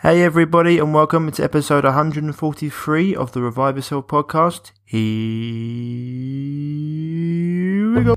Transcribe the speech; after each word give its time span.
Hey, 0.00 0.22
everybody, 0.22 0.78
and 0.78 0.94
welcome 0.94 1.28
to 1.32 1.42
episode 1.42 1.82
143 1.82 3.16
of 3.16 3.32
the 3.32 3.42
Revive 3.42 3.74
Yourself 3.74 4.06
podcast. 4.06 4.70
Here 4.84 5.00
we 7.92 8.04
go. 8.04 8.16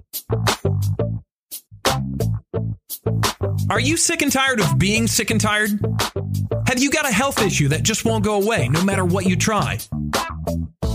Are 3.71 3.79
you 3.79 3.97
sick 3.97 4.21
and 4.21 4.31
tired 4.31 4.59
of 4.59 4.77
being 4.77 5.07
sick 5.07 5.31
and 5.31 5.41
tired? 5.41 5.71
Have 6.67 6.77
you 6.77 6.91
got 6.91 7.09
a 7.09 7.11
health 7.11 7.41
issue 7.41 7.69
that 7.69 7.81
just 7.81 8.05
won't 8.05 8.23
go 8.23 8.39
away 8.39 8.69
no 8.69 8.83
matter 8.83 9.03
what 9.03 9.25
you 9.25 9.35
try? 9.35 9.79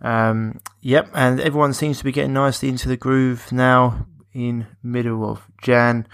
Um, 0.00 0.60
yep, 0.80 1.08
and 1.14 1.40
everyone 1.40 1.72
seems 1.72 1.98
to 1.98 2.04
be 2.04 2.12
getting 2.12 2.34
nicely 2.34 2.68
into 2.68 2.88
the 2.88 2.96
groove 2.96 3.50
now 3.50 4.06
in 4.32 4.66
middle 4.82 5.28
of 5.28 5.46
Jan. 5.62 6.06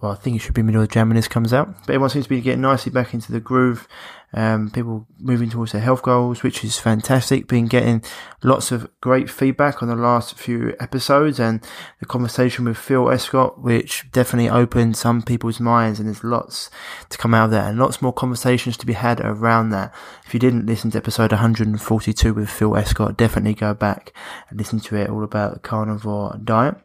Well, 0.00 0.12
I 0.12 0.16
think 0.16 0.36
it 0.36 0.40
should 0.40 0.54
be 0.54 0.62
middle 0.62 0.82
of 0.82 0.88
Jan 0.88 1.08
when 1.08 1.16
this 1.16 1.28
comes 1.28 1.52
out. 1.52 1.72
But 1.86 1.90
everyone 1.90 2.10
seems 2.10 2.26
to 2.26 2.30
be 2.30 2.40
getting 2.40 2.60
nicely 2.60 2.92
back 2.92 3.14
into 3.14 3.32
the 3.32 3.40
groove. 3.40 3.88
Um, 4.34 4.70
people 4.70 5.06
moving 5.18 5.50
towards 5.50 5.72
their 5.72 5.80
health 5.80 6.02
goals, 6.02 6.42
which 6.42 6.64
is 6.64 6.78
fantastic. 6.78 7.48
Been 7.48 7.66
getting 7.66 8.02
lots 8.42 8.72
of 8.72 8.88
great 9.00 9.28
feedback 9.28 9.82
on 9.82 9.88
the 9.88 9.96
last 9.96 10.38
few 10.38 10.74
episodes 10.80 11.38
and 11.38 11.62
the 12.00 12.06
conversation 12.06 12.64
with 12.64 12.78
Phil 12.78 13.10
Escott, 13.10 13.60
which 13.60 14.10
definitely 14.10 14.48
opened 14.48 14.96
some 14.96 15.22
people's 15.22 15.60
minds. 15.60 15.98
And 15.98 16.08
there's 16.08 16.24
lots 16.24 16.70
to 17.10 17.18
come 17.18 17.34
out 17.34 17.46
of 17.46 17.50
that 17.50 17.68
and 17.68 17.78
lots 17.78 18.00
more 18.00 18.12
conversations 18.12 18.76
to 18.78 18.86
be 18.86 18.94
had 18.94 19.20
around 19.20 19.70
that. 19.70 19.94
If 20.24 20.32
you 20.32 20.40
didn't 20.40 20.66
listen 20.66 20.90
to 20.92 20.98
episode 20.98 21.32
142 21.32 22.32
with 22.32 22.48
Phil 22.48 22.76
Escott, 22.76 23.18
definitely 23.18 23.54
go 23.54 23.74
back 23.74 24.14
and 24.48 24.58
listen 24.58 24.80
to 24.80 24.96
it 24.96 25.10
all 25.10 25.24
about 25.24 25.52
the 25.54 25.60
carnivore 25.60 26.38
diet 26.42 26.76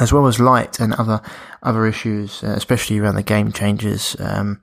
as 0.00 0.12
well 0.12 0.26
as 0.26 0.40
light 0.40 0.80
and 0.80 0.94
other 0.94 1.20
other 1.62 1.86
issues, 1.86 2.42
uh, 2.42 2.48
especially 2.48 2.98
around 2.98 3.14
the 3.14 3.22
game 3.22 3.52
changers. 3.52 4.16
Um, 4.18 4.62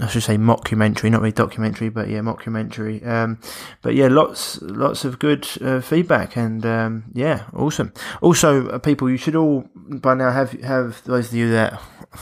I 0.00 0.06
should 0.06 0.22
say 0.22 0.36
mockumentary, 0.36 1.10
not 1.10 1.20
really 1.20 1.32
documentary, 1.32 1.88
but 1.88 2.08
yeah, 2.08 2.20
mockumentary. 2.20 3.04
Um, 3.06 3.40
but 3.82 3.94
yeah, 3.94 4.08
lots 4.08 4.60
lots 4.62 5.04
of 5.04 5.18
good 5.18 5.48
uh, 5.60 5.80
feedback, 5.80 6.36
and 6.36 6.64
um, 6.64 7.04
yeah, 7.12 7.44
awesome. 7.52 7.92
Also, 8.20 8.68
uh, 8.68 8.78
people, 8.78 9.10
you 9.10 9.16
should 9.16 9.34
all 9.34 9.68
by 9.74 10.14
now 10.14 10.30
have 10.30 10.52
have 10.62 11.02
those 11.04 11.28
of 11.28 11.34
you 11.34 11.50
that 11.50 11.80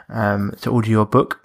um, 0.09 0.53
to 0.61 0.69
order 0.69 0.89
your 0.89 1.05
book. 1.05 1.41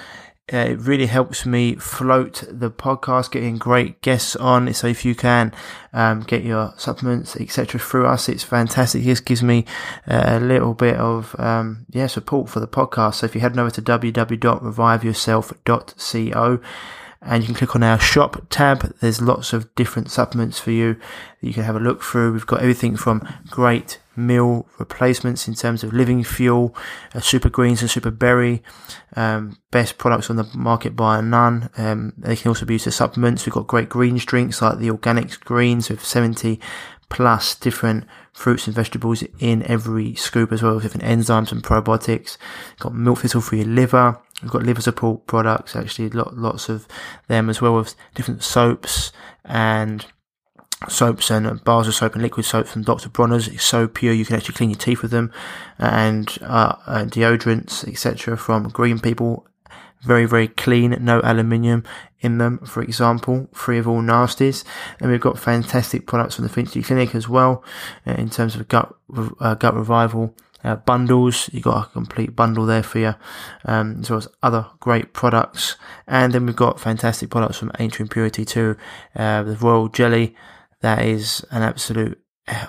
uh, 0.54 0.58
it 0.58 0.80
really 0.80 1.08
helps 1.08 1.46
me 1.46 1.76
float 1.76 2.46
the 2.50 2.72
podcast, 2.72 3.32
getting 3.32 3.58
great 3.58 4.02
guests 4.02 4.38
on. 4.38 4.74
So 4.74 4.88
if 4.88 5.04
you 5.04 5.14
can 5.14 5.52
um, 5.92 6.22
get 6.22 6.44
your 6.44 6.74
supplements, 6.78 7.36
etc., 7.36 7.78
through 7.80 8.08
us, 8.08 8.30
it's 8.30 8.44
fantastic. 8.44 9.04
This 9.04 9.20
gives 9.20 9.44
me 9.44 9.66
a 10.06 10.40
little 10.40 10.74
bit 10.74 10.96
of 10.96 11.38
um, 11.38 11.86
yeah 11.90 12.08
support 12.08 12.50
for 12.50 12.62
the 12.62 12.68
podcast. 12.68 13.16
So 13.16 13.26
if 13.26 13.36
you 13.36 13.42
head 13.42 13.60
over 13.60 13.72
to 13.72 13.82
www.reviveyourself.co 13.82 16.60
and 17.22 17.44
you 17.44 17.48
can 17.48 17.56
click 17.56 17.76
on 17.76 17.84
our 17.84 18.00
shop 18.00 18.46
tab. 18.50 18.94
There's 19.02 19.22
lots 19.22 19.52
of 19.52 19.74
different 19.76 20.12
supplements 20.12 20.60
for 20.60 20.72
you 20.72 20.94
that 20.94 21.48
you 21.48 21.54
can 21.54 21.64
have 21.64 21.76
a 21.76 21.80
look 21.80 22.02
through. 22.02 22.34
We've 22.34 22.46
got 22.46 22.62
everything 22.62 22.96
from 22.96 23.28
great 23.50 24.00
meal 24.18 24.68
replacements 24.80 25.48
in 25.48 25.54
terms 25.54 25.84
of 25.84 25.94
living 25.94 26.24
fuel, 26.24 26.76
uh, 27.14 27.20
super 27.20 27.50
greens 27.50 27.82
and 27.82 27.90
super 27.90 28.12
berry, 28.12 28.64
um, 29.16 29.58
best 29.72 29.98
products 29.98 30.30
on 30.30 30.36
the 30.36 30.50
market 30.56 30.96
by 30.96 31.22
none. 31.22 31.70
Um, 31.78 32.14
they 32.18 32.36
can 32.36 32.50
also 32.50 32.66
be 32.66 32.76
used 32.76 32.88
as 32.88 32.96
supplements. 32.96 33.46
We've 33.46 33.54
got 33.54 33.68
great 33.68 33.90
greens 33.90 34.26
drinks 34.26 34.62
like 34.62 34.80
the 34.80 34.90
organic 34.90 35.40
greens 35.42 35.90
with 35.90 36.04
70 36.04 36.60
plus 37.10 37.56
different 37.56 38.06
fruits 38.34 38.68
and 38.68 38.76
vegetables 38.76 39.24
in 39.40 39.64
every 39.64 40.14
scoop 40.16 40.52
as 40.52 40.62
well 40.62 40.76
with 40.76 40.84
different 40.84 41.06
enzymes 41.06 41.52
and 41.52 41.64
probiotics. 41.64 42.38
Got 42.80 42.94
milk 42.94 43.20
thistle 43.20 43.42
for 43.42 43.56
your 43.56 43.66
liver. 43.66 44.20
We've 44.42 44.52
got 44.52 44.64
liver 44.64 44.82
support 44.82 45.26
products, 45.26 45.76
actually, 45.76 46.10
lots 46.10 46.70
of 46.70 46.88
them 47.28 47.50
as 47.50 47.62
well 47.62 47.76
with 47.76 47.96
different 48.14 48.44
soaps 48.44 49.12
and 49.46 50.06
soaps 50.88 51.32
and 51.32 51.64
bars 51.64 51.88
of 51.88 51.96
soap 51.96 52.14
and 52.14 52.22
liquid 52.22 52.46
soap 52.46 52.68
from 52.68 52.84
Dr. 52.84 53.10
Bronner's. 53.10 53.48
It's 53.48 53.64
so 53.64 53.88
pure 53.88 54.14
you 54.14 54.26
can 54.26 54.36
actually 54.36 54.56
clean 54.56 54.70
your 54.70 54.80
teeth 54.80 55.02
with 55.02 55.12
them, 55.12 55.32
and 55.78 56.38
uh, 56.42 56.76
uh, 56.86 57.06
deodorants, 57.06 57.88
etc. 57.88 58.38
from 58.38 58.70
Green 58.70 59.00
People. 59.00 59.46
Very, 60.04 60.26
very 60.26 60.48
clean, 60.48 60.96
no 61.02 61.22
aluminium 61.22 61.84
in 62.20 62.38
them, 62.38 62.60
for 62.60 62.84
example, 62.84 63.48
free 63.52 63.80
of 63.80 63.88
all 63.88 64.02
nasties. 64.02 64.64
And 65.00 65.10
we've 65.10 65.20
got 65.20 65.40
fantastic 65.40 66.06
products 66.06 66.36
from 66.36 66.44
the 66.44 66.50
Finchley 66.50 66.84
Clinic 66.84 67.16
as 67.16 67.28
well, 67.28 67.64
uh, 68.06 68.12
in 68.12 68.30
terms 68.30 68.56
of 68.56 68.68
gut, 68.68 68.96
uh, 69.40 69.56
gut 69.56 69.74
revival 69.74 70.36
uh, 70.64 70.76
bundles. 70.76 71.50
You've 71.52 71.64
got 71.64 71.88
a 71.88 71.90
complete 71.90 72.36
bundle 72.36 72.66
there 72.66 72.84
for 72.84 73.00
you, 73.00 73.16
um, 73.66 74.02
as 74.02 74.10
well 74.10 74.20
as 74.20 74.28
other 74.44 74.68
great 74.80 75.14
products. 75.14 75.76
And 76.08 76.34
then 76.34 76.46
we've 76.46 76.56
got 76.56 76.80
fantastic 76.80 77.30
products 77.30 77.58
from 77.58 77.72
Ancient 77.80 78.12
Purity 78.12 78.46
too. 78.46 78.78
Uh, 79.16 79.44
the 79.44 79.56
Royal 79.56 79.90
Jelly, 79.90 80.36
that 80.82 81.04
is 81.04 81.46
an 81.52 81.64
absolute 81.64 82.20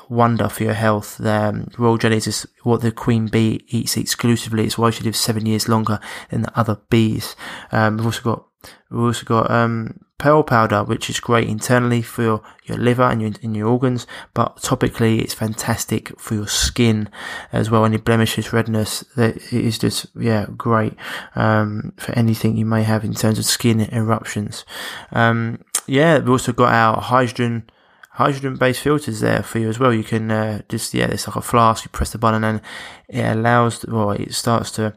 wonder 0.09 0.49
for 0.49 0.65
your 0.65 0.75
health. 0.75 1.21
Um, 1.25 1.69
royal 1.79 1.99
jellies 1.99 2.27
is 2.27 2.47
what 2.63 2.81
the 2.81 2.93
queen 2.93 3.27
bee 3.27 3.65
eats 3.69 3.97
exclusively. 3.97 4.65
It's 4.65 4.79
why 4.79 4.91
she 4.91 5.05
lives 5.05 5.21
seven 5.21 5.47
years 5.47 5.69
longer 5.69 6.01
than 6.31 6.43
the 6.43 6.59
other 6.59 6.81
bees. 6.91 7.37
Um, 7.71 7.97
we've 7.97 8.07
also 8.07 8.23
got 8.23 8.47
we've 8.91 9.01
also 9.01 9.25
got 9.25 9.51
um, 9.51 10.01
pearl 10.19 10.43
powder, 10.43 10.83
which 10.83 11.09
is 11.09 11.21
great 11.21 11.49
internally 11.49 12.03
for 12.03 12.23
your, 12.23 12.43
your 12.65 12.77
liver 12.77 13.05
and 13.05 13.23
your, 13.23 13.31
in 13.41 13.55
your 13.55 13.69
organs, 13.69 14.07
but 14.35 14.57
topically 14.57 15.21
it's 15.21 15.33
fantastic 15.33 16.19
for 16.19 16.35
your 16.35 16.49
skin 16.49 17.09
as 17.53 17.71
well. 17.71 17.85
Any 17.85 17.99
blemishes, 17.99 18.53
redness, 18.53 19.05
it 19.17 19.53
is 19.53 19.79
just, 19.79 20.07
yeah, 20.19 20.47
great, 20.57 20.95
um, 21.37 21.93
for 21.97 22.13
anything 22.19 22.57
you 22.57 22.67
may 22.67 22.83
have 22.83 23.05
in 23.05 23.15
terms 23.15 23.39
of 23.39 23.45
skin 23.45 23.81
eruptions. 23.93 24.65
Um, 25.13 25.63
yeah, 25.87 26.19
we've 26.19 26.31
also 26.31 26.53
got 26.53 26.75
our 26.75 27.01
hydrogen, 27.01 27.71
hydrogen 28.19 28.56
based 28.56 28.81
filters 28.81 29.20
there 29.20 29.43
for 29.43 29.61
you 29.61 29.69
as 29.69 29.79
well. 29.79 29.94
You 29.94 30.05
can, 30.05 30.31
uh, 30.31 30.62
just, 30.69 30.93
yeah, 30.93 31.06
it's 31.06 31.26
like 31.26 31.37
a 31.37 31.41
flask, 31.41 31.85
you 31.85 31.91
press 31.91 32.11
the 32.11 32.19
button 32.19 32.44
and 32.44 32.61
it 33.09 33.25
allows, 33.25 33.87
well, 33.87 34.11
it 34.11 34.35
starts 34.35 34.70
to, 34.73 34.97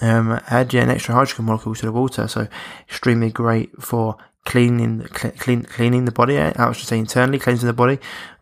um, 0.00 0.40
add 0.48 0.72
yeah, 0.72 0.82
an 0.82 0.90
extra 0.90 1.14
hydrogen 1.14 1.44
molecule 1.44 1.74
to 1.74 1.86
the 1.86 1.92
water. 1.92 2.26
So 2.26 2.48
extremely 2.88 3.30
great 3.30 3.70
for 3.80 4.16
cleaning 4.44 5.02
clean, 5.02 5.62
cleaning 5.64 6.04
the 6.04 6.12
body. 6.12 6.38
I 6.38 6.66
was 6.66 6.78
just 6.78 6.88
say 6.88 6.98
internally 6.98 7.38
cleansing 7.38 7.66
the 7.66 7.72
body, 7.72 7.98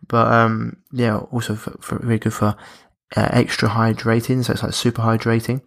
but 0.07 0.31
um, 0.31 0.77
yeah, 0.91 1.17
also 1.17 1.55
for, 1.55 1.71
for 1.81 1.99
very 1.99 2.17
good 2.17 2.33
for 2.33 2.55
uh, 3.15 3.29
extra 3.31 3.69
hydrating. 3.69 4.43
So 4.43 4.53
it's 4.53 4.63
like 4.63 4.73
super 4.73 5.01
hydrating. 5.01 5.61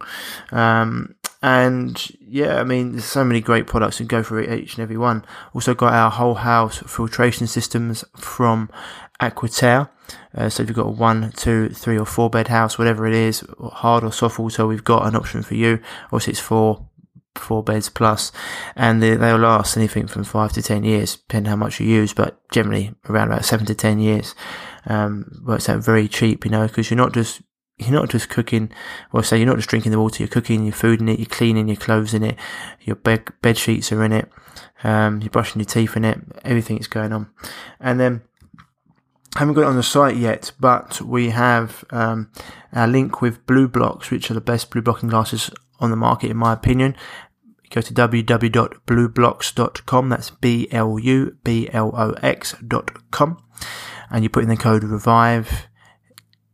Um, 0.51 1.14
and 1.45 2.09
yeah, 2.19 2.59
I 2.59 2.63
mean, 2.63 2.93
there's 2.93 3.05
so 3.05 3.23
many 3.23 3.39
great 3.39 3.67
products 3.67 3.99
and 3.99 4.09
go 4.09 4.23
for 4.23 4.41
each 4.41 4.73
and 4.73 4.81
every 4.81 4.97
one. 4.97 5.23
Also 5.53 5.75
got 5.75 5.93
our 5.93 6.09
whole 6.09 6.33
house 6.33 6.79
filtration 6.87 7.45
systems 7.45 8.03
from 8.17 8.67
Aquaterra. 9.21 9.87
Uh, 10.33 10.49
so 10.49 10.63
if 10.63 10.69
you've 10.69 10.75
got 10.75 10.87
a 10.87 10.89
one, 10.89 11.31
two, 11.35 11.69
three, 11.69 11.99
or 11.99 12.05
four 12.05 12.31
bed 12.31 12.47
house, 12.47 12.79
whatever 12.79 13.05
it 13.05 13.13
is, 13.13 13.43
hard 13.59 14.03
or 14.03 14.11
soft 14.11 14.39
water, 14.39 14.65
we've 14.65 14.83
got 14.83 15.05
an 15.05 15.15
option 15.15 15.43
for 15.43 15.53
you. 15.53 15.79
Obviously, 16.05 16.31
it's 16.31 16.39
four 16.39 16.89
four 17.35 17.61
beds 17.61 17.89
plus, 17.89 18.31
and 18.75 19.03
they, 19.03 19.15
they'll 19.15 19.37
last 19.37 19.77
anything 19.77 20.07
from 20.07 20.23
five 20.23 20.51
to 20.53 20.63
ten 20.63 20.83
years, 20.83 21.17
depending 21.17 21.51
how 21.51 21.55
much 21.55 21.79
you 21.79 21.85
use, 21.85 22.11
but 22.11 22.39
generally 22.49 22.95
around 23.07 23.27
about 23.27 23.45
seven 23.45 23.67
to 23.67 23.75
ten 23.75 23.99
years. 23.99 24.33
Um, 24.87 25.43
works 25.45 25.69
out 25.69 25.83
very 25.83 26.07
cheap, 26.07 26.43
you 26.43 26.49
know, 26.49 26.65
because 26.65 26.89
you're 26.89 26.97
not 26.97 27.13
just 27.13 27.43
you're 27.77 27.91
not 27.91 28.09
just 28.09 28.29
cooking, 28.29 28.71
well, 29.11 29.23
say 29.23 29.37
you're 29.37 29.47
not 29.47 29.57
just 29.57 29.69
drinking 29.69 29.91
the 29.91 29.99
water, 29.99 30.23
you're 30.23 30.29
cooking 30.29 30.63
your 30.63 30.73
food 30.73 31.01
in 31.01 31.09
it, 31.09 31.19
you're 31.19 31.25
cleaning 31.25 31.67
your 31.67 31.77
clothes 31.77 32.13
in 32.13 32.23
it, 32.23 32.37
your 32.81 32.95
bed, 32.95 33.25
bed 33.41 33.57
sheets 33.57 33.91
are 33.91 34.03
in 34.03 34.13
it, 34.13 34.31
um, 34.83 35.21
you're 35.21 35.29
brushing 35.29 35.59
your 35.59 35.65
teeth 35.65 35.97
in 35.97 36.05
it, 36.05 36.19
everything's 36.43 36.87
going 36.87 37.11
on. 37.11 37.29
And 37.79 37.99
then 37.99 38.21
haven't 39.35 39.55
got 39.55 39.63
it 39.63 39.67
on 39.67 39.75
the 39.75 39.83
site 39.83 40.15
yet, 40.15 40.53
but 40.59 41.01
we 41.01 41.31
have 41.31 41.83
um, 41.89 42.31
our 42.71 42.87
link 42.87 43.21
with 43.21 43.45
BLUblox, 43.45 44.09
which 44.09 44.31
are 44.31 44.35
the 44.35 44.41
best 44.41 44.71
blue 44.71 44.81
blocking 44.81 45.09
glasses 45.09 45.51
on 45.79 45.89
the 45.89 45.97
market, 45.97 46.31
in 46.31 46.37
my 46.37 46.53
opinion. 46.53 46.95
Go 47.69 47.81
to 47.81 47.93
www.blublox.com. 47.93 50.09
That's 50.09 50.29
B 50.29 50.69
L 50.71 50.97
U 50.97 51.35
B 51.43 51.69
L 51.73 51.91
O 51.93 52.11
X.com. 52.21 53.43
And 54.09 54.23
you 54.23 54.29
put 54.29 54.43
in 54.43 54.49
the 54.49 54.55
code 54.55 54.83
REVIVE. 54.83 55.67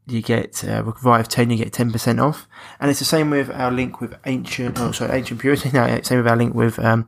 You 0.08 0.22
get 0.22 0.64
uh, 0.64 0.84
Revive 0.84 1.30
10, 1.30 1.52
you 1.52 1.58
get 1.58 1.72
10% 1.72 2.22
off. 2.22 2.48
And 2.80 2.90
it's 2.90 3.00
the 3.00 3.06
same 3.06 3.30
with 3.30 3.52
our 3.52 3.72
link 3.72 4.02
with 4.02 4.16
Ancient, 4.26 4.80
oh, 4.80 4.92
sorry, 4.92 5.18
Ancient 5.18 5.40
Purity. 5.40 5.70
Same 6.04 6.18
with 6.18 6.28
our 6.28 6.36
link 6.36 6.56
with 6.56 6.80
um, 6.80 7.08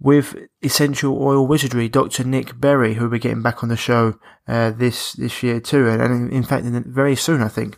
with 0.00 0.34
essential 0.62 1.22
oil 1.22 1.46
wizardry, 1.46 1.88
Dr. 1.88 2.24
Nick 2.24 2.58
Berry, 2.58 2.94
who 2.94 3.08
we're 3.08 3.18
getting 3.18 3.42
back 3.42 3.62
on 3.62 3.68
the 3.68 3.76
show 3.76 4.18
uh, 4.48 4.70
this 4.70 5.12
this 5.12 5.42
year 5.42 5.60
too, 5.60 5.86
and, 5.88 6.00
and 6.00 6.32
in 6.32 6.42
fact, 6.42 6.64
in, 6.64 6.82
very 6.90 7.14
soon, 7.14 7.42
I 7.42 7.48
think. 7.48 7.76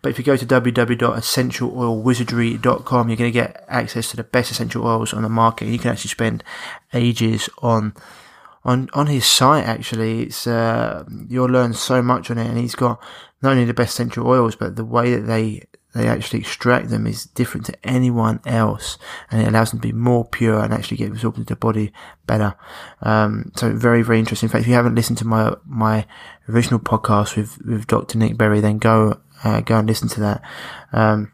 But 0.00 0.10
if 0.10 0.18
you 0.18 0.24
go 0.24 0.36
to 0.36 0.46
www.essentialoilwizardry.com, 0.46 3.08
you're 3.08 3.16
going 3.16 3.32
to 3.32 3.38
get 3.38 3.64
access 3.68 4.10
to 4.10 4.16
the 4.16 4.22
best 4.22 4.52
essential 4.52 4.86
oils 4.86 5.12
on 5.12 5.22
the 5.22 5.28
market. 5.28 5.66
You 5.66 5.80
can 5.80 5.90
actually 5.90 6.10
spend 6.10 6.44
ages 6.92 7.50
on 7.58 7.92
on 8.64 8.88
on 8.94 9.08
his 9.08 9.26
site. 9.26 9.66
Actually, 9.66 10.22
it's 10.22 10.46
uh, 10.46 11.02
you'll 11.28 11.50
learn 11.50 11.74
so 11.74 12.02
much 12.02 12.30
on 12.30 12.38
it, 12.38 12.46
and 12.46 12.56
he's 12.56 12.76
got 12.76 13.02
not 13.44 13.52
only 13.52 13.64
the 13.64 13.74
best 13.74 13.94
essential 13.94 14.26
oils, 14.26 14.56
but 14.56 14.76
the 14.76 14.84
way 14.84 15.14
that 15.14 15.26
they 15.26 15.62
they 15.94 16.08
actually 16.08 16.40
extract 16.40 16.88
them 16.90 17.06
is 17.06 17.24
different 17.24 17.66
to 17.66 17.86
anyone 17.86 18.40
else 18.44 18.98
and 19.30 19.40
it 19.40 19.48
allows 19.48 19.70
them 19.70 19.78
to 19.78 19.86
be 19.86 19.92
more 19.92 20.24
pure 20.24 20.60
and 20.60 20.74
actually 20.74 20.96
get 20.96 21.10
absorbed 21.10 21.38
into 21.38 21.54
the 21.54 21.56
body 21.56 21.92
better. 22.26 22.56
Um, 23.00 23.52
so 23.54 23.72
very, 23.72 24.02
very 24.02 24.18
interesting. 24.18 24.48
In 24.48 24.50
fact, 24.50 24.62
if 24.62 24.68
you 24.68 24.74
haven't 24.74 24.96
listened 24.96 25.18
to 25.18 25.26
my, 25.26 25.54
my 25.64 26.04
original 26.48 26.80
podcast 26.80 27.36
with, 27.36 27.64
with 27.64 27.86
Dr. 27.86 28.18
Nick 28.18 28.36
Berry, 28.36 28.60
then 28.60 28.78
go, 28.78 29.20
uh, 29.44 29.60
go 29.60 29.78
and 29.78 29.86
listen 29.86 30.08
to 30.08 30.20
that. 30.20 30.42
Um, 30.92 31.32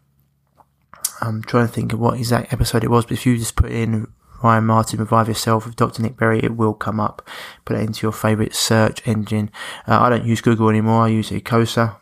I'm 1.22 1.42
trying 1.42 1.66
to 1.66 1.72
think 1.72 1.94
of 1.94 1.98
what 1.98 2.18
exact 2.18 2.52
episode 2.52 2.84
it 2.84 2.90
was, 2.90 3.06
but 3.06 3.14
if 3.14 3.24
you 3.24 3.38
just 3.38 3.56
put 3.56 3.70
in 3.72 4.12
Ryan 4.42 4.64
Martin, 4.64 4.98
Revive 4.98 5.28
Yourself 5.28 5.64
with 5.64 5.76
Dr. 5.76 6.02
Nick 6.02 6.18
Berry, 6.18 6.40
it 6.40 6.56
will 6.56 6.74
come 6.74 7.00
up. 7.00 7.26
Put 7.64 7.76
it 7.76 7.82
into 7.82 8.04
your 8.04 8.12
favorite 8.12 8.54
search 8.54 9.06
engine. 9.06 9.50
Uh, 9.88 10.00
I 10.00 10.10
don't 10.10 10.26
use 10.26 10.42
Google 10.42 10.68
anymore. 10.68 11.04
I 11.04 11.08
use 11.08 11.30
Ecosia. 11.30 11.99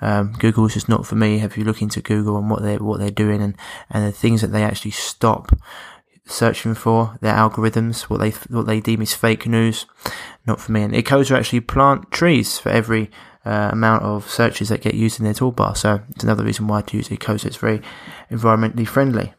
Um, 0.00 0.32
Google 0.32 0.66
is 0.66 0.74
just 0.74 0.88
not 0.88 1.06
for 1.06 1.14
me. 1.14 1.42
If 1.42 1.56
you 1.56 1.64
look 1.64 1.82
into 1.82 2.00
Google 2.00 2.36
and 2.38 2.50
what 2.50 2.62
they 2.62 2.76
what 2.76 2.98
they're 2.98 3.10
doing 3.10 3.42
and 3.42 3.56
and 3.90 4.06
the 4.06 4.12
things 4.12 4.40
that 4.40 4.48
they 4.48 4.62
actually 4.62 4.92
stop 4.92 5.58
searching 6.26 6.74
for, 6.74 7.18
their 7.20 7.34
algorithms, 7.34 8.02
what 8.02 8.20
they 8.20 8.30
what 8.54 8.66
they 8.66 8.80
deem 8.80 9.02
is 9.02 9.14
fake 9.14 9.46
news, 9.46 9.86
not 10.46 10.60
for 10.60 10.72
me. 10.72 10.82
And 10.82 10.94
Ecosia 10.94 11.36
actually 11.36 11.60
plant 11.60 12.10
trees 12.10 12.58
for 12.58 12.68
every 12.68 13.10
uh, 13.44 13.70
amount 13.72 14.04
of 14.04 14.30
searches 14.30 14.68
that 14.68 14.82
get 14.82 14.94
used 14.94 15.18
in 15.18 15.24
their 15.24 15.34
toolbar. 15.34 15.76
So 15.76 16.00
it's 16.10 16.24
another 16.24 16.44
reason 16.44 16.68
why 16.68 16.82
to 16.82 16.96
use 16.96 17.08
Ecosia. 17.08 17.46
It's 17.46 17.56
very 17.56 17.82
environmentally 18.30 18.86
friendly. 18.86 19.34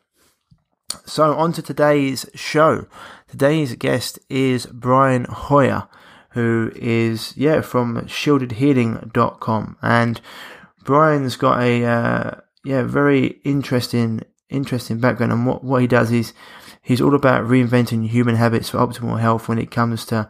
So 1.06 1.34
on 1.34 1.54
to 1.54 1.62
today's 1.62 2.30
show. 2.36 2.88
Today's 3.28 3.76
guest 3.76 4.20
is 4.30 4.68
Brian 4.68 5.26
Hoyer 5.26 5.88
who 6.34 6.72
is, 6.76 7.36
yeah, 7.38 7.62
from 7.62 8.02
shieldedhealing.com. 8.02 9.78
And 9.82 10.22
Brian's 10.84 11.36
got 11.36 11.62
a, 11.62 11.86
uh, 11.86 12.32
yeah, 12.64 12.84
very 12.84 13.40
interesting, 13.44 14.22
interesting 14.50 15.00
background. 15.00 15.32
And 15.32 15.46
what, 15.46 15.64
what 15.64 15.82
he 15.82 15.88
does 15.88 16.12
is 16.12 16.34
he's 16.82 17.02
all 17.02 17.16
about 17.16 17.46
reinventing 17.46 18.08
human 18.08 18.36
habits 18.36 18.70
for 18.70 18.78
optimal 18.78 19.20
health 19.20 19.48
when 19.48 19.60
it 19.60 19.72
comes 19.72 20.06
to 20.08 20.30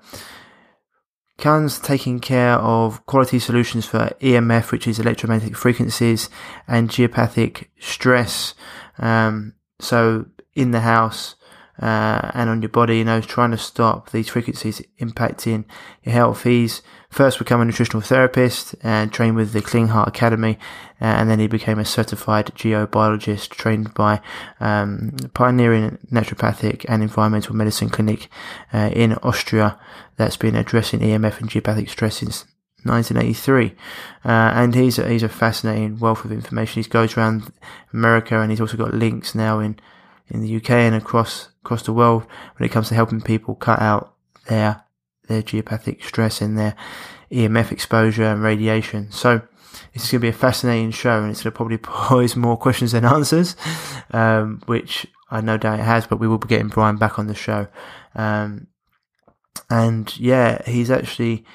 comes 1.38 1.80
taking 1.80 2.20
care 2.20 2.54
of 2.54 3.06
quality 3.06 3.40
solutions 3.40 3.86
for 3.86 4.12
EMF, 4.22 4.72
which 4.72 4.88
is 4.88 5.00
electromagnetic 5.00 5.58
frequencies, 5.58 6.30
and 6.68 6.90
geopathic 6.90 7.66
stress. 7.80 8.54
Um, 9.00 9.56
so 9.80 10.28
in 10.54 10.72
the 10.72 10.82
house, 10.82 11.36
uh, 11.82 12.32
and 12.34 12.50
on 12.50 12.62
your 12.62 12.70
body, 12.70 13.00
you 13.00 13.04
know, 13.04 13.20
trying 13.20 13.52
to 13.52 13.58
stop 13.58 14.12
these 14.12 14.30
frequencies 14.30 14.82
impacting 15.00 15.66
your 16.04 16.14
health. 16.14 16.44
He's 16.44 16.82
first 17.10 17.40
become 17.40 17.62
a 17.62 17.66
nutritional 17.66 18.02
therapist 18.02 18.76
and 18.84 19.12
trained 19.12 19.36
with 19.36 19.54
the 19.54 19.62
Klinghardt 19.62 20.08
Academy, 20.08 20.60
uh, 21.02 21.06
and 21.06 21.30
then 21.30 21.40
he 21.40 21.48
became 21.48 21.80
a 21.80 21.86
certified 21.86 22.48
geobiologist 22.56 23.50
trained 23.50 23.94
by 23.94 24.22
um, 24.60 25.16
pioneering 25.34 25.98
naturopathic 26.12 26.86
and 26.88 27.02
environmental 27.02 27.56
medicine 27.56 27.90
clinic 27.90 28.30
uh, 28.72 28.90
in 28.94 29.14
Austria 29.16 29.80
that's 30.16 30.38
been 30.38 30.56
addressing 30.56 31.00
EMF 31.00 31.40
and 31.40 31.50
geopathic 31.50 31.90
stress 31.90 32.18
since 32.18 32.46
1983, 32.84 33.76
uh, 34.26 34.30
and 34.30 34.76
he's 34.76 35.00
a, 35.00 35.10
he's 35.10 35.24
a 35.24 35.30
fascinating 35.30 35.98
wealth 35.98 36.24
of 36.24 36.32
information. 36.32 36.84
He 36.84 36.90
goes 36.90 37.18
around 37.18 37.52
America, 37.94 38.40
and 38.40 38.52
he's 38.52 38.62
also 38.62 38.78
got 38.78 38.94
links 38.94 39.34
now 39.34 39.60
in 39.60 39.80
in 40.30 40.42
the 40.42 40.56
UK 40.56 40.72
and 40.72 40.96
across 40.96 41.50
across 41.64 41.84
the 41.84 41.94
world 41.94 42.26
when 42.58 42.68
it 42.68 42.72
comes 42.72 42.90
to 42.90 42.96
helping 42.96 43.22
people 43.22 43.56
cut 43.56 43.80
out 43.80 44.14
their 44.48 44.84
their 45.28 45.42
geopathic 45.42 46.04
stress 46.04 46.42
and 46.42 46.58
their 46.58 46.76
EMF 47.32 47.72
exposure 47.72 48.26
and 48.26 48.44
radiation. 48.44 49.10
So 49.12 49.42
this 49.94 50.04
is 50.04 50.12
going 50.12 50.20
to 50.20 50.26
be 50.26 50.30
a 50.30 50.34
fascinating 50.34 50.92
show, 50.92 51.22
and 51.22 51.32
it's 51.32 51.44
going 51.44 51.52
to 51.52 51.56
probably 51.56 51.78
pose 51.82 52.36
more 52.36 52.58
questions 52.58 52.92
than 52.92 53.06
answers, 53.06 53.56
um, 54.12 54.62
which 54.66 55.08
I 55.32 55.42
no 55.42 55.58
doubt 55.58 55.80
it 55.80 55.84
has. 55.84 56.06
But 56.06 56.20
we 56.20 56.28
will 56.28 56.38
be 56.38 56.48
getting 56.48 56.68
Brian 56.68 56.98
back 56.98 57.18
on 57.18 57.28
the 57.28 57.36
show, 57.36 57.68
um, 58.16 58.68
and 59.70 60.18
yeah, 60.20 60.62
he's 60.68 60.92
actually 60.92 61.46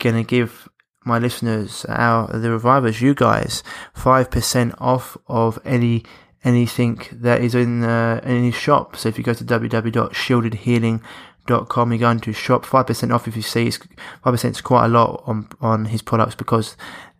going 0.00 0.16
to 0.16 0.24
give 0.24 0.68
my 1.04 1.18
listeners, 1.18 1.84
our 1.88 2.26
the 2.26 2.50
revivers, 2.50 3.00
you 3.00 3.14
guys, 3.14 3.62
five 3.94 4.30
percent 4.30 4.74
off 4.78 5.16
of 5.28 5.58
any 5.64 6.04
anything 6.44 7.00
that 7.12 7.40
is 7.40 7.54
in, 7.54 7.82
uh, 7.82 8.20
in 8.24 8.44
his 8.44 8.54
shop. 8.54 8.96
So 8.96 9.08
if 9.08 9.16
you 9.18 9.24
go 9.24 9.34
to 9.34 9.44
www.shieldedhealing.com, 9.44 11.92
you 11.92 11.98
go 11.98 12.10
into 12.10 12.26
his 12.26 12.36
shop, 12.36 12.64
5% 12.64 13.14
off 13.14 13.26
if 13.26 13.36
you 13.36 13.42
see, 13.42 13.68
5% 13.68 14.50
is 14.50 14.60
quite 14.60 14.86
a 14.86 14.88
lot 14.88 15.22
on, 15.26 15.48
on 15.60 15.86
his 15.86 16.02
products 16.02 16.34
because, 16.34 16.76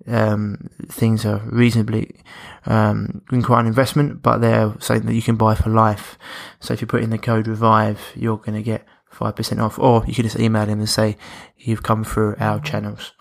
um, 0.07 0.69
things 0.89 1.25
are 1.25 1.39
reasonably, 1.47 2.15
um, 2.67 3.23
quite 3.43 3.61
an 3.61 3.67
investment, 3.67 4.23
but 4.23 4.39
they're 4.39 4.75
something 4.79 5.07
that 5.07 5.15
you 5.15 5.23
can 5.23 5.37
buy 5.37 5.55
for 5.55 5.71
life. 5.71 6.19
So 6.61 6.75
if 6.75 6.81
you 6.81 6.87
put 6.87 7.03
in 7.03 7.11
the 7.11 7.19
code 7.19 7.49
REVIVE, 7.49 8.13
you're 8.15 8.37
going 8.37 8.55
to 8.55 8.63
get 8.63 8.87
5% 9.15 9.63
off, 9.63 9.79
or 9.79 10.05
you 10.07 10.15
can 10.15 10.25
just 10.25 10.39
email 10.39 10.67
him 10.67 10.81
and 10.81 10.89
say 10.89 11.17
you've 11.57 11.83
come 11.83 12.05
through 12.05 12.37
our 12.39 12.61
channels. 12.61 13.13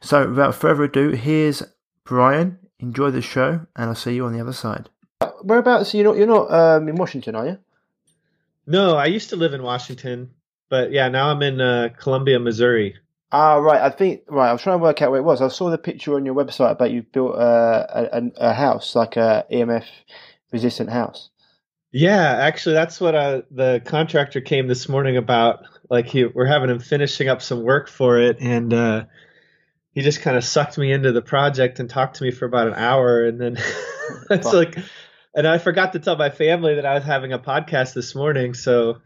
So, 0.00 0.28
without 0.28 0.54
further 0.54 0.84
ado, 0.84 1.10
here's 1.10 1.62
Brian. 2.04 2.58
Enjoy 2.78 3.10
the 3.10 3.22
show, 3.22 3.66
and 3.74 3.88
I'll 3.88 3.94
see 3.94 4.14
you 4.14 4.24
on 4.24 4.32
the 4.32 4.40
other 4.40 4.52
side. 4.52 4.88
Whereabouts? 5.42 5.94
You're 5.94 6.04
not, 6.04 6.16
you're 6.16 6.26
not 6.26 6.52
um, 6.52 6.88
in 6.88 6.96
Washington, 6.96 7.34
are 7.34 7.46
you? 7.46 7.58
No, 8.66 8.96
I 8.96 9.06
used 9.06 9.30
to 9.30 9.36
live 9.36 9.54
in 9.54 9.62
Washington, 9.62 10.30
but 10.68 10.92
yeah, 10.92 11.08
now 11.08 11.30
I'm 11.30 11.42
in 11.42 11.60
uh, 11.60 11.88
Columbia, 11.98 12.38
Missouri. 12.38 12.96
Ah, 13.32 13.56
right. 13.56 13.80
I 13.80 13.90
think 13.90 14.22
right. 14.28 14.48
I 14.48 14.52
was 14.52 14.62
trying 14.62 14.78
to 14.78 14.82
work 14.82 15.02
out 15.02 15.10
where 15.10 15.20
it 15.20 15.24
was. 15.24 15.42
I 15.42 15.48
saw 15.48 15.70
the 15.70 15.78
picture 15.78 16.14
on 16.14 16.24
your 16.24 16.34
website 16.34 16.72
about 16.72 16.90
you 16.90 17.02
built 17.02 17.34
a, 17.34 18.10
a, 18.16 18.22
a 18.36 18.52
house, 18.52 18.94
like 18.94 19.16
a 19.16 19.44
EMF 19.50 19.84
resistant 20.52 20.90
house. 20.90 21.30
Yeah, 21.90 22.36
actually, 22.40 22.74
that's 22.74 23.00
what 23.00 23.14
uh, 23.14 23.42
the 23.50 23.82
contractor 23.84 24.40
came 24.40 24.66
this 24.66 24.88
morning 24.88 25.16
about. 25.16 25.64
Like, 25.90 26.06
he, 26.06 26.26
we're 26.26 26.46
having 26.46 26.68
him 26.68 26.80
finishing 26.80 27.28
up 27.28 27.40
some 27.40 27.62
work 27.62 27.88
for 27.88 28.18
it, 28.18 28.38
and 28.40 28.72
uh, 28.74 29.04
he 29.92 30.02
just 30.02 30.20
kind 30.20 30.36
of 30.36 30.44
sucked 30.44 30.76
me 30.76 30.92
into 30.92 31.12
the 31.12 31.22
project 31.22 31.80
and 31.80 31.88
talked 31.88 32.16
to 32.16 32.24
me 32.24 32.30
for 32.30 32.44
about 32.44 32.66
an 32.66 32.74
hour, 32.74 33.24
and 33.24 33.40
then 33.40 33.56
it's 34.30 34.52
like, 34.52 34.76
and 35.38 35.46
I 35.46 35.58
forgot 35.58 35.92
to 35.92 36.00
tell 36.00 36.16
my 36.16 36.30
family 36.30 36.74
that 36.74 36.84
I 36.84 36.94
was 36.94 37.04
having 37.04 37.32
a 37.32 37.38
podcast 37.38 37.94
this 37.94 38.12
morning, 38.12 38.54
so 38.54 38.98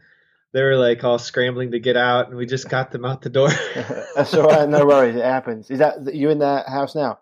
they 0.51 0.63
were 0.63 0.75
like 0.75 1.03
all 1.03 1.19
scrambling 1.19 1.73
to 1.73 1.79
get 1.79 1.95
out, 1.95 2.27
and 2.27 2.35
we 2.35 2.47
just 2.47 2.67
got 2.67 2.89
them 2.91 3.05
out 3.05 3.21
the 3.21 3.29
door. 3.29 3.49
That's 4.15 4.33
all 4.33 4.47
right, 4.47 4.67
no 4.67 4.83
worries. 4.83 5.15
It 5.15 5.23
happens. 5.23 5.69
Is 5.69 5.77
that 5.77 6.15
you 6.15 6.31
in 6.31 6.39
that 6.39 6.67
house 6.67 6.95
now? 6.95 7.19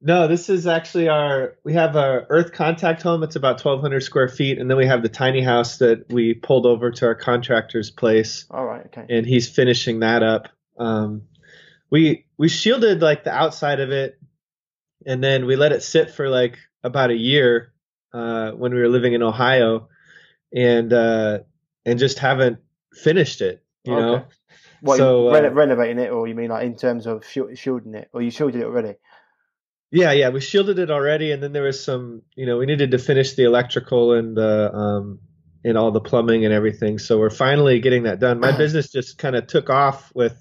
No, 0.00 0.26
this 0.26 0.48
is 0.48 0.66
actually 0.66 1.10
our. 1.10 1.58
We 1.64 1.74
have 1.74 1.96
our 1.96 2.24
Earth 2.30 2.52
Contact 2.52 3.02
home. 3.02 3.22
It's 3.22 3.36
about 3.36 3.62
1,200 3.62 4.02
square 4.02 4.28
feet, 4.28 4.58
and 4.58 4.70
then 4.70 4.78
we 4.78 4.86
have 4.86 5.02
the 5.02 5.10
tiny 5.10 5.42
house 5.42 5.76
that 5.78 6.10
we 6.10 6.32
pulled 6.32 6.64
over 6.64 6.90
to 6.92 7.04
our 7.04 7.14
contractor's 7.14 7.90
place. 7.90 8.46
All 8.50 8.64
right, 8.64 8.86
okay. 8.86 9.04
And 9.06 9.26
he's 9.26 9.50
finishing 9.50 10.00
that 10.00 10.22
up. 10.22 10.48
Um, 10.78 11.24
we 11.90 12.24
we 12.38 12.48
shielded 12.48 13.02
like 13.02 13.24
the 13.24 13.32
outside 13.32 13.80
of 13.80 13.90
it, 13.90 14.18
and 15.04 15.22
then 15.22 15.44
we 15.44 15.56
let 15.56 15.72
it 15.72 15.82
sit 15.82 16.10
for 16.10 16.30
like 16.30 16.56
about 16.82 17.10
a 17.10 17.16
year 17.16 17.73
uh, 18.14 18.52
when 18.52 18.72
we 18.72 18.80
were 18.80 18.88
living 18.88 19.12
in 19.12 19.22
Ohio, 19.22 19.88
and 20.54 20.92
uh, 20.92 21.40
and 21.84 21.98
just 21.98 22.18
haven't 22.18 22.58
finished 22.92 23.40
it. 23.40 23.62
You 23.84 23.94
okay. 23.94 24.02
know. 24.02 24.24
What, 24.80 24.98
so 24.98 25.34
uh, 25.34 25.50
renovating 25.50 25.98
it, 25.98 26.10
or 26.10 26.28
you 26.28 26.34
mean 26.34 26.50
like 26.50 26.64
in 26.64 26.76
terms 26.76 27.06
of 27.06 27.24
shielding 27.26 27.94
it, 27.94 28.08
or 28.12 28.22
you 28.22 28.30
shielded 28.30 28.60
it 28.60 28.64
already? 28.64 28.94
Yeah, 29.90 30.12
yeah, 30.12 30.30
we 30.30 30.40
shielded 30.40 30.78
it 30.78 30.90
already, 30.90 31.32
and 31.32 31.42
then 31.42 31.52
there 31.52 31.62
was 31.62 31.82
some, 31.82 32.22
you 32.34 32.46
know, 32.46 32.58
we 32.58 32.66
needed 32.66 32.90
to 32.90 32.98
finish 32.98 33.34
the 33.34 33.44
electrical 33.44 34.12
and 34.12 34.36
the 34.36 34.74
um, 34.74 35.20
and 35.64 35.78
all 35.78 35.92
the 35.92 36.00
plumbing 36.00 36.44
and 36.44 36.52
everything. 36.52 36.98
So 36.98 37.18
we're 37.18 37.30
finally 37.30 37.80
getting 37.80 38.02
that 38.02 38.20
done. 38.20 38.40
My 38.40 38.52
business 38.56 38.92
just 38.92 39.18
kind 39.18 39.36
of 39.36 39.46
took 39.46 39.70
off 39.70 40.12
with 40.14 40.36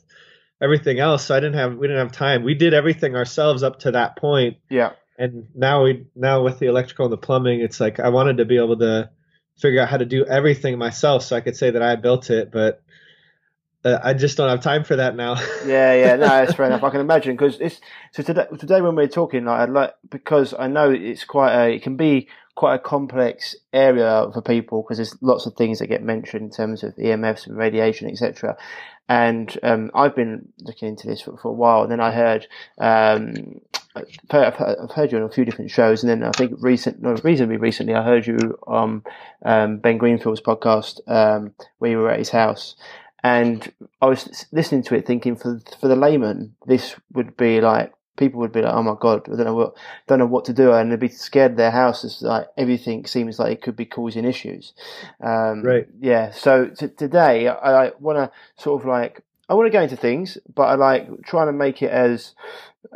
everything 0.62 1.00
else, 1.00 1.26
so 1.26 1.36
I 1.36 1.40
didn't 1.40 1.56
have 1.56 1.76
we 1.76 1.88
didn't 1.88 2.04
have 2.04 2.12
time. 2.12 2.44
We 2.44 2.56
did 2.56 2.74
everything 2.74 3.16
ourselves 3.16 3.64
up 3.64 3.80
to 3.80 3.92
that 3.92 4.18
point. 4.18 4.58
Yeah. 4.70 4.92
And 5.18 5.48
now 5.54 5.84
we 5.84 6.06
now 6.16 6.44
with 6.44 6.60
the 6.60 6.68
electrical 6.68 7.06
and 7.06 7.14
the 7.14 7.18
plumbing, 7.18 7.62
it's 7.62 7.80
like 7.80 8.00
I 8.00 8.10
wanted 8.10 8.38
to 8.38 8.46
be 8.46 8.58
able 8.58 8.78
to 8.80 9.10
figure 9.58 9.82
out 9.82 9.90
how 9.90 9.98
to 9.98 10.06
do 10.06 10.26
everything 10.26 10.78
myself, 10.78 11.24
so 11.24 11.36
I 11.36 11.42
could 11.42 11.56
say 11.56 11.70
that 11.72 11.82
I 11.82 11.96
built 11.96 12.30
it, 12.32 12.52
but 12.52 12.82
uh, 13.86 14.00
I 14.04 14.14
just 14.14 14.38
don't 14.38 14.50
have 14.50 14.62
time 14.62 14.84
for 14.84 14.96
that 14.96 15.16
now. 15.16 15.36
yeah, 15.66 15.94
yeah, 15.94 16.16
no, 16.16 16.28
that's 16.28 16.54
fair 16.54 16.66
enough. 16.66 16.84
I 16.84 16.90
can 16.90 17.02
imagine 17.02 17.36
because 17.36 17.60
it's 17.60 17.80
so 18.12 18.24
today. 18.24 18.46
Today 18.58 18.82
when 18.82 18.96
we're 18.96 19.08
talking, 19.08 19.46
like, 19.46 19.60
I'd 19.62 19.70
like 19.70 19.94
because 20.10 20.54
I 20.58 20.68
know 20.68 20.92
it's 20.92 21.26
quite 21.26 21.54
a, 21.54 21.76
it 21.76 21.84
can 21.84 21.96
be 21.96 22.28
quite 22.56 22.76
a 22.76 22.80
complex 22.80 23.56
area 23.74 24.28
for 24.34 24.42
people 24.42 24.84
because 24.84 24.98
there's 24.98 25.16
lots 25.22 25.46
of 25.46 25.56
things 25.56 25.80
that 25.80 25.88
get 25.88 26.04
mentioned 26.04 26.44
in 26.44 26.52
terms 26.52 26.84
of 26.84 26.96
EMFs 26.96 27.48
and 27.48 27.58
radiation, 27.58 28.10
etc. 28.10 28.58
And 29.10 29.58
um, 29.64 29.92
I've 29.94 30.16
been 30.16 30.50
looking 30.60 30.90
into 30.90 31.08
this 31.08 31.22
for, 31.22 31.36
for, 31.38 31.50
a 31.50 31.54
while. 31.54 31.84
And 31.84 31.92
then 31.92 32.00
I 32.00 32.12
heard, 32.12 32.48
um, 32.78 33.60
I've 33.96 34.92
heard 34.92 35.12
you 35.12 35.18
on 35.20 35.24
a 35.24 35.30
few 35.30 35.46
different 35.46 35.72
shows, 35.72 36.04
and 36.04 36.10
then 36.10 36.24
I 36.24 36.32
think 36.32 36.54
recent, 36.60 37.02
no, 37.02 37.16
reasonably 37.24 37.58
recently, 37.58 37.94
I 37.94 38.04
heard 38.04 38.26
you 38.26 38.58
on 38.66 39.04
um, 39.44 39.78
Ben 39.78 39.98
Greenfield's 39.98 40.42
podcast 40.42 41.00
um, 41.08 41.54
where 41.78 41.92
you 41.92 41.98
were 41.98 42.10
at 42.10 42.20
his 42.20 42.30
house, 42.30 42.76
and 43.24 43.72
I 44.02 44.08
was 44.08 44.48
listening 44.52 44.84
to 44.84 44.96
it 44.96 45.06
thinking 45.06 45.36
for 45.36 45.62
for 45.80 45.88
the 45.88 45.96
layman, 45.96 46.56
this 46.66 46.96
would 47.14 47.38
be 47.38 47.62
like 47.62 47.94
people 48.18 48.40
would 48.40 48.52
be 48.52 48.62
like, 48.62 48.74
"Oh 48.74 48.84
my 48.84 48.96
god, 49.00 49.28
I 49.28 49.36
don't 49.36 49.46
know 49.46 49.56
what, 49.56 49.76
don't 50.08 50.20
know 50.20 50.26
what 50.26 50.46
to 50.46 50.54
do," 50.54 50.72
and 50.72 50.92
they'd 50.92 51.00
be 51.00 51.10
scared. 51.10 51.58
Their 51.58 51.72
house 51.72 52.04
is 52.04 52.22
like 52.22 52.48
everything 52.58 53.06
seems 53.06 53.40
like 53.40 53.52
it 53.52 53.62
could 53.62 53.76
be 53.76 53.86
causing 53.86 54.26
issues. 54.26 54.74
Um, 55.22 55.64
right. 55.64 55.88
Yeah. 56.00 56.32
So 56.32 56.68
t- 56.68 56.90
today, 56.90 57.48
I, 57.48 57.86
I 57.86 57.92
want 58.00 58.18
to 58.18 58.32
sort 58.62 58.82
of 58.82 58.88
like 58.88 59.22
I 59.50 59.56
want 59.56 59.68
to 59.68 59.78
go 59.78 59.82
into 59.82 59.98
things, 59.98 60.38
but 60.54 60.64
I 60.64 60.76
like 60.76 61.08
trying 61.26 61.48
to 61.48 61.54
make 61.54 61.82
it 61.82 61.92
as 61.92 62.34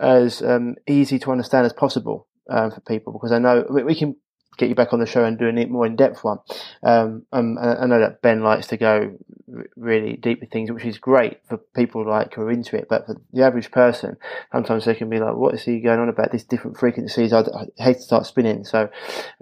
as 0.01 0.41
um, 0.41 0.75
easy 0.87 1.19
to 1.19 1.31
understand 1.31 1.65
as 1.65 1.73
possible 1.73 2.27
um, 2.49 2.71
for 2.71 2.81
people 2.81 3.13
because 3.13 3.31
I 3.31 3.39
know 3.39 3.65
we 3.69 3.95
can 3.95 4.15
get 4.57 4.69
you 4.69 4.75
back 4.75 4.93
on 4.93 4.99
the 4.99 5.05
show 5.05 5.23
and 5.23 5.37
doing 5.37 5.57
it 5.57 5.69
more 5.69 5.85
in 5.85 5.95
depth 5.95 6.23
one. 6.23 6.39
Um, 6.83 7.25
um, 7.31 7.57
I 7.57 7.85
know 7.85 7.99
that 7.99 8.21
Ben 8.21 8.41
likes 8.43 8.67
to 8.67 8.77
go 8.77 9.17
really 9.75 10.17
deep 10.17 10.41
with 10.41 10.51
things, 10.51 10.71
which 10.71 10.83
is 10.83 10.97
great 10.97 11.39
for 11.47 11.57
people 11.57 12.07
like 12.07 12.33
who 12.33 12.41
are 12.41 12.51
into 12.51 12.75
it. 12.75 12.87
But 12.89 13.05
for 13.05 13.15
the 13.31 13.43
average 13.43 13.71
person, 13.71 14.17
sometimes 14.51 14.85
they 14.85 14.95
can 14.95 15.09
be 15.09 15.19
like, 15.19 15.35
"What 15.35 15.53
is 15.53 15.63
he 15.63 15.79
going 15.79 15.99
on 15.99 16.09
about? 16.09 16.31
These 16.31 16.43
different 16.43 16.77
frequencies." 16.77 17.31
I, 17.33 17.41
I 17.41 17.67
hate 17.77 17.97
to 17.97 18.01
start 18.01 18.25
spinning. 18.25 18.65
So, 18.65 18.89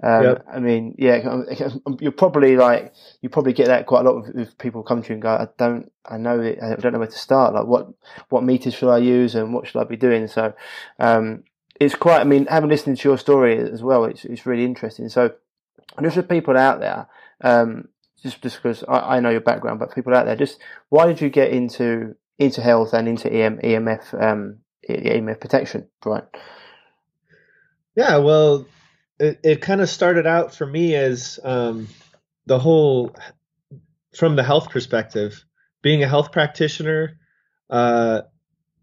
um, 0.02 0.22
yep. 0.22 0.46
I 0.52 0.60
mean, 0.60 0.94
yeah, 0.98 1.16
um, 1.30 1.46
um, 1.86 1.96
you're 2.00 2.12
probably 2.12 2.56
like 2.56 2.92
you 3.22 3.28
probably 3.28 3.52
get 3.52 3.66
that 3.66 3.86
quite 3.86 4.06
a 4.06 4.10
lot 4.10 4.34
with 4.34 4.56
people 4.58 4.82
come 4.82 5.02
to 5.02 5.08
you 5.08 5.14
and 5.14 5.22
go, 5.22 5.30
"I 5.30 5.48
don't." 5.58 5.90
I 6.08 6.18
know 6.18 6.38
it, 6.40 6.60
I 6.62 6.76
don't 6.76 6.92
know 6.92 7.00
where 7.00 7.08
to 7.08 7.18
start. 7.18 7.54
Like, 7.54 7.66
what 7.66 7.88
what 8.28 8.44
meters 8.44 8.74
should 8.74 8.90
I 8.90 8.98
use 8.98 9.34
and 9.34 9.52
what 9.52 9.66
should 9.66 9.80
I 9.80 9.84
be 9.84 9.96
doing? 9.96 10.28
So, 10.28 10.54
um, 11.00 11.42
it's 11.80 11.94
quite. 11.94 12.20
I 12.20 12.24
mean, 12.24 12.46
having 12.46 12.70
listened 12.70 12.98
to 12.98 13.08
your 13.08 13.18
story 13.18 13.58
as 13.58 13.82
well, 13.82 14.04
it's 14.04 14.24
it's 14.24 14.46
really 14.46 14.64
interesting. 14.64 15.08
So, 15.08 15.34
just 16.02 16.16
for 16.16 16.22
people 16.22 16.56
out 16.56 16.80
there, 16.80 17.06
um, 17.42 17.88
just 18.22 18.40
just 18.42 18.56
because 18.56 18.84
I, 18.84 19.16
I, 19.16 19.20
know 19.20 19.30
your 19.30 19.40
background, 19.40 19.78
but 19.78 19.94
people 19.94 20.14
out 20.14 20.26
there, 20.26 20.36
just 20.36 20.58
why 20.88 21.06
did 21.06 21.20
you 21.20 21.30
get 21.30 21.50
into 21.50 22.14
into 22.38 22.60
health 22.60 22.92
and 22.92 23.08
into 23.08 23.32
EM, 23.32 23.58
EMF 23.58 24.22
um, 24.22 24.58
EMF 24.88 25.40
protection, 25.40 25.88
right? 26.04 26.24
Yeah, 27.94 28.18
well, 28.18 28.66
it, 29.18 29.40
it 29.42 29.60
kind 29.62 29.80
of 29.80 29.88
started 29.88 30.26
out 30.26 30.54
for 30.54 30.66
me 30.66 30.94
as 30.94 31.40
um, 31.42 31.88
the 32.46 32.58
whole 32.58 33.14
from 34.14 34.36
the 34.36 34.42
health 34.42 34.70
perspective, 34.70 35.44
being 35.82 36.02
a 36.02 36.08
health 36.08 36.32
practitioner. 36.32 37.18
Uh, 37.68 38.22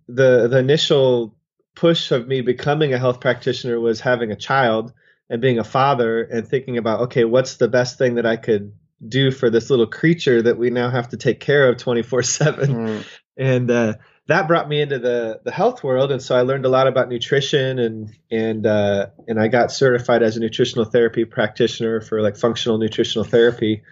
the 0.08 0.48
the 0.48 0.58
initial 0.58 1.36
push 1.76 2.12
of 2.12 2.28
me 2.28 2.42
becoming 2.42 2.94
a 2.94 3.00
health 3.00 3.20
practitioner 3.20 3.80
was 3.80 4.00
having 4.00 4.32
a 4.32 4.36
child 4.36 4.94
and 5.30 5.42
being 5.42 5.60
a 5.60 5.64
father 5.64 6.24
and 6.24 6.48
thinking 6.48 6.78
about 6.78 7.02
okay 7.02 7.26
what's 7.26 7.58
the 7.58 7.68
best 7.68 7.98
thing 7.98 8.16
that 8.16 8.26
i 8.26 8.36
could 8.36 8.74
do 9.08 9.32
for 9.32 9.50
this 9.50 9.70
little 9.70 9.88
creature 9.88 10.42
that 10.42 10.58
we 10.58 10.70
now 10.70 10.90
have 10.90 11.10
to 11.10 11.18
take 11.18 11.40
care 11.40 11.68
of 11.70 11.78
24 11.78 12.24
7 12.24 12.70
mm. 12.70 13.06
and 13.38 13.72
uh, 13.72 13.94
that 14.28 14.48
brought 14.48 14.70
me 14.70 14.82
into 14.82 15.00
the 15.00 15.42
the 15.44 15.52
health 15.52 15.84
world. 15.84 16.12
And 16.12 16.22
so 16.22 16.36
i 16.36 16.42
learned 16.42 16.66
a 16.66 16.70
lot 16.70 16.88
about 16.88 17.10
nutrition 17.10 17.80
and 17.80 18.16
and 18.32 18.66
uh, 18.66 19.08
and 19.28 19.40
i 19.40 19.48
got 19.48 19.72
certified 19.72 20.24
as 20.24 20.38
a 20.38 20.40
nutritional 20.40 20.86
therapy 20.86 21.26
practitioner 21.26 22.02
for 22.02 22.22
like 22.22 22.38
functional 22.38 22.78
nutritional 22.78 23.26
therapy. 23.26 23.84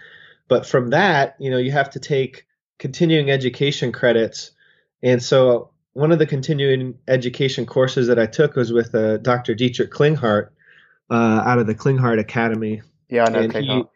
But 0.48 0.66
from 0.66 0.90
that 0.90 1.36
you 1.38 1.50
know 1.50 1.58
you 1.58 1.72
have 1.72 1.90
to 1.90 2.00
take 2.00 2.46
continuing 2.78 3.30
education 3.30 3.92
credits. 3.92 4.52
And 5.02 5.22
so 5.22 5.70
one 5.94 6.12
of 6.12 6.18
the 6.18 6.26
continuing 6.26 6.98
education 7.06 7.66
courses 7.66 8.06
that 8.08 8.18
I 8.18 8.26
took 8.26 8.56
was 8.56 8.72
with 8.72 8.94
uh, 8.94 9.18
Dr. 9.18 9.54
Dietrich 9.54 9.90
Klinghardt 9.90 10.48
uh, 11.10 11.42
out 11.44 11.58
of 11.58 11.66
the 11.66 11.74
Klinghardt 11.74 12.18
Academy. 12.18 12.82
Yeah, 13.08 13.24
I 13.24 13.30
know 13.30 13.38
and 13.40 13.52
Klinghardt. 13.52 13.88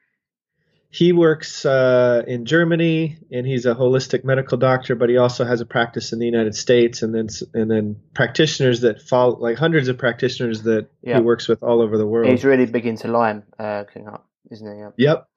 He, 0.91 1.07
he 1.07 1.13
works 1.13 1.65
uh, 1.65 2.23
in 2.27 2.45
Germany, 2.45 3.19
and 3.31 3.47
he's 3.47 3.67
a 3.67 3.75
holistic 3.75 4.25
medical 4.25 4.57
doctor, 4.59 4.95
but 4.95 5.09
he 5.09 5.17
also 5.17 5.45
has 5.45 5.61
a 5.61 5.67
practice 5.67 6.13
in 6.13 6.19
the 6.19 6.27
United 6.27 6.55
States, 6.55 7.03
and 7.03 7.15
then 7.15 7.29
and 7.55 7.71
then 7.71 7.97
practitioners 8.15 8.81
that 8.81 9.03
follow, 9.03 9.37
like 9.39 9.59
hundreds 9.59 9.89
of 9.89 9.99
practitioners 9.99 10.63
that 10.63 10.89
yeah. 11.03 11.17
he 11.17 11.21
works 11.23 11.49
with 11.49 11.63
all 11.63 11.81
over 11.81 11.99
the 11.99 12.07
world. 12.07 12.31
He's 12.31 12.45
really 12.45 12.67
big 12.67 12.87
into 12.87 13.09
Lyme, 13.09 13.43
uh, 13.59 13.85
Klinghardt, 13.85 14.23
isn't 14.51 14.75
he? 14.75 14.81
Yeah. 14.81 14.91
Yep. 14.97 15.29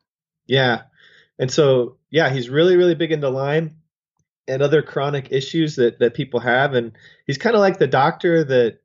Yeah, 0.48 0.82
and 1.38 1.52
so 1.52 1.98
yeah, 2.10 2.30
he's 2.30 2.50
really 2.50 2.76
really 2.76 2.96
big 2.96 3.12
into 3.12 3.30
Lyme 3.30 3.79
and 4.50 4.62
other 4.62 4.82
chronic 4.82 5.32
issues 5.32 5.76
that 5.76 6.00
that 6.00 6.14
people 6.14 6.40
have 6.40 6.74
and 6.74 6.92
he's 7.26 7.38
kind 7.38 7.56
of 7.56 7.62
like 7.62 7.78
the 7.78 7.88
doctor 7.88 8.44
that 8.44 8.80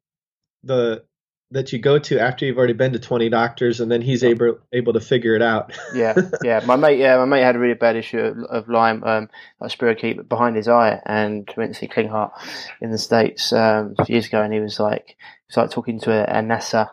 the 0.62 1.02
that 1.50 1.72
you 1.72 1.78
go 1.78 1.98
to 1.98 2.18
after 2.18 2.44
you've 2.44 2.58
already 2.58 2.72
been 2.72 2.92
to 2.92 2.98
20 2.98 3.28
doctors 3.28 3.80
and 3.80 3.90
then 3.90 4.02
he's 4.02 4.24
able 4.24 4.58
able 4.72 4.92
to 4.92 5.00
figure 5.00 5.36
it 5.36 5.42
out. 5.42 5.72
Yeah 5.94 6.14
yeah 6.42 6.60
my 6.66 6.76
mate 6.76 6.98
yeah 6.98 7.16
my 7.18 7.24
mate 7.24 7.42
had 7.42 7.56
a 7.56 7.58
really 7.58 7.74
bad 7.74 7.96
issue 7.96 8.18
of, 8.18 8.38
of 8.44 8.68
lyme 8.68 9.04
um 9.04 9.28
a 9.60 9.66
spirochete 9.66 10.28
behind 10.28 10.56
his 10.56 10.68
eye 10.68 11.00
and 11.06 11.48
went 11.56 11.72
to 11.72 11.78
see 11.78 11.88
klinghardt 11.88 12.32
in 12.80 12.90
the 12.90 12.98
states 12.98 13.52
um 13.52 13.94
years 14.08 14.26
ago 14.26 14.42
and 14.42 14.52
he 14.52 14.60
was 14.60 14.80
like 14.80 15.08
he 15.08 15.14
was 15.48 15.56
like 15.56 15.70
talking 15.70 16.00
to 16.00 16.10
a, 16.12 16.38
a 16.38 16.42
nasa 16.42 16.90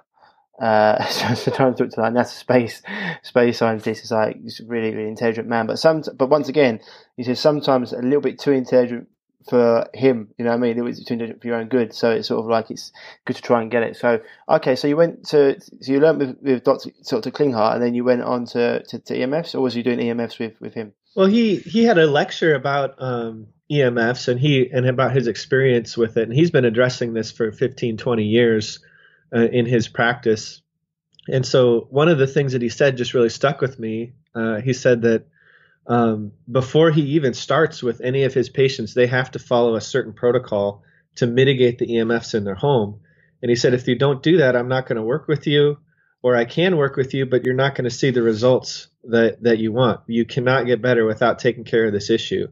Uh, 0.62 1.04
so 1.36 1.52
trying 1.52 1.74
to 1.74 1.84
talk 1.84 1.94
to 1.94 2.02
like 2.02 2.14
NASA 2.14 2.38
space 2.38 2.82
space 3.24 3.58
scientist 3.58 4.04
is 4.04 4.12
like 4.12 4.40
he's 4.42 4.60
a 4.60 4.66
really 4.66 4.94
really 4.94 5.10
intelligent 5.10 5.48
man. 5.48 5.66
But 5.66 5.80
some 5.80 6.04
but 6.16 6.30
once 6.30 6.50
again, 6.50 6.80
he 7.18 7.24
says 7.24 7.40
sometimes 7.40 7.94
a 7.94 7.98
little 7.98 8.22
bit 8.22 8.40
too 8.40 8.52
intelligent 8.52 9.08
for 9.50 9.88
him. 9.96 10.30
You 10.38 10.46
know 10.46 10.52
what 10.52 10.58
I 10.58 10.60
mean? 10.60 10.78
It 10.78 10.84
was 10.84 11.04
too 11.04 11.16
intelligent 11.16 11.42
for 11.42 11.48
your 11.48 11.58
own 11.58 11.68
good. 11.68 11.96
So 11.96 12.12
it's 12.12 12.28
sort 12.28 12.42
of 12.42 12.46
like 12.46 12.70
it's 12.70 12.92
good 13.26 13.38
to 13.38 13.42
try 13.42 13.64
and 13.64 13.72
get 13.72 13.82
it. 13.82 13.96
So 13.96 14.20
okay, 14.48 14.76
so 14.76 14.88
you 14.88 14.96
went 14.96 15.26
to 15.30 15.60
so 15.60 15.92
you 15.92 16.00
learned 16.00 16.20
with, 16.20 16.38
with 16.42 16.64
Dr. 16.64 16.92
Dr. 17.10 17.32
Klinghardt, 17.32 17.74
and 17.74 17.84
then 17.84 17.96
you 17.96 18.04
went 18.04 18.22
on 18.22 18.46
to, 18.48 18.84
to, 18.84 19.00
to 19.00 19.18
EMFs, 19.18 19.56
or 19.56 19.62
was 19.62 19.76
you 19.76 19.82
doing 19.82 19.98
EMFs 19.98 20.38
with 20.38 20.62
with 20.62 20.76
him? 20.76 20.94
Well, 21.16 21.28
he 21.28 21.56
he 21.56 21.86
had 21.86 21.98
a 21.98 22.06
lecture 22.06 22.54
about 22.54 23.02
um, 23.02 23.48
EMFs 23.72 24.28
and 24.28 24.40
he 24.40 24.70
and 24.72 24.86
about 24.86 25.16
his 25.16 25.26
experience 25.26 25.98
with 25.98 26.18
it, 26.18 26.30
and 26.30 26.34
he's 26.34 26.52
been 26.52 26.66
addressing 26.66 27.14
this 27.14 27.32
for 27.32 27.52
15, 27.52 27.98
20 27.98 28.24
years 28.24 28.80
uh, 29.36 29.40
in 29.40 29.66
his 29.66 29.88
practice. 29.88 30.62
And 31.28 31.46
so 31.46 31.88
one 31.90 32.10
of 32.10 32.18
the 32.18 32.28
things 32.28 32.54
that 32.54 32.62
he 32.62 32.70
said 32.70 32.98
just 32.98 33.14
really 33.14 33.30
stuck 33.30 33.62
with 33.62 33.80
me. 33.80 34.14
Uh, 34.34 34.62
he 34.62 34.74
said 34.74 35.04
that 35.04 35.28
um, 35.88 36.32
before 36.50 36.92
he 36.92 37.02
even 37.02 37.34
starts 37.34 37.84
with 37.84 38.02
any 38.02 38.24
of 38.24 38.34
his 38.34 38.50
patients, 38.50 38.94
they 38.94 39.08
have 39.08 39.32
to 39.32 39.40
follow 39.40 39.76
a 39.76 39.82
certain 39.82 40.14
protocol 40.14 40.84
to 41.16 41.28
mitigate 41.28 41.80
the 41.80 41.88
EMFs 41.88 42.34
in 42.34 42.44
their 42.44 42.56
home. 42.56 43.02
And 43.42 43.50
he 43.50 43.56
said, 43.56 43.74
if 43.74 43.88
you 43.88 43.98
don't 43.98 44.24
do 44.24 44.38
that, 44.38 44.56
I'm 44.56 44.68
not 44.68 44.88
going 44.88 44.98
to 44.98 45.04
work 45.04 45.28
with 45.28 45.48
you, 45.48 45.80
or 46.22 46.36
I 46.36 46.46
can 46.46 46.78
work 46.78 46.96
with 46.96 47.14
you, 47.14 47.26
but 47.26 47.44
you're 47.44 47.56
not 47.56 47.76
going 47.76 47.86
to 47.86 47.96
see 47.96 48.12
the 48.12 48.22
results 48.22 48.88
that 49.06 49.42
that 49.44 49.58
you 49.58 49.72
want. 49.72 50.02
You 50.08 50.26
cannot 50.26 50.68
get 50.68 50.82
better 50.82 51.06
without 51.06 51.40
taking 51.40 51.64
care 51.64 51.86
of 51.86 51.94
this 51.94 52.10
issue. 52.10 52.48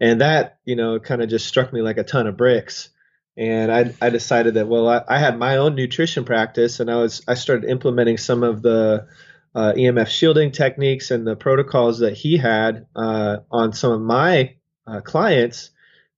And 0.00 0.20
that, 0.22 0.58
you 0.64 0.76
know, 0.76 0.98
kind 0.98 1.22
of 1.22 1.28
just 1.28 1.46
struck 1.46 1.72
me 1.72 1.82
like 1.82 1.98
a 1.98 2.04
ton 2.04 2.26
of 2.26 2.36
bricks. 2.36 2.88
And 3.36 3.72
I, 3.72 3.94
I 4.00 4.10
decided 4.10 4.54
that 4.54 4.68
well, 4.68 4.88
I, 4.88 5.02
I 5.08 5.18
had 5.18 5.38
my 5.38 5.56
own 5.56 5.74
nutrition 5.74 6.24
practice, 6.24 6.78
and 6.78 6.90
I 6.90 6.96
was 6.96 7.22
I 7.26 7.34
started 7.34 7.68
implementing 7.68 8.16
some 8.16 8.42
of 8.42 8.62
the 8.62 9.06
uh, 9.54 9.72
EMF 9.76 10.08
shielding 10.08 10.50
techniques 10.50 11.10
and 11.10 11.26
the 11.26 11.36
protocols 11.36 12.00
that 12.00 12.16
he 12.16 12.36
had 12.36 12.86
uh, 12.96 13.38
on 13.50 13.72
some 13.72 13.92
of 13.92 14.00
my 14.00 14.54
uh, 14.86 15.00
clients, 15.00 15.70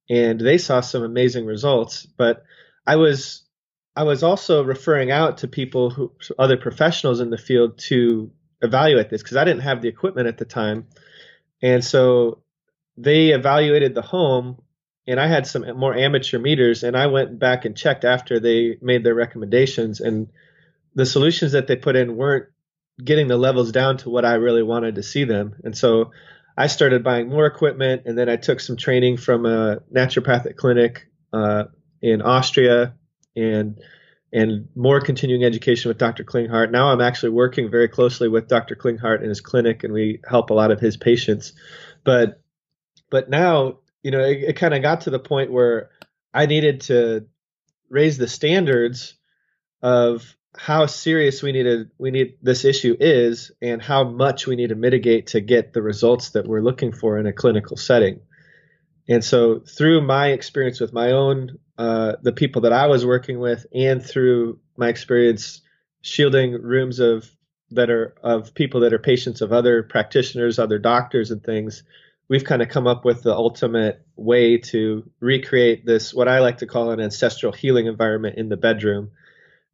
and 0.09 0.41
they 0.41 0.59
saw 0.59 0.81
some 0.81 1.03
amazing 1.03 1.47
results. 1.47 2.07
But 2.07 2.45
I 2.87 2.97
was 2.97 3.45
I 3.95 4.05
was 4.05 4.23
also 4.23 4.63
referring 4.63 5.11
out 5.11 5.39
to 5.39 5.49
people 5.49 5.91
who 5.91 6.13
other 6.39 6.57
professionals 6.57 7.21
in 7.21 7.31
the 7.31 7.39
field 7.39 7.79
to 7.79 8.31
evaluate 8.63 9.11
this 9.11 9.23
because 9.23 9.37
I 9.37 9.45
didn't 9.45 9.63
have 9.63 9.83
the 9.83 9.89
equipment 9.89 10.29
at 10.29 10.39
the 10.39 10.45
time, 10.45 10.87
and 11.63 11.85
so 11.85 12.43
they 12.97 13.31
evaluated 13.31 13.95
the 13.95 14.03
home. 14.03 14.63
And 15.07 15.21
I 15.21 15.29
had 15.29 15.47
some 15.47 15.65
more 15.79 15.95
amateur 15.95 16.39
meters, 16.39 16.83
and 16.83 16.97
I 16.97 17.07
went 17.07 17.39
back 17.39 17.65
and 17.65 17.77
checked 17.77 18.05
after 18.05 18.41
they 18.41 18.77
made 18.83 19.05
their 19.05 19.15
recommendations, 19.15 20.01
and 20.01 20.29
the 20.95 21.07
solutions 21.07 21.53
that 21.53 21.67
they 21.67 21.77
put 21.77 21.97
in 21.97 22.17
weren't 22.17 22.47
getting 23.03 23.29
the 23.29 23.37
levels 23.37 23.73
down 23.73 23.99
to 23.99 24.11
what 24.11 24.25
I 24.25 24.35
really 24.35 24.63
wanted 24.63 24.97
to 24.97 25.03
see 25.03 25.25
them. 25.25 25.57
And 25.63 25.77
so 25.77 26.13
I 26.57 26.69
started 26.69 27.05
buying 27.05 27.29
more 27.29 27.47
equipment, 27.47 28.03
and 28.07 28.17
then 28.17 28.29
I 28.29 28.37
took 28.37 28.61
some 28.61 28.77
training 28.77 29.19
from 29.19 29.47
a 29.47 29.81
naturopathic 29.95 30.57
clinic 30.57 31.09
uh, 31.33 31.65
in 32.01 32.23
Austria, 32.23 32.95
and 33.37 33.79
and 34.33 34.69
more 34.75 35.01
continuing 35.01 35.45
education 35.45 35.89
with 35.89 35.99
Dr. 35.99 36.25
Klinghardt. 36.25 36.71
Now 36.71 36.89
I'm 36.91 37.01
actually 37.01 37.31
working 37.31 37.71
very 37.71 37.89
closely 37.89 38.29
with 38.29 38.49
Dr. 38.49 38.75
Klinghardt 38.75 39.23
in 39.23 39.29
his 39.29 39.41
clinic, 39.41 39.85
and 39.85 39.93
we 39.93 40.21
help 40.29 40.51
a 40.51 40.55
lot 40.55 40.71
of 40.71 40.81
his 40.81 40.97
patients. 40.97 41.53
But 42.05 42.41
but 43.11 43.31
now 43.31 43.79
you 44.07 44.13
know 44.13 44.21
it, 44.21 44.45
it 44.51 44.53
kind 44.57 44.73
of 44.73 44.83
got 44.83 45.01
to 45.03 45.11
the 45.11 45.19
point 45.19 45.51
where 45.51 45.91
I 46.33 46.47
needed 46.47 46.83
to 46.83 47.27
raise 47.91 48.19
the 48.19 48.29
standards 48.29 49.15
of 49.83 50.37
how 50.57 50.87
serious 50.87 51.43
we 51.43 51.51
need 51.51 51.65
to, 51.65 51.87
we 51.99 52.13
need 52.13 52.37
this 52.41 52.65
issue 52.65 52.97
is 53.01 53.51
and 53.61 53.83
how 53.83 54.05
much 54.05 54.47
we 54.47 54.55
need 54.55 54.69
to 54.69 54.77
mitigate 54.77 55.27
to 55.29 55.41
get 55.41 55.73
the 55.73 55.83
results 55.83 56.31
that 56.31 56.47
we're 56.47 56.63
looking 56.63 56.93
for 56.93 57.19
in 57.19 57.27
a 57.27 57.33
clinical 57.33 57.77
setting. 57.77 58.21
And 59.09 59.25
so 59.25 59.59
through 59.59 60.03
my 60.03 60.29
experience 60.29 60.79
with 60.79 60.93
my 60.93 61.11
own 61.11 61.59
uh, 61.77 62.13
the 62.23 62.33
people 62.33 62.63
that 62.63 62.73
I 62.73 62.87
was 62.87 63.05
working 63.05 63.41
with 63.41 63.67
and 63.75 64.05
through 64.05 64.61
my 64.77 64.89
experience 64.89 65.63
shielding 66.03 66.53
rooms 66.53 67.01
of 67.01 67.29
that 67.73 67.91
are 67.91 68.15
of 68.23 68.55
people 68.55 68.81
that 68.81 68.93
are 68.93 69.01
patients 69.01 69.41
of 69.41 69.53
other 69.53 69.83
practitioners, 69.83 70.61
other 70.61 70.79
doctors 70.79 71.33
and 71.33 71.43
things, 71.43 71.83
we've 72.29 72.45
kind 72.45 72.63
of 72.63 72.69
come 72.69 72.87
up 72.87 73.05
with 73.05 73.23
the 73.23 73.35
ultimate 73.35 74.05
way 74.17 74.59
to 74.59 75.09
recreate 75.21 75.87
this 75.87 76.13
what 76.13 76.29
I 76.29 76.41
like 76.41 76.59
to 76.59 76.67
call 76.67 76.91
an 76.91 77.01
ancestral 77.01 77.53
healing 77.53 77.87
environment 77.87 78.37
in 78.39 78.49
the 78.49 78.57
bedroom 78.57 79.11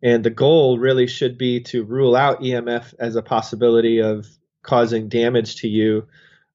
and 0.02 0.24
the 0.24 0.30
goal 0.30 0.78
really 0.78 1.06
should 1.06 1.38
be 1.38 1.60
to 1.60 1.84
rule 1.84 2.16
out 2.16 2.40
EMF 2.40 2.94
as 2.98 3.14
a 3.14 3.22
possibility 3.22 4.02
of 4.02 4.26
causing 4.62 5.08
damage 5.08 5.56
to 5.56 5.68
you 5.68 6.08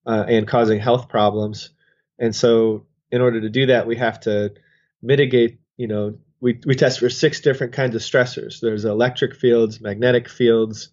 uh, 0.05 0.25
and 0.27 0.47
causing 0.47 0.79
health 0.79 1.07
problems. 1.07 1.69
And 2.19 2.35
so, 2.35 2.85
in 3.09 3.21
order 3.21 3.39
to 3.41 3.49
do 3.49 3.67
that, 3.67 3.87
we 3.87 3.95
have 3.95 4.19
to 4.21 4.53
mitigate, 5.01 5.59
you 5.77 5.87
know, 5.87 6.17
we, 6.41 6.59
we 6.65 6.75
test 6.75 6.99
for 6.99 7.09
six 7.09 7.39
different 7.39 7.73
kinds 7.73 7.95
of 7.95 8.01
stressors. 8.01 8.59
There's 8.59 8.85
electric 8.85 9.35
fields, 9.35 9.79
magnetic 9.79 10.27
fields, 10.27 10.89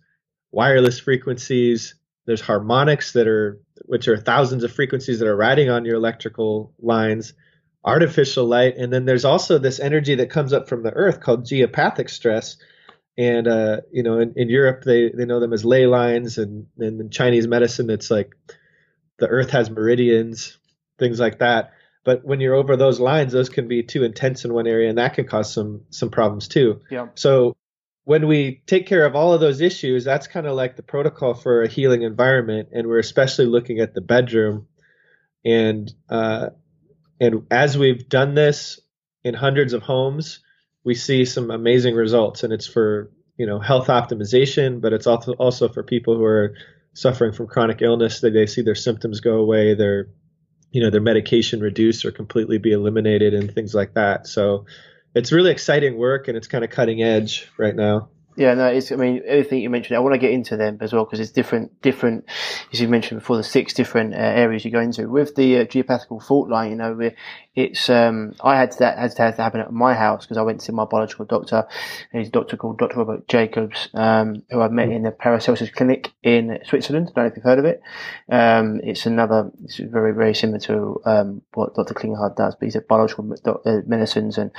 wireless 0.52 1.00
frequencies. 1.00 1.96
There's 2.26 2.40
harmonics 2.40 3.12
that 3.12 3.28
are, 3.28 3.60
which 3.86 4.08
are 4.08 4.16
thousands 4.16 4.64
of 4.64 4.72
frequencies 4.72 5.18
that 5.18 5.28
are 5.28 5.36
riding 5.36 5.70
on 5.70 5.84
your 5.84 5.96
electrical 5.96 6.72
lines 6.78 7.34
artificial 7.84 8.46
light. 8.46 8.76
And 8.76 8.92
then 8.92 9.04
there's 9.04 9.24
also 9.24 9.58
this 9.58 9.78
energy 9.78 10.14
that 10.16 10.30
comes 10.30 10.52
up 10.52 10.68
from 10.68 10.82
the 10.82 10.92
earth 10.92 11.20
called 11.20 11.44
geopathic 11.44 12.08
stress. 12.08 12.56
And, 13.16 13.46
uh, 13.46 13.82
you 13.92 14.02
know, 14.02 14.18
in, 14.18 14.32
in 14.36 14.48
Europe, 14.48 14.82
they, 14.84 15.10
they 15.10 15.24
know 15.24 15.38
them 15.38 15.52
as 15.52 15.64
ley 15.64 15.86
lines. 15.86 16.38
And, 16.38 16.66
and 16.78 17.00
in 17.00 17.10
Chinese 17.10 17.46
medicine, 17.46 17.90
it's 17.90 18.10
like 18.10 18.34
the 19.18 19.28
earth 19.28 19.50
has 19.50 19.70
meridians, 19.70 20.58
things 20.98 21.20
like 21.20 21.38
that. 21.40 21.72
But 22.04 22.24
when 22.24 22.40
you're 22.40 22.54
over 22.54 22.76
those 22.76 23.00
lines, 23.00 23.32
those 23.32 23.48
can 23.48 23.68
be 23.68 23.82
too 23.82 24.04
intense 24.04 24.44
in 24.44 24.52
one 24.52 24.66
area, 24.66 24.90
and 24.90 24.98
that 24.98 25.14
can 25.14 25.26
cause 25.26 25.52
some 25.52 25.84
some 25.88 26.10
problems 26.10 26.48
too. 26.48 26.82
Yeah. 26.90 27.06
So 27.14 27.56
when 28.04 28.26
we 28.26 28.62
take 28.66 28.86
care 28.86 29.06
of 29.06 29.16
all 29.16 29.32
of 29.32 29.40
those 29.40 29.60
issues, 29.60 30.04
that's 30.04 30.26
kind 30.26 30.46
of 30.46 30.54
like 30.54 30.76
the 30.76 30.82
protocol 30.82 31.34
for 31.34 31.62
a 31.62 31.68
healing 31.68 32.02
environment, 32.02 32.68
and 32.72 32.86
we're 32.86 32.98
especially 32.98 33.46
looking 33.46 33.80
at 33.80 33.94
the 33.94 34.02
bedroom. 34.02 34.68
And 35.44 35.92
uh, 36.08 36.50
and 37.20 37.46
as 37.50 37.76
we've 37.76 38.08
done 38.08 38.34
this 38.34 38.80
in 39.22 39.34
hundreds 39.34 39.72
of 39.72 39.82
homes, 39.82 40.40
we 40.84 40.94
see 40.94 41.24
some 41.24 41.50
amazing 41.50 41.94
results. 41.94 42.44
And 42.44 42.52
it's 42.52 42.66
for 42.66 43.10
you 43.38 43.46
know 43.46 43.58
health 43.58 43.86
optimization, 43.86 44.82
but 44.82 44.92
it's 44.92 45.06
also 45.06 45.32
also 45.32 45.68
for 45.68 45.82
people 45.82 46.16
who 46.16 46.24
are 46.24 46.54
suffering 46.92 47.32
from 47.32 47.46
chronic 47.46 47.80
illness 47.80 48.20
that 48.20 48.30
they 48.30 48.46
see 48.46 48.62
their 48.62 48.74
symptoms 48.74 49.20
go 49.20 49.36
away, 49.38 49.74
their 49.74 50.08
you 50.70 50.82
know 50.82 50.90
their 50.90 51.00
medication 51.00 51.60
reduce 51.60 52.04
or 52.04 52.12
completely 52.12 52.58
be 52.58 52.72
eliminated, 52.72 53.32
and 53.32 53.54
things 53.54 53.74
like 53.74 53.94
that. 53.94 54.26
So 54.26 54.66
it's 55.14 55.32
really 55.32 55.50
exciting 55.50 55.96
work, 55.96 56.28
and 56.28 56.36
it's 56.36 56.48
kind 56.48 56.64
of 56.64 56.70
cutting 56.70 57.02
edge 57.02 57.50
right 57.56 57.74
now. 57.74 58.08
Yeah, 58.36 58.54
no, 58.54 58.66
it's. 58.66 58.90
I 58.90 58.96
mean, 58.96 59.22
everything 59.24 59.60
you 59.60 59.70
mentioned, 59.70 59.96
I 59.96 60.00
want 60.00 60.14
to 60.14 60.18
get 60.18 60.32
into 60.32 60.56
them 60.56 60.78
as 60.80 60.92
well 60.92 61.04
because 61.04 61.20
it's 61.20 61.30
different, 61.30 61.80
different. 61.82 62.24
As 62.72 62.80
you 62.80 62.88
mentioned 62.88 63.20
before, 63.20 63.36
the 63.36 63.44
six 63.44 63.72
different 63.72 64.14
uh, 64.14 64.18
areas 64.18 64.64
you 64.64 64.72
go 64.72 64.80
into 64.80 65.08
with 65.08 65.36
the 65.36 65.58
uh, 65.58 65.64
geopathical 65.64 66.20
fault 66.20 66.48
line. 66.48 66.70
You 66.70 66.76
know, 66.76 67.10
it's. 67.54 67.88
Um, 67.88 68.34
I 68.42 68.56
had 68.56 68.72
that 68.80 68.98
had 68.98 69.12
to 69.36 69.42
happen 69.42 69.60
at 69.60 69.72
my 69.72 69.94
house 69.94 70.24
because 70.24 70.36
I 70.36 70.42
went 70.42 70.60
to 70.60 70.66
see 70.66 70.72
my 70.72 70.84
biological 70.84 71.26
doctor. 71.26 71.68
He's 72.10 72.28
a 72.28 72.32
doctor 72.32 72.56
called 72.56 72.78
Dr. 72.78 72.98
Robert 72.98 73.28
Jacobs, 73.28 73.88
um, 73.94 74.42
who 74.50 74.60
I 74.60 74.68
met 74.68 74.88
in 74.88 75.04
the 75.04 75.12
Paracelsus 75.12 75.70
Clinic 75.70 76.12
in 76.24 76.58
Switzerland. 76.64 77.10
I 77.10 77.12
don't 77.14 77.24
know 77.24 77.30
if 77.30 77.36
you've 77.36 77.44
heard 77.44 77.60
of 77.60 77.66
it. 77.66 77.82
Um, 78.28 78.80
it's 78.82 79.06
another. 79.06 79.52
It's 79.62 79.78
very 79.78 80.12
very 80.12 80.34
similar 80.34 80.58
to 80.60 81.00
um, 81.04 81.42
what 81.52 81.76
Dr. 81.76 81.94
Klinghardt 81.94 82.34
does, 82.34 82.56
but 82.56 82.64
he's 82.64 82.74
at 82.74 82.88
biological 82.88 83.32
uh, 83.44 83.76
medicines 83.86 84.38
and 84.38 84.50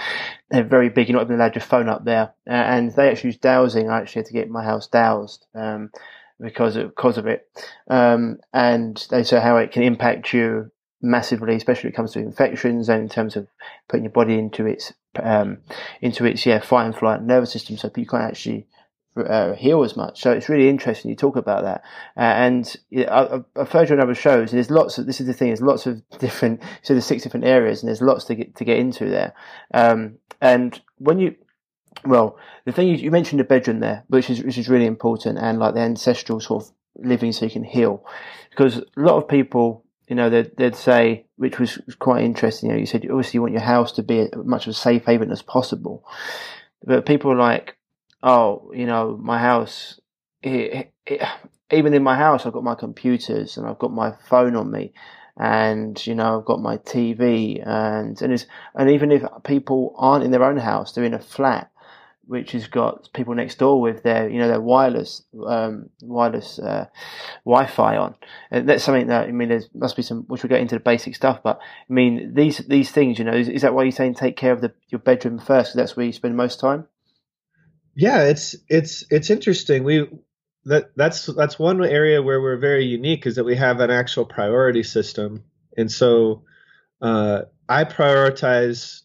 they're 0.50 0.64
very 0.64 0.90
big. 0.90 1.10
You're 1.10 1.18
not 1.18 1.26
even 1.26 1.36
allowed 1.36 1.56
your 1.56 1.62
phone 1.62 1.90
up 1.90 2.06
there, 2.06 2.34
uh, 2.48 2.54
and 2.54 2.92
they 2.92 3.10
actually 3.10 3.30
use 3.30 3.38
dowsing. 3.66 3.90
I 3.90 4.00
actually 4.00 4.22
had 4.22 4.28
to 4.28 4.34
get 4.34 4.50
my 4.50 4.64
house 4.64 4.88
dowsed 4.88 5.46
um, 5.54 5.92
because 6.40 6.76
of, 6.76 6.90
because 6.90 7.18
of 7.18 7.28
it, 7.28 7.48
um, 7.90 8.40
and 8.54 9.06
they 9.10 9.24
say 9.24 9.40
how 9.40 9.58
it 9.58 9.72
can 9.72 9.84
impact 9.84 10.34
you 10.34 10.72
massively, 11.02 11.56
especially 11.56 11.88
when 11.88 11.94
it 11.94 11.96
comes 11.96 12.14
to 12.14 12.20
infections 12.20 12.90
and 12.90 13.02
in 13.02 13.10
terms 13.10 13.36
of 13.36 13.48
putting 13.88 14.04
your 14.04 14.12
body 14.12 14.38
into 14.38 14.66
its 14.66 14.94
um, 15.22 15.60
into 16.02 16.26
its 16.26 16.46
yeah 16.46 16.60
fight 16.60 16.86
and 16.86 16.96
flight 16.96 17.22
nervous 17.22 17.52
system, 17.52 17.78
so 17.78 17.92
you 17.96 18.06
can't 18.06 18.24
actually 18.24 18.68
uh, 19.18 19.54
heal 19.54 19.84
as 19.84 19.96
much. 19.96 20.22
So 20.22 20.32
it's 20.32 20.50
really 20.50 20.68
interesting 20.68 21.10
you 21.10 21.16
talk 21.16 21.36
about 21.36 21.64
that. 21.64 21.84
Uh, 22.18 22.22
and 22.22 22.76
I, 23.08 23.40
I've 23.56 23.72
heard 23.72 23.90
you 23.90 23.96
on 23.96 24.02
other 24.02 24.16
shows, 24.16 24.52
and 24.52 24.58
there's 24.58 24.72
lots 24.72 24.98
of, 24.98 25.06
this 25.06 25.22
is 25.22 25.28
the 25.28 25.34
thing, 25.34 25.48
there's 25.50 25.62
lots 25.62 25.86
of 25.86 26.02
different, 26.20 26.62
so 26.82 26.94
there's 26.94 27.06
six 27.06 27.24
different 27.24 27.46
areas, 27.46 27.82
and 27.82 27.88
there's 27.88 28.02
lots 28.02 28.26
to 28.26 28.36
get, 28.36 28.56
to 28.56 28.66
get 28.66 28.78
into 28.78 29.10
there. 29.10 29.34
Um, 29.74 30.18
and 30.42 30.82
when 30.98 31.20
you, 31.20 31.36
well, 32.04 32.38
the 32.66 32.72
thing 32.72 32.88
you, 32.88 32.96
you 32.96 33.12
mentioned 33.12 33.40
the 33.40 33.46
bedroom 33.46 33.80
there, 33.80 34.04
which 34.08 34.30
is, 34.30 34.44
which 34.44 34.58
is 34.58 34.70
really 34.70 34.86
important, 34.86 35.38
and 35.38 35.60
like 35.60 35.74
the 35.74 35.82
ancestral 35.82 36.40
sort 36.40 36.64
of 36.64 36.72
living 36.98 37.32
so 37.32 37.46
you 37.46 37.52
can 37.52 37.64
heal. 37.64 38.06
Because 38.50 38.78
a 38.78 38.84
lot 38.96 39.18
of 39.18 39.28
people, 39.28 39.84
you 40.08 40.16
know, 40.16 40.30
they'd, 40.30 40.56
they'd 40.58 40.76
say, 40.76 41.26
which 41.38 41.60
was 41.60 41.80
quite 42.00 42.24
interesting, 42.24 42.70
you 42.70 42.76
know, 42.76 42.80
you 42.80 42.86
said 42.86 43.06
obviously 43.10 43.38
you 43.38 43.42
want 43.42 43.54
your 43.54 43.62
house 43.62 43.92
to 43.94 44.04
be 44.04 44.20
as 44.20 44.30
much 44.36 44.68
of 44.68 44.72
a 44.72 44.74
safe 44.74 45.06
haven 45.06 45.32
as 45.32 45.42
possible. 45.42 46.06
But 46.84 47.06
people 47.06 47.32
are 47.32 47.38
like, 47.38 47.78
oh, 48.22 48.72
you 48.74 48.86
know, 48.86 49.18
my 49.22 49.40
house, 49.40 50.00
it, 50.42 50.92
it, 51.06 51.22
even 51.72 51.94
in 51.94 52.04
my 52.04 52.16
house, 52.16 52.46
I've 52.46 52.54
got 52.54 52.64
my 52.64 52.76
computers 52.76 53.58
and 53.58 53.68
I've 53.68 53.80
got 53.80 53.92
my 53.92 54.14
phone 54.30 54.56
on 54.56 54.72
me, 54.72 54.94
and 55.38 56.06
you 56.06 56.16
know, 56.16 56.40
I've 56.40 56.46
got 56.46 56.62
my 56.62 56.78
TV, 56.78 57.62
and 57.66 58.22
and 58.22 58.34
it's, 58.34 58.46
and 58.74 58.90
even 58.90 59.12
if 59.12 59.24
people 59.44 59.94
aren't 59.98 60.24
in 60.24 60.32
their 60.32 60.44
own 60.44 60.58
house, 60.58 60.94
they're 60.94 61.04
in 61.04 61.14
a 61.14 61.20
flat, 61.20 61.72
which 62.28 62.52
has 62.54 62.68
got 62.68 63.12
people 63.14 63.36
next 63.36 63.60
door 63.60 63.80
with 63.80 64.04
their 64.04 64.30
you 64.30 64.40
know 64.40 64.48
their 64.48 64.62
wireless 64.62 65.24
um, 65.46 65.90
wireless 66.02 66.60
uh, 66.60 66.86
Wi-Fi 67.46 67.98
on. 67.98 68.16
And 68.52 68.68
that's 68.68 68.84
something 68.84 69.08
that 69.08 69.28
I 69.28 69.32
mean. 69.32 69.50
There 69.50 69.62
must 69.74 69.96
be 69.96 70.02
some 70.02 70.24
which 70.28 70.44
we'll 70.44 70.50
get 70.50 70.62
into 70.62 70.76
the 70.76 70.82
basic 70.82 71.16
stuff, 71.16 71.42
but 71.44 71.60
I 71.60 71.94
mean 71.94 72.34
these 72.34 72.60
these 72.60 72.92
things. 72.92 73.20
You 73.20 73.26
know, 73.26 73.34
is, 73.34 73.50
is 73.50 73.62
that 73.62 73.74
why 73.74 73.84
you're 73.84 73.92
saying 73.92 74.16
take 74.16 74.38
care 74.38 74.52
of 74.52 74.62
the 74.62 74.74
your 74.90 75.00
bedroom 75.00 75.40
first? 75.40 75.72
Because 75.72 75.76
that's 75.76 75.98
where 75.98 76.06
you 76.06 76.14
spend 76.14 76.36
most 76.36 76.60
time. 76.60 76.88
Yeah, 77.96 78.24
it's 78.24 78.56
it's 78.68 79.06
it's 79.10 79.30
interesting. 79.30 79.84
We 79.84 80.08
that 80.66 80.92
that's 80.96 81.28
that's 81.28 81.60
one 81.60 81.84
area 81.84 82.22
where 82.22 82.42
we're 82.42 82.58
very 82.58 82.86
unique 82.86 83.26
is 83.26 83.36
that 83.36 83.46
we 83.46 83.56
have 83.56 83.80
an 83.80 83.92
actual 83.92 84.26
priority 84.26 84.84
system, 84.84 85.44
and 85.78 85.92
so 85.92 86.44
uh, 87.02 87.44
I 87.70 87.86
prioritize 87.86 89.02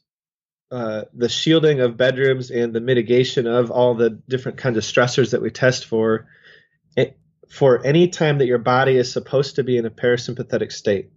uh, 0.71 1.03
the 1.13 1.29
shielding 1.29 1.81
of 1.81 1.97
bedrooms 1.97 2.51
and 2.51 2.73
the 2.73 2.81
mitigation 2.81 3.47
of 3.47 3.71
all 3.71 3.95
the 3.95 4.11
different 4.29 4.59
kinds 4.59 4.77
of 4.77 4.85
stressors 4.85 5.33
that 5.33 5.43
we 5.43 5.51
test 5.51 5.87
for 5.87 6.29
it, 6.97 7.19
for 7.49 7.85
any 7.85 8.09
time 8.09 8.39
that 8.39 8.47
your 8.47 8.59
body 8.59 8.97
is 8.97 9.13
supposed 9.13 9.57
to 9.57 9.65
be 9.65 9.77
in 9.77 9.87
a 9.87 9.91
parasympathetic 9.91 10.71
state. 10.71 11.11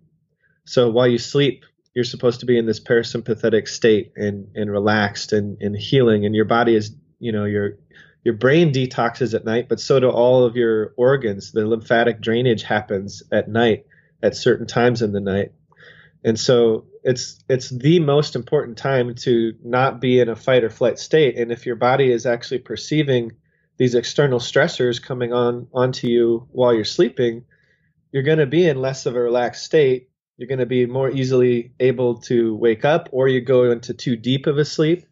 So 0.65 0.89
while 0.89 1.07
you 1.07 1.17
sleep, 1.17 1.65
you're 1.93 2.03
supposed 2.03 2.39
to 2.39 2.47
be 2.47 2.57
in 2.57 2.65
this 2.65 2.79
parasympathetic 2.79 3.67
state 3.67 4.13
and, 4.15 4.47
and 4.55 4.71
relaxed 4.71 5.33
and, 5.33 5.61
and 5.61 5.75
healing, 5.75 6.25
and 6.25 6.33
your 6.35 6.45
body 6.45 6.75
is, 6.75 6.95
you 7.19 7.31
know, 7.31 7.45
your 7.45 7.77
your 8.23 8.33
brain 8.33 8.71
detoxes 8.71 9.33
at 9.33 9.43
night, 9.43 9.67
but 9.67 9.81
so 9.81 9.99
do 9.99 10.09
all 10.09 10.45
of 10.45 10.55
your 10.55 10.93
organs. 10.95 11.51
The 11.51 11.67
lymphatic 11.67 12.21
drainage 12.21 12.63
happens 12.63 13.21
at 13.33 13.49
night 13.49 13.85
at 14.23 14.35
certain 14.35 14.65
times 14.65 15.01
in 15.01 15.11
the 15.11 15.19
night. 15.19 15.51
And 16.23 16.39
so 16.39 16.85
it's 17.03 17.43
it's 17.49 17.69
the 17.69 17.99
most 17.99 18.35
important 18.35 18.77
time 18.77 19.15
to 19.15 19.53
not 19.63 19.99
be 19.99 20.19
in 20.19 20.29
a 20.29 20.35
fight 20.35 20.63
or 20.63 20.69
flight 20.69 20.97
state. 20.97 21.37
And 21.37 21.51
if 21.51 21.65
your 21.65 21.75
body 21.75 22.11
is 22.11 22.25
actually 22.25 22.59
perceiving 22.59 23.33
these 23.77 23.95
external 23.95 24.39
stressors 24.39 25.01
coming 25.01 25.33
on 25.33 25.67
onto 25.73 26.07
you 26.07 26.47
while 26.51 26.73
you're 26.73 26.85
sleeping, 26.85 27.45
you're 28.11 28.23
going 28.23 28.37
to 28.37 28.45
be 28.45 28.67
in 28.67 28.81
less 28.81 29.05
of 29.05 29.15
a 29.15 29.19
relaxed 29.19 29.65
state. 29.65 30.09
You're 30.37 30.47
going 30.47 30.59
to 30.59 30.65
be 30.65 30.85
more 30.85 31.09
easily 31.09 31.73
able 31.79 32.19
to 32.21 32.55
wake 32.55 32.85
up, 32.85 33.09
or 33.11 33.27
you 33.27 33.41
go 33.41 33.69
into 33.71 33.93
too 33.93 34.15
deep 34.15 34.47
of 34.47 34.57
a 34.57 34.65
sleep, 34.65 35.05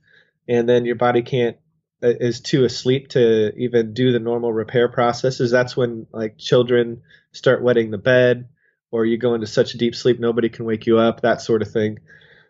and 0.47 0.67
then 0.67 0.85
your 0.85 0.95
body 0.95 1.21
can't 1.21 1.57
uh, 2.03 2.09
is 2.19 2.39
too 2.39 2.63
asleep 2.63 3.09
to 3.09 3.53
even 3.57 3.93
do 3.93 4.11
the 4.11 4.19
normal 4.19 4.51
repair 4.51 4.87
processes. 4.87 5.51
That's 5.51 5.75
when 5.75 6.07
like 6.11 6.37
children 6.37 7.01
start 7.31 7.61
wetting 7.61 7.91
the 7.91 7.97
bed 7.97 8.47
or 8.91 9.05
you 9.05 9.17
go 9.17 9.33
into 9.33 9.47
such 9.47 9.73
a 9.73 9.77
deep 9.77 9.95
sleep 9.95 10.19
nobody 10.19 10.49
can 10.49 10.65
wake 10.65 10.85
you 10.85 10.99
up, 10.99 11.21
that 11.21 11.41
sort 11.41 11.61
of 11.61 11.71
thing. 11.71 11.99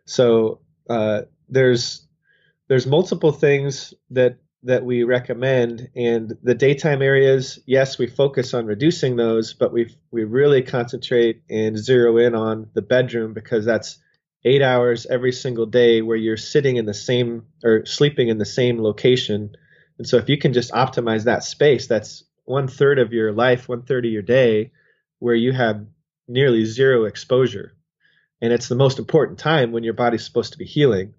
So 0.05 0.59
uh, 0.89 1.21
there's 1.47 2.07
there's 2.67 2.87
multiple 2.87 3.31
things 3.31 3.93
that 4.09 4.37
that 4.63 4.85
we 4.85 5.03
recommend, 5.03 5.89
and 5.95 6.37
the 6.43 6.53
daytime 6.53 7.01
areas, 7.01 7.59
yes, 7.65 7.97
we 7.97 8.05
focus 8.05 8.53
on 8.53 8.67
reducing 8.67 9.15
those, 9.15 9.53
but 9.53 9.73
we 9.73 9.95
we 10.11 10.23
really 10.23 10.61
concentrate 10.61 11.41
and 11.49 11.77
zero 11.77 12.17
in 12.17 12.35
on 12.35 12.69
the 12.73 12.81
bedroom 12.81 13.33
because 13.33 13.65
that's 13.65 13.99
eight 14.43 14.61
hours 14.61 15.05
every 15.05 15.31
single 15.31 15.65
day 15.65 16.01
where 16.01 16.17
you're 16.17 16.37
sitting 16.37 16.77
in 16.77 16.85
the 16.85 16.93
same 16.93 17.45
or 17.63 17.85
sleeping 17.85 18.29
in 18.29 18.37
the 18.37 18.45
same 18.45 18.81
location. 18.81 19.55
And 19.97 20.07
so 20.07 20.17
if 20.17 20.29
you 20.29 20.37
can 20.37 20.53
just 20.53 20.71
optimize 20.71 21.25
that 21.25 21.43
space, 21.43 21.87
that's 21.87 22.23
one 22.45 22.67
third 22.67 22.97
of 22.97 23.13
your 23.13 23.31
life, 23.31 23.69
one 23.69 23.83
third 23.83 24.05
of 24.05 24.11
your 24.11 24.23
day 24.23 24.71
where 25.19 25.35
you 25.35 25.53
have 25.53 25.85
nearly 26.31 26.65
zero 26.65 27.05
exposure. 27.05 27.73
And 28.41 28.51
it's 28.51 28.67
the 28.67 28.75
most 28.75 28.99
important 28.99 29.39
time 29.39 29.71
when 29.71 29.83
your 29.83 29.93
body's 29.93 30.25
supposed 30.25 30.53
to 30.53 30.57
be 30.57 30.65
healing. 30.65 31.13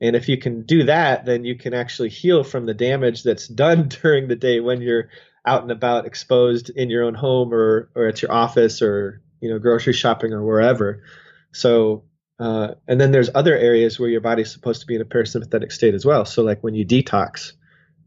And 0.00 0.16
if 0.16 0.28
you 0.28 0.38
can 0.38 0.62
do 0.62 0.84
that, 0.84 1.24
then 1.24 1.44
you 1.44 1.56
can 1.56 1.74
actually 1.74 2.08
heal 2.08 2.42
from 2.42 2.66
the 2.66 2.74
damage 2.74 3.22
that's 3.22 3.46
done 3.46 3.88
during 4.02 4.28
the 4.28 4.36
day 4.36 4.60
when 4.60 4.80
you're 4.80 5.10
out 5.46 5.62
and 5.62 5.70
about 5.70 6.06
exposed 6.06 6.70
in 6.70 6.88
your 6.88 7.04
own 7.04 7.14
home 7.14 7.52
or, 7.52 7.90
or 7.94 8.06
at 8.06 8.22
your 8.22 8.32
office 8.32 8.80
or, 8.80 9.20
you 9.40 9.50
know, 9.50 9.58
grocery 9.58 9.92
shopping 9.92 10.32
or 10.32 10.42
wherever. 10.42 11.04
So, 11.52 12.04
uh, 12.38 12.74
and 12.88 13.00
then 13.00 13.12
there's 13.12 13.30
other 13.34 13.56
areas 13.56 13.98
where 13.98 14.08
your 14.08 14.22
body's 14.22 14.50
supposed 14.50 14.80
to 14.80 14.86
be 14.86 14.94
in 14.94 15.02
a 15.02 15.04
parasympathetic 15.04 15.70
state 15.70 15.94
as 15.94 16.04
well. 16.04 16.24
So 16.24 16.42
like 16.42 16.64
when 16.64 16.74
you 16.74 16.86
detox 16.86 17.52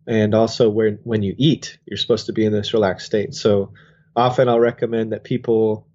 and 0.08 0.34
also 0.34 0.70
when, 0.70 1.00
when 1.04 1.22
you 1.22 1.36
eat, 1.38 1.78
you're 1.86 1.98
supposed 1.98 2.26
to 2.26 2.34
be 2.34 2.44
in 2.44 2.52
this 2.52 2.74
relaxed 2.74 3.06
state. 3.06 3.36
So 3.36 3.74
often 4.16 4.50
I'll 4.50 4.60
recommend 4.60 5.14
that 5.14 5.24
people 5.24 5.87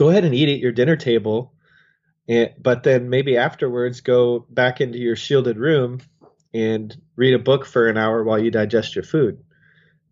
go 0.00 0.08
ahead 0.08 0.24
and 0.24 0.34
eat 0.34 0.48
at 0.48 0.60
your 0.60 0.72
dinner 0.72 0.96
table, 0.96 1.52
and, 2.26 2.54
but 2.58 2.84
then 2.84 3.10
maybe 3.10 3.36
afterwards 3.36 4.00
go 4.00 4.46
back 4.48 4.80
into 4.80 4.96
your 4.96 5.14
shielded 5.14 5.58
room 5.58 6.00
and 6.54 6.98
read 7.16 7.34
a 7.34 7.38
book 7.38 7.66
for 7.66 7.86
an 7.86 7.98
hour 7.98 8.24
while 8.24 8.42
you 8.42 8.50
digest 8.50 8.96
your 8.96 9.04
food, 9.04 9.44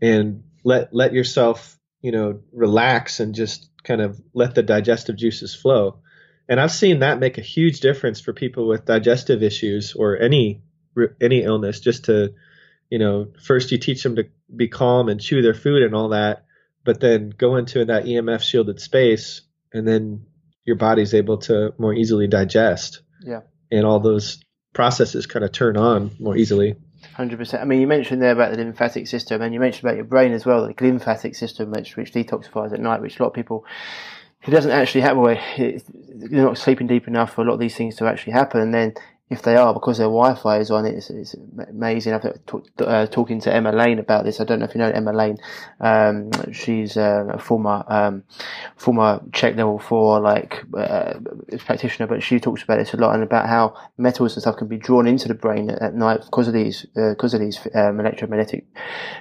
and 0.03 0.45
let 0.63 0.93
let 0.93 1.15
yourself 1.15 1.79
you 2.03 2.13
know 2.13 2.41
relax 2.53 3.19
and 3.19 3.35
just 3.35 3.71
kind 3.83 4.03
of 4.03 4.21
let 4.35 4.55
the 4.55 4.63
digestive 4.63 5.17
juices 5.17 5.55
flow. 5.55 6.01
And 6.51 6.61
I've 6.61 6.71
seen 6.71 6.99
that 6.99 7.19
make 7.19 7.39
a 7.39 7.53
huge 7.57 7.81
difference 7.81 8.21
for 8.21 8.35
people 8.35 8.69
with 8.69 8.85
digestive 8.85 9.43
issues 9.43 9.95
or 9.95 10.19
any 10.19 10.61
any 11.19 11.45
illness. 11.45 11.81
Just 11.81 12.05
to 12.05 12.35
you 12.91 12.99
know, 12.99 13.29
first 13.43 13.73
you 13.73 13.79
teach 13.79 14.03
them 14.03 14.17
to 14.17 14.27
be 14.55 14.69
calm 14.69 15.09
and 15.09 15.19
chew 15.19 15.41
their 15.41 15.55
food 15.55 15.83
and 15.83 15.95
all 15.95 16.11
that, 16.11 16.45
but 16.85 17.01
then 17.01 17.31
go 17.31 17.57
into 17.57 17.87
that 17.87 18.05
EMF 18.05 18.43
shielded 18.43 18.83
space 18.83 19.48
and 19.73 19.87
then 19.87 20.27
your 20.65 20.77
body's 20.77 21.15
able 21.15 21.39
to 21.39 21.73
more 21.79 21.95
easily 21.95 22.27
digest. 22.27 23.03
Yeah. 23.23 23.41
And 23.71 23.85
all 23.85 24.01
those 24.01 24.43
processes 24.75 25.27
kind 25.27 25.45
of 25.45 25.53
turn 25.53 25.77
on 25.77 26.11
more 26.19 26.37
easily. 26.37 26.77
Hundred 27.15 27.39
percent. 27.39 27.63
I 27.63 27.67
mean, 27.67 27.81
you 27.81 27.87
mentioned 27.87 28.21
there 28.21 28.33
about 28.33 28.53
the 28.53 28.59
lymphatic 28.59 29.07
system, 29.07 29.41
and 29.41 29.55
you 29.55 29.61
mentioned 29.61 29.85
about 29.85 29.97
your 29.97 30.05
brain 30.05 30.33
as 30.33 30.45
well, 30.45 30.67
the 30.67 30.75
lymphatic 30.85 31.35
system, 31.35 31.71
which 31.71 31.97
which 31.97 32.13
detoxifies 32.13 32.73
at 32.73 32.81
night, 32.81 33.01
which 33.01 33.19
a 33.19 33.23
lot 33.23 33.29
of 33.29 33.35
people 33.35 33.65
it 34.47 34.51
doesn't 34.51 34.71
actually 34.71 35.03
happen. 35.03 35.21
Well, 35.21 35.37
you're 35.57 36.45
not 36.45 36.59
sleeping 36.59 36.87
deep 36.87 37.09
enough 37.09 37.35
for 37.35 37.43
a 37.43 37.45
lot 37.45 37.55
of 37.55 37.61
these 37.61 37.77
things 37.77 37.97
to 37.97 38.07
actually 38.07 38.33
happen, 38.33 38.61
and 38.61 38.75
then 38.75 38.95
if 39.31 39.43
they 39.43 39.57
are, 39.57 39.75
because 39.75 39.99
their 39.99 40.07
Wi-Fi 40.07 40.59
is 40.59 40.71
on 40.71 40.87
it's, 40.87 41.11
it's 41.11 41.35
amazing. 41.69 42.15
I've 42.15 42.45
talk, 42.47 42.67
uh, 42.79 43.07
talking 43.07 43.41
to 43.43 43.55
Emma 43.55 43.73
Lane 43.73 43.99
about 43.99 44.25
this. 44.25 44.41
I 44.41 44.45
don't 44.45 44.61
know 44.61 44.65
if 44.65 44.75
you 44.75 44.79
know 44.79 44.91
Emma 44.91 45.13
Lane. 45.13 45.37
Um, 45.81 46.31
she's 46.53 46.97
uh, 46.97 47.27
a 47.29 47.39
former 47.39 47.85
um, 47.89 48.25
former 48.77 49.21
CHEK 49.33 49.57
level 49.57 49.79
four 49.79 50.21
like 50.21 50.65
uh, 50.77 51.15
practitioner, 51.59 52.07
but 52.07 52.23
she 52.23 52.41
talks 52.41 52.63
about 52.63 52.79
this 52.79 52.95
a 52.95 52.97
lot 52.97 53.15
and 53.15 53.23
about 53.23 53.49
how 53.49 53.77
metals 53.99 54.35
and 54.35 54.43
stuff 54.43 54.57
can 54.57 54.67
be 54.67 54.79
drawn 54.79 55.07
into 55.07 55.29
the 55.29 55.35
brain 55.35 55.69
at, 55.69 55.95
night 55.95 56.23
because 56.25 56.49
of 56.49 56.55
these 56.55 56.87
because 56.95 57.35
uh, 57.35 57.37
of 57.37 57.43
these 57.43 57.59
um, 57.75 58.01
electromagnetic 58.01 58.65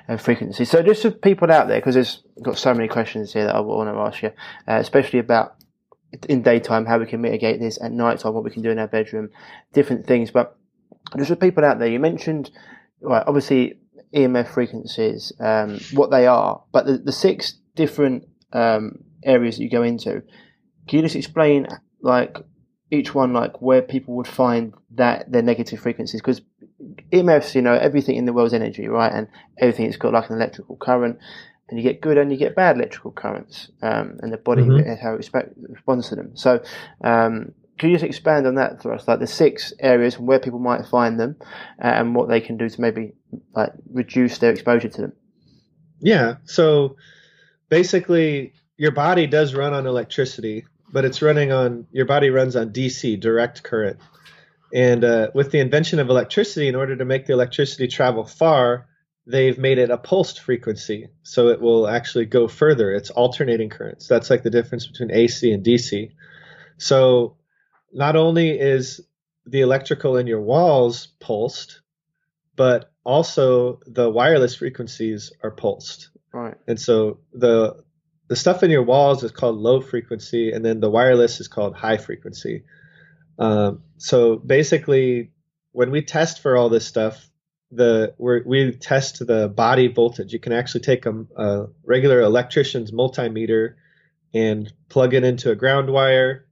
uh, 0.07 0.15
frequencies. 0.15 0.69
So 0.69 0.81
just 0.81 1.01
for 1.01 1.11
people 1.11 1.51
out 1.51 1.67
there, 1.67 1.79
because 1.79 1.95
there's 1.95 2.23
got 2.41 2.57
so 2.57 2.73
many 2.73 2.87
questions 2.87 3.33
here 3.33 3.45
that 3.45 3.55
I 3.55 3.59
want 3.59 3.89
to 3.89 3.99
ask 3.99 4.21
you, 4.23 4.31
especially 4.67 5.19
about 5.19 5.55
in 6.29 6.41
daytime, 6.41 6.85
how 6.85 6.99
we 6.99 7.05
can 7.05 7.21
mitigate 7.21 7.59
this 7.59 7.81
at 7.81 7.91
night 7.91 8.19
time, 8.19 8.33
what 8.33 8.43
we 8.43 8.51
can 8.51 8.61
do 8.61 8.71
in 8.71 8.79
our 8.79 8.87
bedroom, 8.87 9.29
different 9.73 10.05
things. 10.05 10.31
But 10.31 10.57
just 11.17 11.39
people 11.39 11.65
out 11.65 11.79
there. 11.79 11.87
You 11.87 11.99
mentioned, 11.99 12.51
right, 13.01 13.23
obviously 13.25 13.79
EMF 14.13 14.49
frequencies, 14.49 15.31
um, 15.39 15.79
what 15.93 16.11
they 16.11 16.27
are, 16.27 16.63
but 16.71 16.85
the, 16.85 16.97
the 16.97 17.11
six 17.11 17.53
different 17.75 18.27
um, 18.53 19.03
areas 19.23 19.57
that 19.57 19.63
you 19.63 19.69
go 19.69 19.83
into. 19.83 20.23
Can 20.87 20.97
you 20.97 21.01
just 21.01 21.15
explain, 21.15 21.67
like, 22.01 22.37
each 22.89 23.13
one, 23.13 23.33
like, 23.33 23.61
where 23.61 23.81
people 23.81 24.15
would 24.15 24.27
find 24.27 24.73
that 24.95 25.31
their 25.31 25.41
negative 25.41 25.79
frequencies? 25.79 26.21
Because 26.21 26.41
EMFs, 27.11 27.55
you 27.55 27.61
know, 27.61 27.73
everything 27.73 28.15
in 28.15 28.25
the 28.25 28.33
world's 28.33 28.53
energy, 28.53 28.87
right? 28.87 29.11
And 29.11 29.27
everything's 29.59 29.97
got 29.97 30.13
like 30.13 30.29
an 30.29 30.37
electrical 30.37 30.77
current 30.77 31.19
and 31.69 31.77
you 31.77 31.83
get 31.83 32.01
good 32.01 32.17
and 32.17 32.31
you 32.31 32.37
get 32.37 32.55
bad 32.55 32.77
electrical 32.77 33.11
currents, 33.11 33.69
um, 33.81 34.19
and 34.21 34.31
the 34.31 34.37
body 34.37 34.63
mm-hmm. 34.63 35.03
how 35.03 35.13
it 35.13 35.53
responds 35.69 36.09
to 36.09 36.15
them. 36.15 36.35
So, 36.35 36.63
um, 37.03 37.53
can 37.77 37.89
you 37.89 37.95
just 37.95 38.05
expand 38.05 38.47
on 38.47 38.55
that 38.55 38.81
for 38.81 38.93
us, 38.93 39.07
like 39.07 39.19
the 39.19 39.27
six 39.27 39.73
areas 39.79 40.15
and 40.15 40.27
where 40.27 40.39
people 40.39 40.59
might 40.59 40.87
find 40.87 41.19
them, 41.19 41.35
uh, 41.83 41.87
and 41.87 42.15
what 42.15 42.29
they 42.29 42.41
can 42.41 42.57
do 42.57 42.69
to 42.69 42.81
maybe 42.81 43.13
like 43.53 43.71
reduce 43.91 44.39
their 44.39 44.51
exposure 44.51 44.89
to 44.89 45.01
them? 45.01 45.13
Yeah. 45.99 46.35
So 46.45 46.95
basically, 47.69 48.53
your 48.77 48.91
body 48.91 49.27
does 49.27 49.53
run 49.53 49.73
on 49.73 49.85
electricity, 49.85 50.65
but 50.91 51.05
it's 51.05 51.21
running 51.21 51.51
on 51.51 51.85
your 51.91 52.05
body 52.05 52.29
runs 52.29 52.55
on 52.55 52.71
DC, 52.71 53.19
direct 53.19 53.63
current. 53.63 53.99
And 54.73 55.03
uh, 55.03 55.31
with 55.33 55.51
the 55.51 55.59
invention 55.59 55.99
of 55.99 56.09
electricity, 56.09 56.67
in 56.67 56.75
order 56.75 56.95
to 56.95 57.05
make 57.05 57.25
the 57.25 57.33
electricity 57.33 57.87
travel 57.87 58.25
far, 58.25 58.87
they've 59.27 59.57
made 59.57 59.77
it 59.77 59.91
a 59.91 59.97
pulsed 59.97 60.39
frequency, 60.39 61.09
so 61.21 61.49
it 61.49 61.59
will 61.59 61.87
actually 61.87 62.25
go 62.25 62.47
further. 62.47 62.91
It's 62.91 63.09
alternating 63.09 63.69
currents. 63.69 64.07
That's 64.07 64.29
like 64.29 64.43
the 64.43 64.49
difference 64.49 64.87
between 64.87 65.11
AC 65.11 65.51
and 65.51 65.65
DC. 65.65 66.11
So 66.77 67.35
not 67.91 68.15
only 68.15 68.57
is 68.57 69.01
the 69.45 69.61
electrical 69.61 70.17
in 70.17 70.27
your 70.27 70.41
walls 70.41 71.07
pulsed, 71.19 71.81
but 72.55 72.91
also 73.03 73.81
the 73.85 74.09
wireless 74.09 74.55
frequencies 74.55 75.31
are 75.43 75.51
pulsed. 75.51 76.09
Right. 76.33 76.55
And 76.67 76.79
so 76.79 77.19
the 77.33 77.83
the 78.29 78.35
stuff 78.35 78.61
in 78.61 78.71
your 78.71 78.83
walls 78.83 79.23
is 79.23 79.31
called 79.31 79.55
low 79.55 79.79
frequency, 79.79 80.51
and 80.51 80.63
then 80.63 80.79
the 80.79 80.89
wireless 80.89 81.39
is 81.39 81.47
called 81.47 81.75
high 81.75 81.97
frequency. 81.97 82.63
Um, 83.39 83.83
so 83.97 84.35
basically, 84.35 85.31
when 85.71 85.91
we 85.91 86.01
test 86.01 86.41
for 86.41 86.57
all 86.57 86.67
this 86.67 86.85
stuff, 86.85 87.29
the 87.71 88.13
we 88.17 88.41
we 88.45 88.71
test 88.71 89.25
the 89.25 89.49
body 89.49 89.87
voltage. 89.87 90.33
You 90.33 90.39
can 90.39 90.53
actually 90.53 90.81
take 90.81 91.05
a, 91.05 91.25
a 91.35 91.67
regular 91.83 92.21
electrician's 92.21 92.91
multimeter 92.91 93.75
and 94.33 94.71
plug 94.89 95.13
it 95.13 95.23
into 95.23 95.51
a 95.51 95.55
ground 95.55 95.89
wire, 95.91 96.45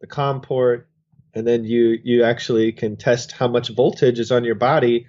the 0.00 0.06
COM 0.06 0.40
port, 0.40 0.88
and 1.34 1.46
then 1.46 1.64
you 1.64 1.98
you 2.02 2.24
actually 2.24 2.72
can 2.72 2.96
test 2.96 3.32
how 3.32 3.48
much 3.48 3.70
voltage 3.70 4.18
is 4.18 4.30
on 4.30 4.44
your 4.44 4.54
body, 4.54 5.06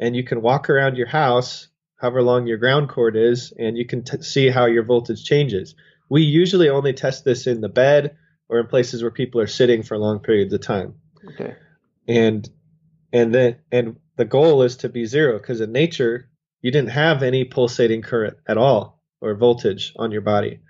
and 0.00 0.16
you 0.16 0.24
can 0.24 0.40
walk 0.40 0.70
around 0.70 0.96
your 0.96 1.08
house, 1.08 1.68
however 1.96 2.22
long 2.22 2.46
your 2.46 2.58
ground 2.58 2.88
cord 2.88 3.16
is, 3.16 3.52
and 3.58 3.76
you 3.76 3.86
can 3.86 4.04
t- 4.04 4.22
see 4.22 4.48
how 4.48 4.66
your 4.66 4.84
voltage 4.84 5.24
changes. 5.24 5.74
We 6.08 6.22
usually 6.22 6.68
only 6.68 6.92
test 6.92 7.24
this 7.24 7.46
in 7.46 7.60
the 7.60 7.68
bed 7.68 8.16
or 8.48 8.60
in 8.60 8.66
places 8.66 9.02
where 9.02 9.10
people 9.10 9.40
are 9.40 9.46
sitting 9.46 9.82
for 9.82 9.96
long 9.96 10.20
periods 10.20 10.52
of 10.52 10.60
time. 10.60 10.94
Okay. 11.34 11.54
And 12.06 12.48
and 13.12 13.34
then 13.34 13.56
and 13.70 13.96
the 14.16 14.24
goal 14.24 14.62
is 14.62 14.76
to 14.78 14.88
be 14.88 15.06
zero 15.06 15.38
because 15.38 15.60
in 15.60 15.72
nature 15.72 16.28
you 16.60 16.70
didn't 16.70 16.90
have 16.90 17.22
any 17.22 17.44
pulsating 17.44 18.02
current 18.02 18.36
at 18.46 18.58
all 18.58 19.02
or 19.20 19.34
voltage 19.34 19.92
on 19.96 20.12
your 20.12 20.20
body. 20.20 20.60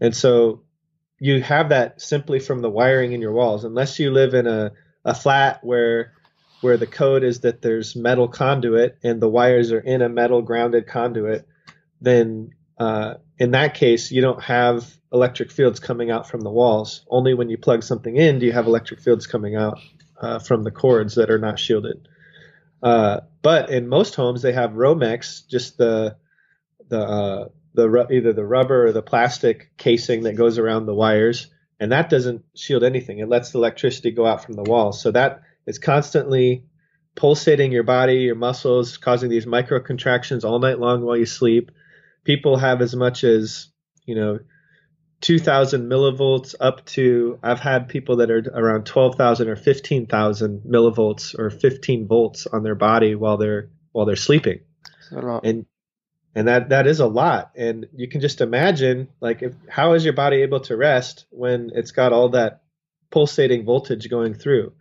And 0.00 0.14
so 0.14 0.62
you 1.18 1.42
have 1.42 1.68
that 1.68 2.00
simply 2.00 2.40
from 2.40 2.62
the 2.62 2.70
wiring 2.70 3.12
in 3.12 3.20
your 3.20 3.32
walls. 3.32 3.64
Unless 3.64 3.98
you 3.98 4.10
live 4.10 4.34
in 4.34 4.46
a, 4.46 4.72
a 5.04 5.14
flat 5.14 5.62
where 5.62 6.12
where 6.62 6.76
the 6.76 6.86
code 6.86 7.24
is 7.24 7.40
that 7.40 7.62
there's 7.62 7.96
metal 7.96 8.28
conduit 8.28 8.98
and 9.02 9.20
the 9.20 9.28
wires 9.28 9.72
are 9.72 9.80
in 9.80 10.02
a 10.02 10.10
metal 10.10 10.42
grounded 10.42 10.86
conduit 10.86 11.46
then 12.02 12.50
uh, 12.78 13.14
in 13.38 13.52
that 13.52 13.74
case 13.74 14.10
you 14.10 14.20
don't 14.20 14.42
have 14.42 14.86
electric 15.12 15.50
fields 15.50 15.80
coming 15.80 16.10
out 16.10 16.28
from 16.28 16.40
the 16.40 16.50
walls. 16.50 17.04
Only 17.08 17.34
when 17.34 17.48
you 17.48 17.58
plug 17.58 17.82
something 17.82 18.14
in 18.16 18.38
do 18.38 18.46
you 18.46 18.52
have 18.52 18.66
electric 18.66 19.00
fields 19.00 19.26
coming 19.26 19.56
out 19.56 19.78
uh, 20.20 20.38
from 20.38 20.64
the 20.64 20.70
cords 20.70 21.14
that 21.14 21.30
are 21.30 21.38
not 21.38 21.58
shielded 21.58 22.06
uh, 22.82 23.20
but 23.42 23.70
in 23.70 23.88
most 23.88 24.14
homes 24.14 24.42
they 24.42 24.52
have 24.52 24.72
romex 24.72 25.46
just 25.46 25.76
the 25.76 26.16
the 26.88 27.00
uh, 27.00 27.48
the 27.74 28.06
either 28.10 28.32
the 28.32 28.44
rubber 28.44 28.86
or 28.86 28.92
the 28.92 29.02
plastic 29.02 29.70
casing 29.76 30.24
that 30.24 30.34
goes 30.36 30.58
around 30.58 30.86
the 30.86 30.94
wires, 30.94 31.48
and 31.78 31.92
that 31.92 32.10
doesn't 32.10 32.44
shield 32.54 32.82
anything. 32.82 33.18
It 33.18 33.28
lets 33.28 33.50
the 33.50 33.58
electricity 33.58 34.10
go 34.10 34.26
out 34.26 34.44
from 34.44 34.54
the 34.54 34.62
wall, 34.62 34.92
so 34.92 35.10
that 35.12 35.42
is 35.66 35.78
constantly 35.78 36.64
pulsating 37.14 37.72
your 37.72 37.82
body, 37.82 38.16
your 38.16 38.34
muscles, 38.34 38.96
causing 38.96 39.30
these 39.30 39.46
micro 39.46 39.80
contractions 39.80 40.44
all 40.44 40.58
night 40.58 40.78
long 40.78 41.02
while 41.02 41.16
you 41.16 41.26
sleep. 41.26 41.70
People 42.24 42.56
have 42.56 42.82
as 42.82 42.94
much 42.94 43.24
as 43.24 43.68
you 44.04 44.14
know 44.14 44.40
2000 45.20 45.90
millivolts 45.90 46.54
up 46.60 46.84
to 46.86 47.38
I've 47.42 47.60
had 47.60 47.88
people 47.88 48.16
that 48.16 48.30
are 48.30 48.42
around 48.54 48.86
12,000 48.86 49.48
or 49.48 49.56
15,000 49.56 50.62
millivolts 50.62 51.38
or 51.38 51.50
15 51.50 52.06
volts 52.06 52.46
on 52.46 52.62
their 52.62 52.74
body 52.74 53.14
while 53.14 53.36
they're 53.36 53.70
while 53.92 54.06
they're 54.06 54.16
sleeping. 54.16 54.60
And 55.44 55.66
and 56.34 56.48
that 56.48 56.70
that 56.70 56.86
is 56.86 57.00
a 57.00 57.06
lot. 57.06 57.50
And 57.56 57.86
you 57.94 58.08
can 58.08 58.20
just 58.20 58.40
imagine 58.40 59.08
like 59.20 59.42
if, 59.42 59.54
how 59.68 59.92
is 59.92 60.04
your 60.04 60.14
body 60.14 60.42
able 60.42 60.60
to 60.60 60.76
rest 60.76 61.26
when 61.30 61.70
it's 61.74 61.90
got 61.90 62.12
all 62.12 62.30
that 62.30 62.62
pulsating 63.10 63.64
voltage 63.64 64.08
going 64.08 64.34
through? 64.34 64.72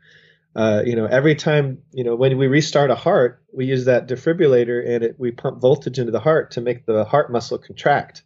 Uh, 0.56 0.82
you 0.86 0.96
know 0.96 1.06
every 1.06 1.36
time 1.36 1.80
you 1.92 2.04
know 2.04 2.16
when 2.16 2.38
we 2.38 2.48
restart 2.48 2.90
a 2.90 2.96
heart 2.96 3.44
we 3.54 3.66
use 3.66 3.86
that 3.86 4.08
defibrillator 4.08 4.84
and 4.84 5.04
it, 5.04 5.16
we 5.20 5.32
pump 5.32 5.62
voltage 5.62 6.00
into 6.00 6.12
the 6.12 6.20
heart 6.20 6.52
to 6.52 6.60
make 6.60 6.88
the 6.88 7.06
heart 7.06 7.32
muscle 7.32 7.60
contract 7.60 8.24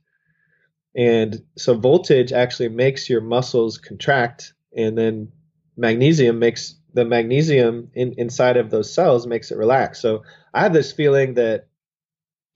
and 0.96 1.44
so 1.58 1.76
voltage 1.76 2.32
actually 2.32 2.70
makes 2.70 3.10
your 3.10 3.22
muscles 3.22 3.78
contract 3.78 4.54
and 4.76 4.98
then 4.98 5.32
magnesium 5.76 6.40
makes 6.40 6.76
the 6.94 7.06
magnesium 7.06 7.90
in, 7.94 8.14
inside 8.18 8.58
of 8.58 8.70
those 8.70 8.94
cells 8.94 9.26
makes 9.26 9.52
it 9.52 9.58
relax. 9.58 10.00
So 10.00 10.24
i 10.54 10.62
have 10.62 10.74
this 10.74 10.92
feeling 10.92 11.34
that 11.36 11.68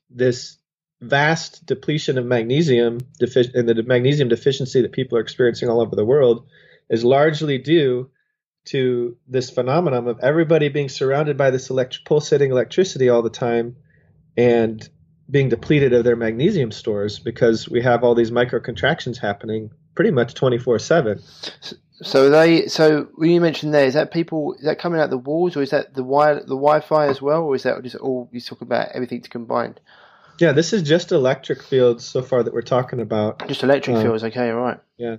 this 0.09 0.57
vast 1.01 1.65
depletion 1.65 2.17
of 2.17 2.25
magnesium 2.25 2.99
defi- 3.19 3.51
and 3.53 3.67
the 3.67 3.83
magnesium 3.83 4.29
deficiency 4.29 4.81
that 4.81 4.91
people 4.91 5.17
are 5.17 5.21
experiencing 5.21 5.69
all 5.69 5.81
over 5.81 5.95
the 5.95 6.05
world 6.05 6.47
is 6.89 7.03
largely 7.03 7.57
due 7.57 8.09
to 8.65 9.17
this 9.27 9.49
phenomenon 9.49 10.07
of 10.07 10.19
everybody 10.21 10.69
being 10.69 10.89
surrounded 10.89 11.37
by 11.37 11.51
this 11.51 11.71
pulsating 12.05 12.51
electricity 12.51 13.09
all 13.09 13.21
the 13.21 13.29
time 13.29 13.75
and 14.35 14.89
being 15.29 15.49
depleted 15.49 15.93
of 15.93 16.03
their 16.03 16.15
magnesium 16.15 16.71
stores 16.71 17.19
because 17.19 17.67
we 17.69 17.81
have 17.81 18.03
all 18.03 18.15
these 18.15 18.31
micro 18.31 18.59
contractions 18.59 19.17
happening 19.17 19.69
pretty 19.95 20.11
much 20.11 20.33
24 20.33 20.79
7 20.79 21.21
so 22.01 22.29
they 22.29 22.67
so 22.67 23.07
when 23.15 23.31
you 23.31 23.41
mentioned 23.41 23.73
there 23.73 23.85
is 23.85 23.95
that 23.95 24.11
people 24.11 24.53
is 24.53 24.65
that 24.65 24.79
coming 24.79 24.99
out 24.99 25.09
the 25.09 25.17
walls 25.17 25.57
or 25.57 25.61
is 25.61 25.71
that 25.71 25.93
the 25.93 26.03
wire 26.03 26.35
the 26.35 26.55
wi-fi 26.55 27.07
as 27.07 27.21
well 27.21 27.43
or 27.43 27.55
is 27.55 27.63
that 27.63 27.81
just 27.83 27.95
all 27.95 28.29
you 28.31 28.39
talk 28.39 28.61
about 28.61 28.89
everything 28.93 29.21
combined 29.21 29.79
yeah, 30.39 30.51
this 30.51 30.73
is 30.73 30.83
just 30.83 31.11
electric 31.11 31.63
fields 31.63 32.05
so 32.05 32.21
far 32.21 32.43
that 32.43 32.53
we're 32.53 32.61
talking 32.61 32.99
about. 32.99 33.47
Just 33.47 33.63
electric 33.63 33.95
um, 33.97 34.03
fields, 34.03 34.23
okay, 34.23 34.49
right. 34.49 34.79
Yeah. 34.97 35.17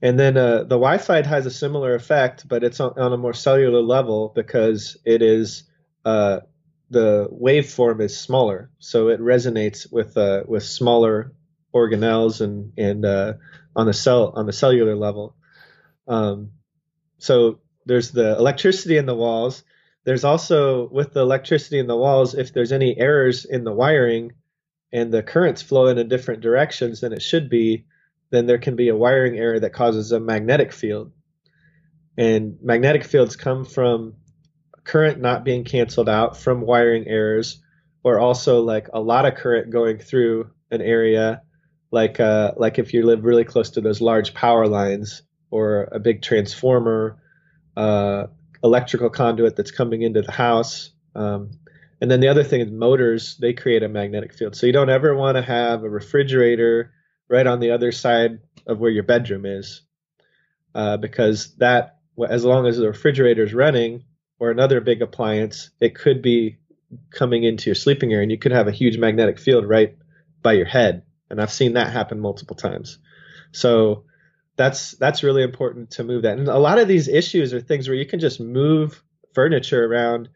And 0.00 0.18
then 0.18 0.36
uh, 0.36 0.58
the 0.58 0.76
Wi 0.76 0.98
Fi 0.98 1.22
has 1.22 1.46
a 1.46 1.50
similar 1.50 1.94
effect, 1.94 2.46
but 2.46 2.62
it's 2.62 2.78
on, 2.78 2.98
on, 2.98 3.12
a 3.12 3.16
more 3.16 3.32
cellular 3.32 3.80
level 3.80 4.32
because 4.34 4.96
it 5.04 5.22
is 5.22 5.64
uh, 6.04 6.40
the 6.94 7.28
waveform 7.30 8.00
is 8.00 8.18
smaller. 8.18 8.70
So 8.78 9.08
it 9.08 9.20
resonates 9.20 9.92
with 9.92 10.16
uh, 10.16 10.44
with 10.46 10.62
smaller 10.62 11.34
organelles 11.74 12.40
and, 12.40 12.72
and 12.78 13.04
uh, 13.04 13.34
on 13.74 13.86
the 13.86 13.92
cell 13.92 14.32
on 14.36 14.46
the 14.46 14.52
cellular 14.52 14.94
level. 14.94 15.36
Um, 16.06 16.52
so 17.18 17.58
there's 17.84 18.12
the 18.12 18.38
electricity 18.38 18.96
in 18.96 19.06
the 19.06 19.14
walls. 19.14 19.64
There's 20.04 20.24
also 20.24 20.88
with 20.88 21.12
the 21.12 21.20
electricity 21.20 21.78
in 21.78 21.86
the 21.86 21.96
walls, 21.96 22.34
if 22.34 22.52
there's 22.52 22.72
any 22.72 22.96
errors 22.96 23.44
in 23.44 23.64
the 23.64 23.72
wiring, 23.72 24.32
and 24.92 25.12
the 25.12 25.22
currents 25.22 25.62
flow 25.62 25.86
in 25.88 25.98
a 25.98 26.04
different 26.04 26.42
directions 26.42 27.00
than 27.00 27.12
it 27.12 27.22
should 27.22 27.50
be, 27.50 27.86
then 28.30 28.46
there 28.46 28.58
can 28.58 28.76
be 28.76 28.88
a 28.88 28.96
wiring 28.96 29.38
error 29.38 29.58
that 29.58 29.72
causes 29.72 30.12
a 30.12 30.20
magnetic 30.20 30.72
field. 30.72 31.10
And 32.16 32.58
magnetic 32.62 33.04
fields 33.04 33.34
come 33.34 33.64
from 33.64 34.14
current 34.84 35.20
not 35.20 35.44
being 35.44 35.64
canceled 35.64 36.08
out 36.08 36.36
from 36.36 36.60
wiring 36.60 37.08
errors, 37.08 37.62
or 38.02 38.20
also 38.20 38.60
like 38.60 38.88
a 38.92 39.00
lot 39.00 39.24
of 39.24 39.34
current 39.34 39.70
going 39.70 39.98
through 39.98 40.50
an 40.70 40.82
area, 40.82 41.42
like 41.90 42.20
uh, 42.20 42.52
like 42.56 42.78
if 42.78 42.92
you 42.92 43.04
live 43.04 43.24
really 43.24 43.44
close 43.44 43.70
to 43.70 43.80
those 43.80 44.00
large 44.00 44.34
power 44.34 44.68
lines 44.68 45.22
or 45.50 45.88
a 45.90 45.98
big 45.98 46.20
transformer, 46.20 47.18
uh, 47.76 48.26
electrical 48.62 49.10
conduit 49.10 49.56
that's 49.56 49.70
coming 49.70 50.02
into 50.02 50.22
the 50.22 50.32
house. 50.32 50.90
Um, 51.14 51.50
and 52.00 52.10
then 52.10 52.20
the 52.20 52.28
other 52.28 52.44
thing 52.44 52.60
is 52.60 52.70
motors, 52.70 53.36
they 53.36 53.52
create 53.52 53.82
a 53.82 53.88
magnetic 53.88 54.34
field. 54.34 54.56
So 54.56 54.66
you 54.66 54.72
don't 54.72 54.90
ever 54.90 55.14
want 55.14 55.36
to 55.36 55.42
have 55.42 55.84
a 55.84 55.88
refrigerator 55.88 56.92
right 57.28 57.46
on 57.46 57.60
the 57.60 57.70
other 57.70 57.92
side 57.92 58.40
of 58.66 58.78
where 58.78 58.90
your 58.90 59.04
bedroom 59.04 59.46
is. 59.46 59.82
Uh, 60.74 60.96
because 60.96 61.54
that, 61.56 61.98
as 62.28 62.44
long 62.44 62.66
as 62.66 62.76
the 62.76 62.88
refrigerator 62.88 63.44
is 63.44 63.54
running 63.54 64.04
or 64.38 64.50
another 64.50 64.80
big 64.80 65.02
appliance, 65.02 65.70
it 65.80 65.94
could 65.94 66.22
be 66.22 66.58
coming 67.10 67.44
into 67.44 67.66
your 67.66 67.74
sleeping 67.74 68.12
area 68.12 68.22
and 68.22 68.30
you 68.30 68.38
could 68.38 68.52
have 68.52 68.68
a 68.68 68.72
huge 68.72 68.98
magnetic 68.98 69.38
field 69.38 69.66
right 69.66 69.96
by 70.42 70.52
your 70.52 70.66
head. 70.66 71.02
And 71.30 71.40
I've 71.40 71.52
seen 71.52 71.74
that 71.74 71.92
happen 71.92 72.20
multiple 72.20 72.56
times. 72.56 72.98
So 73.52 74.04
that's 74.56 74.92
that's 74.92 75.22
really 75.22 75.42
important 75.42 75.92
to 75.92 76.04
move 76.04 76.22
that. 76.22 76.38
And 76.38 76.48
a 76.48 76.58
lot 76.58 76.78
of 76.78 76.88
these 76.88 77.08
issues 77.08 77.52
are 77.52 77.60
things 77.60 77.88
where 77.88 77.96
you 77.96 78.06
can 78.06 78.20
just 78.20 78.40
move 78.40 79.02
furniture 79.32 79.84
around 79.84 80.28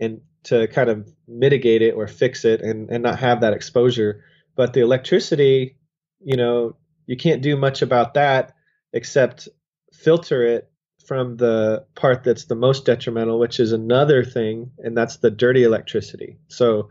and 0.00 0.22
to 0.44 0.66
kind 0.68 0.88
of 0.88 1.08
mitigate 1.28 1.82
it 1.82 1.92
or 1.92 2.08
fix 2.08 2.44
it 2.44 2.62
and, 2.62 2.90
and 2.90 3.02
not 3.02 3.18
have 3.18 3.42
that 3.42 3.52
exposure. 3.52 4.24
But 4.56 4.72
the 4.72 4.80
electricity, 4.80 5.76
you 6.20 6.36
know, 6.36 6.76
you 7.06 7.16
can't 7.16 7.42
do 7.42 7.56
much 7.56 7.82
about 7.82 8.14
that 8.14 8.54
except 8.92 9.48
filter 9.92 10.42
it 10.44 10.69
from 11.10 11.36
the 11.38 11.84
part 11.96 12.22
that's 12.22 12.44
the 12.44 12.54
most 12.54 12.84
detrimental, 12.84 13.40
which 13.40 13.58
is 13.58 13.72
another 13.72 14.22
thing, 14.22 14.70
and 14.78 14.96
that's 14.96 15.16
the 15.16 15.28
dirty 15.28 15.64
electricity. 15.64 16.36
So, 16.46 16.90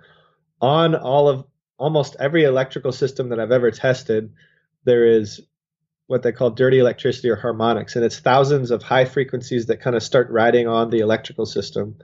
on 0.60 0.94
all 0.94 1.30
of 1.30 1.46
almost 1.78 2.18
every 2.20 2.44
electrical 2.44 2.92
system 2.92 3.30
that 3.30 3.40
I've 3.40 3.54
ever 3.54 3.72
tested, 3.72 4.34
there 4.84 5.06
is 5.06 5.40
what 6.08 6.22
they 6.22 6.34
call 6.34 6.50
dirty 6.50 6.80
electricity 6.80 7.30
or 7.30 7.38
harmonics, 7.38 7.96
and 7.96 8.04
it's 8.04 8.20
thousands 8.20 8.72
of 8.72 8.84
high 8.84 9.06
frequencies 9.06 9.68
that 9.68 9.80
kind 9.80 9.96
of 9.96 10.04
start 10.04 10.30
riding 10.32 10.68
on 10.68 10.90
the 10.90 11.00
electrical 11.00 11.46
system. 11.46 11.96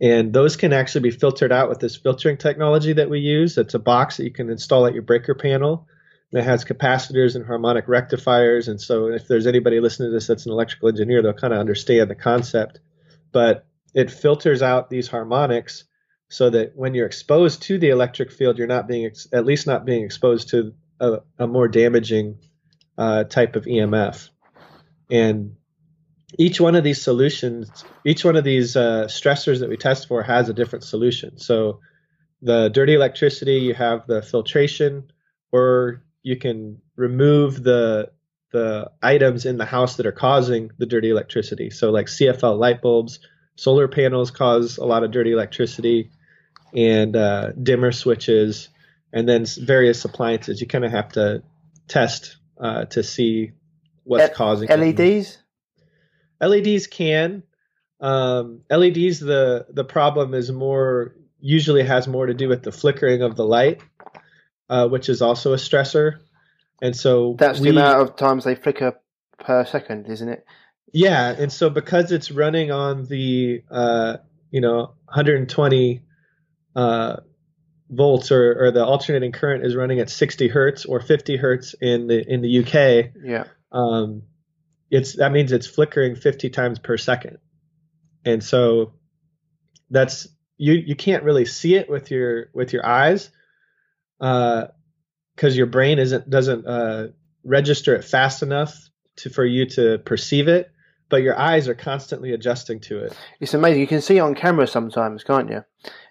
And 0.00 0.32
those 0.32 0.54
can 0.54 0.72
actually 0.72 1.10
be 1.10 1.10
filtered 1.10 1.50
out 1.50 1.68
with 1.68 1.80
this 1.80 1.96
filtering 1.96 2.36
technology 2.36 2.92
that 2.92 3.10
we 3.10 3.18
use. 3.18 3.58
It's 3.58 3.74
a 3.74 3.80
box 3.80 4.18
that 4.18 4.24
you 4.26 4.30
can 4.30 4.48
install 4.48 4.86
at 4.86 4.94
your 4.94 5.02
breaker 5.02 5.34
panel. 5.34 5.88
It 6.32 6.44
has 6.44 6.64
capacitors 6.64 7.36
and 7.36 7.46
harmonic 7.46 7.88
rectifiers. 7.88 8.68
And 8.68 8.80
so 8.80 9.06
if 9.06 9.28
there's 9.28 9.46
anybody 9.46 9.80
listening 9.80 10.10
to 10.10 10.14
this 10.14 10.26
that's 10.26 10.46
an 10.46 10.52
electrical 10.52 10.88
engineer, 10.88 11.22
they'll 11.22 11.32
kind 11.32 11.54
of 11.54 11.60
understand 11.60 12.10
the 12.10 12.14
concept. 12.14 12.80
But 13.32 13.66
it 13.94 14.10
filters 14.10 14.62
out 14.62 14.90
these 14.90 15.08
harmonics 15.08 15.84
so 16.28 16.50
that 16.50 16.72
when 16.76 16.94
you're 16.94 17.06
exposed 17.06 17.62
to 17.62 17.78
the 17.78 17.88
electric 17.88 18.30
field, 18.30 18.58
you're 18.58 18.66
not 18.66 18.86
being 18.86 19.06
ex- 19.06 19.28
at 19.32 19.46
least 19.46 19.66
not 19.66 19.86
being 19.86 20.04
exposed 20.04 20.50
to 20.50 20.74
a, 21.00 21.18
a 21.38 21.46
more 21.46 21.68
damaging 21.68 22.38
uh, 22.98 23.24
type 23.24 23.56
of 23.56 23.64
EMF. 23.64 24.28
And 25.10 25.56
each 26.38 26.60
one 26.60 26.74
of 26.74 26.84
these 26.84 27.00
solutions, 27.00 27.84
each 28.04 28.24
one 28.24 28.36
of 28.36 28.44
these 28.44 28.76
uh, 28.76 29.06
stressors 29.06 29.60
that 29.60 29.70
we 29.70 29.78
test 29.78 30.08
for 30.08 30.22
has 30.22 30.48
a 30.50 30.54
different 30.54 30.84
solution. 30.84 31.38
So 31.38 31.80
the 32.42 32.68
dirty 32.68 32.94
electricity, 32.94 33.54
you 33.54 33.72
have 33.72 34.06
the 34.06 34.20
filtration, 34.20 35.10
or 35.50 36.02
you 36.22 36.36
can 36.36 36.80
remove 36.96 37.62
the 37.62 38.10
the 38.50 38.90
items 39.02 39.44
in 39.44 39.58
the 39.58 39.64
house 39.64 39.96
that 39.96 40.06
are 40.06 40.12
causing 40.12 40.70
the 40.78 40.86
dirty 40.86 41.10
electricity. 41.10 41.68
So 41.68 41.90
like 41.90 42.06
CFL 42.06 42.58
light 42.58 42.80
bulbs, 42.80 43.18
solar 43.56 43.88
panels 43.88 44.30
cause 44.30 44.78
a 44.78 44.86
lot 44.86 45.04
of 45.04 45.10
dirty 45.10 45.32
electricity, 45.32 46.10
and 46.74 47.14
uh, 47.14 47.52
dimmer 47.52 47.92
switches, 47.92 48.68
and 49.12 49.28
then 49.28 49.44
various 49.46 50.04
appliances. 50.04 50.60
You 50.60 50.66
kind 50.66 50.84
of 50.84 50.92
have 50.92 51.10
to 51.12 51.42
test 51.88 52.36
uh, 52.58 52.86
to 52.86 53.02
see 53.02 53.52
what's 54.04 54.34
causing 54.34 54.68
LEDs. 54.68 55.38
It. 56.40 56.46
LEDs 56.46 56.86
can. 56.86 57.42
Um, 58.00 58.62
LEDs 58.70 59.20
the 59.20 59.66
the 59.70 59.84
problem 59.84 60.34
is 60.34 60.52
more 60.52 61.14
usually 61.40 61.84
has 61.84 62.08
more 62.08 62.26
to 62.26 62.34
do 62.34 62.48
with 62.48 62.62
the 62.62 62.72
flickering 62.72 63.22
of 63.22 63.36
the 63.36 63.44
light, 63.44 63.80
uh, 64.68 64.88
which 64.88 65.08
is 65.08 65.22
also 65.22 65.52
a 65.52 65.56
stressor. 65.56 66.18
And 66.80 66.96
so 66.96 67.34
that's 67.38 67.60
we, 67.60 67.70
the 67.70 67.70
amount 67.70 68.00
of 68.00 68.16
times 68.16 68.44
they 68.44 68.54
flicker 68.54 68.98
per 69.38 69.64
second, 69.64 70.06
isn't 70.08 70.28
it? 70.28 70.44
Yeah, 70.92 71.30
and 71.30 71.52
so 71.52 71.70
because 71.70 72.12
it's 72.12 72.30
running 72.30 72.70
on 72.70 73.06
the 73.06 73.62
uh, 73.70 74.18
you 74.50 74.60
know 74.60 74.94
120 75.04 76.02
uh, 76.76 77.16
volts 77.90 78.30
or, 78.30 78.64
or 78.66 78.70
the 78.70 78.84
alternating 78.84 79.32
current 79.32 79.64
is 79.64 79.74
running 79.74 79.98
at 80.00 80.10
60 80.10 80.48
hertz 80.48 80.84
or 80.84 81.00
50 81.00 81.36
hertz 81.36 81.74
in 81.80 82.06
the 82.06 82.24
in 82.26 82.42
the 82.42 82.60
UK. 82.60 83.12
Yeah. 83.22 83.44
Um, 83.72 84.22
it's 84.90 85.16
that 85.16 85.32
means 85.32 85.52
it's 85.52 85.66
flickering 85.66 86.16
50 86.16 86.50
times 86.50 86.78
per 86.78 86.96
second, 86.96 87.38
and 88.24 88.42
so 88.42 88.94
that's 89.90 90.28
you 90.56 90.72
you 90.72 90.96
can't 90.96 91.24
really 91.24 91.44
see 91.44 91.74
it 91.74 91.90
with 91.90 92.10
your 92.10 92.48
with 92.54 92.72
your 92.72 92.86
eyes, 92.86 93.30
because 94.18 94.70
uh, 95.42 95.48
your 95.48 95.66
brain 95.66 95.98
isn't 95.98 96.28
doesn't 96.28 96.66
uh, 96.66 97.08
register 97.44 97.94
it 97.94 98.04
fast 98.04 98.42
enough 98.42 98.90
to 99.16 99.30
for 99.30 99.44
you 99.44 99.66
to 99.66 99.98
perceive 99.98 100.48
it 100.48 100.70
but 101.08 101.22
your 101.22 101.38
eyes 101.38 101.68
are 101.68 101.74
constantly 101.74 102.32
adjusting 102.32 102.80
to 102.80 102.98
it. 103.04 103.16
It's 103.40 103.54
amazing. 103.54 103.80
You 103.80 103.86
can 103.86 104.00
see 104.00 104.18
it 104.18 104.20
on 104.20 104.34
camera 104.34 104.66
sometimes, 104.66 105.24
can't 105.24 105.50
you? 105.50 105.64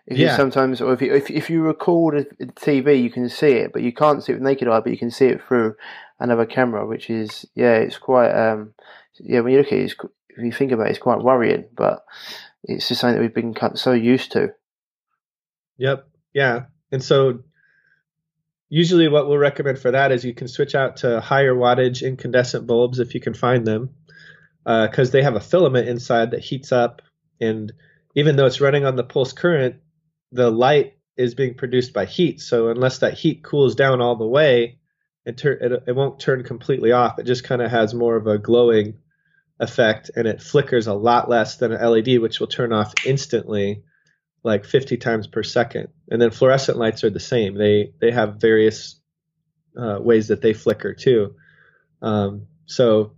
If 0.07 0.17
yeah. 0.17 0.31
You 0.31 0.37
sometimes, 0.37 0.81
or 0.81 0.93
if 0.93 1.01
you, 1.01 1.13
if, 1.13 1.29
if 1.29 1.49
you 1.49 1.61
record 1.61 2.15
a 2.15 2.45
TV, 2.45 3.01
you 3.01 3.09
can 3.09 3.29
see 3.29 3.51
it, 3.51 3.73
but 3.73 3.81
you 3.81 3.93
can't 3.93 4.23
see 4.23 4.31
it 4.31 4.35
with 4.35 4.43
naked 4.43 4.67
eye, 4.67 4.79
but 4.79 4.91
you 4.91 4.97
can 4.97 5.11
see 5.11 5.25
it 5.25 5.41
through 5.45 5.75
another 6.19 6.45
camera, 6.45 6.87
which 6.87 7.09
is, 7.09 7.45
yeah, 7.55 7.75
it's 7.75 7.97
quite, 7.97 8.31
um, 8.31 8.73
yeah, 9.19 9.41
when 9.41 9.51
you 9.51 9.59
look 9.59 9.67
at 9.67 9.73
it, 9.73 9.83
it's, 9.83 9.95
if 10.29 10.43
you 10.43 10.51
think 10.51 10.71
about 10.71 10.87
it, 10.87 10.91
it's 10.91 10.99
quite 10.99 11.19
worrying, 11.19 11.65
but 11.75 12.05
it's 12.63 12.87
just 12.87 13.01
something 13.01 13.15
that 13.15 13.21
we've 13.21 13.33
been 13.33 13.55
so 13.75 13.91
used 13.91 14.31
to. 14.31 14.49
Yep. 15.77 16.07
Yeah. 16.33 16.65
And 16.91 17.03
so 17.03 17.39
usually 18.69 19.07
what 19.07 19.27
we'll 19.27 19.37
recommend 19.37 19.79
for 19.79 19.91
that 19.91 20.11
is 20.11 20.25
you 20.25 20.33
can 20.33 20.47
switch 20.47 20.75
out 20.75 20.97
to 20.97 21.19
higher 21.21 21.53
wattage 21.53 22.05
incandescent 22.05 22.67
bulbs 22.67 22.99
if 22.99 23.13
you 23.13 23.21
can 23.21 23.33
find 23.33 23.65
them 23.65 23.89
because 24.63 25.09
uh, 25.09 25.11
they 25.11 25.23
have 25.23 25.35
a 25.35 25.41
filament 25.41 25.87
inside 25.87 26.31
that 26.31 26.41
heats 26.41 26.71
up 26.71 27.01
and 27.39 27.71
even 28.15 28.35
though 28.35 28.45
it's 28.45 28.61
running 28.61 28.85
on 28.85 28.95
the 28.95 29.03
pulse 29.03 29.31
current 29.33 29.75
the 30.31 30.51
light 30.51 30.97
is 31.17 31.35
being 31.35 31.55
produced 31.55 31.93
by 31.93 32.05
heat. 32.05 32.39
So 32.41 32.69
unless 32.69 32.99
that 32.99 33.15
heat 33.15 33.43
cools 33.43 33.75
down 33.75 34.01
all 34.01 34.15
the 34.15 34.27
way, 34.27 34.79
it, 35.25 35.37
tur- 35.37 35.53
it, 35.53 35.83
it 35.87 35.95
won't 35.95 36.19
turn 36.19 36.43
completely 36.43 36.91
off. 36.91 37.19
It 37.19 37.25
just 37.25 37.43
kind 37.43 37.61
of 37.61 37.71
has 37.71 37.93
more 37.93 38.15
of 38.15 38.27
a 38.27 38.37
glowing 38.37 38.99
effect, 39.59 40.11
and 40.15 40.27
it 40.27 40.41
flickers 40.41 40.87
a 40.87 40.93
lot 40.93 41.29
less 41.29 41.57
than 41.57 41.73
an 41.73 41.89
LED, 41.89 42.19
which 42.19 42.39
will 42.39 42.47
turn 42.47 42.71
off 42.71 42.93
instantly, 43.05 43.83
like 44.43 44.65
50 44.65 44.97
times 44.97 45.27
per 45.27 45.43
second. 45.43 45.89
And 46.09 46.21
then 46.21 46.31
fluorescent 46.31 46.77
lights 46.77 47.03
are 47.03 47.09
the 47.09 47.19
same. 47.19 47.55
They 47.55 47.93
they 47.99 48.11
have 48.11 48.41
various 48.41 48.99
uh, 49.77 49.99
ways 50.01 50.29
that 50.29 50.41
they 50.41 50.53
flicker 50.53 50.93
too. 50.93 51.35
Um, 52.01 52.47
so 52.65 53.13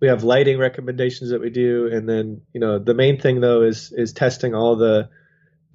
we 0.00 0.08
have 0.08 0.24
lighting 0.24 0.58
recommendations 0.58 1.30
that 1.30 1.40
we 1.40 1.50
do, 1.50 1.88
and 1.92 2.08
then 2.08 2.42
you 2.52 2.60
know 2.60 2.78
the 2.78 2.94
main 2.94 3.20
thing 3.20 3.40
though 3.40 3.62
is 3.62 3.92
is 3.92 4.12
testing 4.12 4.54
all 4.54 4.76
the 4.76 5.08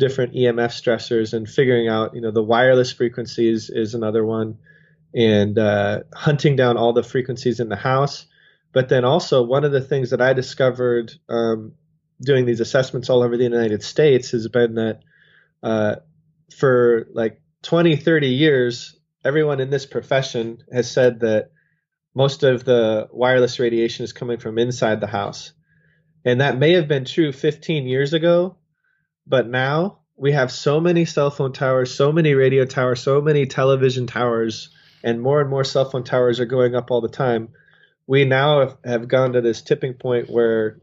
different 0.02 0.34
EMF 0.34 0.72
stressors 0.72 1.32
and 1.34 1.48
figuring 1.48 1.88
out, 1.88 2.16
you 2.16 2.22
know, 2.22 2.32
the 2.32 2.42
wireless 2.42 2.92
frequencies 2.92 3.70
is 3.70 3.94
another 3.94 4.26
one, 4.26 4.58
and 5.14 5.60
uh, 5.60 6.00
hunting 6.12 6.56
down 6.56 6.76
all 6.76 6.92
the 6.92 7.04
frequencies 7.04 7.60
in 7.60 7.70
the 7.70 7.76
house. 7.76 8.26
But 8.74 8.90
then 8.90 9.06
also, 9.06 9.44
one 9.44 9.64
of 9.64 9.72
the 9.72 9.80
things 9.80 10.10
that 10.10 10.20
I 10.20 10.34
discovered 10.34 11.14
um, 11.30 11.74
doing 12.22 12.46
these 12.46 12.60
assessments 12.60 13.10
all 13.10 13.24
over 13.24 13.36
the 13.38 13.44
United 13.44 13.84
States 13.84 14.32
has 14.32 14.48
been 14.48 14.76
that 14.76 15.00
uh, 15.64 15.96
for 16.56 17.08
like 17.14 17.42
20, 17.64 17.96
30 17.96 18.28
years, 18.28 18.96
everyone 19.24 19.60
in 19.60 19.70
this 19.70 19.86
profession 19.86 20.64
has 20.72 20.90
said 20.90 21.22
that 21.22 21.52
most 22.14 22.44
of 22.44 22.64
the 22.64 23.08
wireless 23.12 23.60
radiation 23.60 24.04
is 24.04 24.14
coming 24.14 24.38
from 24.38 24.58
inside 24.58 25.00
the 25.00 25.08
house. 25.08 25.54
And 26.26 26.42
that 26.42 26.58
may 26.58 26.74
have 26.74 26.88
been 26.88 27.06
true 27.06 27.32
15 27.32 27.88
years 27.88 28.14
ago, 28.14 28.58
but 29.26 29.48
now 29.48 30.00
we 30.16 30.34
have 30.34 30.52
so 30.52 30.80
many 30.80 31.06
cell 31.06 31.32
phone 31.32 31.54
towers, 31.54 31.94
so 31.94 32.12
many 32.12 32.36
radio 32.36 32.66
towers, 32.66 33.02
so 33.02 33.22
many 33.22 33.48
television 33.48 34.06
towers, 34.06 34.70
and 35.04 35.22
more 35.22 35.42
and 35.42 35.50
more 35.50 35.64
cell 35.64 35.90
phone 35.90 36.04
towers 36.04 36.40
are 36.40 36.46
going 36.46 36.76
up 36.76 36.92
all 36.92 37.02
the 37.02 37.10
time. 37.10 37.50
We 38.06 38.26
now 38.26 38.78
have 38.84 39.08
gone 39.08 39.34
to 39.34 39.42
this 39.42 39.62
tipping 39.62 39.96
point 39.96 40.30
where 40.30 40.80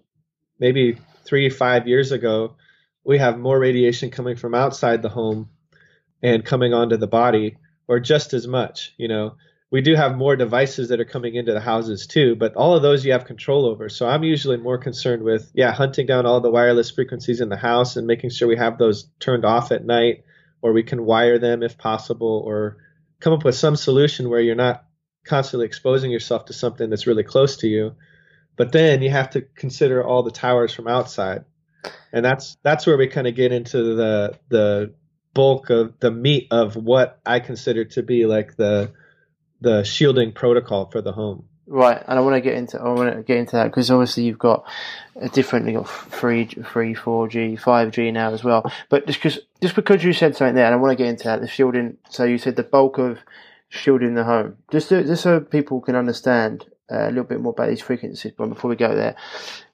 maybe 0.59 0.99
three, 1.29 1.51
five 1.51 1.87
years 1.87 2.11
ago, 2.11 2.57
we 3.05 3.19
have 3.19 3.39
more 3.39 3.59
radiation 3.59 4.11
coming 4.11 4.37
from 4.37 4.55
outside 4.55 5.03
the 5.03 5.09
home 5.09 5.51
and 6.23 6.45
coming 6.45 6.73
onto 6.73 6.97
the 6.97 7.07
body, 7.07 7.57
or 7.87 8.01
just 8.01 8.33
as 8.33 8.47
much. 8.47 8.95
You 8.97 9.09
know, 9.09 9.37
we 9.71 9.83
do 9.83 9.95
have 9.95 10.17
more 10.17 10.37
devices 10.37 10.89
that 10.89 11.01
are 11.01 11.05
coming 11.05 11.35
into 11.35 11.53
the 11.53 11.61
houses 11.61 12.07
too, 12.07 12.35
but 12.35 12.55
all 12.55 12.75
of 12.75 12.83
those 12.83 13.05
you 13.05 13.13
have 13.13 13.27
control 13.27 13.67
over. 13.67 13.89
So 13.89 14.09
I'm 14.09 14.25
usually 14.25 14.57
more 14.57 14.79
concerned 14.79 15.23
with, 15.23 15.51
yeah, 15.55 15.73
hunting 15.73 16.07
down 16.07 16.25
all 16.25 16.41
the 16.41 16.51
wireless 16.51 16.91
frequencies 16.91 17.41
in 17.41 17.51
the 17.51 17.57
house 17.57 17.97
and 17.97 18.07
making 18.07 18.31
sure 18.31 18.49
we 18.49 18.57
have 18.57 18.79
those 18.79 19.11
turned 19.21 19.45
off 19.45 19.71
at 19.71 19.85
night, 19.85 20.25
or 20.63 20.73
we 20.73 20.83
can 20.83 21.05
wire 21.05 21.39
them 21.39 21.63
if 21.63 21.77
possible, 21.77 22.43
or 22.47 22.79
come 23.21 23.33
up 23.33 23.45
with 23.45 23.55
some 23.55 23.77
solution 23.77 24.31
where 24.31 24.41
you're 24.41 24.55
not 24.55 24.85
constantly 25.25 25.67
exposing 25.67 26.11
yourself 26.11 26.47
to 26.47 26.53
something 26.53 26.89
that's 26.89 27.07
really 27.07 27.25
close 27.25 27.59
to 27.59 27.69
you. 27.69 27.95
But 28.59 28.73
then 28.73 29.01
you 29.03 29.11
have 29.11 29.31
to 29.31 29.41
consider 29.41 30.05
all 30.05 30.23
the 30.23 30.33
towers 30.33 30.75
from 30.75 30.89
outside. 30.89 31.45
And 32.13 32.25
that's 32.25 32.57
that's 32.63 32.87
where 32.87 32.99
we 32.99 33.07
kind 33.07 33.27
of 33.27 33.35
get 33.35 33.53
into 33.53 33.95
the 33.95 34.39
the 34.49 34.93
bulk 35.33 35.71
of 35.71 35.95
the 36.01 36.11
meat 36.11 36.49
of 36.51 36.75
what 36.75 37.21
I 37.25 37.39
consider 37.39 37.85
to 37.85 38.03
be 38.03 38.27
like 38.27 38.57
the 38.57 38.93
the 39.61 39.85
shielding 39.85 40.33
protocol 40.33 40.91
for 40.91 41.01
the 41.01 41.13
home. 41.13 41.45
Right, 41.71 42.03
and 42.09 42.19
I 42.19 42.23
want 42.23 42.35
to 42.35 42.41
get 42.41 42.55
into 42.55 42.81
I 42.81 42.89
want 42.89 43.15
to 43.15 43.23
get 43.23 43.37
into 43.37 43.53
that 43.53 43.67
because 43.67 43.91
obviously 43.91 44.25
you've 44.25 44.39
got 44.39 44.67
a 45.21 45.29
different 45.29 45.69
you 45.69 45.75
got 45.75 45.89
three, 45.89 46.47
three, 46.47 46.95
four 46.95 47.29
G, 47.29 47.55
five 47.55 47.93
G 47.93 48.11
now 48.11 48.33
as 48.33 48.43
well. 48.43 48.73
But 48.89 49.07
just 49.07 49.21
because 49.21 49.39
just 49.63 49.77
because 49.77 50.03
you 50.03 50.13
said 50.13 50.35
something 50.35 50.57
there, 50.57 50.67
and 50.67 50.75
I 50.75 50.79
want 50.79 50.97
to 50.97 51.03
get 51.03 51.11
into 51.11 51.25
that, 51.25 51.41
the 51.41 51.47
shielding. 51.47 51.99
So 52.09 52.25
you 52.25 52.39
said 52.39 52.57
the 52.57 52.65
bulk 52.65 52.99
of 52.99 53.19
shielding 53.69 54.15
the 54.15 54.25
home, 54.25 54.57
just 54.73 54.89
just 54.89 55.23
so 55.23 55.39
people 55.41 55.81
can 55.81 55.95
understand 55.95 56.65
uh, 56.91 57.07
a 57.07 57.09
little 57.09 57.25
bit 57.25 57.41
more 57.41 57.53
about 57.53 57.69
these 57.69 57.81
frequencies. 57.81 58.33
But 58.37 58.49
before 58.49 58.71
we 58.71 58.77
go 58.77 58.95
there, 58.95 59.17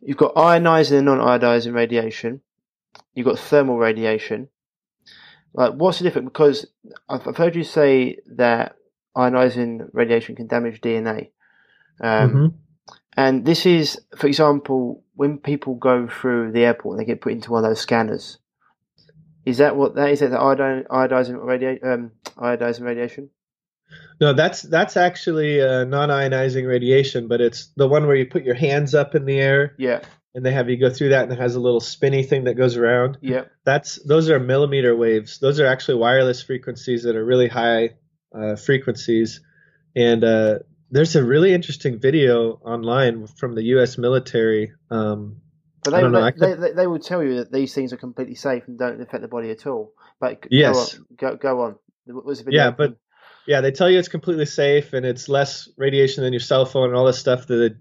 you've 0.00 0.16
got 0.16 0.35
ionizing 0.35 0.98
and 0.98 1.07
non-ionizing 1.07 1.74
radiation. 1.74 2.40
You've 3.14 3.27
got 3.27 3.38
thermal 3.38 3.79
radiation. 3.79 4.48
Like, 5.53 5.74
what's 5.74 5.98
the 5.98 6.05
difference? 6.05 6.27
Because 6.27 6.66
I've, 7.09 7.27
I've 7.29 7.37
heard 7.37 7.55
you 7.55 7.62
say 7.62 8.18
that 8.37 8.77
ionizing 9.16 9.88
radiation 9.92 10.35
can 10.35 10.48
damage 10.48 10.81
DNA. 10.81 11.31
Um, 12.00 12.31
mm-hmm. 12.31 12.46
And 13.16 13.44
this 13.44 13.64
is, 13.64 14.00
for 14.16 14.27
example, 14.27 15.05
when 15.14 15.38
people 15.38 15.77
go 15.77 16.09
through 16.09 16.50
the 16.53 16.64
airport 16.64 16.94
and 16.94 17.00
they 17.00 17.07
get 17.07 17.20
put 17.20 17.33
into 17.33 17.53
one 17.53 17.64
of 17.64 17.70
those 17.70 17.81
scanners. 17.81 18.38
Is 19.44 19.59
that 19.59 19.77
what 19.77 19.94
that 19.94 20.11
is? 20.11 20.20
That 20.20 20.31
the 20.31 20.40
iodine, 20.40 20.85
iodizing, 20.90 21.37
radia- 21.37 21.85
um, 21.85 22.12
iodizing 22.37 22.81
radiation? 22.81 23.30
No, 24.20 24.32
that's 24.32 24.62
that's 24.62 24.96
actually 24.96 25.60
uh, 25.60 25.84
non-ionizing 25.84 26.68
radiation, 26.68 27.28
but 27.28 27.40
it's 27.40 27.68
the 27.76 27.88
one 27.88 28.06
where 28.06 28.16
you 28.16 28.26
put 28.26 28.44
your 28.44 28.54
hands 28.54 28.94
up 28.94 29.14
in 29.14 29.24
the 29.24 29.38
air. 29.38 29.74
Yeah. 29.78 30.00
And 30.36 30.44
they 30.44 30.52
have 30.52 30.68
you 30.68 30.76
go 30.76 30.90
through 30.90 31.10
that, 31.10 31.24
and 31.24 31.32
it 31.32 31.38
has 31.38 31.54
a 31.54 31.60
little 31.60 31.80
spinny 31.80 32.24
thing 32.24 32.44
that 32.44 32.54
goes 32.54 32.76
around. 32.76 33.18
Yeah. 33.20 33.44
That's 33.64 34.02
those 34.04 34.30
are 34.30 34.40
millimeter 34.40 34.96
waves. 34.96 35.38
Those 35.38 35.60
are 35.60 35.66
actually 35.66 35.98
wireless 35.98 36.42
frequencies 36.42 37.04
that 37.04 37.14
are 37.14 37.24
really 37.24 37.48
high 37.48 37.90
uh, 38.34 38.56
frequencies. 38.56 39.40
And 39.94 40.24
uh, 40.24 40.58
there's 40.90 41.16
a 41.16 41.24
really 41.24 41.52
interesting 41.52 42.00
video 42.00 42.60
online 42.64 43.26
from 43.26 43.54
the 43.54 43.62
U.S. 43.64 43.96
military. 43.96 44.72
Um, 44.90 45.40
But 45.84 45.90
they, 45.90 46.02
know, 46.02 46.30
they, 46.30 46.54
they, 46.54 46.72
they, 46.72 46.86
will 46.86 46.98
tell 46.98 47.22
you 47.22 47.36
that 47.36 47.52
these 47.52 47.74
things 47.74 47.92
are 47.92 47.96
completely 47.96 48.34
safe 48.34 48.64
and 48.66 48.78
don't 48.78 49.00
affect 49.00 49.22
the 49.22 49.28
body 49.28 49.50
at 49.50 49.66
all. 49.66 49.92
But 50.18 50.46
yes, 50.50 50.94
go 51.16 51.28
on. 51.28 51.36
Go, 51.36 51.36
go 51.36 51.60
on. 51.60 52.44
yeah, 52.48 52.70
but 52.70 52.96
yeah, 53.47 53.61
they 53.61 53.70
tell 53.70 53.90
you 53.90 53.99
it's 53.99 54.09
completely 54.09 54.47
safe 54.47 54.92
and 54.92 55.05
it's 55.05 55.28
less 55.28 55.68
radiation 55.76 56.24
than 56.24 56.32
your 56.32 56.40
cell 56.40 56.64
phone 56.64 56.88
and 56.88 56.97
all 56.97 57.05
this 57.05 57.18
stuff. 57.18 57.47
The 57.47 57.76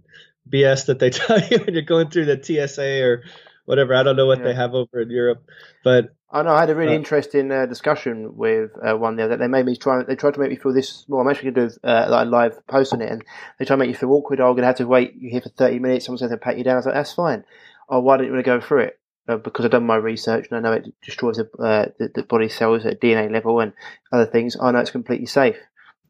BS 0.49 0.87
that 0.87 0.99
they 0.99 1.09
tell 1.11 1.39
you 1.39 1.59
when 1.59 1.73
you're 1.73 1.83
going 1.83 2.09
through 2.09 2.25
the 2.25 2.41
TSA 2.41 3.03
or 3.03 3.23
whatever. 3.65 3.95
I 3.95 4.03
don't 4.03 4.15
know 4.15 4.25
what 4.25 4.39
yeah. 4.39 4.45
they 4.45 4.53
have 4.53 4.73
over 4.73 5.01
in 5.01 5.09
Europe, 5.09 5.49
but 5.83 6.13
I 6.29 6.41
know 6.41 6.49
I 6.49 6.61
had 6.61 6.69
a 6.69 6.75
really 6.75 6.93
uh, 6.93 6.97
interesting 6.97 7.51
uh, 7.51 7.67
discussion 7.67 8.35
with 8.35 8.71
uh, 8.83 8.97
one 8.97 9.15
there 9.15 9.27
that 9.29 9.39
they 9.39 9.47
made 9.47 9.65
me 9.65 9.75
try. 9.75 10.03
They 10.03 10.15
tried 10.15 10.33
to 10.33 10.39
make 10.39 10.49
me 10.49 10.55
feel 10.55 10.73
this. 10.73 11.05
Well, 11.07 11.21
I'm 11.21 11.27
actually 11.29 11.51
going 11.51 11.69
to 11.69 11.75
do 11.75 11.87
uh, 11.87 12.07
like 12.09 12.25
a 12.25 12.29
live 12.29 12.67
post 12.67 12.91
on 12.91 13.01
it, 13.01 13.11
and 13.11 13.23
they 13.59 13.65
try 13.65 13.75
to 13.75 13.77
make 13.77 13.89
you 13.89 13.95
feel 13.95 14.11
awkward. 14.11 14.39
Oh, 14.39 14.47
I'm 14.47 14.53
going 14.53 14.63
to 14.63 14.67
have 14.67 14.77
to 14.77 14.87
wait 14.87 15.13
you 15.13 15.29
here 15.29 15.41
for 15.41 15.49
30 15.49 15.79
minutes. 15.79 16.05
Someone's 16.05 16.21
going 16.21 16.31
to 16.31 16.37
pat 16.37 16.57
you 16.57 16.63
down. 16.63 16.73
I 16.73 16.77
was 16.77 16.85
like, 16.87 16.95
that's 16.95 17.13
fine. 17.13 17.43
Oh, 17.87 17.99
why 17.99 18.17
don't 18.17 18.25
you 18.25 18.33
want 18.33 18.43
to 18.43 18.49
go 18.49 18.59
through 18.59 18.81
it? 18.81 18.99
Uh, 19.25 19.37
because 19.37 19.63
I've 19.63 19.71
done 19.71 19.85
my 19.85 19.95
research 19.95 20.47
and 20.49 20.57
I 20.57 20.61
know 20.61 20.75
it 20.75 20.93
destroys 21.01 21.37
the, 21.37 21.49
uh, 21.57 21.85
the, 21.97 22.11
the 22.13 22.23
body 22.23 22.49
cells 22.49 22.85
at 22.85 22.99
DNA 22.99 23.31
level 23.31 23.61
and 23.61 23.71
other 24.11 24.25
things. 24.25 24.57
I 24.59 24.71
know 24.71 24.79
it's 24.79 24.91
completely 24.91 25.27
safe. 25.27 25.55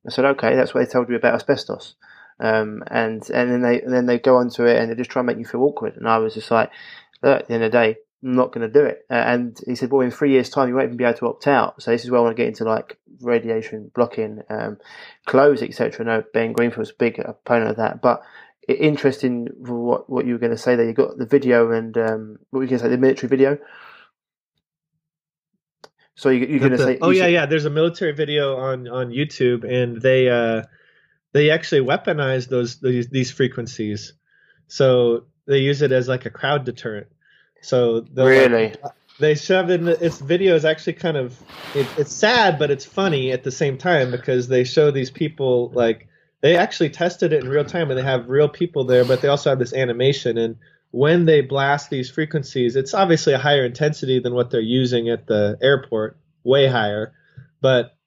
I 0.08 0.10
said, 0.10 0.26
okay, 0.26 0.56
that's 0.56 0.74
what 0.74 0.84
they 0.84 0.92
told 0.92 1.10
you 1.10 1.16
about 1.16 1.36
asbestos. 1.36 1.94
Um, 2.40 2.84
and 2.88 3.22
and 3.30 3.52
then 3.52 3.62
they 3.62 3.82
and 3.82 3.94
then 3.94 4.08
they 4.08 4.18
go 4.18 4.38
onto 4.38 4.66
it 4.66 4.78
and 4.78 4.90
they 4.90 4.96
just 4.96 5.12
try 5.12 5.20
and 5.20 5.28
make 5.28 5.38
you 5.38 5.46
feel 5.46 5.62
awkward. 5.62 5.96
And 5.96 6.08
I 6.08 6.18
was 6.18 6.34
just 6.34 6.50
like, 6.50 6.72
at 7.22 7.48
the 7.48 7.54
end 7.54 7.64
of 7.64 7.72
the 7.72 7.78
day, 7.78 7.98
I'm 8.24 8.34
not 8.34 8.52
going 8.52 8.68
to 8.68 8.74
do 8.74 8.86
it. 8.86 9.06
Uh, 9.10 9.14
and 9.14 9.60
he 9.66 9.76
said, 9.76 9.92
well, 9.92 10.02
in 10.02 10.12
three 10.12 10.32
years' 10.32 10.50
time, 10.50 10.68
you 10.68 10.76
won't 10.76 10.86
even 10.86 10.98
be 10.98 11.04
able 11.04 11.18
to 11.20 11.28
opt 11.28 11.48
out. 11.48 11.82
So 11.82 11.92
this 11.92 12.04
is 12.04 12.12
where 12.12 12.20
I 12.20 12.24
want 12.24 12.36
to 12.36 12.42
get 12.42 12.50
into 12.50 12.64
like 12.64 12.98
radiation 13.22 13.92
blocking, 13.94 14.42
um, 14.50 14.78
clothes, 15.26 15.62
etc. 15.62 16.06
No, 16.06 16.24
Ben 16.34 16.54
Greenfield's 16.54 16.92
a 16.92 16.96
big 16.98 17.20
opponent 17.20 17.72
of 17.72 17.78
that. 17.78 18.02
But 18.02 18.24
interesting 18.68 19.50
for 19.66 19.74
what 19.74 20.10
what 20.10 20.26
you 20.26 20.34
were 20.34 20.40
going 20.40 20.52
to 20.52 20.58
say 20.58 20.76
there. 20.76 20.86
You 20.86 20.94
got 20.94 21.18
the 21.18 21.26
video 21.26 21.72
and 21.72 21.98
um, 21.98 22.38
what 22.50 22.60
were 22.60 22.64
you 22.64 22.70
going 22.70 22.80
to 22.80 22.86
say? 22.86 22.90
The 22.90 22.98
military 22.98 23.30
video. 23.30 23.58
So 26.16 26.30
you, 26.30 26.56
are 26.56 26.60
going 26.60 26.72
to 26.72 26.78
say? 26.78 26.98
Oh 27.02 27.10
yeah, 27.10 27.28
yeah. 27.28 27.46
There's 27.48 27.66
a 27.66 27.72
military 27.72 28.14
video 28.14 28.58
on 28.58 28.88
on 28.88 29.10
YouTube, 29.10 29.64
and 29.64 30.00
they 30.02 30.30
uh, 30.30 30.64
they 31.32 31.50
actually 31.50 31.82
weaponize 31.82 32.48
those 32.48 32.80
these, 32.80 33.10
these 33.10 33.32
frequencies. 33.32 34.14
So 34.68 35.26
they 35.48 35.60
use 35.60 35.82
it 35.82 35.92
as 35.92 36.08
like 36.08 36.26
a 36.26 36.30
crowd 36.30 36.66
deterrent. 36.66 37.08
So 37.62 38.06
really, 38.16 38.68
like, 38.70 38.94
they 39.20 39.36
shoved 39.36 39.72
in 39.72 39.86
the, 39.86 40.06
its 40.06 40.20
video 40.20 40.56
is 40.56 40.66
actually 40.66 40.94
kind 40.94 41.18
of 41.18 41.40
it, 41.74 41.88
it's 41.98 42.14
sad, 42.14 42.60
but 42.60 42.72
it's 42.72 42.86
funny 42.86 43.32
at 43.32 43.44
the 43.44 43.52
same 43.52 43.78
time 43.78 44.12
because 44.12 44.48
they 44.48 44.64
show 44.64 44.92
these 44.92 45.12
people 45.12 45.72
like 45.74 46.08
they 46.44 46.58
actually 46.58 46.92
tested 46.92 47.34
it 47.34 47.44
in 47.44 47.50
real 47.50 47.66
time 47.66 47.90
and 47.90 47.98
they 47.98 48.04
have 48.04 48.30
real 48.30 48.50
people 48.50 48.84
there, 48.84 49.04
but 49.04 49.22
they 49.22 49.30
also 49.30 49.50
have 49.50 49.58
this 49.58 49.74
animation 49.74 50.38
and 50.38 50.58
when 50.94 51.26
they 51.26 51.42
blast 51.42 51.90
these 51.90 52.12
frequencies, 52.12 52.76
it's 52.76 52.94
obviously 52.94 53.34
a 53.34 53.40
higher 53.40 53.66
intensity 53.66 54.20
than 54.20 54.36
what 54.36 54.52
they're 54.52 54.62
using 54.62 55.10
at 55.10 55.26
the 55.26 55.58
airport, 55.60 56.18
way 56.44 56.68
higher. 56.68 57.14
But 57.62 57.98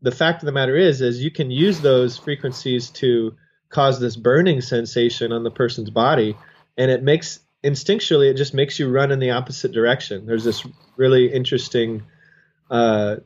the 0.00 0.12
fact 0.12 0.40
of 0.40 0.46
the 0.46 0.52
matter 0.52 0.76
is, 0.76 1.00
is 1.00 1.24
you 1.24 1.32
can 1.32 1.50
use 1.50 1.80
those 1.80 2.16
frequencies 2.16 2.90
to 2.90 3.34
cause 3.68 3.98
this 3.98 4.14
burning 4.14 4.60
sensation 4.60 5.32
on 5.32 5.42
the 5.42 5.50
person's 5.50 5.90
body, 5.90 6.36
and 6.78 6.88
it 6.88 7.02
makes 7.02 7.40
instinctually 7.64 8.30
it 8.30 8.36
just 8.36 8.54
makes 8.54 8.78
you 8.78 8.88
run 8.88 9.10
in 9.10 9.18
the 9.18 9.32
opposite 9.32 9.72
direction. 9.72 10.24
There's 10.24 10.44
this 10.44 10.64
really 10.96 11.32
interesting, 11.32 12.04
uh, 12.70 13.16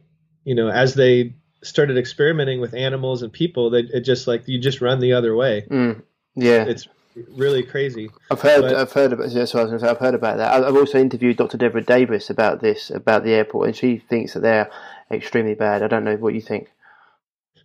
you 0.44 0.54
know, 0.54 0.70
as 0.70 0.94
they 0.94 1.34
started 1.64 1.98
experimenting 1.98 2.60
with 2.60 2.74
animals 2.74 3.22
and 3.22 3.32
people, 3.32 3.70
they 3.70 3.80
it 3.80 4.00
just 4.00 4.26
like 4.26 4.46
you 4.46 4.58
just 4.58 4.80
run 4.80 5.00
the 5.00 5.12
other 5.12 5.34
way. 5.34 5.66
Mm, 5.70 6.02
yeah, 6.34 6.64
it's 6.64 6.88
really 7.32 7.62
crazy. 7.62 8.10
I've 8.30 8.40
heard, 8.40 8.62
but, 8.62 8.74
I've 8.74 8.92
heard 8.92 9.12
about. 9.12 9.30
That's 9.30 9.54
what 9.54 9.60
I 9.60 9.64
was 9.64 9.70
going 9.70 9.80
to 9.80 9.86
say. 9.86 9.90
I've 9.90 9.98
heard 9.98 10.14
about 10.14 10.38
that. 10.38 10.64
I've 10.64 10.76
also 10.76 10.98
interviewed 10.98 11.36
Dr. 11.36 11.58
Devra 11.58 11.84
Davis 11.84 12.30
about 12.30 12.60
this, 12.60 12.90
about 12.90 13.24
the 13.24 13.32
airport, 13.32 13.68
and 13.68 13.76
she 13.76 13.98
thinks 13.98 14.34
that 14.34 14.40
they're 14.40 14.70
extremely 15.10 15.54
bad. 15.54 15.82
I 15.82 15.88
don't 15.88 16.04
know 16.04 16.16
what 16.16 16.34
you 16.34 16.40
think. 16.40 16.68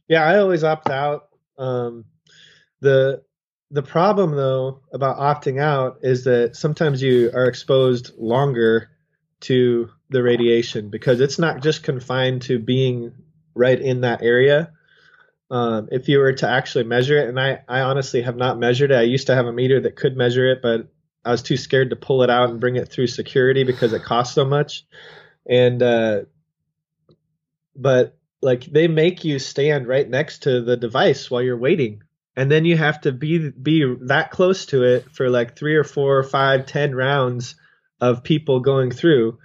Yeah, 0.08 0.24
I 0.24 0.40
always 0.40 0.64
opt 0.64 0.90
out. 0.90 1.30
Um, 1.58 2.06
the 2.82 3.24
the 3.72 3.84
problem 3.84 4.32
though 4.32 4.82
about 4.94 5.18
opting 5.18 5.62
out 5.62 6.00
is 6.02 6.24
that 6.24 6.56
sometimes 6.56 7.02
you 7.02 7.30
are 7.34 7.46
exposed 7.46 8.18
longer 8.18 8.90
to 9.42 9.90
the 10.10 10.24
radiation 10.24 10.90
because 10.90 11.22
it's 11.22 11.38
not 11.38 11.62
just 11.62 11.84
confined 11.84 12.42
to 12.44 12.58
being 12.58 13.14
right 13.60 13.80
in 13.80 14.02
that 14.02 14.24
area. 14.24 14.72
Um, 15.52 15.90
if 15.92 16.08
you 16.08 16.20
were 16.20 16.34
to 16.34 16.48
actually 16.50 16.84
measure 16.84 17.18
it, 17.18 17.28
and 17.28 17.40
I, 17.40 17.62
I 17.68 17.82
honestly 17.82 18.22
have 18.22 18.38
not 18.38 18.60
measured 18.60 18.92
it. 18.92 18.96
I 18.96 19.02
used 19.02 19.28
to 19.28 19.36
have 19.36 19.48
a 19.48 19.54
meter 19.54 19.80
that 19.82 19.96
could 19.96 20.16
measure 20.16 20.48
it, 20.52 20.62
but 20.62 20.88
I 21.26 21.32
was 21.32 21.42
too 21.42 21.58
scared 21.58 21.90
to 21.90 21.96
pull 21.96 22.24
it 22.24 22.30
out 22.30 22.50
and 22.50 22.60
bring 22.60 22.76
it 22.76 22.90
through 22.90 23.08
security 23.08 23.64
because 23.64 23.94
it 23.94 24.04
costs 24.04 24.36
so 24.36 24.46
much. 24.46 24.86
And 25.48 25.82
uh, 25.82 26.22
but 27.76 28.18
like 28.42 28.66
they 28.66 28.88
make 28.88 29.24
you 29.24 29.40
stand 29.40 29.88
right 29.88 30.10
next 30.10 30.44
to 30.44 30.62
the 30.62 30.78
device 30.78 31.30
while 31.30 31.42
you're 31.42 31.58
waiting 31.58 32.04
and 32.36 32.50
then 32.50 32.66
you 32.66 32.78
have 32.78 33.02
to 33.02 33.12
be 33.12 33.50
be 33.50 33.96
that 34.02 34.32
close 34.32 34.66
to 34.68 34.84
it 34.84 35.12
for 35.12 35.30
like 35.30 35.58
three 35.58 35.76
or 35.76 35.84
four 35.84 36.18
or 36.18 36.24
five 36.24 36.66
ten 36.66 36.96
rounds 36.96 37.56
of 38.00 38.24
people 38.24 38.60
going 38.60 38.92
through 38.92 39.38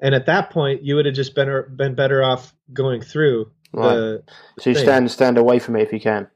and 0.00 0.14
at 0.14 0.26
that 0.26 0.50
point 0.50 0.82
you 0.82 0.96
would 0.96 1.06
have 1.06 1.14
just 1.14 1.34
been 1.34 1.64
been 1.76 1.94
better 1.94 2.22
off 2.22 2.52
going 2.72 3.00
through 3.00 3.50
right. 3.82 4.20
so 4.58 4.70
you 4.70 4.74
thing. 4.74 4.84
stand 4.84 5.10
stand 5.10 5.38
away 5.38 5.58
from 5.58 5.76
it 5.76 5.82
if 5.82 5.92
you 5.92 6.00
can. 6.00 6.28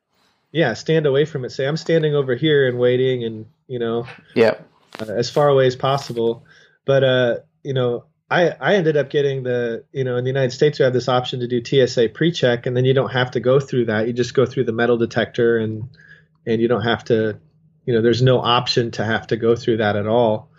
Yeah 0.53 0.75
stand 0.75 1.07
away 1.07 1.25
from 1.25 1.45
it. 1.45 1.51
Say 1.51 1.67
i'm 1.67 1.77
standing 1.77 2.15
over 2.15 2.35
here 2.35 2.69
and 2.69 2.79
waiting 2.79 3.25
and 3.25 3.47
you 3.67 3.79
know 3.79 4.07
yeah. 4.35 4.55
uh, 5.01 5.13
as 5.13 5.31
far 5.31 5.49
away 5.49 5.67
as 5.67 5.77
possible. 5.77 6.45
But 6.85 7.05
uh 7.05 7.37
you 7.63 7.75
know 7.75 8.05
I, 8.31 8.51
I 8.61 8.75
ended 8.75 8.97
up 8.97 9.09
getting 9.09 9.43
the 9.43 9.85
you 9.93 10.05
know 10.05 10.17
in 10.17 10.25
the 10.25 10.31
United 10.31 10.53
States 10.53 10.79
we 10.79 10.85
have 10.85 10.93
this 10.93 11.09
option 11.09 11.41
to 11.41 11.49
do 11.49 11.65
TSA 11.65 12.11
pre-check 12.11 12.67
and 12.67 12.77
then 12.77 12.85
you 12.85 12.93
don't 12.93 13.13
have 13.13 13.31
to 13.33 13.41
go 13.41 13.59
through 13.59 13.87
that. 13.87 14.07
You 14.07 14.13
just 14.13 14.35
go 14.35 14.45
through 14.45 14.65
the 14.65 14.73
metal 14.73 14.99
detector 14.99 15.59
and 15.59 15.89
and 16.47 16.61
you 16.61 16.69
don't 16.69 16.83
have 16.83 17.05
to 17.05 17.39
you 17.87 17.95
know 17.95 18.03
there's 18.03 18.23
no 18.23 18.41
option 18.41 18.91
to 18.93 19.05
have 19.05 19.27
to 19.29 19.37
go 19.37 19.57
through 19.57 19.79
that 19.79 19.97
at 19.97 20.07
all. 20.07 20.51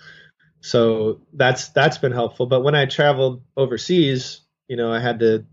So 0.61 1.21
that's 1.33 1.69
that's 1.69 1.99
been 1.99 2.11
helpful. 2.11 2.47
But 2.47 2.61
when 2.61 2.75
I 2.75 2.85
traveled 2.85 3.43
overseas 3.55 4.41
you 4.67 4.75
know 4.75 4.91
I 4.91 4.99
had 4.99 5.19
to 5.19 5.45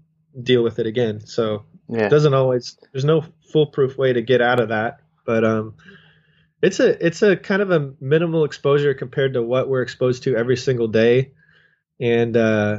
deal 0.43 0.63
with 0.63 0.79
it 0.79 0.87
again 0.87 1.25
so 1.25 1.65
yeah. 1.89 2.07
it 2.07 2.09
doesn't 2.09 2.35
always 2.35 2.79
there's 2.93 3.05
no 3.05 3.25
foolproof 3.53 3.97
way 3.97 4.13
to 4.13 4.23
get 4.23 4.41
out 4.41 4.61
of 4.61 4.69
that 4.71 5.01
but 5.25 5.45
um 5.45 5.75
it's 6.63 6.81
a 6.81 7.07
it's 7.07 7.23
a 7.23 7.37
kind 7.37 7.63
of 7.63 7.71
a 7.71 7.93
minimal 8.01 8.45
exposure 8.45 8.95
compared 8.95 9.35
to 9.35 9.43
what 9.43 9.69
we're 9.69 9.83
exposed 9.83 10.25
to 10.25 10.37
every 10.37 10.57
single 10.57 10.89
day 10.89 11.33
and 12.01 12.37
uh, 12.37 12.79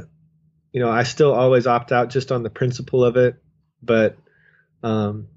you 0.72 0.80
know 0.80 0.90
I 0.90 1.02
still 1.02 1.32
always 1.32 1.66
opt 1.66 1.92
out 1.92 2.10
just 2.10 2.32
on 2.32 2.42
the 2.42 2.50
principle 2.50 3.04
of 3.04 3.16
it. 3.16 3.36
But 3.82 4.16
um, 4.82 5.28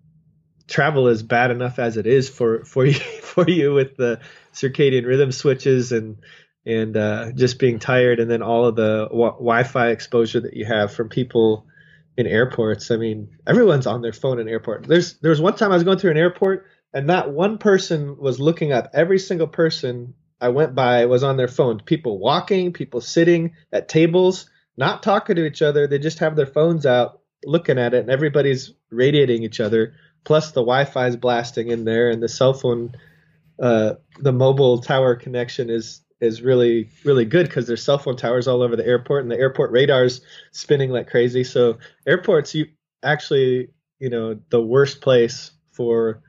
travel 0.67 1.07
is 1.07 1.23
bad 1.23 1.51
enough 1.51 1.79
as 1.79 1.97
it 1.97 2.07
is 2.07 2.29
for 2.29 2.65
for 2.65 2.85
you 2.85 2.93
for 2.93 3.49
you 3.49 3.73
with 3.73 3.97
the 3.97 4.19
circadian 4.53 5.05
rhythm 5.05 5.31
switches 5.31 5.91
and 5.91 6.17
and 6.65 6.95
uh, 6.95 7.31
just 7.31 7.57
being 7.57 7.79
tired, 7.79 8.19
and 8.19 8.29
then 8.29 8.43
all 8.43 8.65
of 8.65 8.75
the 8.75 9.07
w- 9.09 9.31
Wi-Fi 9.31 9.89
exposure 9.89 10.41
that 10.41 10.55
you 10.55 10.65
have 10.65 10.93
from 10.93 11.09
people 11.09 11.65
in 12.17 12.27
airports. 12.27 12.91
I 12.91 12.97
mean, 12.97 13.29
everyone's 13.47 13.87
on 13.87 14.01
their 14.01 14.13
phone 14.13 14.39
in 14.39 14.47
airport. 14.47 14.87
There's 14.87 15.17
there 15.19 15.31
was 15.31 15.41
one 15.41 15.55
time 15.55 15.71
I 15.71 15.75
was 15.75 15.83
going 15.83 15.97
through 15.97 16.11
an 16.11 16.17
airport, 16.17 16.65
and 16.93 17.07
not 17.07 17.31
one 17.31 17.57
person 17.57 18.17
was 18.17 18.39
looking 18.39 18.71
up. 18.71 18.89
Every 18.93 19.19
single 19.19 19.47
person 19.47 20.13
I 20.39 20.49
went 20.49 20.75
by 20.75 21.05
was 21.05 21.23
on 21.23 21.37
their 21.37 21.47
phone. 21.47 21.79
People 21.79 22.19
walking, 22.19 22.73
people 22.73 23.01
sitting 23.01 23.53
at 23.71 23.89
tables, 23.89 24.49
not 24.77 25.03
talking 25.03 25.35
to 25.35 25.45
each 25.45 25.61
other. 25.61 25.87
They 25.87 25.99
just 25.99 26.19
have 26.19 26.35
their 26.35 26.45
phones 26.45 26.85
out 26.85 27.21
looking 27.45 27.79
at 27.79 27.93
it, 27.93 28.01
and 28.01 28.09
everybody's 28.09 28.73
radiating 28.89 29.43
each 29.43 29.59
other. 29.59 29.93
Plus, 30.23 30.51
the 30.51 30.61
Wi-Fi 30.61 31.07
is 31.07 31.17
blasting 31.17 31.69
in 31.69 31.85
there, 31.85 32.09
and 32.09 32.21
the 32.21 32.29
cell 32.29 32.53
phone, 32.53 32.93
uh, 33.59 33.93
the 34.19 34.31
mobile 34.31 34.79
tower 34.79 35.15
connection 35.15 35.69
is 35.69 36.01
is 36.21 36.41
really 36.41 36.89
really 37.03 37.25
good 37.25 37.47
because 37.47 37.67
there's 37.67 37.83
cell 37.83 37.97
phone 37.97 38.15
towers 38.15 38.47
all 38.47 38.61
over 38.61 38.75
the 38.75 38.85
airport, 38.85 39.23
and 39.23 39.31
the 39.31 39.37
airport 39.37 39.71
radars 39.71 40.21
spinning 40.51 40.91
like 40.91 41.09
crazy. 41.09 41.43
So 41.43 41.77
airports, 42.07 42.55
you 42.55 42.67
actually, 43.03 43.69
you 43.99 44.09
know, 44.09 44.39
the 44.49 44.61
worst 44.61 45.01
place 45.01 45.51
for 45.71 46.21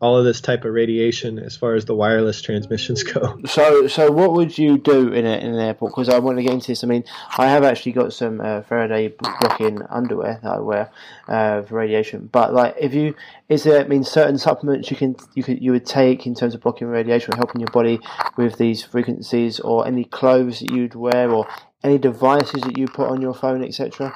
all 0.00 0.16
of 0.16 0.24
this 0.24 0.40
type 0.40 0.64
of 0.64 0.72
radiation 0.72 1.38
as 1.38 1.56
far 1.56 1.74
as 1.74 1.84
the 1.84 1.94
wireless 1.94 2.40
transmissions 2.40 3.02
go. 3.02 3.38
So, 3.50 3.88
so 3.88 4.10
what 4.10 4.32
would 4.32 4.56
you 4.56 4.78
do 4.78 5.08
in, 5.12 5.26
a, 5.26 5.36
in 5.36 5.54
an 5.54 5.58
airport? 5.58 5.92
Because 5.92 6.08
I 6.08 6.18
want 6.20 6.38
to 6.38 6.42
get 6.42 6.52
into 6.52 6.68
this. 6.68 6.84
I 6.84 6.86
mean, 6.86 7.04
I 7.36 7.48
have 7.48 7.64
actually 7.64 7.92
got 7.92 8.12
some 8.12 8.40
uh, 8.40 8.62
Faraday 8.62 9.08
blocking 9.08 9.82
underwear 9.90 10.40
that 10.42 10.50
I 10.50 10.60
wear 10.60 10.90
uh, 11.28 11.62
for 11.62 11.74
radiation. 11.74 12.28
But 12.32 12.54
like, 12.54 12.76
if 12.78 12.94
you 12.94 13.14
is 13.48 13.64
there, 13.64 13.84
I 13.84 13.88
mean, 13.88 14.04
certain 14.04 14.38
supplements 14.38 14.90
you 14.90 14.96
can 14.96 15.16
you 15.34 15.42
could 15.42 15.60
you 15.60 15.72
would 15.72 15.84
take 15.84 16.26
in 16.26 16.34
terms 16.34 16.54
of 16.54 16.60
blocking 16.60 16.86
radiation 16.86 17.34
or 17.34 17.36
helping 17.36 17.60
your 17.60 17.70
body 17.70 18.00
with 18.36 18.56
these 18.56 18.82
frequencies, 18.82 19.60
or 19.60 19.86
any 19.86 20.04
clothes 20.04 20.60
that 20.60 20.70
you'd 20.70 20.94
wear, 20.94 21.30
or 21.30 21.46
any 21.82 21.98
devices 21.98 22.62
that 22.62 22.78
you 22.78 22.86
put 22.86 23.08
on 23.08 23.20
your 23.20 23.34
phone, 23.34 23.64
etc. 23.64 24.14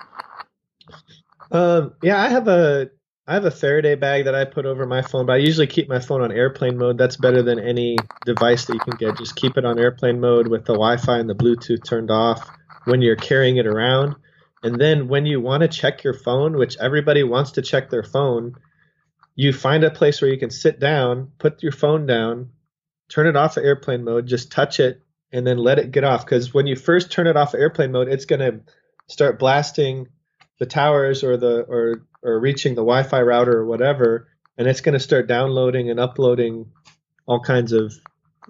Um, 1.51 1.95
yeah, 2.03 2.23
I 2.23 2.29
have 2.29 2.49
a 2.49 2.91
I 3.27 3.33
have 3.33 3.47
a 3.47 3.51
Faraday 3.51 3.95
bag 3.95 4.27
that 4.27 4.35
I 4.35 4.45
put 4.45 4.67
over 4.67 4.85
my 4.85 5.01
phone, 5.01 5.25
but 5.25 5.33
I 5.33 5.37
usually 5.39 5.67
keep 5.67 5.89
my 5.89 5.99
phone 5.99 6.21
on 6.21 6.31
airplane 6.31 6.77
mode. 6.77 6.99
That's 6.99 7.17
better 7.17 7.43
than 7.43 7.59
any 7.59 7.97
device 8.27 8.67
that 8.67 8.75
you 8.75 8.81
can 8.81 8.97
get. 8.99 9.17
Just 9.17 9.37
keep 9.37 9.57
it 9.57 9.65
on 9.65 9.79
airplane 9.79 10.21
mode 10.21 10.47
with 10.47 10.67
the 10.67 10.75
Wi-Fi 10.75 11.19
and 11.19 11.31
the 11.31 11.35
Bluetooth 11.35 11.83
turned 11.85 12.11
off 12.11 12.47
when 12.85 13.01
you're 13.01 13.17
carrying 13.17 13.57
it 13.57 13.67
around. 13.67 14.17
And 14.63 14.79
then 14.79 15.09
when 15.09 15.25
you 15.25 15.41
want 15.41 15.63
to 15.63 15.69
check 15.69 16.05
your 16.05 16.13
phone, 16.13 16.59
which 16.59 16.77
everybody 16.79 17.23
wants 17.23 17.53
to 17.53 17.63
check 17.63 17.89
their 17.89 18.03
phone, 18.03 18.57
you 19.35 19.55
find 19.55 19.85
a 19.85 19.91
place 19.91 20.21
where 20.21 20.31
you 20.31 20.39
can 20.39 20.51
sit 20.51 20.79
down, 20.79 21.33
put 21.39 21.63
your 21.63 21.73
phone 21.73 22.05
down, 22.05 22.51
turn 23.09 23.27
it 23.27 23.37
off 23.37 23.57
of 23.57 23.65
airplane 23.65 24.05
mode, 24.05 24.27
just 24.27 24.53
touch 24.53 24.81
it, 24.81 25.01
and 25.33 25.47
then 25.47 25.57
let 25.57 25.79
it 25.79 25.93
get 25.93 26.05
off. 26.05 26.27
Because 26.27 26.53
when 26.53 26.67
you 26.67 26.77
first 26.77 27.11
turn 27.11 27.27
it 27.27 27.39
off 27.39 27.55
of 27.55 27.61
airplane 27.61 27.91
mode, 27.91 28.09
it's 28.09 28.27
going 28.27 28.41
to 28.41 28.61
start 29.09 29.39
blasting 29.39 30.09
the 30.59 30.67
towers 30.67 31.25
or 31.25 31.37
the 31.37 31.61
or 31.63 32.03
or 32.23 32.41
reaching 32.41 32.75
the 32.75 32.83
Wi-Fi 32.83 33.23
router 33.23 33.59
or 33.59 33.67
whatever, 33.67 34.29
and 34.57 34.67
it's 34.67 34.81
going 34.81 34.95
to 34.95 35.01
start 35.01 35.27
downloading 35.27 35.91
and 35.91 36.01
uploading 36.01 36.67
all 37.27 37.41
kinds 37.41 37.73
of 37.73 37.93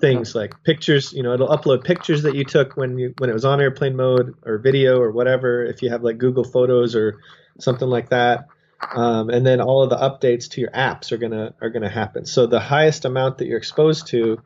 things 0.01 0.35
like 0.35 0.63
pictures. 0.65 1.13
You 1.13 1.23
know, 1.23 1.35
it'll 1.35 1.49
upload 1.49 1.85
pictures 1.85 2.23
that 2.23 2.35
you 2.35 2.45
took 2.45 2.77
when 2.77 2.99
you 2.99 3.15
when 3.19 3.31
it 3.31 3.35
was 3.35 3.45
on 3.45 3.61
airplane 3.61 3.97
mode 3.97 4.35
or 4.45 4.59
video 4.59 5.01
or 5.01 5.11
whatever. 5.11 5.65
If 5.65 5.83
you 5.83 5.91
have 5.91 6.03
like 6.03 6.19
Google 6.19 6.45
Photos 6.45 6.95
or 6.95 7.21
something 7.59 7.89
like 7.89 8.11
that, 8.11 8.49
um, 8.93 9.31
and 9.31 9.47
then 9.47 9.61
all 9.61 9.83
of 9.83 9.91
the 9.91 9.97
updates 9.97 10.51
to 10.51 10.61
your 10.61 10.71
apps 10.71 11.13
are 11.13 11.17
gonna 11.17 11.55
are 11.61 11.71
gonna 11.71 11.89
happen. 11.89 12.27
So 12.27 12.47
the 12.47 12.61
highest 12.61 13.05
amount 13.05 13.39
that 13.39 13.47
you're 13.47 13.59
exposed 13.59 14.09
to 14.09 14.43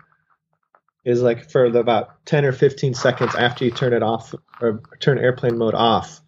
is 1.05 1.23
like 1.23 1.51
for 1.51 1.71
the, 1.71 1.79
about 1.79 2.25
10 2.27 2.45
or 2.45 2.53
15 2.53 2.95
seconds 2.95 3.35
after 3.35 3.65
you 3.65 3.71
turn 3.71 3.93
it 3.95 4.03
off 4.03 4.35
or 4.61 4.83
turn 5.01 5.19
airplane 5.19 5.57
mode 5.57 5.75
off. 5.75 6.21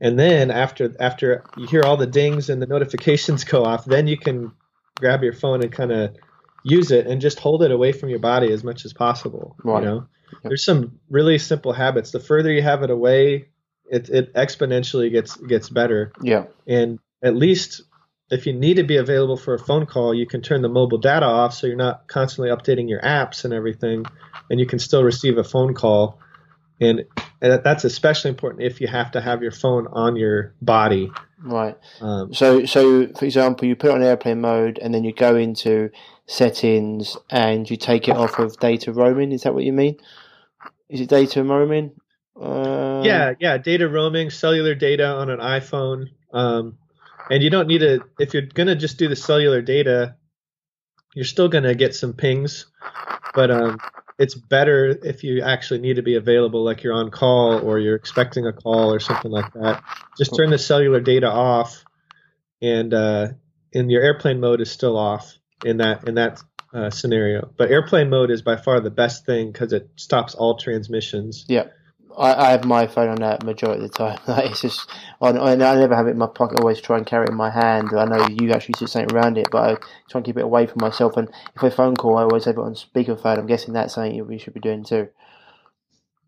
And 0.00 0.18
then 0.18 0.50
after 0.50 0.94
after 0.98 1.44
you 1.56 1.66
hear 1.66 1.82
all 1.82 1.96
the 1.96 2.06
dings 2.06 2.48
and 2.48 2.60
the 2.60 2.66
notifications 2.66 3.44
go 3.52 3.64
off, 3.64 3.84
then 3.84 4.06
you 4.06 4.16
can 4.16 4.52
grab 4.96 5.22
your 5.22 5.32
phone 5.32 5.62
and 5.62 5.72
kind 5.72 5.92
of 5.92 6.16
use 6.64 6.90
it 6.90 7.06
and 7.06 7.20
just 7.20 7.38
hold 7.38 7.62
it 7.62 7.70
away 7.70 7.92
from 7.92 8.08
your 8.08 8.18
body 8.18 8.52
as 8.52 8.64
much 8.64 8.84
as 8.84 8.92
possible. 8.92 9.56
Right. 9.64 9.82
You 9.82 9.88
know, 9.88 10.06
yep. 10.32 10.42
there's 10.44 10.64
some 10.64 11.00
really 11.08 11.38
simple 11.38 11.72
habits. 11.72 12.10
The 12.10 12.20
further 12.20 12.52
you 12.52 12.62
have 12.62 12.82
it 12.82 12.90
away, 12.90 13.48
it 13.90 14.08
it 14.08 14.34
exponentially 14.34 15.10
gets 15.10 15.36
gets 15.36 15.68
better. 15.68 16.12
Yeah. 16.22 16.44
And 16.66 16.98
at 17.22 17.36
least 17.36 17.82
if 18.30 18.46
you 18.46 18.52
need 18.52 18.74
to 18.74 18.84
be 18.84 18.96
available 18.96 19.36
for 19.36 19.54
a 19.54 19.58
phone 19.58 19.86
call, 19.86 20.14
you 20.14 20.26
can 20.26 20.40
turn 20.40 20.62
the 20.62 20.68
mobile 20.68 20.98
data 20.98 21.26
off 21.26 21.52
so 21.52 21.66
you're 21.66 21.76
not 21.76 22.06
constantly 22.06 22.50
updating 22.50 22.88
your 22.88 23.00
apps 23.00 23.44
and 23.44 23.52
everything, 23.52 24.06
and 24.48 24.60
you 24.60 24.66
can 24.66 24.78
still 24.78 25.02
receive 25.02 25.36
a 25.36 25.44
phone 25.44 25.74
call. 25.74 26.20
And, 26.80 27.04
and 27.40 27.62
that's 27.64 27.84
especially 27.84 28.30
important 28.30 28.62
if 28.62 28.80
you 28.80 28.86
have 28.88 29.10
to 29.12 29.20
have 29.20 29.42
your 29.42 29.52
phone 29.52 29.86
on 29.92 30.16
your 30.16 30.54
body. 30.60 31.10
Right. 31.42 31.76
Um, 32.00 32.34
so, 32.34 32.66
so 32.66 33.08
for 33.18 33.24
example, 33.24 33.66
you 33.66 33.76
put 33.76 33.90
it 33.90 33.94
on 33.94 34.02
airplane 34.02 34.40
mode, 34.40 34.78
and 34.78 34.92
then 34.92 35.04
you 35.04 35.12
go 35.12 35.36
into 35.36 35.90
settings 36.26 37.16
and 37.30 37.68
you 37.68 37.76
take 37.76 38.08
it 38.08 38.16
off 38.16 38.38
of 38.38 38.58
data 38.58 38.92
roaming. 38.92 39.32
Is 39.32 39.42
that 39.42 39.54
what 39.54 39.64
you 39.64 39.72
mean? 39.72 39.96
Is 40.88 41.00
it 41.00 41.08
data 41.08 41.42
roaming? 41.42 41.92
Uh, 42.40 43.02
yeah, 43.04 43.34
yeah, 43.40 43.58
data 43.58 43.88
roaming, 43.88 44.30
cellular 44.30 44.74
data 44.74 45.06
on 45.06 45.30
an 45.30 45.40
iPhone. 45.40 46.06
Um, 46.32 46.78
and 47.30 47.42
you 47.42 47.48
don't 47.48 47.68
need 47.68 47.78
to 47.78 48.00
if 48.18 48.34
you're 48.34 48.42
gonna 48.42 48.74
just 48.74 48.98
do 48.98 49.08
the 49.08 49.16
cellular 49.16 49.62
data 49.62 50.16
you're 51.14 51.24
still 51.24 51.48
gonna 51.48 51.74
get 51.74 51.94
some 51.94 52.12
pings 52.12 52.66
but 53.34 53.50
um, 53.50 53.78
it's 54.20 54.34
better 54.34 54.98
if 55.02 55.24
you 55.24 55.40
actually 55.40 55.80
need 55.80 55.96
to 55.96 56.02
be 56.02 56.14
available 56.14 56.62
like 56.62 56.82
you're 56.82 56.92
on 56.92 57.10
call 57.10 57.58
or 57.58 57.78
you're 57.78 57.96
expecting 57.96 58.46
a 58.46 58.52
call 58.52 58.92
or 58.92 59.00
something 59.00 59.30
like 59.30 59.50
that. 59.54 59.82
Just 60.18 60.36
turn 60.36 60.50
the 60.50 60.58
cellular 60.58 61.00
data 61.00 61.26
off 61.26 61.86
and 62.60 62.92
uh, 62.92 63.28
and 63.72 63.90
your 63.90 64.02
airplane 64.02 64.38
mode 64.38 64.60
is 64.60 64.70
still 64.70 64.98
off 64.98 65.38
in 65.64 65.78
that 65.78 66.06
in 66.06 66.16
that 66.16 66.42
uh, 66.74 66.90
scenario. 66.90 67.50
But 67.56 67.70
airplane 67.70 68.10
mode 68.10 68.30
is 68.30 68.42
by 68.42 68.56
far 68.56 68.80
the 68.80 68.90
best 68.90 69.24
thing 69.24 69.52
because 69.52 69.72
it 69.72 69.88
stops 69.96 70.34
all 70.34 70.58
transmissions. 70.58 71.46
Yeah 71.48 71.68
I, 72.16 72.34
I, 72.34 72.50
have 72.50 72.64
my 72.64 72.86
phone 72.86 73.08
on 73.08 73.16
that 73.16 73.44
majority 73.44 73.84
of 73.84 73.90
the 73.90 73.96
time. 73.96 74.18
it's 74.44 74.62
just, 74.62 74.90
I, 75.20 75.28
I, 75.28 75.54
never 75.54 75.94
have 75.94 76.06
it 76.06 76.12
in 76.12 76.18
my 76.18 76.26
pocket. 76.26 76.58
I 76.58 76.62
always 76.62 76.80
try 76.80 76.96
and 76.96 77.06
carry 77.06 77.24
it 77.24 77.30
in 77.30 77.36
my 77.36 77.50
hand. 77.50 77.90
I 77.96 78.04
know 78.04 78.26
you 78.28 78.52
actually 78.52 78.74
sit 78.78 78.88
something 78.88 79.14
around 79.14 79.38
it, 79.38 79.48
but 79.50 79.70
I 79.70 79.74
try 80.08 80.18
and 80.18 80.24
keep 80.24 80.36
it 80.36 80.44
away 80.44 80.66
from 80.66 80.80
myself. 80.80 81.16
And 81.16 81.28
if 81.54 81.62
I 81.62 81.70
phone 81.70 81.96
call, 81.96 82.18
I 82.18 82.22
always 82.22 82.44
have 82.44 82.56
it 82.56 82.60
on 82.60 82.74
speakerphone. 82.74 83.38
I'm 83.38 83.46
guessing 83.46 83.74
that's 83.74 83.94
something 83.94 84.26
we 84.26 84.38
should 84.38 84.54
be 84.54 84.60
doing 84.60 84.84
too. 84.84 85.08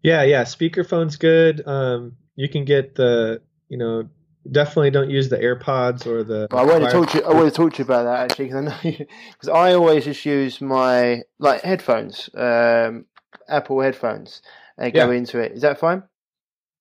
Yeah, 0.02 0.22
yeah. 0.22 0.42
Speakerphone's 0.42 1.16
good. 1.16 1.66
Um, 1.66 2.16
you 2.36 2.48
can 2.48 2.64
get 2.64 2.94
the, 2.94 3.40
you 3.68 3.78
know, 3.78 4.08
definitely 4.50 4.90
don't 4.90 5.10
use 5.10 5.28
the 5.28 5.38
AirPods 5.38 6.06
or 6.06 6.24
the. 6.24 6.48
Well, 6.50 6.60
I 6.60 6.64
want 6.66 6.84
to 6.84 6.90
talk 6.90 7.10
to 7.10 7.18
you. 7.18 7.24
I 7.24 7.34
want 7.34 7.52
to 7.52 7.56
talk 7.56 7.72
to 7.74 7.78
you 7.78 7.84
about 7.84 8.04
that 8.04 8.30
actually 8.30 8.46
because 8.46 8.56
I 8.56 8.88
know 8.88 9.06
because 9.32 9.48
I 9.52 9.74
always 9.74 10.04
just 10.04 10.24
use 10.24 10.60
my 10.60 11.22
like 11.38 11.62
headphones, 11.62 12.28
um, 12.34 13.04
Apple 13.48 13.80
headphones 13.80 14.42
and 14.78 14.94
yeah. 14.94 15.06
go 15.06 15.12
into 15.12 15.40
it. 15.40 15.52
Is 15.52 15.62
that 15.62 15.80
fine? 15.80 16.02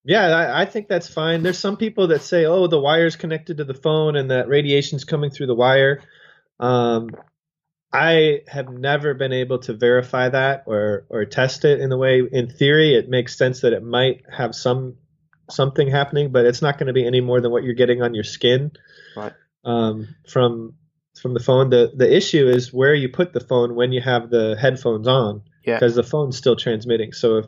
Yeah, 0.04 0.26
I, 0.26 0.62
I, 0.62 0.66
think 0.66 0.88
that's 0.88 1.08
fine. 1.08 1.44
There's 1.44 1.60
some 1.60 1.78
people 1.78 2.08
that 2.08 2.24
say, 2.24 2.46
"Oh, 2.46 2.68
the 2.68 2.80
wire's 2.80 3.16
connected 3.16 3.58
to 3.58 3.64
the 3.64 3.76
phone, 3.76 4.16
and 4.16 4.32
that 4.32 4.48
radiation's 4.48 5.04
coming 5.04 5.30
through 5.30 5.48
the 5.48 5.56
wire." 5.56 6.02
Um, 6.60 7.10
I 7.94 8.42
have 8.48 8.70
never 8.70 9.14
been 9.14 9.34
able 9.34 9.60
to 9.60 9.74
verify 9.74 10.30
that 10.30 10.64
or 10.66 11.06
or 11.10 11.26
test 11.26 11.66
it 11.66 11.80
in 11.80 11.90
the 11.90 11.98
way. 11.98 12.24
In 12.32 12.50
theory, 12.50 12.96
it 12.96 13.10
makes 13.10 13.38
sense 13.38 13.62
that 13.62 13.74
it 13.74 13.84
might 13.84 14.24
have 14.32 14.56
some 14.56 14.96
something 15.52 15.90
happening, 15.90 16.32
but 16.32 16.46
it's 16.46 16.62
not 16.62 16.78
going 16.78 16.88
to 16.88 16.94
be 16.94 17.06
any 17.06 17.22
more 17.22 17.42
than 17.42 17.52
what 17.52 17.64
you're 17.64 17.74
getting 17.74 18.02
on 18.02 18.16
your 18.16 18.24
skin 18.24 18.72
right. 19.16 19.34
um, 19.66 20.08
from 20.28 20.74
from 21.22 21.34
the 21.34 21.40
phone. 21.40 21.70
the 21.70 21.92
The 21.96 22.16
issue 22.16 22.48
is 22.48 22.74
where 22.74 22.96
you 22.96 23.10
put 23.10 23.34
the 23.34 23.40
phone 23.40 23.76
when 23.76 23.92
you 23.92 24.02
have 24.02 24.30
the 24.30 24.58
headphones 24.60 25.08
on, 25.08 25.44
because 25.66 25.96
yeah. 25.96 26.02
the 26.02 26.08
phone's 26.08 26.38
still 26.38 26.56
transmitting. 26.56 27.14
So 27.14 27.38
if 27.40 27.46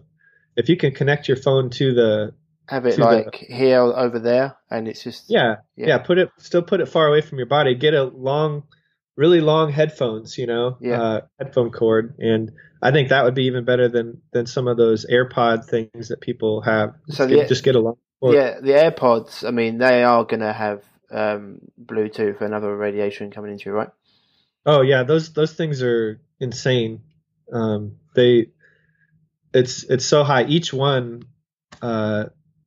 if 0.55 0.69
you 0.69 0.77
can 0.77 0.93
connect 0.93 1.27
your 1.27 1.37
phone 1.37 1.69
to 1.71 1.93
the 1.93 2.33
have 2.67 2.85
it 2.85 2.97
like 2.97 3.45
the, 3.47 3.53
here 3.53 3.81
over 3.81 4.19
there 4.19 4.55
and 4.71 4.87
it's 4.87 5.03
just 5.03 5.25
yeah, 5.29 5.57
yeah, 5.75 5.87
yeah 5.87 5.97
put 5.97 6.17
it 6.17 6.29
still 6.37 6.61
put 6.61 6.79
it 6.79 6.87
far 6.87 7.07
away 7.07 7.21
from 7.21 7.37
your 7.37 7.47
body. 7.47 7.75
Get 7.75 7.93
a 7.93 8.03
long 8.03 8.63
really 9.15 9.41
long 9.41 9.71
headphones 9.71 10.37
you 10.37 10.47
know 10.47 10.77
yeah. 10.81 11.01
uh, 11.01 11.21
headphone 11.37 11.69
cord 11.69 12.15
and 12.17 12.51
i 12.81 12.89
think 12.89 13.09
that 13.09 13.23
would 13.23 13.35
be 13.35 13.43
even 13.43 13.63
better 13.63 13.87
than 13.87 14.19
than 14.31 14.47
some 14.47 14.67
of 14.67 14.75
those 14.75 15.05
airpod 15.05 15.65
things 15.65 16.09
that 16.09 16.19
people 16.19 16.61
have. 16.61 16.95
So 17.09 17.27
just, 17.27 17.29
the, 17.29 17.35
get, 17.35 17.47
just 17.49 17.63
get 17.63 17.75
a 17.75 17.79
long 17.79 17.97
cord. 18.19 18.35
yeah 18.35 18.59
the 18.59 18.71
airpods 18.71 19.47
i 19.47 19.51
mean 19.51 19.77
they 19.77 20.03
are 20.03 20.23
going 20.23 20.39
to 20.39 20.53
have 20.53 20.83
um, 21.11 21.59
bluetooth 21.79 22.41
and 22.41 22.55
other 22.55 22.75
radiation 22.75 23.29
coming 23.29 23.51
into 23.51 23.69
it 23.69 23.73
right? 23.73 23.89
Oh 24.65 24.81
yeah 24.81 25.03
those 25.03 25.31
those 25.33 25.53
things 25.53 25.83
are 25.83 26.19
insane. 26.43 27.01
Um, 27.51 27.97
they 28.15 28.47
it's 29.53 29.83
it's 29.83 30.05
so 30.05 30.23
high. 30.23 30.45
Each 30.45 30.73
one 30.73 31.23
uh, 31.81 32.25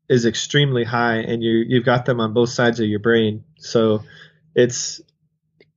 is 0.08 0.26
extremely 0.26 0.84
high, 0.84 1.16
and 1.16 1.42
you 1.42 1.64
you've 1.66 1.84
got 1.84 2.04
them 2.04 2.20
on 2.20 2.32
both 2.32 2.50
sides 2.50 2.80
of 2.80 2.86
your 2.86 3.00
brain. 3.00 3.44
So 3.58 4.04
it's 4.54 5.00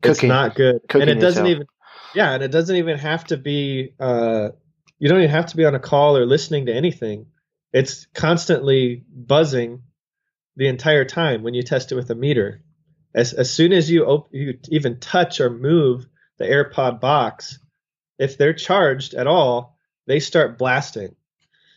Cooking. 0.01 0.11
it's 0.11 0.23
not 0.23 0.55
good, 0.55 0.81
Cooking 0.87 1.09
and 1.09 1.17
it 1.17 1.21
doesn't 1.21 1.47
even 1.47 1.65
yeah, 2.13 2.33
and 2.33 2.43
it 2.43 2.51
doesn't 2.51 2.75
even 2.75 2.97
have 2.97 3.25
to 3.25 3.37
be. 3.37 3.93
Uh, 3.99 4.49
you 4.97 5.07
don't 5.07 5.19
even 5.19 5.31
have 5.31 5.47
to 5.47 5.57
be 5.57 5.65
on 5.65 5.75
a 5.75 5.79
call 5.79 6.17
or 6.17 6.25
listening 6.25 6.65
to 6.65 6.73
anything. 6.73 7.27
It's 7.71 8.07
constantly 8.13 9.03
buzzing 9.09 9.83
the 10.55 10.67
entire 10.67 11.05
time 11.05 11.43
when 11.43 11.53
you 11.53 11.63
test 11.63 11.91
it 11.91 11.95
with 11.95 12.09
a 12.09 12.15
meter. 12.15 12.61
As 13.13 13.33
as 13.33 13.51
soon 13.51 13.73
as 13.73 13.89
you 13.89 14.05
op- 14.05 14.29
you 14.31 14.59
even 14.69 14.99
touch 14.99 15.39
or 15.39 15.49
move 15.49 16.05
the 16.37 16.45
AirPod 16.45 16.99
box, 16.99 17.59
if 18.17 18.37
they're 18.37 18.53
charged 18.53 19.13
at 19.13 19.27
all, 19.27 19.77
they 20.09 20.19
start 20.19 20.57
blasting 20.57 21.15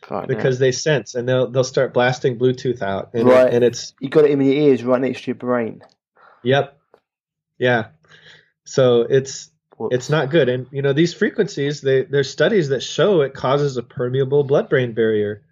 God, 0.09 0.27
because 0.27 0.59
they 0.59 0.73
sense 0.73 1.15
and 1.15 1.29
they'll 1.29 1.49
they'll 1.49 1.63
start 1.63 1.93
blasting 1.93 2.39
Bluetooth 2.39 2.81
out. 2.81 3.11
And, 3.13 3.29
right. 3.29 3.53
and 3.53 3.63
it's 3.63 3.95
you 4.01 4.09
got 4.09 4.25
it 4.25 4.31
in 4.31 4.41
your 4.41 4.55
ears 4.55 4.83
right 4.83 5.01
next 5.01 5.25
to 5.25 5.27
your 5.29 5.37
brain. 5.37 5.83
Yep. 6.43 6.77
Yeah. 7.59 7.89
So 8.65 9.03
it's 9.03 9.51
Whoops. 9.77 9.95
it's 9.95 10.09
not 10.09 10.31
good. 10.31 10.49
And 10.49 10.67
you 10.73 10.81
know, 10.81 10.95
these 10.95 11.13
frequencies, 11.13 11.83
they 11.83 12.05
there's 12.05 12.31
studies 12.31 12.71
that 12.71 12.83
show 12.83 13.21
it 13.21 13.35
causes 13.35 13.77
a 13.77 13.83
permeable 13.83 14.45
blood 14.45 14.71
brain 14.71 14.95
barrier 14.95 15.45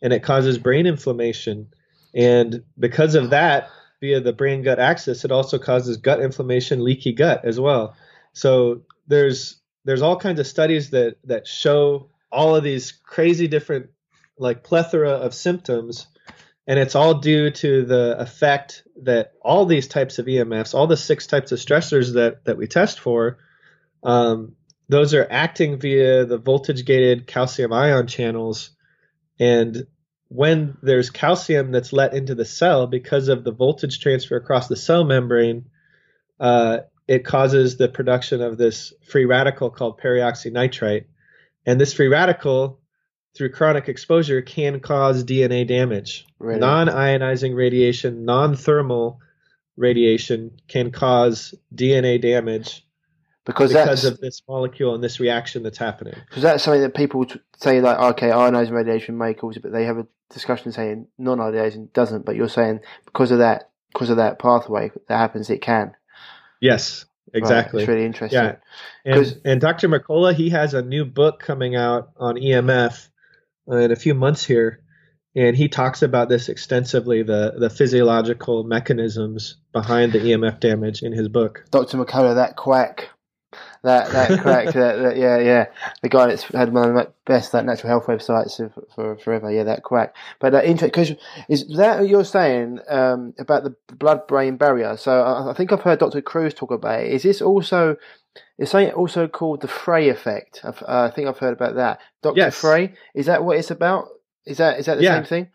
and 0.00 0.12
it 0.12 0.22
causes 0.22 0.56
brain 0.56 0.86
inflammation. 0.86 1.68
And 2.14 2.62
because 2.78 3.16
of 3.16 3.30
that, 3.30 3.70
via 4.00 4.20
the 4.20 4.32
brain 4.32 4.62
gut 4.62 4.78
axis, 4.78 5.24
it 5.24 5.32
also 5.32 5.58
causes 5.58 5.96
gut 5.96 6.22
inflammation, 6.22 6.84
leaky 6.84 7.12
gut 7.12 7.44
as 7.44 7.58
well. 7.58 7.96
So 8.32 8.82
there's 9.08 9.60
there's 9.84 10.02
all 10.02 10.16
kinds 10.16 10.38
of 10.38 10.46
studies 10.46 10.90
that 10.90 11.16
that 11.24 11.48
show 11.48 12.09
all 12.30 12.56
of 12.56 12.64
these 12.64 12.92
crazy 12.92 13.48
different 13.48 13.90
like 14.38 14.64
plethora 14.64 15.10
of 15.10 15.34
symptoms 15.34 16.06
and 16.70 16.78
it's 16.78 16.94
all 16.94 17.14
due 17.14 17.50
to 17.50 17.84
the 17.84 18.16
effect 18.20 18.84
that 19.02 19.32
all 19.42 19.66
these 19.66 19.88
types 19.88 20.20
of 20.20 20.26
EMFs, 20.26 20.72
all 20.72 20.86
the 20.86 20.96
six 20.96 21.26
types 21.26 21.50
of 21.50 21.58
stressors 21.58 22.14
that 22.14 22.44
that 22.44 22.56
we 22.56 22.68
test 22.68 23.00
for, 23.00 23.38
um, 24.04 24.54
those 24.88 25.12
are 25.12 25.26
acting 25.28 25.80
via 25.80 26.24
the 26.26 26.38
voltage 26.38 26.84
gated 26.84 27.26
calcium 27.26 27.72
ion 27.72 28.06
channels, 28.06 28.70
and 29.40 29.88
when 30.28 30.76
there's 30.80 31.10
calcium 31.10 31.72
that's 31.72 31.92
let 31.92 32.14
into 32.14 32.36
the 32.36 32.44
cell 32.44 32.86
because 32.86 33.26
of 33.26 33.42
the 33.42 33.50
voltage 33.50 33.98
transfer 33.98 34.36
across 34.36 34.68
the 34.68 34.76
cell 34.76 35.02
membrane, 35.02 35.64
uh, 36.38 36.78
it 37.08 37.24
causes 37.24 37.78
the 37.78 37.88
production 37.88 38.40
of 38.42 38.56
this 38.56 38.92
free 39.08 39.24
radical 39.24 39.70
called 39.70 40.00
peroxynitrite. 40.00 41.06
And 41.70 41.80
this 41.80 41.92
free 41.92 42.08
radical, 42.08 42.80
through 43.36 43.50
chronic 43.50 43.88
exposure, 43.88 44.42
can 44.42 44.80
cause 44.80 45.22
DNA 45.22 45.64
damage. 45.64 46.26
Really? 46.40 46.58
Non 46.58 46.88
ionizing 46.88 47.54
radiation, 47.54 48.24
non 48.24 48.56
thermal 48.56 49.20
radiation 49.76 50.60
can 50.66 50.90
cause 50.90 51.54
DNA 51.72 52.20
damage 52.20 52.84
because, 53.44 53.72
because 53.72 54.04
of 54.04 54.18
this 54.18 54.42
molecule 54.48 54.96
and 54.96 55.04
this 55.04 55.20
reaction 55.20 55.62
that's 55.62 55.78
happening. 55.78 56.14
because 56.28 56.42
that's 56.42 56.64
something 56.64 56.82
that 56.82 56.96
people 56.96 57.24
say 57.56 57.80
like 57.80 57.98
okay 57.98 58.30
ionizing 58.30 58.72
radiation 58.72 59.16
may 59.16 59.32
cause 59.32 59.56
it, 59.56 59.62
but 59.62 59.70
they 59.70 59.84
have 59.84 59.98
a 59.98 60.08
discussion 60.30 60.72
saying 60.72 61.06
non-ionizing 61.18 61.92
doesn't. 61.92 62.26
But 62.26 62.34
you're 62.34 62.48
saying 62.48 62.80
because 63.04 63.30
of 63.30 63.38
that 63.38 63.70
because 63.92 64.10
of 64.10 64.16
that 64.16 64.40
pathway 64.40 64.90
that 65.06 65.18
happens, 65.18 65.48
it 65.48 65.62
can. 65.62 65.94
Yes, 66.60 67.04
Right, 67.32 67.38
exactly. 67.42 67.82
it's 67.82 67.88
really 67.88 68.04
interesting. 68.04 68.42
Yeah. 68.42 68.56
And, 69.04 69.40
and 69.44 69.60
Dr. 69.60 69.88
Mercola, 69.88 70.34
he 70.34 70.50
has 70.50 70.74
a 70.74 70.82
new 70.82 71.04
book 71.04 71.40
coming 71.40 71.76
out 71.76 72.10
on 72.16 72.36
EMF 72.36 73.08
uh, 73.70 73.76
in 73.76 73.92
a 73.92 73.96
few 73.96 74.14
months 74.14 74.44
here. 74.44 74.82
And 75.36 75.56
he 75.56 75.68
talks 75.68 76.02
about 76.02 76.28
this 76.28 76.48
extensively, 76.48 77.22
the, 77.22 77.54
the 77.56 77.70
physiological 77.70 78.64
mechanisms 78.64 79.58
behind 79.72 80.12
the 80.12 80.18
EMF 80.18 80.58
damage 80.58 81.02
in 81.02 81.12
his 81.12 81.28
book. 81.28 81.64
Dr. 81.70 81.98
Mercola, 81.98 82.34
that 82.34 82.56
quack, 82.56 83.10
that 83.82 84.10
that 84.12 84.40
quack, 84.42 84.66
that, 84.66 84.96
that 85.02 85.16
yeah 85.16 85.38
yeah, 85.38 85.66
the 86.02 86.08
guy 86.08 86.26
that's 86.26 86.44
had 86.44 86.72
one 86.72 86.88
of 86.90 86.94
the 86.94 87.12
best 87.26 87.52
like 87.54 87.64
natural 87.64 87.88
health 87.88 88.06
websites 88.06 88.56
for, 88.56 88.86
for 88.94 89.16
forever. 89.16 89.50
Yeah, 89.50 89.64
that 89.64 89.82
quack. 89.82 90.14
But 90.38 90.54
uh, 90.54 90.62
because 90.80 91.12
is 91.48 91.66
that 91.76 92.00
what 92.00 92.08
you're 92.08 92.24
saying 92.24 92.80
um, 92.88 93.34
about 93.38 93.64
the 93.64 93.74
blood-brain 93.94 94.56
barrier? 94.56 94.96
So 94.96 95.22
I, 95.22 95.50
I 95.50 95.54
think 95.54 95.72
I've 95.72 95.82
heard 95.82 95.98
Dr. 95.98 96.20
Kruse 96.22 96.54
talk 96.54 96.70
about 96.70 97.00
it. 97.00 97.12
Is 97.12 97.22
this 97.22 97.42
also 97.42 97.96
is 98.58 98.70
something 98.70 98.92
also 98.92 99.26
called 99.26 99.60
the 99.62 99.68
Frey 99.68 100.08
effect? 100.08 100.60
I've, 100.64 100.82
uh, 100.82 101.08
I 101.10 101.10
think 101.10 101.28
I've 101.28 101.38
heard 101.38 101.54
about 101.54 101.74
that. 101.76 102.00
Dr. 102.22 102.36
Yes. 102.38 102.56
Frey, 102.60 102.94
is 103.14 103.26
that 103.26 103.44
what 103.44 103.56
it's 103.58 103.70
about? 103.70 104.08
Is 104.46 104.58
that 104.58 104.78
is 104.78 104.86
that 104.86 104.98
the 104.98 105.04
Yeah. 105.04 105.16
same 105.16 105.24
thing? 105.24 105.48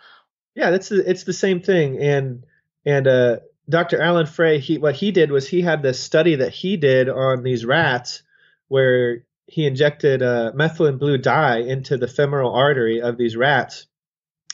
Yeah, 0.56 0.72
that's 0.72 0.90
the, 0.90 1.10
it's 1.10 1.24
the 1.24 1.34
same 1.34 1.62
thing. 1.62 2.00
And 2.00 2.44
and 2.86 3.08
uh, 3.08 3.38
Dr. 3.68 4.02
Alan 4.02 4.26
Frey, 4.26 4.60
he 4.60 4.78
what 4.78 4.96
he 4.96 5.12
did 5.12 5.32
was 5.32 5.48
he 5.48 5.62
had 5.62 5.82
this 5.82 6.00
study 6.00 6.36
that 6.36 6.54
he 6.54 6.78
did 6.78 7.10
on 7.10 7.44
these 7.44 7.66
rats 7.66 8.22
where 8.68 9.24
he 9.48 9.66
injected 9.66 10.22
uh, 10.22 10.52
methylene 10.56 11.00
blue 11.00 11.18
dye 11.18 11.60
into 11.60 11.98
the 11.98 12.08
femoral 12.08 12.54
artery 12.54 13.02
of 13.02 13.18
these 13.18 13.36
rats. 13.36 13.86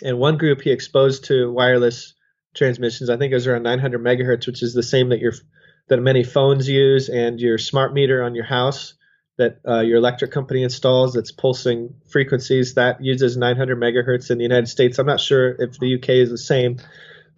And 0.04 0.18
one 0.18 0.38
group 0.38 0.62
he 0.62 0.72
exposed 0.72 1.26
to 1.26 1.52
wireless 1.52 2.14
transmissions. 2.54 3.10
I 3.10 3.18
think 3.18 3.32
it 3.32 3.36
was 3.36 3.48
around 3.48 3.64
900 3.64 4.02
megahertz, 4.02 4.48
which 4.48 4.64
is 4.64 4.74
the 4.74 4.84
same 4.84 5.10
that 5.10 5.20
your 5.20 5.34
that 5.88 6.00
many 6.00 6.24
phones 6.24 6.70
use 6.70 7.10
and 7.10 7.40
your 7.40 7.58
smart 7.58 7.94
meter 7.94 8.24
on 8.24 8.36
your 8.36 8.46
house 8.46 8.94
that 9.38 9.60
uh, 9.68 9.80
your 9.80 9.98
electric 9.98 10.32
company 10.32 10.62
installs 10.64 11.14
that's 11.14 11.32
pulsing 11.32 11.96
frequencies 12.10 12.76
that 12.76 13.04
uses 13.04 13.38
900 13.38 13.78
megahertz 13.80 14.30
in 14.30 14.38
the 14.38 14.44
United 14.44 14.68
States. 14.68 15.00
I'm 15.00 15.08
not 15.08 15.20
sure 15.20 15.56
if 15.58 15.80
the 15.80 15.96
UK 15.96 16.10
is 16.10 16.30
the 16.30 16.38
same, 16.38 16.78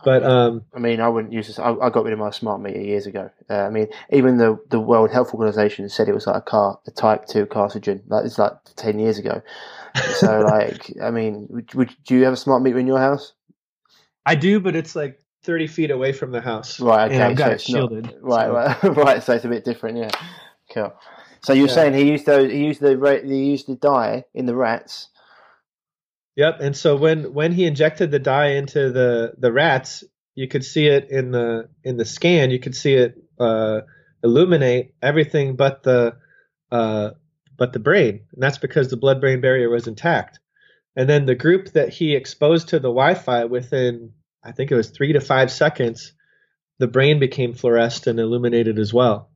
but 0.03 0.23
um, 0.23 0.63
I 0.75 0.79
mean, 0.79 0.99
I 0.99 1.07
wouldn't 1.09 1.33
use 1.33 1.47
this. 1.47 1.59
I, 1.59 1.73
I 1.73 1.89
got 1.89 2.03
rid 2.03 2.13
of 2.13 2.19
my 2.19 2.31
smart 2.31 2.61
meter 2.61 2.79
years 2.81 3.05
ago. 3.07 3.29
Uh, 3.49 3.53
I 3.63 3.69
mean, 3.69 3.87
even 4.11 4.37
the 4.37 4.59
the 4.69 4.79
World 4.79 5.11
Health 5.11 5.33
Organization 5.33 5.87
said 5.89 6.07
it 6.07 6.13
was 6.13 6.27
like 6.27 6.35
a 6.37 6.41
car, 6.41 6.79
a 6.87 6.91
Type 6.91 7.25
Two 7.27 7.45
carcinogen. 7.45 8.01
That 8.09 8.25
is 8.25 8.37
like 8.39 8.53
ten 8.75 8.99
years 8.99 9.17
ago. 9.17 9.41
So, 10.15 10.39
like, 10.45 10.91
I 11.01 11.11
mean, 11.11 11.47
would, 11.49 11.73
would 11.73 11.95
do 12.05 12.15
you 12.15 12.23
have 12.25 12.33
a 12.33 12.37
smart 12.37 12.61
meter 12.63 12.79
in 12.79 12.87
your 12.87 12.99
house? 12.99 13.33
I 14.25 14.35
do, 14.35 14.59
but 14.59 14.75
it's 14.75 14.95
like 14.95 15.21
30 15.43 15.67
feet 15.67 15.91
away 15.91 16.13
from 16.13 16.31
the 16.31 16.39
house. 16.41 16.79
Right. 16.79 17.05
Okay. 17.05 17.15
And 17.15 17.23
I've 17.23 17.35
got 17.37 17.45
so 17.45 17.51
it 17.51 17.55
it's 17.55 17.69
not- 17.69 17.77
shielded. 17.89 18.13
right. 18.21 18.77
so- 18.81 18.87
Right. 18.93 18.97
Right. 19.05 19.23
So 19.23 19.33
it's 19.33 19.45
a 19.45 19.49
bit 19.49 19.65
different. 19.65 19.97
Yeah. 19.97 20.09
Cool. 20.73 20.93
So 21.41 21.51
you're 21.53 21.67
Yeah. 21.67 21.73
saying 21.73 21.93
he 21.93 22.09
used 22.09 22.25
those? 22.25 22.49
He 22.51 22.65
used 22.65 22.79
the 22.79 23.21
he 23.25 23.43
used 23.51 23.67
the 23.67 23.75
dye 23.75 24.23
in 24.33 24.45
the 24.45 24.55
rats. 24.55 25.09
Yep. 26.35 26.59
And 26.61 26.75
so 26.75 26.95
when 26.95 27.33
when 27.33 27.51
he 27.51 27.65
injected 27.65 28.11
the 28.11 28.19
dye 28.19 28.51
into 28.51 28.91
the 28.91 29.33
the 29.37 29.51
rats, 29.51 30.03
you 30.35 30.47
could 30.47 30.65
see 30.65 30.87
it 30.87 31.09
in 31.09 31.31
the 31.31 31.69
in 31.83 31.97
the 31.97 32.05
scan. 32.05 32.51
You 32.51 32.59
could 32.59 32.75
see 32.75 32.93
it 32.93 33.15
uh, 33.39 33.81
illuminate 34.23 34.95
everything 35.01 35.55
but 35.55 35.83
the 35.83 36.15
uh, 36.71 37.11
but 37.57 37.73
the 37.73 37.79
brain, 37.79 38.25
and 38.33 38.41
that's 38.41 38.57
because 38.57 38.89
the 38.89 38.97
blood 38.97 39.21
brain 39.21 39.41
barrier 39.41 39.69
was 39.69 39.87
intact. 39.87 40.39
And 40.95 41.09
then 41.09 41.25
the 41.25 41.35
group 41.35 41.71
that 41.73 41.89
he 41.89 42.15
exposed 42.15 42.69
to 42.69 42.79
the 42.79 42.89
Wi-Fi 42.89 43.45
within, 43.45 44.13
I 44.43 44.51
think 44.51 44.71
it 44.71 44.75
was 44.75 44.89
three 44.89 45.13
to 45.13 45.21
five 45.21 45.51
seconds, 45.51 46.13
the 46.79 46.87
brain 46.87 47.19
became 47.19 47.53
fluoresced 47.53 48.07
and 48.07 48.19
illuminated 48.19 48.79
as 48.79 48.93
well. 48.93 49.29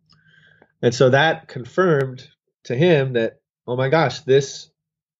And 0.82 0.94
so 0.94 1.10
that 1.10 1.48
confirmed 1.48 2.28
to 2.66 2.76
him 2.76 3.14
that, 3.14 3.40
oh 3.66 3.76
my 3.76 3.90
gosh, 3.90 4.22
this 4.22 4.70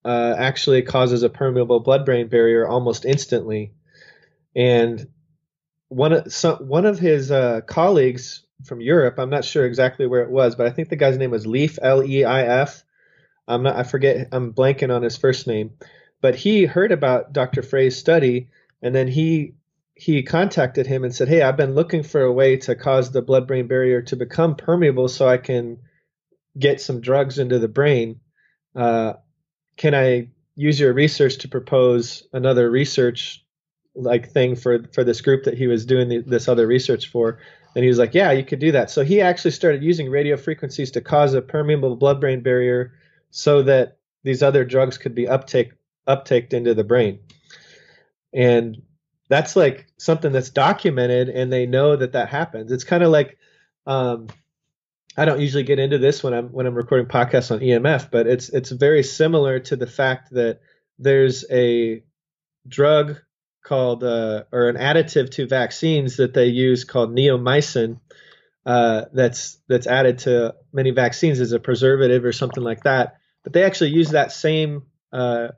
uh, 0.08 0.34
actually 0.38 0.80
causes 0.80 1.22
a 1.22 1.28
permeable 1.28 1.80
blood-brain 1.80 2.28
barrier 2.28 2.66
almost 2.66 3.04
instantly. 3.04 3.74
And 4.56 5.06
one 5.88 6.14
of 6.14 6.32
some, 6.32 6.56
one 6.66 6.86
of 6.86 6.98
his 6.98 7.30
uh, 7.30 7.60
colleagues 7.66 8.42
from 8.64 8.80
Europe, 8.80 9.18
I'm 9.18 9.28
not 9.28 9.44
sure 9.44 9.66
exactly 9.66 10.06
where 10.06 10.22
it 10.22 10.30
was, 10.30 10.56
but 10.56 10.66
I 10.66 10.70
think 10.70 10.88
the 10.88 10.96
guy's 10.96 11.18
name 11.18 11.30
was 11.30 11.46
Leif 11.46 11.78
L 11.82 12.02
E 12.02 12.24
I 12.24 12.42
F. 12.62 12.84
I'm 13.46 13.62
not, 13.62 13.76
I 13.76 13.82
forget, 13.82 14.28
I'm 14.32 14.54
blanking 14.54 14.94
on 14.94 15.02
his 15.02 15.18
first 15.18 15.46
name, 15.46 15.72
but 16.22 16.34
he 16.34 16.64
heard 16.64 16.90
about 16.90 17.34
Dr. 17.34 17.62
Frey's 17.62 17.98
study, 17.98 18.48
and 18.80 18.94
then 18.94 19.08
he 19.08 19.54
he 19.94 20.22
contacted 20.22 20.86
him 20.86 21.04
and 21.04 21.14
said, 21.14 21.28
"Hey, 21.28 21.42
I've 21.42 21.56
been 21.56 21.74
looking 21.74 22.02
for 22.02 22.22
a 22.22 22.32
way 22.32 22.56
to 22.58 22.74
cause 22.74 23.10
the 23.10 23.20
blood-brain 23.20 23.66
barrier 23.66 24.00
to 24.02 24.16
become 24.16 24.54
permeable, 24.56 25.08
so 25.08 25.28
I 25.28 25.36
can 25.38 25.78
get 26.58 26.80
some 26.80 27.00
drugs 27.00 27.38
into 27.38 27.58
the 27.58 27.68
brain. 27.68 28.20
Uh, 28.74 29.14
can 29.78 29.94
I 29.94 30.28
use 30.56 30.78
your 30.78 30.92
research 30.92 31.38
to 31.38 31.48
propose 31.48 32.24
another 32.32 32.70
research 32.70 33.44
like 33.94 34.30
thing 34.30 34.54
for 34.54 34.84
for 34.92 35.02
this 35.02 35.22
group 35.22 35.44
that 35.44 35.56
he 35.56 35.66
was 35.66 35.86
doing 35.86 36.08
the, 36.08 36.18
this 36.18 36.48
other 36.48 36.66
research 36.66 37.08
for?" 37.08 37.38
And 37.74 37.84
he 37.84 37.88
was 37.88 37.98
like, 37.98 38.12
"Yeah, 38.12 38.32
you 38.32 38.44
could 38.44 38.58
do 38.58 38.72
that." 38.72 38.90
So 38.90 39.02
he 39.04 39.22
actually 39.22 39.52
started 39.52 39.82
using 39.82 40.10
radio 40.10 40.36
frequencies 40.36 40.90
to 40.92 41.00
cause 41.00 41.32
a 41.32 41.40
permeable 41.40 41.96
blood-brain 41.96 42.42
barrier, 42.42 42.92
so 43.30 43.62
that 43.62 43.96
these 44.24 44.42
other 44.42 44.64
drugs 44.64 44.98
could 44.98 45.14
be 45.14 45.28
uptake 45.28 45.72
uptaked 46.06 46.52
into 46.52 46.74
the 46.74 46.84
brain. 46.84 47.20
And 48.34 48.82
that's 49.28 49.56
like 49.56 49.86
something 49.98 50.32
that's 50.32 50.50
documented 50.50 51.28
and 51.28 51.52
they 51.52 51.66
know 51.66 51.96
that 51.96 52.12
that 52.12 52.28
happens. 52.28 52.72
It's 52.72 52.84
kind 52.84 53.02
of 53.02 53.10
like 53.10 53.38
um, 53.86 54.28
I 55.18 55.24
don't 55.24 55.40
usually 55.40 55.64
get 55.64 55.80
into 55.80 55.98
this 55.98 56.22
when 56.22 56.32
I'm 56.32 56.48
when 56.50 56.66
I'm 56.66 56.76
recording 56.76 57.08
podcasts 57.08 57.50
on 57.50 57.58
EMF, 57.58 58.10
but 58.10 58.28
it's 58.28 58.50
it's 58.50 58.70
very 58.70 59.02
similar 59.02 59.58
to 59.58 59.74
the 59.74 59.86
fact 59.86 60.30
that 60.30 60.60
there's 60.98 61.44
a 61.50 62.04
drug 62.68 63.16
called 63.64 64.04
uh, 64.04 64.44
or 64.52 64.68
an 64.68 64.76
additive 64.76 65.30
to 65.32 65.48
vaccines 65.48 66.18
that 66.18 66.34
they 66.34 66.46
use 66.46 66.84
called 66.84 67.14
neomycin 67.14 67.98
uh, 68.64 69.06
that's 69.12 69.58
that's 69.68 69.88
added 69.88 70.18
to 70.18 70.54
many 70.72 70.92
vaccines 70.92 71.40
as 71.40 71.50
a 71.50 71.58
preservative 71.58 72.24
or 72.24 72.32
something 72.32 72.62
like 72.62 72.84
that. 72.84 73.16
But 73.42 73.54
they 73.54 73.64
actually 73.64 73.90
use 73.90 74.10
that 74.10 74.30
same 74.30 74.84
uh, 75.12 75.48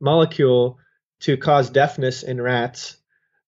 molecule 0.00 0.78
to 1.20 1.36
cause 1.36 1.70
deafness 1.70 2.24
in 2.24 2.42
rats 2.42 2.96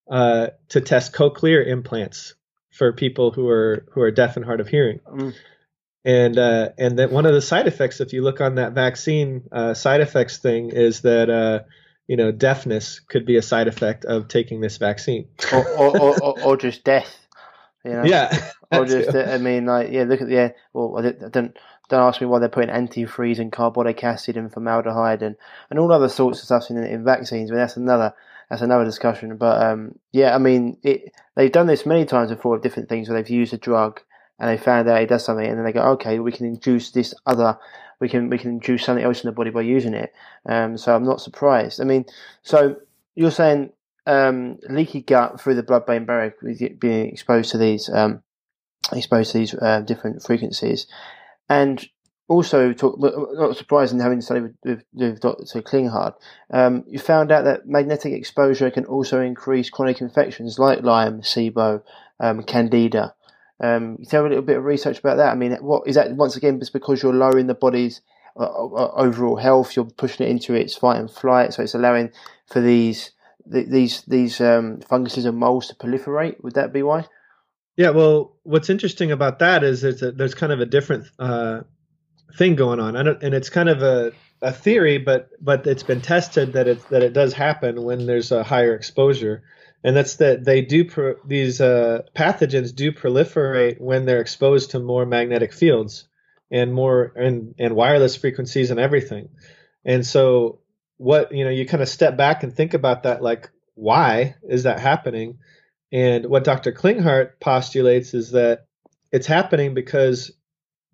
uh, 0.08 0.48
to 0.68 0.80
test 0.80 1.12
cochlear 1.12 1.66
implants 1.66 2.34
for 2.70 2.92
people 2.92 3.32
who 3.32 3.48
are 3.48 3.86
who 3.92 4.02
are 4.02 4.12
deaf 4.12 4.36
and 4.36 4.44
hard 4.44 4.60
of 4.60 4.68
hearing. 4.68 5.00
Mm. 5.10 5.34
And 6.06 6.38
uh, 6.38 6.70
and 6.78 6.98
that 7.00 7.10
one 7.10 7.26
of 7.26 7.34
the 7.34 7.42
side 7.42 7.66
effects, 7.66 8.00
if 8.00 8.12
you 8.12 8.22
look 8.22 8.40
on 8.40 8.54
that 8.54 8.72
vaccine 8.72 9.42
uh, 9.50 9.74
side 9.74 10.00
effects 10.00 10.38
thing, 10.38 10.70
is 10.70 11.00
that 11.00 11.28
uh, 11.28 11.64
you 12.06 12.16
know 12.16 12.30
deafness 12.30 13.00
could 13.00 13.26
be 13.26 13.36
a 13.36 13.42
side 13.42 13.66
effect 13.66 14.04
of 14.04 14.28
taking 14.28 14.60
this 14.60 14.76
vaccine. 14.76 15.28
or, 15.52 15.68
or, 15.76 16.22
or, 16.22 16.42
or, 16.42 16.56
just 16.66 16.84
death. 16.84 17.26
You 17.84 17.92
know? 17.92 18.04
yeah, 18.04 18.50
Or 18.72 18.84
just, 18.84 19.12
too. 19.12 19.20
I 19.20 19.38
mean, 19.38 19.66
like, 19.66 19.90
yeah, 19.90 20.04
look 20.04 20.20
at 20.20 20.28
the, 20.28 20.34
yeah, 20.34 20.48
well, 20.72 21.02
don't, 21.02 21.22
I 21.22 21.28
don't, 21.28 21.56
don't 21.88 22.02
ask 22.02 22.20
me 22.20 22.26
why 22.26 22.40
they're 22.40 22.48
putting 22.48 22.74
antifreeze 22.74 23.38
and 23.38 23.52
carbolic 23.52 24.02
acid 24.02 24.36
and 24.36 24.52
formaldehyde 24.52 25.22
and, 25.22 25.36
and 25.70 25.78
all 25.78 25.92
other 25.92 26.08
sorts 26.08 26.40
of 26.40 26.46
stuff 26.46 26.70
in, 26.70 26.82
in 26.82 27.04
vaccines, 27.04 27.50
but 27.50 27.56
that's 27.56 27.76
another, 27.76 28.12
that's 28.50 28.62
another 28.62 28.84
discussion. 28.84 29.36
But, 29.36 29.62
um, 29.62 29.98
yeah, 30.10 30.34
I 30.34 30.38
mean, 30.38 30.78
it, 30.82 31.12
they've 31.36 31.52
done 31.52 31.68
this 31.68 31.86
many 31.86 32.04
times 32.04 32.30
before 32.30 32.52
with 32.52 32.62
different 32.62 32.88
things 32.88 33.08
where 33.08 33.22
they've 33.22 33.30
used 33.30 33.54
a 33.54 33.58
drug 33.58 34.00
and 34.38 34.50
they 34.50 34.56
found 34.56 34.88
out 34.88 35.02
it 35.02 35.08
does 35.08 35.24
something 35.24 35.46
and 35.46 35.58
then 35.58 35.64
they 35.64 35.72
go, 35.72 35.82
okay, 35.92 36.18
we 36.18 36.32
can 36.32 36.46
induce 36.46 36.90
this 36.90 37.14
other, 37.24 37.58
we 38.00 38.08
can, 38.08 38.28
we 38.28 38.38
can 38.38 38.50
induce 38.50 38.84
something 38.84 39.04
else 39.04 39.22
in 39.22 39.28
the 39.28 39.32
body 39.32 39.50
by 39.50 39.62
using 39.62 39.94
it. 39.94 40.12
Um, 40.48 40.76
so 40.76 40.94
I'm 40.94 41.04
not 41.04 41.20
surprised. 41.20 41.80
I 41.80 41.84
mean, 41.84 42.04
so 42.42 42.76
you're 43.14 43.30
saying, 43.30 43.70
um, 44.06 44.58
leaky 44.68 45.00
gut 45.00 45.40
through 45.40 45.56
the 45.56 45.62
blood-brain 45.62 46.04
barrier 46.04 46.34
being 46.78 47.08
exposed 47.08 47.50
to 47.50 47.58
these, 47.58 47.88
um, 47.88 48.22
exposed 48.92 49.32
to 49.32 49.38
these 49.38 49.54
uh, 49.54 49.80
different 49.80 50.22
frequencies, 50.22 50.86
and 51.48 51.88
also 52.28 52.72
talk, 52.72 52.96
not 52.98 53.56
surprising 53.56 54.00
having 54.00 54.20
studied 54.20 54.42
with, 54.42 54.56
with, 54.64 54.82
with 54.92 55.20
Dr. 55.20 55.62
Klinghardt, 55.62 56.14
um, 56.50 56.84
you 56.86 56.98
found 56.98 57.30
out 57.30 57.44
that 57.44 57.66
magnetic 57.66 58.12
exposure 58.12 58.70
can 58.70 58.84
also 58.84 59.20
increase 59.20 59.70
chronic 59.70 60.00
infections 60.00 60.58
like 60.58 60.82
Lyme, 60.82 61.22
SIBO, 61.22 61.82
um, 62.20 62.42
Candida. 62.42 63.14
Um, 63.60 63.96
you 63.98 64.06
tell 64.06 64.22
me 64.22 64.26
a 64.26 64.30
little 64.30 64.44
bit 64.44 64.58
of 64.58 64.64
research 64.64 64.98
about 64.98 65.16
that. 65.16 65.32
I 65.32 65.34
mean, 65.34 65.52
what 65.56 65.86
is 65.86 65.94
that? 65.94 66.12
Once 66.12 66.36
again, 66.36 66.58
it's 66.60 66.70
because 66.70 67.02
you're 67.02 67.14
lowering 67.14 67.46
the 67.46 67.54
body's 67.54 68.02
uh, 68.36 68.42
uh 68.44 68.92
overall 68.96 69.36
health. 69.36 69.76
You're 69.76 69.86
pushing 69.86 70.26
it 70.26 70.30
into 70.30 70.54
its 70.54 70.76
fight 70.76 70.98
and 70.98 71.10
flight, 71.10 71.54
so 71.54 71.62
it's 71.62 71.74
allowing 71.74 72.10
for 72.46 72.60
these 72.60 73.12
these 73.46 74.02
these 74.02 74.40
um, 74.40 74.80
funguses 74.80 75.24
and 75.24 75.38
molds 75.38 75.68
to 75.68 75.74
proliferate. 75.74 76.42
Would 76.42 76.54
that 76.54 76.72
be 76.72 76.82
why? 76.82 77.06
Yeah. 77.76 77.90
Well, 77.90 78.36
what's 78.42 78.70
interesting 78.70 79.12
about 79.12 79.38
that 79.38 79.64
is 79.64 79.82
there's 79.82 80.02
a, 80.02 80.12
there's 80.12 80.34
kind 80.34 80.52
of 80.52 80.60
a 80.60 80.66
different 80.66 81.06
uh, 81.18 81.62
thing 82.36 82.56
going 82.56 82.80
on, 82.80 82.96
and 82.96 83.34
it's 83.34 83.48
kind 83.48 83.68
of 83.68 83.82
a 83.82 84.12
a 84.42 84.52
theory, 84.52 84.98
but 84.98 85.30
but 85.40 85.66
it's 85.66 85.82
been 85.82 86.00
tested 86.00 86.52
that 86.52 86.68
it 86.68 86.88
that 86.90 87.02
it 87.02 87.12
does 87.12 87.32
happen 87.32 87.82
when 87.82 88.06
there's 88.06 88.32
a 88.32 88.42
higher 88.42 88.74
exposure 88.74 89.42
and 89.86 89.96
that's 89.96 90.16
that 90.16 90.44
they 90.44 90.62
do 90.62 90.84
pro- 90.84 91.14
these 91.24 91.60
uh, 91.60 92.02
pathogens 92.12 92.74
do 92.74 92.90
proliferate 92.90 93.80
when 93.80 94.04
they're 94.04 94.20
exposed 94.20 94.72
to 94.72 94.80
more 94.80 95.06
magnetic 95.06 95.52
fields 95.52 96.08
and 96.50 96.74
more 96.74 97.12
and 97.14 97.54
and 97.60 97.76
wireless 97.76 98.16
frequencies 98.16 98.72
and 98.72 98.80
everything. 98.80 99.28
And 99.84 100.04
so 100.04 100.58
what 100.96 101.30
you 101.30 101.44
know 101.44 101.50
you 101.50 101.66
kind 101.66 101.84
of 101.84 101.88
step 101.88 102.16
back 102.16 102.42
and 102.42 102.52
think 102.52 102.74
about 102.74 103.04
that 103.04 103.22
like 103.22 103.48
why 103.76 104.34
is 104.42 104.64
that 104.64 104.80
happening? 104.80 105.38
And 105.92 106.26
what 106.26 106.42
Dr. 106.42 106.72
Klinghardt 106.72 107.38
postulates 107.38 108.12
is 108.12 108.32
that 108.32 108.66
it's 109.12 109.28
happening 109.28 109.72
because 109.74 110.32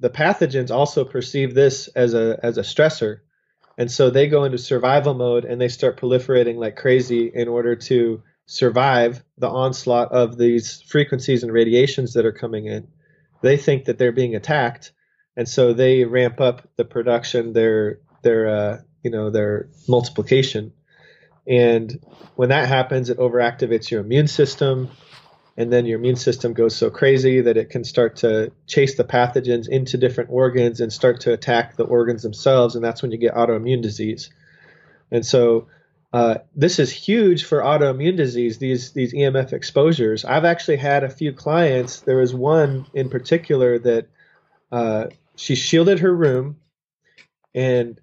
the 0.00 0.10
pathogens 0.10 0.70
also 0.70 1.06
perceive 1.06 1.54
this 1.54 1.88
as 1.88 2.12
a 2.12 2.38
as 2.42 2.58
a 2.58 2.62
stressor. 2.62 3.20
And 3.78 3.90
so 3.90 4.10
they 4.10 4.26
go 4.26 4.44
into 4.44 4.58
survival 4.58 5.14
mode 5.14 5.46
and 5.46 5.58
they 5.58 5.68
start 5.68 5.98
proliferating 5.98 6.56
like 6.56 6.76
crazy 6.76 7.32
in 7.34 7.48
order 7.48 7.74
to 7.74 8.22
survive 8.46 9.22
the 9.38 9.48
onslaught 9.48 10.12
of 10.12 10.36
these 10.36 10.82
frequencies 10.82 11.42
and 11.42 11.52
radiations 11.52 12.14
that 12.14 12.26
are 12.26 12.32
coming 12.32 12.66
in. 12.66 12.88
They 13.40 13.56
think 13.56 13.86
that 13.86 13.98
they're 13.98 14.12
being 14.12 14.34
attacked, 14.34 14.92
and 15.36 15.48
so 15.48 15.72
they 15.72 16.04
ramp 16.04 16.40
up 16.40 16.68
the 16.76 16.84
production, 16.84 17.52
their 17.52 18.00
their 18.22 18.48
uh, 18.48 18.78
you 19.02 19.10
know 19.10 19.30
their 19.30 19.68
multiplication. 19.88 20.72
And 21.46 22.04
when 22.36 22.50
that 22.50 22.68
happens, 22.68 23.10
it 23.10 23.18
overactivates 23.18 23.90
your 23.90 24.00
immune 24.00 24.28
system, 24.28 24.90
and 25.56 25.72
then 25.72 25.86
your 25.86 25.98
immune 25.98 26.16
system 26.16 26.52
goes 26.52 26.76
so 26.76 26.88
crazy 26.88 27.40
that 27.40 27.56
it 27.56 27.70
can 27.70 27.82
start 27.82 28.16
to 28.16 28.52
chase 28.66 28.96
the 28.96 29.04
pathogens 29.04 29.68
into 29.68 29.98
different 29.98 30.30
organs 30.30 30.80
and 30.80 30.92
start 30.92 31.20
to 31.22 31.32
attack 31.32 31.76
the 31.76 31.84
organs 31.84 32.22
themselves, 32.22 32.76
and 32.76 32.84
that's 32.84 33.02
when 33.02 33.10
you 33.10 33.18
get 33.18 33.34
autoimmune 33.34 33.82
disease. 33.82 34.30
And 35.10 35.26
so 35.26 35.66
uh, 36.12 36.38
this 36.54 36.78
is 36.78 36.90
huge 36.90 37.44
for 37.44 37.60
autoimmune 37.60 38.16
disease. 38.16 38.58
These 38.58 38.92
these 38.92 39.14
EMF 39.14 39.52
exposures. 39.52 40.24
I've 40.24 40.44
actually 40.44 40.76
had 40.76 41.04
a 41.04 41.10
few 41.10 41.32
clients. 41.32 42.00
There 42.00 42.18
was 42.18 42.34
one 42.34 42.86
in 42.92 43.08
particular 43.08 43.78
that 43.78 44.08
uh, 44.70 45.06
she 45.36 45.54
shielded 45.54 46.00
her 46.00 46.14
room, 46.14 46.58
and 47.54 47.98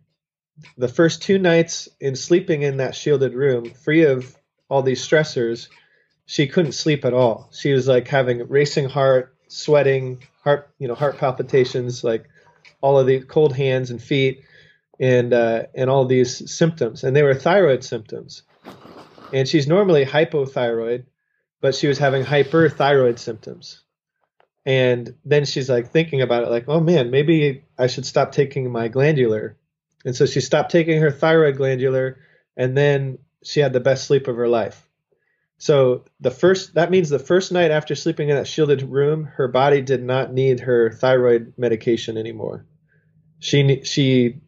the 0.77 0.87
first 0.87 1.21
two 1.21 1.37
nights 1.37 1.87
in 1.99 2.15
sleeping 2.15 2.63
in 2.63 2.77
that 2.77 2.95
shielded 2.95 3.33
room, 3.33 3.69
free 3.69 4.05
of 4.05 4.35
all 4.69 4.81
these 4.81 5.07
stressors, 5.07 5.67
she 6.25 6.47
couldn't 6.47 6.73
sleep 6.73 7.05
at 7.05 7.13
all. 7.13 7.49
She 7.53 7.73
was 7.73 7.87
like 7.87 8.07
having 8.07 8.47
racing 8.47 8.89
heart, 8.89 9.35
sweating, 9.47 10.23
heart 10.43 10.71
you 10.79 10.87
know 10.87 10.95
heart 10.95 11.19
palpitations, 11.19 12.03
like 12.03 12.27
all 12.81 12.97
of 12.97 13.05
the 13.05 13.19
cold 13.21 13.55
hands 13.55 13.91
and 13.91 14.01
feet 14.01 14.43
and 14.99 15.33
uh, 15.33 15.63
and 15.73 15.89
all 15.89 16.05
these 16.05 16.51
symptoms, 16.51 17.03
and 17.03 17.15
they 17.15 17.23
were 17.23 17.35
thyroid 17.35 17.83
symptoms. 17.83 18.43
And 19.31 19.47
she's 19.47 19.67
normally 19.67 20.05
hypothyroid, 20.05 21.05
but 21.61 21.75
she 21.75 21.87
was 21.87 21.99
having 21.99 22.23
hyperthyroid 22.23 23.19
symptoms. 23.19 23.81
And 24.65 25.15
then 25.23 25.45
she's 25.45 25.69
like 25.69 25.91
thinking 25.91 26.21
about 26.21 26.43
it, 26.43 26.49
like, 26.49 26.65
oh 26.67 26.79
man, 26.79 27.11
maybe 27.11 27.63
I 27.77 27.87
should 27.87 28.05
stop 28.05 28.31
taking 28.31 28.71
my 28.71 28.87
glandular. 28.87 29.57
And 30.03 30.15
so 30.15 30.25
she 30.25 30.41
stopped 30.41 30.71
taking 30.71 31.01
her 31.01 31.11
thyroid 31.11 31.57
glandular, 31.57 32.17
and 32.57 32.77
then 32.77 33.19
she 33.43 33.59
had 33.59 33.73
the 33.73 33.79
best 33.79 34.05
sleep 34.05 34.27
of 34.27 34.35
her 34.35 34.47
life. 34.47 34.85
So 35.59 36.05
the 36.21 36.31
first 36.31 36.75
that 36.75 36.91
means 36.91 37.09
the 37.09 37.19
first 37.19 37.51
night 37.51 37.71
after 37.71 37.93
sleeping 37.93 38.29
in 38.29 38.35
that 38.35 38.47
shielded 38.47 38.81
room, 38.81 39.25
her 39.25 39.47
body 39.47 39.81
did 39.81 40.01
not 40.01 40.33
need 40.33 40.61
her 40.61 40.91
thyroid 40.91 41.53
medication 41.57 42.17
anymore. 42.17 42.65
She 43.39 43.83
she 43.83 44.39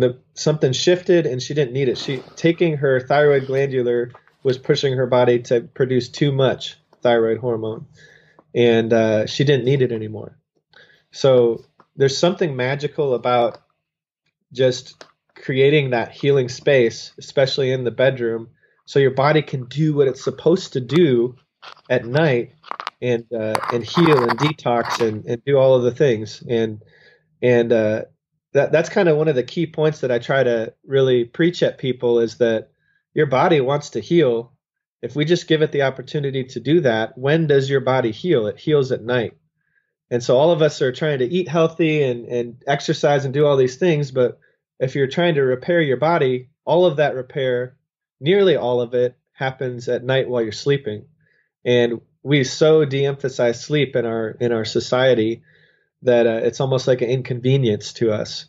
the, 0.00 0.18
something 0.34 0.72
shifted 0.72 1.26
and 1.26 1.42
she 1.42 1.54
didn't 1.54 1.72
need 1.72 1.88
it. 1.88 1.98
She 1.98 2.22
taking 2.36 2.76
her 2.78 3.00
thyroid 3.00 3.46
glandular 3.46 4.12
was 4.42 4.58
pushing 4.58 4.94
her 4.94 5.06
body 5.06 5.40
to 5.42 5.60
produce 5.60 6.08
too 6.08 6.32
much 6.32 6.76
thyroid 7.02 7.38
hormone, 7.38 7.86
and 8.54 8.92
uh, 8.92 9.26
she 9.26 9.44
didn't 9.44 9.64
need 9.64 9.82
it 9.82 9.92
anymore. 9.92 10.38
So 11.10 11.64
there's 11.96 12.16
something 12.16 12.56
magical 12.56 13.14
about 13.14 13.58
just 14.52 15.04
creating 15.34 15.90
that 15.90 16.12
healing 16.12 16.48
space, 16.48 17.12
especially 17.18 17.72
in 17.72 17.84
the 17.84 17.90
bedroom, 17.90 18.50
so 18.86 18.98
your 18.98 19.10
body 19.12 19.42
can 19.42 19.64
do 19.64 19.94
what 19.94 20.08
it's 20.08 20.24
supposed 20.24 20.72
to 20.72 20.80
do 20.80 21.36
at 21.90 22.06
night 22.06 22.54
and 23.02 23.24
uh, 23.32 23.54
and 23.72 23.84
heal 23.84 24.22
and 24.22 24.38
detox 24.38 25.06
and, 25.06 25.24
and 25.26 25.44
do 25.44 25.56
all 25.56 25.74
of 25.74 25.82
the 25.82 25.94
things 25.94 26.42
and 26.48 26.82
and 27.42 27.72
uh, 27.72 28.02
that 28.58 28.72
that's 28.72 28.88
kind 28.88 29.08
of 29.08 29.16
one 29.16 29.28
of 29.28 29.36
the 29.36 29.44
key 29.44 29.68
points 29.68 30.00
that 30.00 30.10
I 30.10 30.18
try 30.18 30.42
to 30.42 30.74
really 30.84 31.24
preach 31.24 31.62
at 31.62 31.78
people 31.78 32.18
is 32.18 32.38
that 32.38 32.72
your 33.14 33.26
body 33.26 33.60
wants 33.60 33.90
to 33.90 34.00
heal. 34.00 34.52
If 35.00 35.14
we 35.14 35.24
just 35.24 35.46
give 35.46 35.62
it 35.62 35.70
the 35.70 35.82
opportunity 35.82 36.42
to 36.42 36.58
do 36.58 36.80
that, 36.80 37.16
when 37.16 37.46
does 37.46 37.70
your 37.70 37.80
body 37.80 38.10
heal? 38.10 38.48
It 38.48 38.58
heals 38.58 38.90
at 38.90 39.04
night. 39.04 39.34
And 40.10 40.24
so 40.24 40.36
all 40.36 40.50
of 40.50 40.60
us 40.60 40.82
are 40.82 40.90
trying 40.90 41.20
to 41.20 41.32
eat 41.32 41.46
healthy 41.46 42.02
and, 42.02 42.26
and 42.26 42.62
exercise 42.66 43.24
and 43.24 43.32
do 43.32 43.46
all 43.46 43.56
these 43.56 43.76
things, 43.76 44.10
but 44.10 44.40
if 44.80 44.96
you're 44.96 45.06
trying 45.06 45.36
to 45.36 45.42
repair 45.42 45.80
your 45.80 45.96
body, 45.96 46.50
all 46.64 46.84
of 46.84 46.96
that 46.96 47.14
repair, 47.14 47.76
nearly 48.18 48.56
all 48.56 48.80
of 48.80 48.92
it, 48.94 49.16
happens 49.34 49.88
at 49.88 50.02
night 50.02 50.28
while 50.28 50.42
you're 50.42 50.50
sleeping. 50.50 51.04
And 51.64 52.00
we 52.24 52.42
so 52.42 52.84
de-emphasize 52.84 53.62
sleep 53.64 53.94
in 53.94 54.04
our 54.04 54.30
in 54.40 54.50
our 54.50 54.64
society 54.64 55.42
that 56.02 56.26
uh, 56.26 56.40
it's 56.42 56.60
almost 56.60 56.86
like 56.86 57.02
an 57.02 57.10
inconvenience 57.10 57.92
to 57.94 58.12
us. 58.12 58.46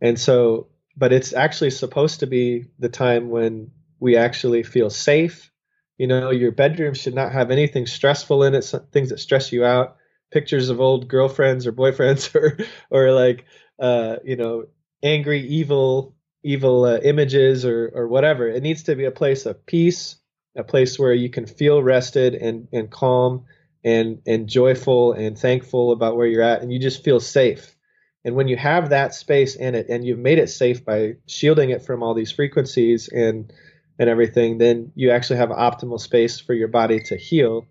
And 0.00 0.18
so, 0.18 0.68
but 0.96 1.12
it's 1.12 1.32
actually 1.32 1.70
supposed 1.70 2.20
to 2.20 2.26
be 2.26 2.66
the 2.78 2.88
time 2.88 3.30
when 3.30 3.70
we 3.98 4.16
actually 4.16 4.62
feel 4.62 4.90
safe. 4.90 5.50
You 5.98 6.06
know, 6.06 6.30
your 6.30 6.52
bedroom 6.52 6.94
should 6.94 7.14
not 7.14 7.32
have 7.32 7.50
anything 7.50 7.86
stressful 7.86 8.42
in 8.42 8.54
it, 8.54 8.64
things 8.92 9.10
that 9.10 9.18
stress 9.18 9.52
you 9.52 9.64
out, 9.64 9.96
pictures 10.30 10.68
of 10.68 10.80
old 10.80 11.08
girlfriends 11.08 11.66
or 11.66 11.72
boyfriends 11.72 12.34
or, 12.40 12.58
or 12.90 13.12
like, 13.12 13.44
uh, 13.78 14.16
you 14.24 14.36
know, 14.36 14.66
angry, 15.02 15.46
evil, 15.46 16.14
evil 16.42 16.84
uh, 16.84 16.98
images 16.98 17.64
or, 17.64 17.90
or 17.94 18.08
whatever. 18.08 18.48
It 18.48 18.62
needs 18.62 18.84
to 18.84 18.96
be 18.96 19.04
a 19.04 19.12
place 19.12 19.46
of 19.46 19.64
peace, 19.66 20.16
a 20.56 20.64
place 20.64 20.98
where 20.98 21.14
you 21.14 21.30
can 21.30 21.46
feel 21.46 21.82
rested 21.82 22.34
and, 22.34 22.68
and 22.72 22.90
calm 22.90 23.44
and 23.84 24.20
and 24.26 24.48
joyful 24.48 25.12
and 25.12 25.38
thankful 25.38 25.92
about 25.92 26.16
where 26.16 26.26
you're 26.26 26.42
at 26.42 26.62
and 26.62 26.72
you 26.72 26.78
just 26.78 27.04
feel 27.04 27.20
safe. 27.20 27.76
And 28.24 28.36
when 28.36 28.48
you 28.48 28.56
have 28.56 28.90
that 28.90 29.14
space 29.14 29.56
in 29.56 29.74
it 29.74 29.88
and 29.88 30.04
you've 30.04 30.18
made 30.18 30.38
it 30.38 30.48
safe 30.48 30.84
by 30.84 31.14
shielding 31.26 31.70
it 31.70 31.84
from 31.84 32.02
all 32.02 32.14
these 32.14 32.32
frequencies 32.32 33.08
and 33.08 33.52
and 33.98 34.08
everything 34.08 34.58
then 34.58 34.92
you 34.94 35.10
actually 35.10 35.36
have 35.36 35.50
optimal 35.50 36.00
space 36.00 36.40
for 36.40 36.54
your 36.54 36.68
body 36.68 37.00
to 37.00 37.16
heal. 37.16 37.66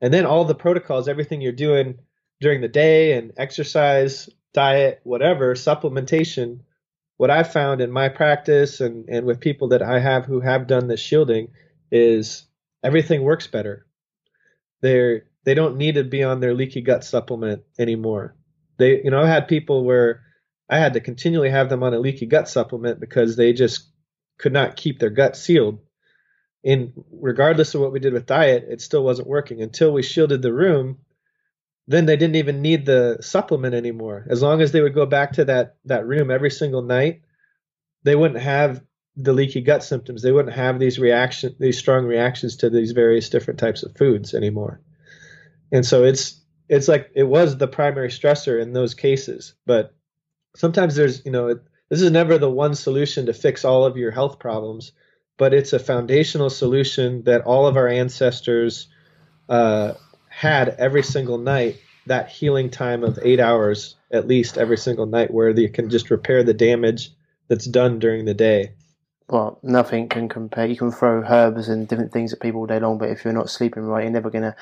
And 0.00 0.12
then 0.12 0.26
all 0.26 0.44
the 0.44 0.54
protocols 0.54 1.08
everything 1.08 1.40
you're 1.40 1.52
doing 1.52 1.98
during 2.40 2.60
the 2.60 2.68
day 2.68 3.16
and 3.16 3.32
exercise 3.36 4.28
diet 4.52 5.00
whatever 5.04 5.54
supplementation 5.54 6.60
what 7.18 7.30
i've 7.30 7.52
found 7.52 7.82
in 7.82 7.90
my 7.90 8.08
practice 8.08 8.80
and 8.80 9.06
and 9.08 9.26
with 9.26 9.38
people 9.38 9.68
that 9.68 9.82
i 9.82 9.98
have 9.98 10.24
who 10.24 10.40
have 10.40 10.66
done 10.66 10.86
this 10.86 11.00
shielding 11.00 11.48
is 11.90 12.46
everything 12.82 13.22
works 13.22 13.46
better. 13.46 13.86
They're 14.80 15.24
they 15.46 15.54
don't 15.54 15.76
need 15.76 15.94
to 15.94 16.04
be 16.04 16.24
on 16.24 16.40
their 16.40 16.54
leaky 16.54 16.80
gut 16.82 17.04
supplement 17.04 17.62
anymore. 17.78 18.34
They, 18.78 19.00
you 19.02 19.12
know, 19.12 19.20
I've 19.22 19.28
had 19.28 19.48
people 19.48 19.84
where 19.84 20.24
I 20.68 20.78
had 20.78 20.94
to 20.94 21.00
continually 21.00 21.50
have 21.50 21.70
them 21.70 21.84
on 21.84 21.94
a 21.94 22.00
leaky 22.00 22.26
gut 22.26 22.48
supplement 22.48 22.98
because 22.98 23.36
they 23.36 23.52
just 23.52 23.88
could 24.38 24.52
not 24.52 24.76
keep 24.76 24.98
their 24.98 25.08
gut 25.08 25.36
sealed. 25.36 25.78
And 26.64 26.92
regardless 27.12 27.74
of 27.74 27.80
what 27.80 27.92
we 27.92 28.00
did 28.00 28.12
with 28.12 28.26
diet, 28.26 28.66
it 28.68 28.80
still 28.80 29.04
wasn't 29.04 29.28
working 29.28 29.62
until 29.62 29.92
we 29.92 30.02
shielded 30.02 30.42
the 30.42 30.52
room. 30.52 30.98
Then 31.86 32.06
they 32.06 32.16
didn't 32.16 32.36
even 32.36 32.60
need 32.60 32.84
the 32.84 33.18
supplement 33.20 33.76
anymore. 33.76 34.26
As 34.28 34.42
long 34.42 34.60
as 34.60 34.72
they 34.72 34.80
would 34.80 34.94
go 34.94 35.06
back 35.06 35.34
to 35.34 35.44
that 35.44 35.76
that 35.84 36.08
room 36.08 36.32
every 36.32 36.50
single 36.50 36.82
night, 36.82 37.22
they 38.02 38.16
wouldn't 38.16 38.40
have 38.40 38.82
the 39.14 39.32
leaky 39.32 39.60
gut 39.60 39.84
symptoms. 39.84 40.22
They 40.22 40.32
wouldn't 40.32 40.56
have 40.56 40.80
these 40.80 40.98
reaction 40.98 41.54
these 41.60 41.78
strong 41.78 42.04
reactions 42.04 42.56
to 42.56 42.68
these 42.68 42.90
various 42.90 43.30
different 43.30 43.60
types 43.60 43.84
of 43.84 43.96
foods 43.96 44.34
anymore 44.34 44.80
and 45.72 45.84
so 45.84 46.04
it's 46.04 46.40
it's 46.68 46.88
like 46.88 47.10
it 47.14 47.24
was 47.24 47.56
the 47.56 47.68
primary 47.68 48.08
stressor 48.08 48.60
in 48.60 48.72
those 48.72 48.94
cases 48.94 49.54
but 49.66 49.94
sometimes 50.54 50.94
there's 50.94 51.24
you 51.24 51.30
know 51.30 51.48
it, 51.48 51.62
this 51.88 52.02
is 52.02 52.10
never 52.10 52.38
the 52.38 52.50
one 52.50 52.74
solution 52.74 53.26
to 53.26 53.32
fix 53.32 53.64
all 53.64 53.84
of 53.84 53.96
your 53.96 54.10
health 54.10 54.38
problems 54.38 54.92
but 55.36 55.52
it's 55.52 55.72
a 55.72 55.78
foundational 55.78 56.50
solution 56.50 57.22
that 57.24 57.42
all 57.42 57.66
of 57.66 57.76
our 57.76 57.88
ancestors 57.88 58.88
uh, 59.48 59.92
had 60.28 60.70
every 60.78 61.02
single 61.02 61.38
night 61.38 61.76
that 62.06 62.28
healing 62.28 62.70
time 62.70 63.02
of 63.02 63.18
eight 63.22 63.40
hours 63.40 63.96
at 64.12 64.26
least 64.26 64.58
every 64.58 64.78
single 64.78 65.06
night 65.06 65.32
where 65.32 65.50
you 65.50 65.68
can 65.68 65.90
just 65.90 66.10
repair 66.10 66.42
the 66.42 66.54
damage 66.54 67.10
that's 67.48 67.66
done 67.66 67.98
during 67.98 68.24
the 68.24 68.34
day. 68.34 68.72
Well, 69.28 69.58
nothing 69.62 70.08
can 70.08 70.28
compare. 70.28 70.66
You 70.66 70.76
can 70.76 70.92
throw 70.92 71.22
herbs 71.22 71.68
and 71.68 71.88
different 71.88 72.12
things 72.12 72.32
at 72.32 72.40
people 72.40 72.60
all 72.60 72.66
day 72.66 72.78
long, 72.78 72.98
but 72.98 73.10
if 73.10 73.24
you're 73.24 73.34
not 73.34 73.50
sleeping 73.50 73.82
right, 73.82 74.04
you're 74.04 74.12
never 74.12 74.30
gonna 74.30 74.54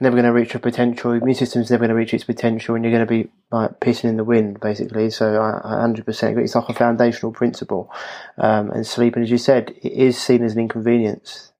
never 0.00 0.16
going 0.16 0.24
to 0.24 0.32
reach 0.32 0.54
your 0.54 0.60
potential. 0.60 1.12
Your 1.12 1.22
immune 1.22 1.36
system's 1.36 1.70
never 1.70 1.82
going 1.82 1.90
to 1.90 1.94
reach 1.94 2.14
its 2.14 2.24
potential, 2.24 2.74
and 2.74 2.84
you're 2.84 2.92
going 2.92 3.06
to 3.06 3.24
be 3.24 3.30
like 3.50 3.80
pissing 3.80 4.04
in 4.04 4.16
the 4.16 4.24
wind, 4.24 4.60
basically. 4.60 5.10
So 5.10 5.40
I, 5.40 5.60
I 5.64 5.86
100% 5.86 6.30
agree. 6.30 6.44
It's 6.44 6.54
like 6.54 6.68
a 6.68 6.74
foundational 6.74 7.32
principle. 7.32 7.92
Um, 8.38 8.70
and 8.70 8.86
sleeping, 8.86 9.22
as 9.22 9.30
you 9.30 9.38
said, 9.38 9.74
it 9.82 9.92
is 9.92 10.20
seen 10.20 10.42
as 10.42 10.54
an 10.54 10.60
inconvenience 10.60 11.52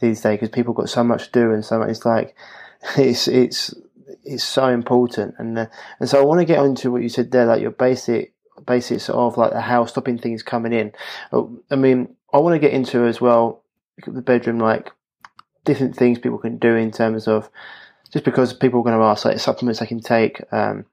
these 0.00 0.20
days 0.20 0.36
because 0.36 0.50
people 0.50 0.74
got 0.74 0.88
so 0.88 1.02
much 1.02 1.26
to 1.26 1.32
do 1.32 1.52
and 1.52 1.64
so 1.64 1.78
much. 1.78 1.90
It's 1.90 2.04
like 2.04 2.34
it's 2.96 3.28
it's 3.28 3.74
it's 4.24 4.44
so 4.44 4.68
important, 4.68 5.34
and 5.38 5.58
uh, 5.58 5.66
and 6.00 6.08
so 6.08 6.20
I 6.20 6.24
want 6.24 6.40
to 6.40 6.44
get 6.44 6.58
onto 6.58 6.92
what 6.92 7.02
you 7.02 7.08
said 7.08 7.30
there, 7.30 7.46
like 7.46 7.62
your 7.62 7.70
basic 7.70 8.34
basics 8.66 9.08
of 9.08 9.36
like 9.36 9.52
house 9.52 9.90
stopping 9.90 10.18
things 10.18 10.42
coming 10.42 10.72
in. 10.72 10.92
Oh, 11.32 11.58
I 11.70 11.76
mean, 11.76 12.14
I 12.32 12.38
want 12.38 12.54
to 12.54 12.58
get 12.58 12.72
into 12.72 13.04
as 13.04 13.20
well 13.20 13.62
the 14.06 14.22
bedroom, 14.22 14.58
like 14.58 14.92
different 15.68 15.94
things 15.94 16.18
people 16.18 16.38
can 16.38 16.56
do 16.56 16.74
in 16.74 16.90
terms 16.90 17.28
of 17.28 17.50
just 18.10 18.24
because 18.24 18.54
people 18.54 18.80
are 18.80 18.84
going 18.84 18.98
to 18.98 19.04
ask 19.04 19.26
like 19.26 19.38
supplements 19.38 19.80
they 19.80 19.86
can 19.86 20.00
take, 20.00 20.40
um, 20.50 20.86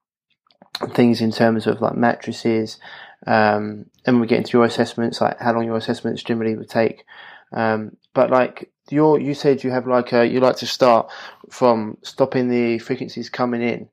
things 0.90 1.22
in 1.22 1.32
terms 1.32 1.66
of 1.66 1.80
like 1.80 1.96
mattresses, 1.96 2.78
um, 3.26 3.86
and 4.06 4.20
we 4.20 4.28
get 4.28 4.40
into 4.40 4.58
your 4.58 4.66
assessments, 4.66 5.22
like 5.22 5.40
how 5.40 5.54
long 5.54 5.64
your 5.64 5.78
assessments 5.78 6.24
generally 6.24 6.58
would 6.58 6.70
take. 6.70 7.06
Um, 7.54 7.96
but 8.14 8.30
like 8.30 8.70
your, 8.90 9.18
you 9.18 9.34
said 9.34 9.64
you 9.64 9.72
have 9.72 9.88
like 9.88 10.12
a, 10.12 10.28
you 10.28 10.42
like 10.42 10.58
to 10.58 10.68
start 10.68 11.10
from 11.50 11.98
stopping 12.04 12.50
the 12.50 12.78
frequencies 12.80 13.30
coming 13.30 13.62
in. 13.62 13.88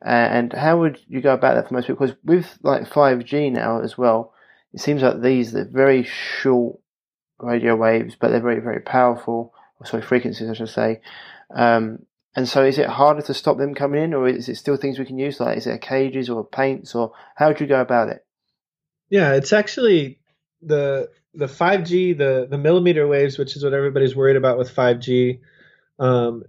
and 0.00 0.52
how 0.52 0.78
would 0.78 1.00
you 1.08 1.20
go 1.20 1.34
about 1.34 1.56
that 1.56 1.66
for 1.66 1.74
most 1.74 1.88
people? 1.88 2.06
Because 2.06 2.16
with 2.24 2.56
like 2.62 2.88
5G 2.88 3.50
now 3.50 3.80
as 3.80 3.98
well, 3.98 4.32
it 4.72 4.78
seems 4.78 5.02
like 5.02 5.20
these, 5.20 5.50
they're 5.50 5.64
very 5.64 6.04
short 6.04 6.78
radio 7.40 7.74
waves, 7.74 8.14
but 8.18 8.28
they're 8.28 8.40
very, 8.40 8.60
very 8.60 8.80
powerful. 8.80 9.52
Or 9.80 9.86
sorry, 9.86 10.02
frequencies, 10.02 10.48
I 10.48 10.54
should 10.54 10.68
say. 10.68 11.00
Um, 11.54 12.00
and 12.36 12.48
so, 12.48 12.64
is 12.64 12.78
it 12.78 12.86
harder 12.86 13.22
to 13.22 13.34
stop 13.34 13.58
them 13.58 13.74
coming 13.74 14.02
in, 14.02 14.14
or 14.14 14.28
is 14.28 14.48
it 14.48 14.56
still 14.56 14.76
things 14.76 14.98
we 14.98 15.04
can 15.04 15.18
use? 15.18 15.40
Like, 15.40 15.58
is 15.58 15.66
it 15.66 15.80
cages 15.80 16.30
or 16.30 16.44
paints, 16.44 16.94
or 16.94 17.12
how 17.34 17.48
would 17.48 17.60
you 17.60 17.66
go 17.66 17.80
about 17.80 18.08
it? 18.08 18.24
Yeah, 19.08 19.34
it's 19.34 19.52
actually 19.52 20.20
the 20.62 21.08
the 21.34 21.46
5G, 21.46 22.16
the 22.16 22.46
the 22.48 22.58
millimeter 22.58 23.08
waves, 23.08 23.38
which 23.38 23.56
is 23.56 23.64
what 23.64 23.74
everybody's 23.74 24.14
worried 24.14 24.36
about 24.36 24.58
with 24.58 24.74
5G. 24.74 25.40
Um, 25.98 26.44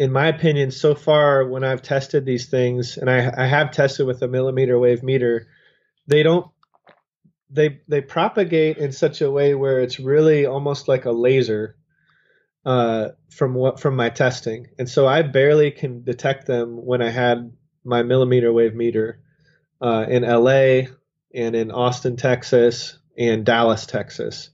in 0.00 0.12
my 0.12 0.28
opinion, 0.28 0.70
so 0.70 0.94
far 0.94 1.46
when 1.46 1.62
I've 1.62 1.82
tested 1.82 2.24
these 2.24 2.46
things, 2.46 2.96
and 2.96 3.10
I, 3.10 3.32
I 3.36 3.46
have 3.46 3.70
tested 3.70 4.06
with 4.06 4.22
a 4.22 4.28
millimeter 4.28 4.78
wave 4.78 5.02
meter, 5.02 5.46
they 6.06 6.22
don't 6.22 6.50
they 7.50 7.80
they 7.86 8.00
propagate 8.00 8.78
in 8.78 8.92
such 8.92 9.20
a 9.20 9.30
way 9.30 9.54
where 9.54 9.80
it's 9.80 10.00
really 10.00 10.46
almost 10.46 10.88
like 10.88 11.04
a 11.04 11.12
laser 11.12 11.76
uh, 12.64 13.08
from 13.30 13.54
what 13.54 13.80
from 13.80 13.96
my 13.96 14.10
testing, 14.10 14.68
and 14.78 14.88
so 14.88 15.06
I 15.06 15.22
barely 15.22 15.70
can 15.70 16.02
detect 16.02 16.46
them 16.46 16.84
when 16.84 17.02
I 17.02 17.10
had 17.10 17.52
my 17.84 18.02
millimeter 18.02 18.52
wave 18.52 18.74
meter 18.74 19.20
uh, 19.80 20.06
in 20.08 20.22
LA 20.22 20.90
and 21.34 21.54
in 21.54 21.70
Austin, 21.70 22.16
Texas, 22.16 22.98
and 23.16 23.46
Dallas, 23.46 23.86
Texas, 23.86 24.50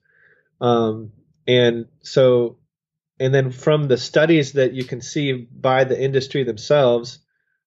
um, 0.61 1.13
and 1.47 1.87
so 2.03 2.59
and 3.19 3.35
then 3.35 3.51
from 3.51 3.89
the 3.89 3.97
studies 3.97 4.53
that 4.53 4.73
you 4.73 4.85
can 4.85 5.01
see 5.01 5.33
by 5.33 5.85
the 5.85 6.01
industry 6.01 6.45
themselves, 6.45 7.19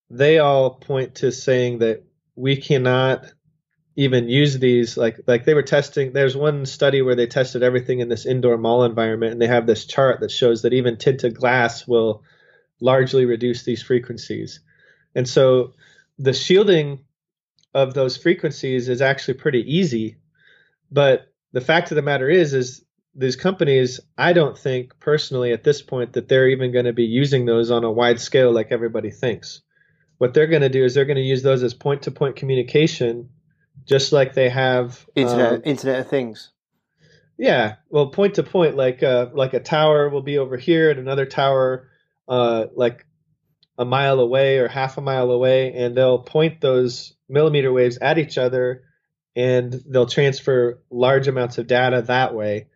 they 0.10 0.40
all 0.40 0.72
point 0.72 1.16
to 1.16 1.32
saying 1.32 1.80
that 1.80 2.04
we 2.36 2.58
cannot 2.58 3.26
even 4.00 4.30
use 4.30 4.58
these 4.58 4.95
like 4.95 5.20
like 5.28 5.43
they 5.43 5.54
were 5.54 5.62
testing 5.62 6.14
there's 6.14 6.36
one 6.36 6.66
study 6.66 7.02
where 7.02 7.16
they 7.16 7.28
tested 7.28 7.64
everything 7.64 8.00
in 8.00 8.08
this 8.08 8.26
indoor 8.26 8.58
mall 8.58 8.86
environment 8.86 9.34
and 9.34 9.41
they 9.41 9.47
have 9.47 9.68
this 9.68 9.84
chart 9.84 10.22
that 10.22 10.32
shows 10.32 10.62
that 10.62 10.72
even 10.72 10.95
tinted 10.95 11.36
glass 11.36 11.86
will 11.86 12.24
largely 12.80 13.26
reduce 13.26 13.64
these 13.64 13.84
frequencies. 13.84 14.62
And 15.16 15.28
so 15.28 15.74
the 16.18 16.32
shielding 16.32 17.00
of 17.74 17.93
those 17.93 18.16
frequencies 18.16 18.88
is 18.88 19.02
actually 19.02 19.34
pretty 19.34 19.76
easy 19.78 20.16
but 20.89 21.28
the 21.52 21.62
fact 21.62 21.91
of 21.91 21.95
the 21.95 22.02
matter 22.02 22.30
is 22.30 22.54
is 22.54 22.86
these 23.16 23.36
companies 23.36 24.00
i 24.18 24.32
don't 24.32 24.58
think 24.58 24.97
personally 25.02 25.52
at 25.52 25.66
this 25.66 25.82
point 25.82 26.14
that 26.14 26.30
they're 26.30 26.47
even 26.47 26.72
going 26.72 26.86
to 26.86 26.93
be 26.93 27.04
using 27.04 27.45
those 27.45 27.70
on 27.70 27.84
a 27.84 27.91
wide 27.91 28.22
scale 28.22 28.52
like 28.52 28.72
everybody 28.72 29.12
thinks. 29.12 29.62
What 30.20 30.34
they're 30.34 30.47
going 30.47 30.64
to 30.64 30.70
do 30.70 30.84
is 30.84 30.93
they're 30.93 31.06
going 31.06 31.16
to 31.18 31.22
use 31.22 31.43
those 31.43 31.64
as 31.64 31.74
point 31.74 32.04
to 32.04 32.12
point 32.12 32.38
communication 32.38 33.30
just 33.86 34.12
like 34.12 34.34
they 34.34 34.50
have 34.50 35.06
internet 35.16 35.54
um, 35.54 35.62
Internet 35.66 36.00
of 36.02 36.10
Things. 36.10 36.52
Yeah, 37.38 37.76
well, 37.90 38.08
point 38.08 38.36
to 38.36 38.44
point, 38.44 38.76
like 38.76 39.02
uh, 39.02 39.28
like 39.34 39.54
a 39.54 39.62
tower 39.62 40.10
will 40.10 40.22
be 40.22 40.38
over 40.38 40.58
here, 40.58 40.92
and 40.92 41.00
another 41.00 41.26
tower, 41.26 41.90
uh, 42.28 42.66
like 42.76 43.06
a 43.78 43.86
mile 43.86 44.20
away 44.20 44.58
or 44.58 44.68
half 44.68 44.98
a 44.98 45.02
mile 45.02 45.32
away, 45.32 45.74
and 45.74 45.96
they'll 45.96 46.20
point 46.20 46.60
those 46.60 47.14
millimeter 47.30 47.72
waves 47.72 47.98
at 48.02 48.18
each 48.18 48.38
other, 48.38 48.84
and 49.38 49.74
they'll 49.88 50.06
transfer 50.06 50.82
large 50.90 51.30
amounts 51.30 51.58
of 51.58 51.68
data 51.68 52.02
that 52.02 52.36
way, 52.36 52.68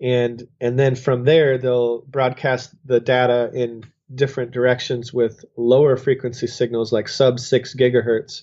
and 0.00 0.42
and 0.58 0.78
then 0.78 0.94
from 0.94 1.24
there 1.24 1.58
they'll 1.58 2.00
broadcast 2.00 2.74
the 2.86 2.98
data 2.98 3.50
in 3.52 3.84
different 4.14 4.52
directions 4.52 5.12
with 5.12 5.44
lower 5.56 5.96
frequency 5.96 6.46
signals 6.46 6.92
like 6.92 7.08
sub 7.08 7.38
six 7.38 7.74
gigahertz 7.74 8.42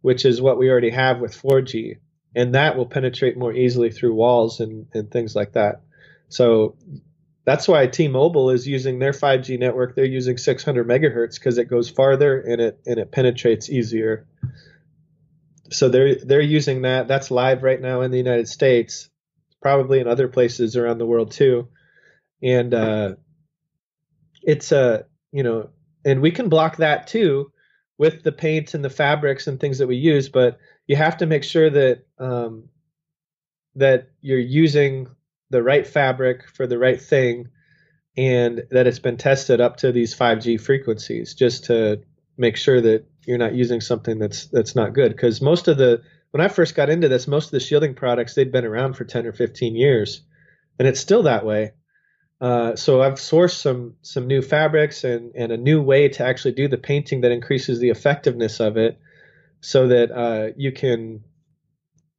which 0.00 0.24
is 0.24 0.40
what 0.40 0.58
we 0.58 0.70
already 0.70 0.90
have 0.90 1.20
with 1.20 1.40
4G, 1.40 1.98
and 2.34 2.54
that 2.54 2.76
will 2.76 2.86
penetrate 2.86 3.36
more 3.36 3.52
easily 3.52 3.90
through 3.90 4.14
walls 4.14 4.60
and, 4.60 4.86
and 4.94 5.10
things 5.10 5.34
like 5.34 5.52
that. 5.52 5.82
So 6.28 6.76
that's 7.44 7.66
why 7.66 7.86
T-Mobile 7.86 8.50
is 8.50 8.68
using 8.68 8.98
their 8.98 9.12
5G 9.12 9.58
network. 9.58 9.94
They're 9.94 10.04
using 10.04 10.36
600 10.36 10.86
megahertz 10.86 11.34
because 11.34 11.56
it 11.56 11.64
goes 11.64 11.88
farther 11.88 12.38
and 12.38 12.60
it 12.60 12.80
and 12.84 12.98
it 12.98 13.10
penetrates 13.10 13.70
easier. 13.70 14.26
So 15.70 15.88
they're 15.88 16.16
they're 16.16 16.40
using 16.42 16.82
that. 16.82 17.08
That's 17.08 17.30
live 17.30 17.62
right 17.62 17.80
now 17.80 18.02
in 18.02 18.10
the 18.10 18.18
United 18.18 18.48
States, 18.48 19.08
probably 19.62 20.00
in 20.00 20.06
other 20.06 20.28
places 20.28 20.76
around 20.76 20.98
the 20.98 21.06
world 21.06 21.30
too. 21.30 21.68
And 22.42 22.74
uh, 22.74 23.14
it's 24.42 24.70
a 24.70 24.78
uh, 24.78 25.02
you 25.32 25.42
know, 25.42 25.70
and 26.04 26.20
we 26.20 26.30
can 26.30 26.50
block 26.50 26.76
that 26.76 27.06
too 27.06 27.50
with 27.98 28.22
the 28.22 28.32
paints 28.32 28.74
and 28.74 28.84
the 28.84 28.90
fabrics 28.90 29.46
and 29.46 29.58
things 29.58 29.78
that 29.78 29.88
we 29.88 29.96
use, 29.96 30.28
but 30.28 30.58
you 30.86 30.96
have 30.96 31.18
to 31.18 31.26
make 31.26 31.44
sure 31.44 31.68
that 31.68 32.06
um, 32.18 32.68
that 33.74 34.08
you're 34.20 34.38
using 34.38 35.08
the 35.50 35.62
right 35.62 35.86
fabric 35.86 36.48
for 36.48 36.66
the 36.66 36.78
right 36.78 37.00
thing 37.00 37.48
and 38.16 38.62
that 38.70 38.86
it's 38.86 38.98
been 38.98 39.16
tested 39.16 39.60
up 39.60 39.78
to 39.78 39.92
these 39.92 40.14
5G 40.14 40.60
frequencies 40.60 41.34
just 41.34 41.64
to 41.64 42.02
make 42.36 42.56
sure 42.56 42.80
that 42.80 43.06
you're 43.26 43.38
not 43.38 43.54
using 43.54 43.80
something 43.80 44.18
that's 44.18 44.46
that's 44.46 44.76
not 44.76 44.94
good. 44.94 45.10
Because 45.10 45.40
most 45.40 45.68
of 45.68 45.76
the 45.76 46.02
when 46.30 46.40
I 46.40 46.48
first 46.48 46.74
got 46.74 46.90
into 46.90 47.08
this 47.08 47.26
most 47.26 47.46
of 47.46 47.50
the 47.52 47.60
shielding 47.60 47.94
products 47.94 48.34
they'd 48.34 48.52
been 48.52 48.64
around 48.64 48.94
for 48.94 49.04
10 49.04 49.26
or 49.26 49.32
15 49.32 49.74
years 49.74 50.22
and 50.78 50.86
it's 50.86 51.00
still 51.00 51.24
that 51.24 51.44
way 51.44 51.72
uh, 52.40 52.76
so 52.76 53.02
I've 53.02 53.14
sourced 53.14 53.56
some 53.56 53.96
some 54.02 54.26
new 54.26 54.42
fabrics 54.42 55.02
and 55.04 55.34
and 55.34 55.50
a 55.50 55.56
new 55.56 55.82
way 55.82 56.08
to 56.10 56.24
actually 56.24 56.52
do 56.52 56.68
the 56.68 56.78
painting 56.78 57.22
that 57.22 57.32
increases 57.32 57.80
the 57.80 57.90
effectiveness 57.90 58.60
of 58.60 58.76
it, 58.76 58.98
so 59.60 59.88
that 59.88 60.10
uh, 60.12 60.52
you 60.56 60.70
can 60.70 61.24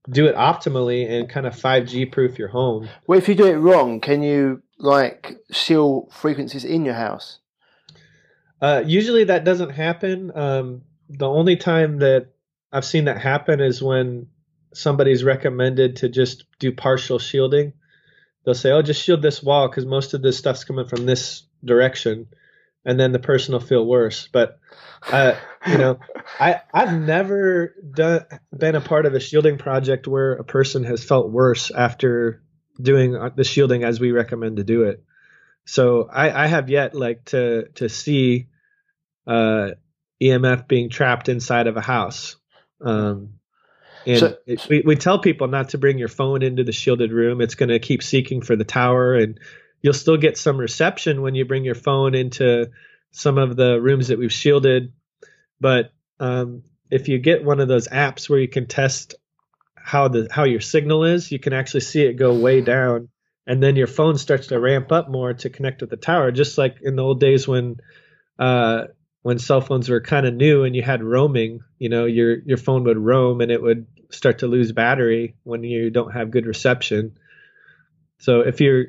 do 0.09 0.25
it 0.27 0.35
optimally 0.35 1.09
and 1.09 1.29
kind 1.29 1.45
of 1.45 1.55
5G 1.55 2.11
proof 2.11 2.39
your 2.39 2.47
home. 2.47 2.89
Well, 3.07 3.17
if 3.17 3.29
you 3.29 3.35
do 3.35 3.45
it 3.45 3.57
wrong, 3.57 3.99
can 3.99 4.23
you 4.23 4.61
like 4.77 5.37
seal 5.51 6.09
frequencies 6.11 6.65
in 6.65 6.83
your 6.83 6.95
house? 6.95 7.39
Uh, 8.61 8.83
usually 8.85 9.25
that 9.25 9.43
doesn't 9.45 9.69
happen. 9.69 10.31
Um, 10.35 10.81
the 11.09 11.29
only 11.29 11.55
time 11.55 11.99
that 11.99 12.31
I've 12.71 12.85
seen 12.85 13.05
that 13.05 13.19
happen 13.19 13.61
is 13.61 13.81
when 13.81 14.27
somebody's 14.73 15.23
recommended 15.23 15.97
to 15.97 16.09
just 16.09 16.45
do 16.59 16.71
partial 16.71 17.19
shielding 17.19 17.73
they'll 18.43 18.53
say, 18.53 18.71
"Oh, 18.71 18.81
just 18.81 19.03
shield 19.03 19.21
this 19.21 19.43
wall 19.43 19.67
because 19.67 19.85
most 19.85 20.13
of 20.13 20.21
this 20.21 20.37
stuff's 20.37 20.63
coming 20.63 20.87
from 20.87 21.05
this 21.05 21.43
direction," 21.63 22.27
and 22.85 22.99
then 22.99 23.11
the 23.11 23.19
person 23.19 23.53
will 23.53 23.59
feel 23.59 23.85
worse. 23.85 24.27
But 24.31 24.59
uh, 25.11 25.35
you 25.67 25.77
know, 25.77 25.99
I 26.39 26.61
I've 26.73 26.99
never 26.99 27.75
done 27.93 28.25
been 28.55 28.75
a 28.75 28.81
part 28.81 29.05
of 29.05 29.13
a 29.13 29.19
shielding 29.19 29.57
project 29.57 30.07
where 30.07 30.33
a 30.33 30.43
person 30.43 30.83
has 30.83 31.03
felt 31.03 31.31
worse 31.31 31.71
after 31.71 32.41
doing 32.81 33.15
uh, 33.15 33.29
the 33.35 33.43
shielding 33.43 33.83
as 33.83 33.99
we 33.99 34.11
recommend 34.11 34.57
to 34.57 34.63
do 34.63 34.83
it. 34.83 35.03
So 35.65 36.09
I, 36.11 36.45
I 36.45 36.47
have 36.47 36.69
yet 36.69 36.95
like 36.95 37.25
to 37.25 37.67
to 37.75 37.89
see 37.89 38.47
uh, 39.27 39.71
EMF 40.21 40.67
being 40.67 40.89
trapped 40.89 41.29
inside 41.29 41.67
of 41.67 41.77
a 41.77 41.81
house. 41.81 42.35
Um, 42.81 43.38
and 44.05 44.19
so, 44.19 44.37
it, 44.45 44.65
we, 44.69 44.83
we 44.85 44.95
tell 44.95 45.19
people 45.19 45.47
not 45.47 45.69
to 45.69 45.77
bring 45.77 45.97
your 45.97 46.07
phone 46.07 46.41
into 46.41 46.63
the 46.63 46.71
shielded 46.71 47.11
room. 47.11 47.41
It's 47.41 47.55
going 47.55 47.69
to 47.69 47.79
keep 47.79 48.03
seeking 48.03 48.41
for 48.41 48.55
the 48.55 48.63
tower, 48.63 49.15
and 49.15 49.39
you'll 49.81 49.93
still 49.93 50.17
get 50.17 50.37
some 50.37 50.57
reception 50.57 51.21
when 51.21 51.35
you 51.35 51.45
bring 51.45 51.63
your 51.63 51.75
phone 51.75 52.15
into 52.15 52.71
some 53.11 53.37
of 53.37 53.55
the 53.55 53.79
rooms 53.81 54.09
that 54.09 54.19
we've 54.19 54.31
shielded. 54.31 54.93
But 55.59 55.91
um, 56.19 56.63
if 56.89 57.07
you 57.07 57.19
get 57.19 57.43
one 57.43 57.59
of 57.59 57.67
those 57.67 57.87
apps 57.87 58.29
where 58.29 58.39
you 58.39 58.47
can 58.47 58.67
test 58.67 59.15
how 59.75 60.07
the 60.07 60.27
how 60.29 60.43
your 60.43 60.61
signal 60.61 61.03
is, 61.03 61.31
you 61.31 61.39
can 61.39 61.53
actually 61.53 61.81
see 61.81 62.03
it 62.03 62.13
go 62.13 62.37
way 62.37 62.61
down, 62.61 63.09
and 63.47 63.61
then 63.61 63.75
your 63.75 63.87
phone 63.87 64.17
starts 64.17 64.47
to 64.47 64.59
ramp 64.59 64.91
up 64.91 65.09
more 65.09 65.33
to 65.33 65.49
connect 65.49 65.81
with 65.81 65.89
the 65.89 65.97
tower, 65.97 66.31
just 66.31 66.57
like 66.57 66.77
in 66.81 66.95
the 66.95 67.03
old 67.03 67.19
days 67.19 67.47
when 67.47 67.77
uh, 68.37 68.85
when 69.21 69.39
cell 69.39 69.61
phones 69.61 69.89
were 69.89 70.01
kind 70.01 70.25
of 70.25 70.33
new 70.33 70.63
and 70.63 70.75
you 70.75 70.81
had 70.81 71.03
roaming. 71.03 71.61
You 71.77 71.89
know, 71.89 72.05
your 72.05 72.39
your 72.39 72.57
phone 72.57 72.83
would 72.85 72.97
roam 72.97 73.41
and 73.41 73.51
it 73.51 73.61
would 73.61 73.87
start 74.09 74.39
to 74.39 74.47
lose 74.47 74.71
battery 74.71 75.35
when 75.43 75.63
you 75.63 75.89
don't 75.89 76.11
have 76.11 76.31
good 76.31 76.45
reception. 76.45 77.17
So 78.19 78.41
if 78.41 78.61
you're 78.61 78.87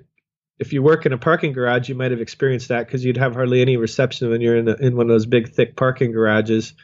if 0.59 0.74
you 0.74 0.83
work 0.83 1.07
in 1.07 1.12
a 1.12 1.18
parking 1.18 1.53
garage, 1.53 1.89
you 1.89 1.95
might 1.95 2.11
have 2.11 2.20
experienced 2.20 2.68
that 2.68 2.87
because 2.87 3.05
you'd 3.05 3.16
have 3.16 3.35
hardly 3.35 3.62
any 3.62 3.76
reception 3.76 4.28
when 4.28 4.41
you're 4.41 4.57
in 4.57 4.68
a, 4.68 4.74
in 4.74 4.97
one 4.97 5.07
of 5.07 5.14
those 5.14 5.26
big 5.26 5.53
thick 5.53 5.74
parking 5.74 6.12
garages, 6.12 6.74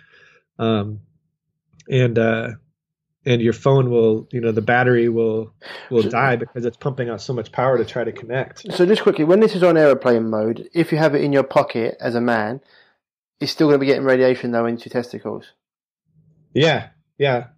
um, 0.59 1.01
and 1.89 2.19
uh, 2.19 2.51
and 3.27 3.43
your 3.43 3.53
phone 3.53 3.91
will 3.91 4.29
you 4.33 4.41
know 4.41 4.51
the 4.51 4.63
battery 4.63 5.09
will 5.09 5.53
will 5.91 6.03
die 6.03 6.37
because 6.37 6.65
it's 6.65 6.77
pumping 6.77 7.11
out 7.11 7.21
so 7.21 7.33
much 7.33 7.53
power 7.53 7.77
to 7.77 7.85
try 7.85 8.03
to 8.03 8.13
connect. 8.13 8.73
So 8.73 8.87
just 8.87 9.03
quickly, 9.03 9.25
when 9.25 9.41
this 9.41 9.55
is 9.55 9.63
on 9.63 9.77
aeroplane 9.77 10.31
mode, 10.31 10.69
if 10.73 10.91
you 10.91 10.99
have 10.99 11.15
it 11.15 11.23
in 11.23 11.33
your 11.33 11.45
pocket 11.45 11.97
as 12.01 12.15
a 12.15 12.21
man, 12.21 12.61
it's 13.41 13.53
still 13.53 13.69
going 13.69 13.77
to 13.77 13.81
be 13.81 13.87
getting 13.87 14.05
radiation 14.05 14.51
though 14.51 14.67
into 14.67 14.89
your 14.89 14.93
testicles. 14.93 15.47
Yeah, 16.55 16.89
yeah. 17.19 17.49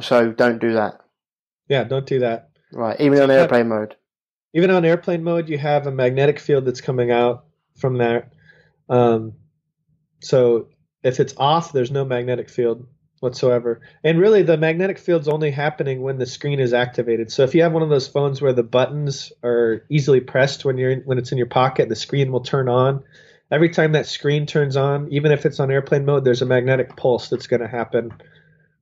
So 0.00 0.32
don't 0.32 0.60
do 0.60 0.74
that. 0.74 1.00
Yeah, 1.68 1.84
don't 1.84 2.06
do 2.06 2.20
that. 2.20 2.50
Right, 2.72 3.00
even 3.00 3.20
on 3.20 3.30
airplane 3.30 3.68
mode 3.68 3.96
even 4.54 4.70
on 4.70 4.84
airplane 4.84 5.22
mode, 5.22 5.48
you 5.48 5.58
have 5.58 5.86
a 5.86 5.92
magnetic 5.92 6.38
field 6.38 6.64
that's 6.64 6.80
coming 6.80 7.10
out 7.10 7.44
from 7.76 7.98
there. 7.98 8.30
Um, 8.88 9.34
so 10.20 10.68
if 11.02 11.20
it's 11.20 11.34
off, 11.36 11.72
there's 11.72 11.90
no 11.90 12.04
magnetic 12.04 12.48
field 12.48 12.86
whatsoever. 13.20 13.82
And 14.02 14.18
really, 14.18 14.42
the 14.42 14.56
magnetic 14.56 14.98
field's 14.98 15.28
only 15.28 15.50
happening 15.50 16.02
when 16.02 16.18
the 16.18 16.26
screen 16.26 16.60
is 16.60 16.72
activated. 16.72 17.30
So 17.30 17.42
if 17.42 17.54
you 17.54 17.62
have 17.62 17.72
one 17.72 17.82
of 17.82 17.88
those 17.88 18.08
phones 18.08 18.40
where 18.40 18.52
the 18.52 18.62
buttons 18.62 19.32
are 19.44 19.84
easily 19.90 20.20
pressed 20.20 20.64
when 20.64 20.78
you're 20.78 20.92
in, 20.92 21.00
when 21.02 21.18
it's 21.18 21.32
in 21.32 21.38
your 21.38 21.46
pocket, 21.46 21.88
the 21.88 21.96
screen 21.96 22.32
will 22.32 22.40
turn 22.40 22.68
on. 22.68 23.04
Every 23.50 23.70
time 23.70 23.92
that 23.92 24.06
screen 24.06 24.46
turns 24.46 24.76
on, 24.76 25.10
even 25.10 25.32
if 25.32 25.46
it's 25.46 25.58
on 25.58 25.70
airplane 25.70 26.04
mode, 26.04 26.24
there's 26.24 26.42
a 26.42 26.46
magnetic 26.46 26.96
pulse 26.96 27.28
that's 27.28 27.46
going 27.46 27.62
to 27.62 27.68
happen 27.68 28.12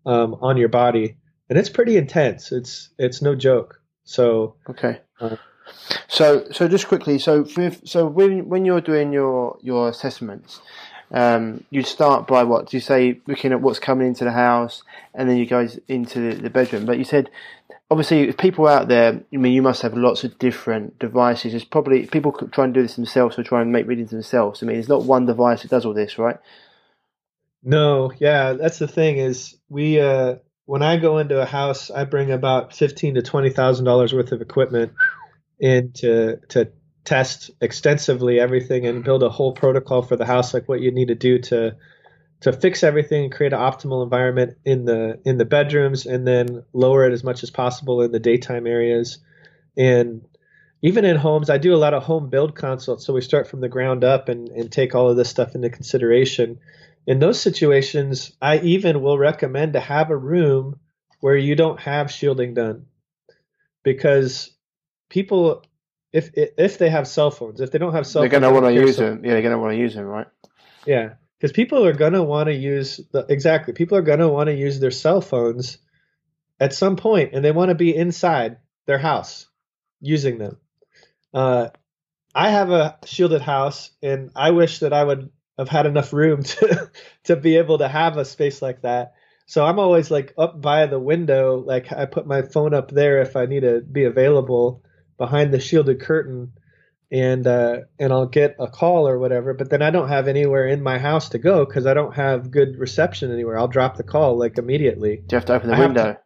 um, 0.05 0.37
on 0.41 0.57
your 0.57 0.69
body, 0.69 1.17
and 1.49 1.59
it's 1.59 1.69
pretty 1.69 1.97
intense. 1.97 2.53
It's 2.53 2.91
it's 2.99 3.23
no 3.23 3.35
joke. 3.35 3.81
So 4.05 4.57
okay. 4.69 5.01
Uh, 5.21 5.37
so, 6.09 6.47
so 6.53 6.69
just 6.69 6.89
quickly, 6.89 7.19
so 7.19 7.45
so 7.85 8.07
when 8.07 8.49
when 8.49 8.65
you're 8.65 8.81
doing 8.81 9.13
your 9.13 9.59
your 9.63 9.89
assessments, 9.89 10.61
um, 11.11 11.65
you 11.71 11.83
start 11.83 12.27
by 12.27 12.45
what? 12.45 12.69
Do 12.69 12.77
you 12.77 12.81
say 12.81 13.21
looking 13.27 13.53
at 13.53 13.61
what's 13.61 13.79
coming 13.79 14.09
into 14.09 14.25
the 14.25 14.33
house, 14.33 14.83
and 15.15 15.29
then 15.29 15.37
you 15.37 15.47
go 15.47 15.69
into 15.89 16.21
the, 16.21 16.43
the 16.43 16.51
bedroom? 16.51 16.87
But 16.87 16.99
you 16.99 17.05
said 17.05 17.31
obviously, 17.91 18.33
people 18.33 18.67
out 18.67 18.89
there, 18.89 19.21
I 19.33 19.37
mean, 19.37 19.53
you 19.53 19.63
must 19.63 19.83
have 19.83 19.95
lots 19.95 20.25
of 20.25 20.39
different 20.39 20.99
devices. 20.99 21.55
It's 21.55 21.65
probably 21.65 22.07
people 22.07 22.33
try 22.33 22.65
and 22.65 22.75
do 22.75 22.83
this 22.83 22.97
themselves 22.97 23.39
or 23.39 23.43
try 23.43 23.63
and 23.63 23.73
make 23.73 23.87
readings 23.87 24.11
themselves. 24.11 24.63
I 24.63 24.67
mean, 24.67 24.77
it's 24.77 24.89
not 24.89 25.05
one 25.05 25.27
device 25.27 25.63
that 25.63 25.71
does 25.71 25.87
all 25.87 25.95
this, 25.95 26.19
right? 26.19 26.39
No, 27.63 28.13
yeah, 28.19 28.53
that's 28.53 28.79
the 28.79 28.89
thing 28.89 29.19
is 29.19 29.57
we 29.69 30.01
uh, 30.01 30.37
when 30.67 30.83
I 30.83 30.99
go 30.99 31.19
into 31.19 31.41
a 31.41 31.47
house, 31.47 31.91
I 31.91 32.05
bring 32.05 32.31
about 32.31 32.75
fifteen 32.75 33.15
to 33.15 33.23
twenty 33.23 33.51
thousand 33.51 33.85
dollars 33.85 34.13
worth 34.13 34.33
of 34.33 34.41
equipment 34.41 34.93
in 35.59 35.93
to 35.95 36.37
to 36.51 36.71
test 37.05 37.51
extensively 37.61 38.39
everything 38.39 38.87
and 38.87 39.05
build 39.05 39.23
a 39.23 39.31
whole 39.31 39.53
protocol 39.53 40.03
for 40.03 40.17
the 40.17 40.27
house, 40.27 40.53
like 40.53 40.69
what 40.69 40.81
you 40.81 40.91
need 40.91 41.09
to 41.09 41.15
do 41.15 41.39
to 41.39 41.77
to 42.41 42.53
fix 42.53 42.83
everything 42.83 43.25
and 43.25 43.33
create 43.33 43.53
an 43.53 43.59
optimal 43.59 44.03
environment 44.03 44.59
in 44.65 44.85
the 44.85 45.21
in 45.25 45.39
the 45.39 45.45
bedrooms 45.45 46.07
and 46.07 46.27
then 46.27 46.65
lower 46.73 47.07
it 47.07 47.13
as 47.13 47.25
much 47.25 47.43
as 47.43 47.51
possible 47.51 48.03
in 48.03 48.13
the 48.13 48.21
daytime 48.21 48.67
areas. 48.67 49.19
And 49.77 50.27
even 50.83 51.05
in 51.05 51.17
homes 51.17 51.49
i 51.49 51.59
do 51.59 51.75
a 51.75 51.79
lot 51.79 51.95
of 51.95 52.03
home 52.03 52.29
build 52.29 52.55
consults. 52.55 53.07
So 53.07 53.13
we 53.13 53.21
start 53.21 53.49
from 53.49 53.61
the 53.61 53.69
ground 53.69 54.05
up 54.05 54.29
and, 54.29 54.49
and 54.49 54.71
take 54.71 54.95
all 54.95 55.09
of 55.11 55.17
this 55.17 55.31
stuff 55.31 55.55
into 55.55 55.71
consideration. 55.71 56.59
In 57.07 57.19
those 57.19 57.41
situations 57.41 58.33
i 58.43 58.59
even 58.59 59.01
will 59.01 59.19
recommend 59.19 59.73
to 59.73 59.81
have 59.81 60.11
a 60.11 60.17
room 60.17 60.79
where 61.21 61.37
you 61.37 61.57
don't 61.57 61.81
have 61.81 62.11
shielding 62.11 62.55
done. 62.55 62.87
Because 63.83 64.51
people 65.09 65.65
if 66.13 66.31
if 66.35 66.79
they 66.79 66.91
have 66.91 67.09
cell 67.09 67.31
phones, 67.31 67.61
if 67.61 67.71
they 67.71 67.79
don't 67.79 67.95
have 67.95 68.07
cell 68.07 68.23
they're 68.23 68.31
phones, 68.31 68.43
they're 68.43 68.51
gonna 68.51 68.61
want 68.61 68.75
to 68.75 68.81
use 68.81 68.97
them. 68.97 69.25
Yeah, 69.25 69.33
they're 69.33 69.43
gonna 69.43 69.59
want 69.59 69.73
to 69.73 69.79
use 69.79 69.95
them, 69.95 70.05
right? 70.05 70.27
Yeah, 70.87 71.15
because 71.39 71.53
people 71.53 71.85
are 71.85 71.93
gonna 71.93 72.23
want 72.23 72.49
to 72.49 72.55
use 72.55 73.01
the 73.13 73.27
exactly. 73.29 73.75
People 73.75 73.99
are 73.99 74.03
gonna 74.03 74.29
want 74.29 74.49
to 74.49 74.55
use 74.55 74.81
their 74.81 74.91
cell 74.91 75.21
phones 75.21 75.79
at 76.59 76.73
some 76.73 76.97
point, 76.97 77.31
and 77.35 77.45
they 77.45 77.53
want 77.53 77.69
to 77.71 77.75
be 77.75 77.95
inside 77.95 78.59
their 78.87 78.99
house 78.99 79.47
using 80.01 80.39
them. 80.39 80.57
Uh, 81.35 81.69
I 82.35 82.51
have 82.51 82.71
a 82.71 82.99
shielded 83.05 83.43
house, 83.43 83.91
and 84.03 84.31
I 84.35 84.51
wish 84.51 84.81
that 84.81 84.93
I 84.93 85.05
would 85.05 85.31
have 85.59 85.69
had 85.69 85.87
enough 85.87 86.13
room 86.13 86.43
to 86.43 86.91
to 87.25 87.37
be 87.37 87.57
able 87.57 87.79
to 87.79 87.89
have 87.89 88.17
a 88.17 88.25
space 88.25 88.63
like 88.63 88.83
that. 88.83 89.15
So 89.47 89.65
I'm 89.65 89.79
always 89.79 90.11
like 90.11 90.35
up 90.37 90.61
by 90.61 90.87
the 90.87 90.99
window, 90.99 91.63
like 91.65 91.93
I 91.93 92.07
put 92.07 92.27
my 92.27 92.43
phone 92.43 92.75
up 92.75 92.91
there 92.91 93.21
if 93.21 93.37
I 93.37 93.47
need 93.47 93.61
to 93.61 93.81
be 93.81 94.05
available 94.05 94.83
behind 95.19 95.53
the 95.53 95.61
shielded 95.61 96.01
curtain 96.01 96.53
and 97.11 97.47
uh, 97.47 97.81
and 97.99 98.13
I'll 98.13 98.27
get 98.27 98.57
a 98.59 98.67
call 98.67 99.09
or 99.09 99.19
whatever, 99.19 99.55
but 99.55 99.71
then 99.71 99.83
I 99.83 99.91
don't 99.91 100.09
have 100.09 100.27
anywhere 100.27 100.67
in 100.67 100.83
my 100.83 100.99
house 100.99 101.29
to 101.31 101.39
go 101.39 101.65
because 101.65 101.87
I 101.87 101.95
don't 101.95 102.15
have 102.15 102.51
good 102.51 102.79
reception 102.79 103.33
anywhere. 103.33 103.59
I'll 103.59 103.69
drop 103.69 103.97
the 103.97 104.03
call 104.03 104.39
like 104.39 104.59
immediately. 104.59 105.17
Do 105.17 105.35
you 105.35 105.37
have 105.37 105.45
to 105.47 105.55
open 105.55 105.71
the 105.71 105.77
I 105.77 105.81
window? 105.81 106.05
To, 106.05 106.19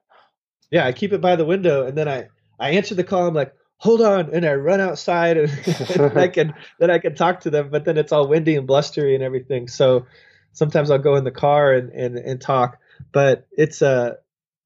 yeah, 0.71 0.87
I 0.87 0.93
keep 0.93 1.13
it 1.13 1.21
by 1.21 1.37
the 1.37 1.45
window, 1.45 1.87
and 1.87 1.97
then 1.97 2.09
I 2.09 2.29
I 2.59 2.71
answer 2.71 2.95
the 2.95 3.05
call. 3.05 3.27
I'm 3.27 3.35
like, 3.35 3.53
hold 3.77 4.01
on, 4.01 4.31
and 4.33 4.47
I 4.47 4.55
run 4.55 4.81
outside, 4.81 5.37
and, 5.37 5.51
and 5.91 6.19
I 6.19 6.29
can 6.29 6.55
then 6.79 6.91
I 6.91 6.99
can 6.99 7.15
talk 7.15 7.41
to 7.41 7.51
them. 7.51 7.69
But 7.71 7.85
then 7.85 7.99
it's 7.99 8.13
all 8.13 8.29
windy 8.29 8.57
and 8.57 8.67
blustery 8.67 9.15
and 9.15 9.23
everything. 9.23 9.69
So 9.69 10.07
sometimes 10.53 10.91
I'll 10.91 10.99
go 10.99 11.17
in 11.17 11.25
the 11.25 11.31
car 11.31 11.75
and 11.75 11.91
and 11.91 12.17
and 12.17 12.41
talk. 12.41 12.79
But 13.13 13.47
it's 13.53 13.83
uh 13.83 14.15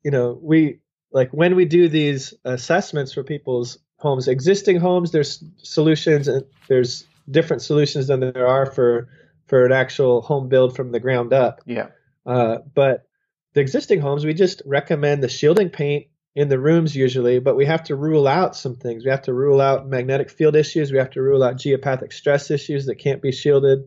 you 0.04 0.12
know 0.12 0.38
we 0.40 0.78
like 1.10 1.30
when 1.32 1.56
we 1.56 1.64
do 1.64 1.88
these 1.88 2.34
assessments 2.44 3.12
for 3.12 3.24
people's 3.24 3.78
homes. 4.05 4.28
Existing 4.28 4.78
homes, 4.78 5.11
there's 5.11 5.42
solutions 5.62 6.28
and 6.28 6.44
there's 6.68 7.05
different 7.28 7.62
solutions 7.62 8.07
than 8.07 8.20
there 8.20 8.46
are 8.46 8.66
for 8.66 9.09
for 9.46 9.66
an 9.66 9.72
actual 9.72 10.22
home 10.22 10.48
build 10.48 10.76
from 10.76 10.92
the 10.92 11.00
ground 11.00 11.32
up. 11.32 11.61
Yeah. 11.66 11.88
Uh, 12.24 12.59
but 12.74 13.09
the 13.55 13.61
existing 13.61 14.00
homes, 14.00 14.24
we 14.24 14.34
just 14.34 14.62
recommend 14.64 15.22
the 15.22 15.28
shielding 15.28 15.70
paint 15.70 16.07
in 16.34 16.48
the 16.48 16.59
rooms 16.59 16.96
usually, 16.96 17.38
but 17.38 17.57
we 17.57 17.64
have 17.66 17.84
to 17.84 17.96
rule 17.96 18.26
out 18.26 18.57
some 18.57 18.74
things. 18.74 19.05
We 19.05 19.11
have 19.11 19.22
to 19.22 19.32
rule 19.32 19.61
out 19.61 19.88
magnetic 19.88 20.30
field 20.30 20.57
issues. 20.57 20.90
We 20.90 20.98
have 20.98 21.11
to 21.11 21.22
rule 21.22 21.42
out 21.42 21.57
geopathic 21.57 22.12
stress 22.12 22.50
issues 22.50 22.86
that 22.86 22.96
can't 22.96 23.22
be 23.22 23.32
shielded, 23.32 23.86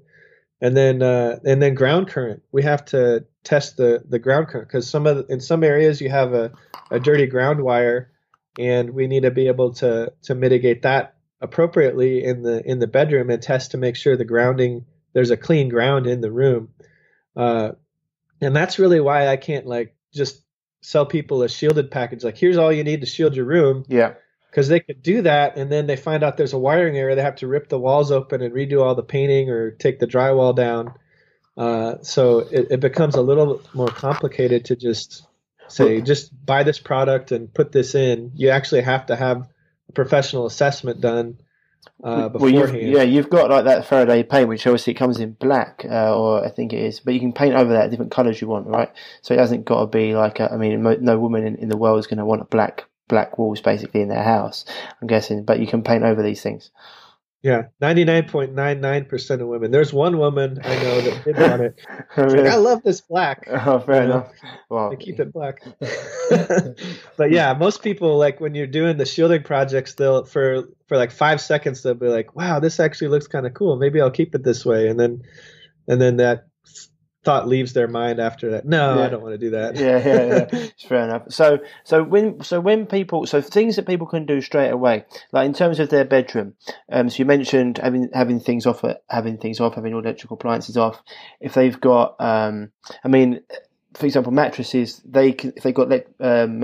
and 0.62 0.76
then 0.76 1.02
uh, 1.02 1.40
and 1.46 1.62
then 1.62 1.76
ground 1.76 2.08
current. 2.08 2.42
We 2.52 2.64
have 2.64 2.86
to 2.86 3.26
test 3.44 3.78
the 3.78 4.04
the 4.08 4.20
ground 4.20 4.48
current 4.48 4.68
because 4.68 4.90
some 4.90 5.06
of 5.06 5.18
the, 5.18 5.34
in 5.34 5.40
some 5.42 5.64
areas 5.64 6.02
you 6.02 6.10
have 6.10 6.34
a, 6.34 6.52
a 6.90 7.00
dirty 7.00 7.28
ground 7.28 7.62
wire 7.62 8.12
and 8.58 8.92
we 8.92 9.08
need 9.08 9.24
to 9.24 9.32
be 9.32 9.48
able 9.48 9.74
to 9.74 10.12
to 10.24 10.36
mitigate 10.36 10.82
that 10.84 11.16
appropriately 11.42 12.24
in 12.24 12.42
the 12.42 12.66
in 12.70 12.80
the 12.80 12.88
bedroom 12.88 13.30
and 13.30 13.42
test 13.42 13.72
to 13.72 13.78
make 13.78 13.96
sure 13.96 14.18
the 14.18 14.26
grounding 14.26 14.86
there's 15.14 15.32
a 15.32 15.38
clean 15.38 15.70
ground 15.70 16.08
in 16.08 16.22
the 16.22 16.32
room. 16.32 16.70
Uh, 17.36 17.72
and 18.42 18.56
that's 18.56 18.80
really 18.80 19.00
why 19.00 19.28
i 19.28 19.38
can't 19.38 19.66
like 19.68 19.96
just 20.14 20.44
sell 20.82 21.06
people 21.06 21.44
a 21.44 21.50
shielded 21.50 21.92
package 21.92 22.24
like 22.24 22.38
here's 22.38 22.58
all 22.58 22.72
you 22.72 22.84
need 22.84 23.02
to 23.02 23.08
shield 23.08 23.36
your 23.36 23.46
room. 23.46 23.84
Yeah. 23.88 24.14
Because 24.50 24.70
they 24.70 24.80
could 24.80 25.04
do 25.04 25.22
that 25.22 25.58
and 25.58 25.72
then 25.72 25.86
they 25.86 25.98
find 25.98 26.24
out 26.24 26.38
there's 26.38 26.54
a 26.54 26.58
wiring 26.58 26.98
area 26.98 27.16
they 27.16 27.22
have 27.22 27.36
to 27.38 27.48
rip 27.48 27.70
the 27.70 27.80
walls 27.80 28.12
open 28.12 28.42
and 28.42 28.54
redo 28.54 28.82
all 28.82 28.96
the 28.96 29.04
painting 29.04 29.50
or 29.50 29.72
take 29.72 30.00
the 30.00 30.08
drywall 30.08 30.56
down. 30.56 30.94
Uh, 31.58 31.96
so 32.02 32.40
it, 32.40 32.68
it 32.72 32.80
becomes 32.80 33.16
a 33.16 33.22
little 33.22 33.62
more 33.74 33.90
complicated 33.90 34.66
to 34.66 34.76
just 34.76 35.27
say 35.68 36.02
just 36.02 36.46
buy 36.46 36.64
this 36.64 36.80
product 36.80 37.32
and 37.32 37.54
put 37.54 37.72
this 37.72 37.96
in. 37.96 38.32
You 38.36 38.50
actually 38.50 38.82
have 38.82 39.08
to 39.08 39.16
have 39.16 39.48
a 39.90 39.92
professional 39.92 40.46
assessment 40.46 41.02
done 41.02 41.40
uh, 42.04 42.30
beforehand. 42.30 42.72
Well, 42.72 42.82
you've, 42.82 42.96
yeah, 42.96 43.04
you've 43.04 43.30
got 43.30 43.50
like 43.50 43.66
that 43.66 43.86
Faraday 43.86 44.24
paint, 44.24 44.50
which 44.50 44.66
obviously 44.68 44.94
comes 44.94 45.20
in 45.20 45.34
black, 45.34 45.86
uh, 45.90 46.18
or 46.18 46.46
I 46.46 46.50
think 46.50 46.74
it 46.74 46.80
is, 46.80 47.00
but 47.00 47.14
you 47.14 47.20
can 47.20 47.34
paint 47.34 47.56
over 47.56 47.74
that 47.74 47.90
different 47.90 48.12
colours 48.12 48.42
you 48.42 48.48
want, 48.48 48.68
right? 48.68 48.92
So 49.22 49.34
it 49.34 49.40
hasn't 49.40 49.66
got 49.66 49.82
to 49.82 49.88
be 49.88 50.16
like 50.16 50.40
a, 50.40 50.52
I 50.52 50.58
mean, 50.58 50.82
no 51.02 51.20
woman 51.20 51.46
in, 51.46 51.56
in 51.56 51.70
the 51.70 51.78
world 51.78 52.00
is 52.00 52.08
going 52.08 52.20
to 52.20 52.26
want 52.26 52.42
a 52.42 52.46
black 52.46 52.86
black 53.08 53.38
walls 53.38 53.62
basically 53.62 54.02
in 54.02 54.10
their 54.10 54.24
house. 54.24 54.66
I'm 55.02 55.08
guessing, 55.08 55.44
but 55.46 55.60
you 55.60 55.68
can 55.68 55.82
paint 55.84 56.04
over 56.04 56.22
these 56.22 56.42
things. 56.42 56.72
Yeah, 57.44 57.68
ninety 57.80 58.04
nine 58.04 58.28
point 58.28 58.54
nine 58.54 58.82
nine 58.82 59.06
percent 59.06 59.42
of 59.42 59.48
women. 59.48 59.70
There's 59.70 59.94
one 59.94 60.18
woman 60.18 60.60
I 60.64 60.76
know 60.82 61.02
that 61.02 61.24
did 61.24 61.38
want 61.38 61.62
it. 61.62 61.80
really? 62.18 62.44
like, 62.44 62.52
I 62.52 62.56
love 62.56 62.82
this 62.84 63.02
black. 63.02 63.48
Oh, 63.68 63.80
fair 63.80 64.04
you 64.04 64.08
know? 64.08 64.16
enough. 64.16 64.32
Well, 64.70 64.92
I 64.92 64.96
keep 64.96 65.20
it 65.20 65.32
black. 65.32 65.62
but 67.18 67.32
yeah, 67.32 67.54
most 67.54 67.84
people 67.84 68.18
like 68.18 68.40
when 68.40 68.56
you're 68.56 68.66
doing 68.66 68.98
the 68.98 69.06
shielding 69.06 69.44
projects, 69.44 69.94
they'll 69.94 70.26
for 70.26 70.64
for 70.88 70.98
like 70.98 71.12
five 71.12 71.40
seconds 71.40 71.84
they'll 71.84 71.94
be 71.94 72.08
like, 72.08 72.36
"Wow, 72.36 72.60
this 72.60 72.80
actually 72.80 73.10
looks 73.10 73.28
kind 73.28 73.46
of 73.46 73.54
cool. 73.54 73.78
Maybe 73.78 74.02
I'll 74.02 74.12
keep 74.12 74.34
it 74.34 74.44
this 74.44 74.66
way." 74.66 74.88
And 74.88 75.00
then 75.00 75.22
and 75.88 76.02
then 76.02 76.18
that 76.18 76.47
thought 77.28 77.48
leaves 77.48 77.74
their 77.74 77.90
mind 77.90 78.22
after 78.22 78.52
that. 78.52 78.66
No, 78.66 78.96
Yeah. 78.98 79.06
I 79.06 79.10
don't 79.10 79.22
want 79.22 79.34
to 79.34 79.38
do 79.38 79.50
that. 79.50 79.76
yeah, 79.76 79.98
yeah, 80.00 80.48
yeah. 80.52 80.68
Fair 80.88 81.04
enough. 81.04 81.24
So, 81.30 81.60
so 81.84 82.02
when, 82.02 82.42
so 82.42 82.62
when 82.62 82.86
people, 82.86 83.26
so 83.28 83.42
things 83.42 83.76
that 83.76 83.86
people 83.86 84.08
can 84.08 84.26
do 84.26 84.40
straight 84.40 84.70
away, 84.70 85.04
like 85.34 85.46
in 85.46 85.54
terms 85.54 85.80
of 85.82 85.90
their 85.90 86.06
bedroom. 86.06 86.56
Um, 86.90 87.10
so 87.10 87.18
you 87.18 87.26
mentioned 87.26 87.80
having 87.80 88.10
having 88.14 88.40
things 88.40 88.66
off, 88.66 88.82
having 89.10 89.38
things 89.38 89.60
off, 89.60 89.76
having 89.76 89.94
all 89.94 90.00
electrical 90.00 90.36
appliances 90.36 90.78
off. 90.78 91.04
If 91.42 91.54
they've 91.54 91.80
got, 91.80 92.16
um, 92.22 92.72
I 93.04 93.10
mean, 93.10 93.42
for 93.94 94.06
example, 94.06 94.32
mattresses, 94.32 95.02
they 95.04 95.34
can 95.34 95.52
if 95.58 95.64
they 95.64 95.74
got 95.74 95.92
um, 96.22 96.64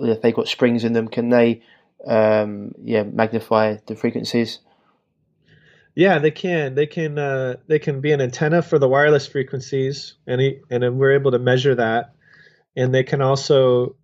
if 0.00 0.20
they 0.20 0.32
got 0.32 0.48
springs 0.48 0.82
in 0.82 0.94
them, 0.94 1.06
can 1.06 1.28
they, 1.28 1.62
um, 2.06 2.72
yeah, 2.82 3.04
magnify 3.04 3.76
the 3.86 3.94
frequencies? 3.94 4.58
Yeah, 5.94 6.18
they 6.18 6.30
can. 6.30 6.74
They 6.74 6.86
can. 6.86 7.18
Uh, 7.18 7.56
they 7.66 7.78
can 7.78 8.00
be 8.00 8.12
an 8.12 8.20
antenna 8.20 8.62
for 8.62 8.78
the 8.78 8.88
wireless 8.88 9.26
frequencies, 9.26 10.14
and 10.26 10.40
he, 10.40 10.60
and 10.70 10.98
we're 10.98 11.12
able 11.12 11.32
to 11.32 11.38
measure 11.38 11.74
that. 11.74 12.14
And 12.74 12.94
they 12.94 13.02
can 13.02 13.20
also 13.20 13.96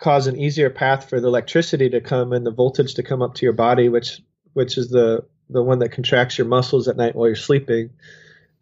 cause 0.00 0.26
an 0.28 0.38
easier 0.38 0.70
path 0.70 1.08
for 1.08 1.20
the 1.20 1.26
electricity 1.26 1.90
to 1.90 2.00
come 2.00 2.32
and 2.32 2.46
the 2.46 2.52
voltage 2.52 2.94
to 2.94 3.02
come 3.02 3.22
up 3.22 3.34
to 3.34 3.46
your 3.46 3.52
body, 3.52 3.88
which 3.88 4.20
which 4.52 4.78
is 4.78 4.90
the 4.90 5.24
the 5.50 5.62
one 5.62 5.80
that 5.80 5.90
contracts 5.90 6.38
your 6.38 6.46
muscles 6.46 6.86
at 6.88 6.96
night 6.96 7.16
while 7.16 7.26
you're 7.26 7.36
sleeping. 7.36 7.90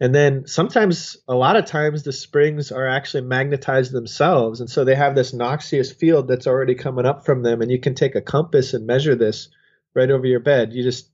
And 0.01 0.15
then 0.15 0.47
sometimes, 0.47 1.17
a 1.29 1.35
lot 1.35 1.57
of 1.57 1.67
times, 1.67 2.03
the 2.03 2.13
springs 2.13 2.73
are 2.73 2.89
actually 2.89 3.23
magnetized 3.23 3.93
themselves, 3.93 4.61
and 4.61 4.69
so 4.69 4.85
they 4.85 4.95
have 4.95 5.15
this 5.15 5.35
noxious 5.35 5.93
field 5.93 6.27
that's 6.27 6.47
already 6.47 6.75
coming 6.75 7.07
up 7.07 7.27
from 7.27 7.43
them. 7.43 7.61
And 7.61 7.71
you 7.71 7.79
can 7.79 7.95
take 7.95 8.15
a 8.15 8.23
compass 8.23 8.73
and 8.73 8.87
measure 8.87 9.15
this 9.15 9.51
right 9.95 10.11
over 10.11 10.27
your 10.27 10.41
bed. 10.41 10.73
You 10.73 10.83
just 10.83 11.12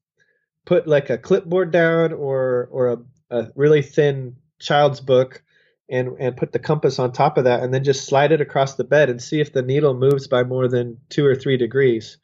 put 0.69 0.87
like 0.87 1.09
a 1.09 1.17
clipboard 1.17 1.71
down 1.71 2.13
or 2.13 2.69
or 2.71 2.89
a, 2.89 2.99
a 3.31 3.49
really 3.55 3.81
thin 3.81 4.37
child's 4.59 5.01
book 5.01 5.43
and 5.89 6.09
and 6.21 6.37
put 6.37 6.53
the 6.53 6.59
compass 6.59 6.99
on 6.99 7.11
top 7.11 7.39
of 7.39 7.45
that 7.45 7.63
and 7.63 7.73
then 7.73 7.83
just 7.83 8.05
slide 8.05 8.33
it 8.33 8.43
across 8.43 8.75
the 8.75 8.85
bed 8.85 9.09
and 9.09 9.23
see 9.23 9.41
if 9.41 9.51
the 9.51 9.63
needle 9.63 9.95
moves 9.95 10.27
by 10.29 10.43
more 10.45 10.69
than 10.69 10.99
two 11.09 11.25
or 11.25 11.35
three 11.35 11.57
degrees 11.57 12.19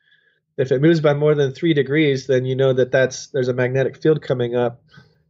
if 0.59 0.71
it 0.73 0.83
moves 0.83 1.01
by 1.01 1.15
more 1.15 1.35
than 1.35 1.53
three 1.53 1.73
degrees 1.73 2.27
then 2.27 2.45
you 2.45 2.55
know 2.55 2.75
that 2.75 2.93
that's 2.93 3.29
there's 3.29 3.49
a 3.49 3.55
magnetic 3.55 3.97
field 3.97 4.21
coming 4.21 4.55
up 4.55 4.83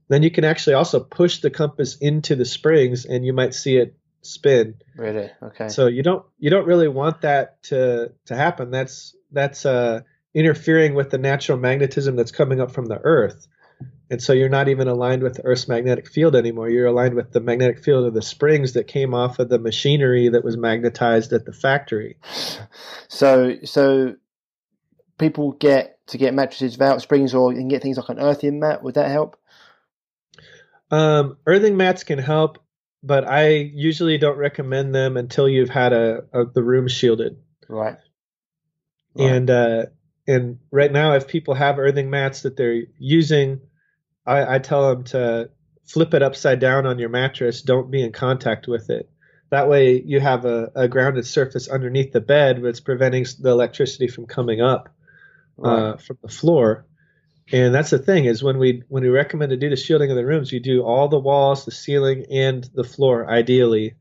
then 0.09 0.25
you 0.25 0.31
can 0.33 0.45
actually 0.45 0.75
also 0.75 0.99
push 0.99 1.39
the 1.39 1.51
compass 1.51 1.97
into 1.99 2.35
the 2.35 2.45
springs 2.45 3.05
and 3.05 3.25
you 3.25 3.33
might 3.33 3.55
see 3.55 3.77
it 3.77 3.97
spin 4.23 4.75
Really? 4.97 5.31
Okay. 5.41 5.69
so 5.69 5.87
you 5.87 6.03
don't 6.03 6.27
you 6.41 6.51
don't 6.51 6.67
really 6.67 6.89
want 6.89 7.21
that 7.21 7.63
to 7.65 8.11
to 8.27 8.35
happen. 8.35 8.73
That's 8.73 9.15
that's 9.31 9.65
uh, 9.65 10.01
interfering 10.35 10.95
with 10.95 11.11
the 11.11 11.19
natural 11.19 11.59
magnetism 11.59 12.17
that's 12.17 12.33
coming 12.33 12.61
up 12.61 12.73
from 12.73 12.87
the 12.87 12.99
Earth, 13.03 13.47
and 14.11 14.23
so 14.23 14.33
you're 14.33 14.49
not 14.49 14.69
even 14.69 14.89
aligned 14.89 15.23
with 15.23 15.35
the 15.35 15.45
Earth's 15.45 15.69
magnetic 15.69 16.09
field 16.09 16.37
anymore. 16.37 16.69
You're 16.69 16.87
aligned 16.87 17.15
with 17.15 17.33
the 17.33 17.41
magnetic 17.41 17.83
field 17.83 18.07
of 18.07 18.15
the 18.15 18.23
springs 18.23 18.75
that 18.75 18.87
came 18.87 19.15
off 19.15 19.39
of 19.39 19.49
the 19.49 19.59
machinery 19.59 20.29
that 20.29 20.45
was 20.45 20.57
magnetized 20.57 21.33
at 21.33 21.47
the 21.47 21.53
factory. 21.53 22.19
So, 23.09 23.57
so 23.65 24.17
people 25.19 25.53
get 25.53 25.99
to 26.09 26.19
get 26.19 26.35
mattresses 26.35 26.75
without 26.75 27.01
springs, 27.01 27.35
or 27.35 27.53
you 27.53 27.59
can 27.59 27.69
get 27.69 27.83
things 27.83 27.97
like 27.97 28.09
an 28.09 28.21
earthing 28.21 28.61
mat. 28.61 28.83
Would 28.83 28.95
that 28.95 29.11
help? 29.11 29.39
Um, 30.91 31.39
earthing 31.47 31.77
mats 31.77 32.05
can 32.05 32.19
help, 32.19 32.59
but 33.03 33.27
I 33.27 33.49
usually 33.49 34.19
don't 34.19 34.37
recommend 34.37 34.95
them 34.95 35.17
until 35.17 35.49
you've 35.49 35.71
had 35.71 35.93
a, 35.93 36.25
a 36.33 36.45
the 36.45 36.63
room 36.63 36.89
shielded. 36.89 37.39
Right. 37.69 37.97
Right. 39.15 39.31
and 39.31 39.51
uh, 39.51 39.87
and 40.27 40.59
right 40.71 40.93
now 40.93 41.15
if 41.15 41.29
people 41.29 41.55
have 41.55 41.79
earthing 41.79 42.11
mats 42.11 42.43
that 42.43 42.57
they're 42.57 42.83
using 42.99 43.61
I, 44.27 44.57
I 44.57 44.59
tell 44.59 44.89
them 44.89 45.05
to 45.05 45.51
flip 45.87 46.15
it 46.15 46.23
upside 46.23 46.61
down 46.61 46.87
on 46.87 46.99
your 46.99 47.09
mattress. 47.09 47.63
Don't 47.63 47.91
be 47.91 48.03
in 48.03 48.13
contact 48.13 48.67
with 48.67 48.91
it. 48.91 49.11
That 49.51 49.69
way 49.69 50.01
you 50.01 50.21
have 50.21 50.45
a, 50.45 50.73
a 50.75 50.89
grounded 50.89 51.27
surface 51.27 51.69
underneath 51.69 52.13
the 52.13 52.21
bed 52.21 52.63
but 52.63 52.69
it's 52.69 52.81
preventing 52.81 53.27
the 53.41 53.51
electricity 53.51 54.09
from 54.09 54.27
coming 54.27 54.61
up 54.61 54.89
uh, 55.63 55.97
from 55.99 56.19
the 56.23 56.29
floor. 56.29 56.87
And 57.53 57.75
that's 57.75 57.91
the 57.91 57.99
thing 57.99 58.25
is 58.25 58.43
when 58.43 58.59
we 58.59 58.83
when 58.89 59.03
we 59.03 59.11
recommend 59.11 59.51
to 59.51 59.57
do 59.57 59.69
the 59.69 59.77
shielding 59.77 60.11
of 60.11 60.17
the 60.17 60.25
rooms 60.25 60.51
you 60.51 60.61
do 60.61 60.83
all 60.83 61.09
the 61.09 61.19
walls 61.19 61.65
the 61.65 61.71
ceiling 61.71 62.25
and 62.31 62.69
the 62.75 62.85
floor 62.85 63.31
ideally. 63.31 63.95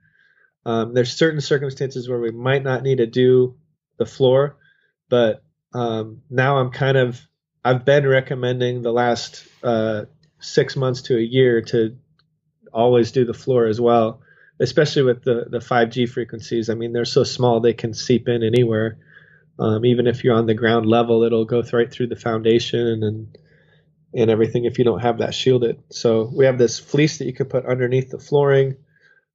Um, 0.66 0.94
there's 0.94 1.12
certain 1.12 1.42
circumstances 1.42 2.08
where 2.08 2.20
we 2.20 2.32
might 2.32 2.64
not 2.64 2.84
need 2.84 3.00
to 3.00 3.06
do 3.06 3.58
the 3.98 4.06
floor 4.06 4.58
but 5.10 5.44
um, 5.74 6.22
now 6.30 6.58
I'm 6.58 6.72
kind 6.72 6.98
of 6.98 7.22
I've 7.66 7.86
been 7.86 8.08
recommending 8.08 8.82
the 8.82 8.92
last 8.92 9.48
uh, 9.64 10.06
six 10.40 10.76
months 10.76 11.04
to 11.04 11.18
a 11.18 11.22
year 11.22 11.62
to 11.62 11.98
always 12.74 13.12
do 13.12 13.26
the 13.26 13.34
floor 13.34 13.68
as 13.68 13.80
well, 13.80 14.22
especially 14.60 15.04
with 15.04 15.24
the 15.24 15.46
the 15.50 15.60
5G 15.60 16.10
frequencies. 16.10 16.70
I 16.70 16.76
mean, 16.76 16.94
they're 16.94 17.06
so 17.06 17.24
small 17.24 17.60
they 17.60 17.74
can 17.74 17.94
seep 17.94 18.28
in 18.28 18.44
anywhere. 18.44 18.98
Um, 19.60 19.86
even 19.86 20.08
if 20.08 20.24
you're 20.24 20.36
on 20.36 20.48
the 20.48 20.56
ground 20.56 20.88
level, 20.88 21.24
it'll 21.24 21.46
go 21.46 21.64
right 21.74 21.92
through 21.92 22.08
the 22.08 22.16
foundation 22.16 23.04
and 23.04 23.38
and 24.16 24.30
everything 24.30 24.66
if 24.66 24.78
you 24.78 24.86
don't 24.86 25.00
have 25.00 25.20
that 25.20 25.34
shielded. 25.34 25.82
So 25.90 26.30
we 26.36 26.46
have 26.46 26.58
this 26.58 26.80
fleece 26.80 27.18
that 27.18 27.26
you 27.26 27.34
can 27.34 27.48
put 27.48 27.66
underneath 27.66 28.12
the 28.12 28.20
flooring. 28.20 28.76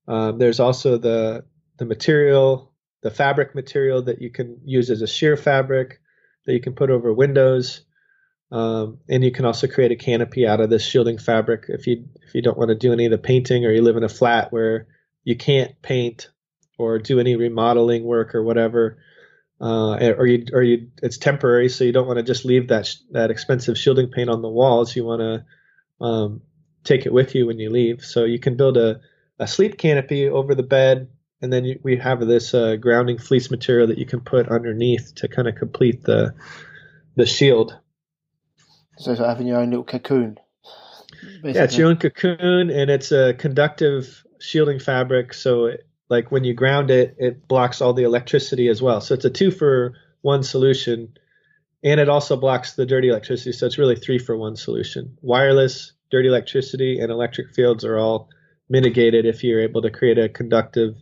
Um, 0.06 0.38
there's 0.38 0.60
also 0.60 0.98
the 0.98 1.44
the 1.78 1.84
material, 1.84 2.72
the 3.02 3.10
fabric 3.10 3.54
material 3.54 4.02
that 4.02 4.20
you 4.20 4.30
can 4.30 4.60
use 4.64 4.90
as 4.90 5.02
a 5.02 5.06
sheer 5.06 5.36
fabric 5.36 6.00
that 6.48 6.54
you 6.54 6.60
can 6.62 6.72
put 6.72 6.90
over 6.90 7.12
windows. 7.12 7.82
Um, 8.50 9.00
and 9.06 9.22
you 9.22 9.30
can 9.30 9.44
also 9.44 9.66
create 9.66 9.92
a 9.92 9.96
canopy 9.96 10.46
out 10.46 10.60
of 10.60 10.70
this 10.70 10.82
shielding 10.82 11.18
fabric 11.18 11.66
if 11.68 11.86
you 11.86 12.06
if 12.22 12.34
you 12.34 12.40
don't 12.40 12.56
want 12.56 12.70
to 12.70 12.74
do 12.74 12.94
any 12.94 13.04
of 13.04 13.10
the 13.10 13.18
painting 13.18 13.66
or 13.66 13.70
you 13.70 13.82
live 13.82 13.98
in 13.98 14.02
a 14.02 14.08
flat 14.08 14.50
where 14.50 14.86
you 15.24 15.36
can't 15.36 15.80
paint 15.82 16.30
or 16.78 16.98
do 16.98 17.20
any 17.20 17.36
remodeling 17.36 18.04
work 18.04 18.34
or 18.34 18.42
whatever, 18.42 18.96
uh, 19.60 19.98
or 20.16 20.26
you 20.26 20.46
or 20.54 20.62
you 20.62 20.90
it's 21.02 21.18
temporary, 21.18 21.68
so 21.68 21.84
you 21.84 21.92
don't 21.92 22.06
want 22.06 22.16
to 22.16 22.22
just 22.22 22.46
leave 22.46 22.68
that 22.68 22.86
sh- 22.86 22.96
that 23.10 23.30
expensive 23.30 23.76
shielding 23.76 24.10
paint 24.10 24.30
on 24.30 24.40
the 24.40 24.48
walls. 24.48 24.96
You 24.96 25.04
want 25.04 25.20
to 25.20 26.04
um, 26.04 26.40
take 26.82 27.04
it 27.04 27.12
with 27.12 27.34
you 27.34 27.46
when 27.46 27.58
you 27.58 27.68
leave. 27.68 28.02
So 28.02 28.24
you 28.24 28.38
can 28.38 28.56
build 28.56 28.78
a, 28.78 29.02
a 29.38 29.46
sleep 29.46 29.76
canopy 29.76 30.26
over 30.30 30.54
the 30.54 30.62
bed, 30.62 31.10
and 31.40 31.52
then 31.52 31.64
you, 31.64 31.80
we 31.82 31.96
have 31.96 32.20
this 32.26 32.54
uh, 32.54 32.76
grounding 32.76 33.18
fleece 33.18 33.50
material 33.50 33.86
that 33.88 33.98
you 33.98 34.06
can 34.06 34.20
put 34.20 34.48
underneath 34.48 35.14
to 35.16 35.28
kind 35.28 35.48
of 35.48 35.54
complete 35.54 36.02
the 36.02 36.34
the 37.16 37.26
shield. 37.26 37.76
So, 38.98 39.12
like 39.12 39.20
having 39.20 39.46
your 39.46 39.60
own 39.60 39.70
little 39.70 39.84
cocoon. 39.84 40.38
Yeah, 41.42 41.64
it's 41.64 41.76
your 41.76 41.88
own 41.88 41.96
cocoon, 41.96 42.70
and 42.70 42.90
it's 42.90 43.12
a 43.12 43.34
conductive 43.34 44.24
shielding 44.40 44.78
fabric. 44.78 45.34
So, 45.34 45.66
it, 45.66 45.88
like 46.08 46.30
when 46.30 46.44
you 46.44 46.54
ground 46.54 46.90
it, 46.90 47.16
it 47.18 47.46
blocks 47.46 47.80
all 47.80 47.92
the 47.92 48.04
electricity 48.04 48.68
as 48.68 48.80
well. 48.80 49.00
So 49.00 49.14
it's 49.14 49.24
a 49.24 49.30
two 49.30 49.50
for 49.50 49.94
one 50.22 50.42
solution, 50.42 51.16
and 51.82 52.00
it 52.00 52.08
also 52.08 52.36
blocks 52.36 52.72
the 52.74 52.86
dirty 52.86 53.08
electricity. 53.08 53.52
So 53.52 53.66
it's 53.66 53.78
really 53.78 53.96
three 53.96 54.18
for 54.18 54.36
one 54.36 54.56
solution. 54.56 55.16
Wireless, 55.20 55.92
dirty 56.10 56.28
electricity, 56.28 56.98
and 57.00 57.12
electric 57.12 57.54
fields 57.54 57.84
are 57.84 57.98
all 57.98 58.30
mitigated 58.68 59.26
if 59.26 59.44
you're 59.44 59.60
able 59.60 59.82
to 59.82 59.90
create 59.90 60.18
a 60.18 60.28
conductive 60.28 60.94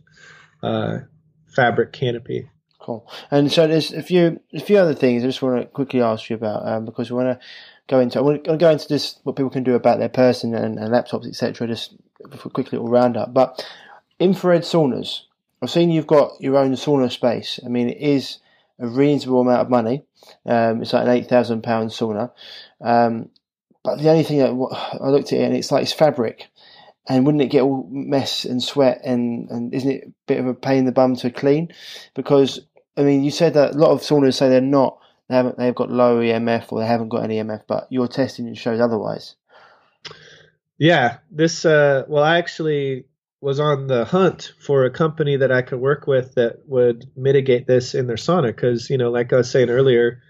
uh, 0.63 0.99
fabric 1.47 1.93
canopy. 1.93 2.49
Cool. 2.79 3.09
And 3.31 3.51
so 3.51 3.67
there's 3.67 3.91
a 3.91 4.01
few 4.01 4.39
a 4.53 4.59
few 4.59 4.77
other 4.77 4.93
things 4.93 5.23
I 5.23 5.27
just 5.27 5.41
want 5.41 5.61
to 5.61 5.67
quickly 5.67 6.01
ask 6.01 6.29
you 6.29 6.35
about 6.35 6.67
um, 6.67 6.85
because 6.85 7.11
we 7.11 7.17
want 7.17 7.39
to 7.39 7.45
go 7.87 7.99
into 7.99 8.19
I 8.19 8.21
want 8.21 8.43
to 8.45 8.57
go 8.57 8.69
into 8.69 8.87
this 8.87 9.19
what 9.23 9.35
people 9.35 9.49
can 9.49 9.63
do 9.63 9.75
about 9.75 9.99
their 9.99 10.09
person 10.09 10.55
and, 10.55 10.79
and 10.79 10.93
laptops 10.93 11.27
etc. 11.27 11.67
Just 11.67 11.95
a 12.23 12.49
quick 12.49 12.71
little 12.71 12.87
roundup. 12.87 13.33
But 13.33 13.65
infrared 14.19 14.61
saunas. 14.61 15.21
I've 15.61 15.71
seen 15.71 15.89
you've 15.89 16.07
got 16.07 16.39
your 16.39 16.55
own 16.55 16.73
sauna 16.73 17.11
space. 17.11 17.59
I 17.65 17.67
mean, 17.67 17.89
it 17.89 17.97
is 17.97 18.37
a 18.79 18.87
reasonable 18.87 19.41
amount 19.41 19.61
of 19.61 19.69
money. 19.69 20.03
Um, 20.45 20.81
it's 20.81 20.93
like 20.93 21.03
an 21.03 21.09
eight 21.09 21.27
thousand 21.27 21.63
pound 21.63 21.89
sauna. 21.89 22.31
Um, 22.79 23.29
but 23.83 23.99
the 23.99 24.09
only 24.09 24.23
thing 24.23 24.39
that 24.39 24.97
I 25.01 25.09
looked 25.09 25.33
at 25.33 25.39
it 25.39 25.43
and 25.43 25.55
it's 25.55 25.71
like 25.71 25.83
it's 25.83 25.93
fabric. 25.93 26.47
And 27.09 27.25
wouldn't 27.25 27.41
it 27.41 27.47
get 27.47 27.61
all 27.61 27.87
mess 27.89 28.43
and 28.43 28.61
sweat 28.61 29.01
and, 29.03 29.49
and 29.49 29.73
isn't 29.73 29.89
it 29.89 30.03
a 30.07 30.11
bit 30.27 30.39
of 30.39 30.47
a 30.47 30.53
pain 30.53 30.79
in 30.79 30.85
the 30.85 30.91
bum 30.91 31.15
to 31.17 31.29
clean? 31.29 31.73
Because 32.15 32.59
I 32.97 33.03
mean, 33.03 33.23
you 33.23 33.31
said 33.31 33.53
that 33.53 33.75
a 33.75 33.77
lot 33.77 33.91
of 33.91 34.01
saunas 34.01 34.33
say 34.33 34.49
they're 34.49 34.61
not, 34.61 34.99
they 35.29 35.35
haven't, 35.35 35.57
they've 35.57 35.75
got 35.75 35.89
low 35.89 36.19
EMF 36.19 36.71
or 36.71 36.79
they 36.79 36.87
haven't 36.87 37.09
got 37.09 37.23
any 37.23 37.37
EMF, 37.37 37.63
but 37.67 37.87
your 37.89 38.07
testing 38.07 38.53
shows 38.55 38.81
otherwise. 38.81 39.35
Yeah, 40.77 41.17
this 41.31 41.65
uh 41.65 42.03
well 42.07 42.23
I 42.23 42.37
actually 42.37 43.05
was 43.39 43.59
on 43.59 43.87
the 43.87 44.03
hunt 44.03 44.53
for 44.59 44.83
a 44.85 44.91
company 44.91 45.37
that 45.37 45.51
I 45.51 45.61
could 45.61 45.79
work 45.79 46.07
with 46.07 46.35
that 46.35 46.67
would 46.67 47.05
mitigate 47.15 47.67
this 47.67 47.95
in 47.95 48.07
their 48.07 48.15
sauna 48.15 48.55
cuz 48.55 48.89
you 48.89 48.97
know 48.97 49.11
like 49.11 49.31
I 49.31 49.37
was 49.37 49.49
saying 49.49 49.69
earlier 49.69 50.21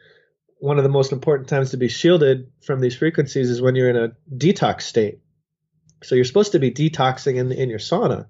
one 0.59 0.77
of 0.77 0.83
the 0.83 0.89
most 0.89 1.11
important 1.11 1.49
times 1.49 1.71
to 1.71 1.77
be 1.77 1.87
shielded 1.87 2.49
from 2.61 2.79
these 2.79 2.95
frequencies 2.95 3.49
is 3.49 3.61
when 3.61 3.75
you're 3.75 3.89
in 3.89 3.95
a 3.95 4.11
detox 4.35 4.81
state. 4.81 5.19
So 6.03 6.15
you're 6.15 6.25
supposed 6.25 6.53
to 6.53 6.59
be 6.59 6.71
detoxing 6.71 7.37
in 7.37 7.51
in 7.51 7.69
your 7.69 7.79
sauna. 7.79 8.27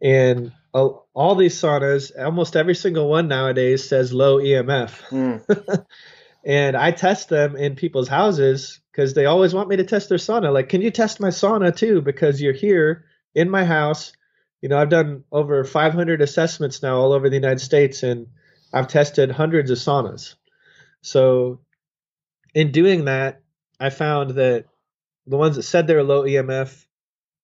And 0.00 0.52
all, 0.74 1.08
all 1.14 1.34
these 1.36 1.60
saunas, 1.60 2.10
almost 2.18 2.56
every 2.56 2.74
single 2.74 3.08
one 3.08 3.28
nowadays 3.28 3.88
says 3.88 4.12
low 4.12 4.38
EMF. 4.38 4.90
Mm. 5.10 5.84
and 6.44 6.76
I 6.76 6.90
test 6.90 7.28
them 7.28 7.56
in 7.56 7.76
people's 7.76 8.08
houses 8.08 8.80
because 8.90 9.14
they 9.14 9.26
always 9.26 9.54
want 9.54 9.68
me 9.68 9.76
to 9.76 9.84
test 9.84 10.08
their 10.08 10.18
sauna. 10.18 10.52
Like, 10.52 10.68
can 10.68 10.82
you 10.82 10.90
test 10.90 11.20
my 11.20 11.28
sauna 11.28 11.74
too? 11.74 12.00
Because 12.00 12.42
you're 12.42 12.52
here 12.52 13.04
in 13.34 13.48
my 13.48 13.64
house 13.64 14.12
you 14.62 14.68
know, 14.68 14.78
I've 14.78 14.88
done 14.88 15.24
over 15.32 15.64
500 15.64 16.22
assessments 16.22 16.82
now 16.82 16.96
all 16.96 17.12
over 17.12 17.28
the 17.28 17.36
United 17.36 17.60
States, 17.60 18.04
and 18.04 18.28
I've 18.72 18.86
tested 18.86 19.32
hundreds 19.32 19.70
of 19.72 19.78
saunas. 19.78 20.36
So, 21.02 21.60
in 22.54 22.70
doing 22.70 23.06
that, 23.06 23.42
I 23.80 23.90
found 23.90 24.36
that 24.36 24.66
the 25.26 25.36
ones 25.36 25.56
that 25.56 25.62
said 25.62 25.86
they 25.86 25.94
were 25.94 26.02
low 26.02 26.22
EMF 26.22 26.84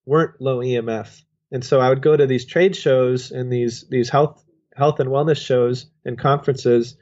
weren't 0.06 0.40
low 0.40 0.58
EMF. 0.58 1.22
And 1.50 1.64
so 1.64 1.80
I 1.80 1.88
would 1.88 2.02
go 2.02 2.16
to 2.16 2.26
these 2.26 2.44
trade 2.44 2.76
shows 2.76 3.30
and 3.30 3.52
these 3.52 3.86
these 3.88 4.10
health 4.10 4.44
health 4.76 5.00
and 5.00 5.10
wellness 5.10 5.44
shows 5.44 5.86
and 6.04 6.18
conferences 6.18 6.96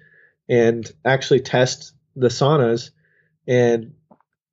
and 0.49 0.91
actually 1.05 1.41
test 1.41 1.93
the 2.15 2.29
saunas 2.29 2.91
and 3.47 3.95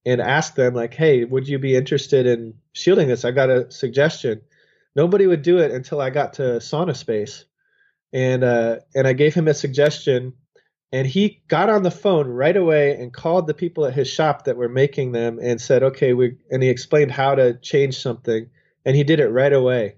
and 0.05 0.21
ask 0.21 0.55
them 0.55 0.73
like, 0.73 0.93
"Hey, 0.93 1.23
would 1.23 1.47
you 1.47 1.59
be 1.59 1.75
interested 1.75 2.25
in 2.25 2.55
shielding 2.73 3.07
this? 3.07 3.25
I 3.25 3.31
got 3.31 3.49
a 3.49 3.71
suggestion." 3.71 4.41
Nobody 4.95 5.25
would 5.25 5.41
do 5.41 5.57
it 5.59 5.71
until 5.71 5.99
I 6.01 6.09
got 6.11 6.33
to 6.33 6.59
Sauna 6.59 6.95
Space, 6.95 7.45
and 8.11 8.43
uh, 8.43 8.79
and 8.93 9.07
I 9.07 9.13
gave 9.13 9.33
him 9.33 9.47
a 9.47 9.53
suggestion, 9.53 10.33
and 10.93 11.07
he 11.07 11.41
got 11.47 11.69
on 11.69 11.81
the 11.81 11.91
phone 11.91 12.27
right 12.27 12.55
away 12.55 12.95
and 12.95 13.11
called 13.11 13.47
the 13.47 13.53
people 13.55 13.85
at 13.85 13.95
his 13.95 14.07
shop 14.07 14.45
that 14.45 14.55
were 14.55 14.69
making 14.69 15.11
them 15.11 15.39
and 15.41 15.59
said, 15.59 15.83
"Okay, 15.83 16.13
we," 16.13 16.37
and 16.51 16.61
he 16.61 16.69
explained 16.69 17.11
how 17.11 17.33
to 17.35 17.55
change 17.55 17.97
something, 17.97 18.49
and 18.85 18.95
he 18.95 19.03
did 19.03 19.19
it 19.19 19.29
right 19.29 19.51
away. 19.51 19.95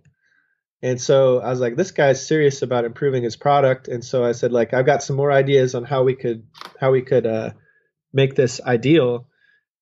And 0.81 1.01
so 1.01 1.39
I 1.39 1.49
was 1.49 1.59
like, 1.59 1.75
this 1.75 1.91
guy's 1.91 2.25
serious 2.25 2.61
about 2.61 2.85
improving 2.85 3.23
his 3.23 3.35
product. 3.35 3.87
And 3.87 4.05
so 4.05 4.23
I 4.23 4.33
said, 4.33 4.51
like, 4.51 4.73
I've 4.73 4.85
got 4.85 5.03
some 5.03 5.15
more 5.15 5.31
ideas 5.31 5.73
on 5.75 5.83
how 5.83 6.03
we 6.03 6.15
could 6.15 6.45
how 6.79 6.91
we 6.91 7.01
could 7.01 7.25
uh, 7.25 7.51
make 8.13 8.35
this 8.35 8.61
ideal. 8.61 9.27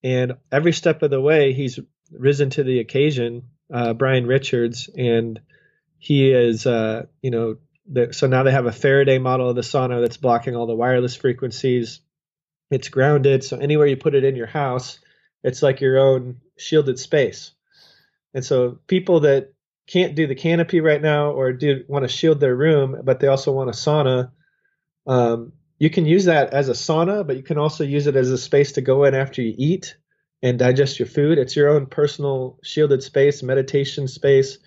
And 0.03 0.33
every 0.51 0.73
step 0.73 1.03
of 1.03 1.11
the 1.11 1.21
way, 1.21 1.53
he's 1.53 1.79
risen 2.11 2.49
to 2.51 2.63
the 2.63 2.79
occasion, 2.79 3.49
uh, 3.71 3.93
Brian 3.93 4.25
Richards, 4.25 4.89
and 4.97 5.39
he 5.97 6.31
is, 6.31 6.65
uh, 6.65 7.05
you 7.21 7.31
know, 7.31 7.57
so 8.11 8.27
now 8.27 8.43
they 8.43 8.51
have 8.51 8.65
a 8.65 8.71
Faraday 8.71 9.19
model 9.19 9.49
of 9.49 9.55
the 9.55 9.61
sauna 9.61 10.01
that's 10.01 10.17
blocking 10.17 10.55
all 10.55 10.67
the 10.67 10.75
wireless 10.75 11.15
frequencies. 11.15 11.99
It's 12.71 12.89
grounded, 12.89 13.43
so 13.43 13.57
anywhere 13.57 13.87
you 13.87 13.97
put 13.97 14.15
it 14.15 14.23
in 14.23 14.35
your 14.35 14.47
house, 14.47 14.99
it's 15.43 15.61
like 15.61 15.81
your 15.81 15.99
own 15.99 16.37
shielded 16.57 16.97
space. 16.97 17.51
And 18.33 18.43
so 18.43 18.79
people 18.87 19.21
that 19.21 19.53
can't 19.87 20.15
do 20.15 20.27
the 20.27 20.35
canopy 20.35 20.79
right 20.79 21.01
now 21.01 21.31
or 21.31 21.51
do 21.51 21.83
want 21.87 22.03
to 22.03 22.09
shield 22.09 22.39
their 22.39 22.55
room, 22.55 23.01
but 23.03 23.19
they 23.19 23.27
also 23.27 23.51
want 23.51 23.69
a 23.69 23.73
sauna, 23.73 24.31
um, 25.05 25.51
you 25.77 25.89
can 25.89 26.05
use 26.05 26.25
that 26.25 26.53
as 26.53 26.69
a 26.69 26.73
sauna, 26.73 27.27
but 27.27 27.35
you 27.35 27.43
can 27.43 27.57
also 27.57 27.83
use 27.83 28.07
it 28.07 28.15
as 28.15 28.29
a 28.29 28.37
space 28.37 28.73
to 28.73 28.81
go 28.81 29.03
in 29.03 29.13
after 29.13 29.41
you 29.41 29.53
eat 29.57 29.97
and 30.41 30.57
digest 30.57 30.99
your 30.99 31.07
food. 31.07 31.37
It's 31.37 31.55
your 31.55 31.69
own 31.69 31.87
personal 31.87 32.57
shielded 32.63 33.03
space, 33.03 33.43
meditation 33.43 34.07
space. 34.07 34.57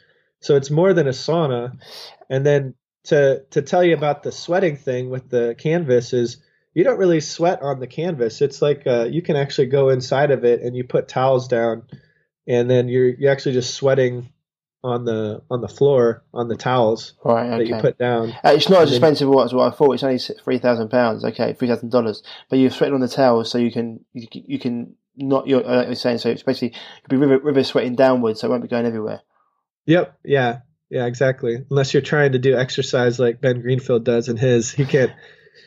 So 0.42 0.56
it's 0.56 0.70
more 0.70 0.92
than 0.92 1.06
a 1.06 1.12
sauna. 1.12 1.78
And 2.28 2.44
then 2.44 2.74
to 3.06 3.44
to 3.50 3.62
tell 3.62 3.84
you 3.84 3.94
about 3.94 4.22
the 4.22 4.32
sweating 4.32 4.76
thing 4.76 5.10
with 5.10 5.30
the 5.30 5.54
canvas 5.58 6.12
is 6.12 6.38
you 6.74 6.84
don't 6.84 6.98
really 6.98 7.20
sweat 7.20 7.62
on 7.62 7.80
the 7.80 7.86
canvas. 7.86 8.42
It's 8.42 8.60
like 8.60 8.86
uh, 8.86 9.04
you 9.04 9.22
can 9.22 9.36
actually 9.36 9.68
go 9.68 9.88
inside 9.88 10.30
of 10.30 10.44
it 10.44 10.60
and 10.60 10.76
you 10.76 10.84
put 10.84 11.08
towels 11.08 11.48
down, 11.48 11.84
and 12.46 12.70
then 12.70 12.88
you're 12.88 13.08
you're 13.08 13.32
actually 13.32 13.52
just 13.52 13.74
sweating 13.74 14.30
on 14.84 15.04
the 15.04 15.42
on 15.50 15.60
the 15.60 15.68
floor 15.68 16.22
on 16.32 16.48
the 16.48 16.56
towels 16.56 17.14
right, 17.24 17.46
okay. 17.46 17.58
that 17.58 17.66
you 17.66 17.80
put 17.80 17.98
down. 17.98 18.30
Uh, 18.44 18.52
it's 18.54 18.68
not 18.68 18.82
as 18.82 18.92
expensive 18.92 19.28
as 19.28 19.54
what 19.54 19.72
I 19.72 19.76
thought. 19.76 19.94
It's 19.94 20.02
only 20.02 20.18
three 20.18 20.58
thousand 20.58 20.90
pounds. 20.90 21.24
Okay, 21.24 21.54
three 21.54 21.68
thousand 21.68 21.90
dollars. 21.90 22.22
But 22.50 22.58
you're 22.58 22.70
sweating 22.70 22.94
on 22.94 23.00
the 23.00 23.08
towels, 23.08 23.50
so 23.50 23.58
you 23.58 23.72
can 23.72 24.04
you, 24.12 24.28
you 24.32 24.58
can 24.58 24.94
not 25.16 25.46
you're, 25.46 25.62
like 25.62 25.86
you're 25.86 25.94
saying. 25.94 26.18
So 26.18 26.28
it's 26.30 26.42
basically 26.42 26.78
you 26.78 27.08
be 27.08 27.16
river, 27.16 27.38
river 27.38 27.64
sweating 27.64 27.96
downwards, 27.96 28.40
so 28.40 28.48
it 28.48 28.50
won't 28.50 28.62
be 28.62 28.68
going 28.68 28.86
everywhere. 28.86 29.22
Yep. 29.86 30.18
Yeah. 30.24 30.58
Yeah. 30.90 31.06
Exactly. 31.06 31.64
Unless 31.70 31.94
you're 31.94 32.02
trying 32.02 32.32
to 32.32 32.38
do 32.38 32.56
exercise 32.56 33.18
like 33.18 33.40
Ben 33.40 33.60
Greenfield 33.60 34.04
does 34.04 34.28
in 34.28 34.36
his, 34.36 34.70
he 34.70 34.84
can't. 34.84 35.12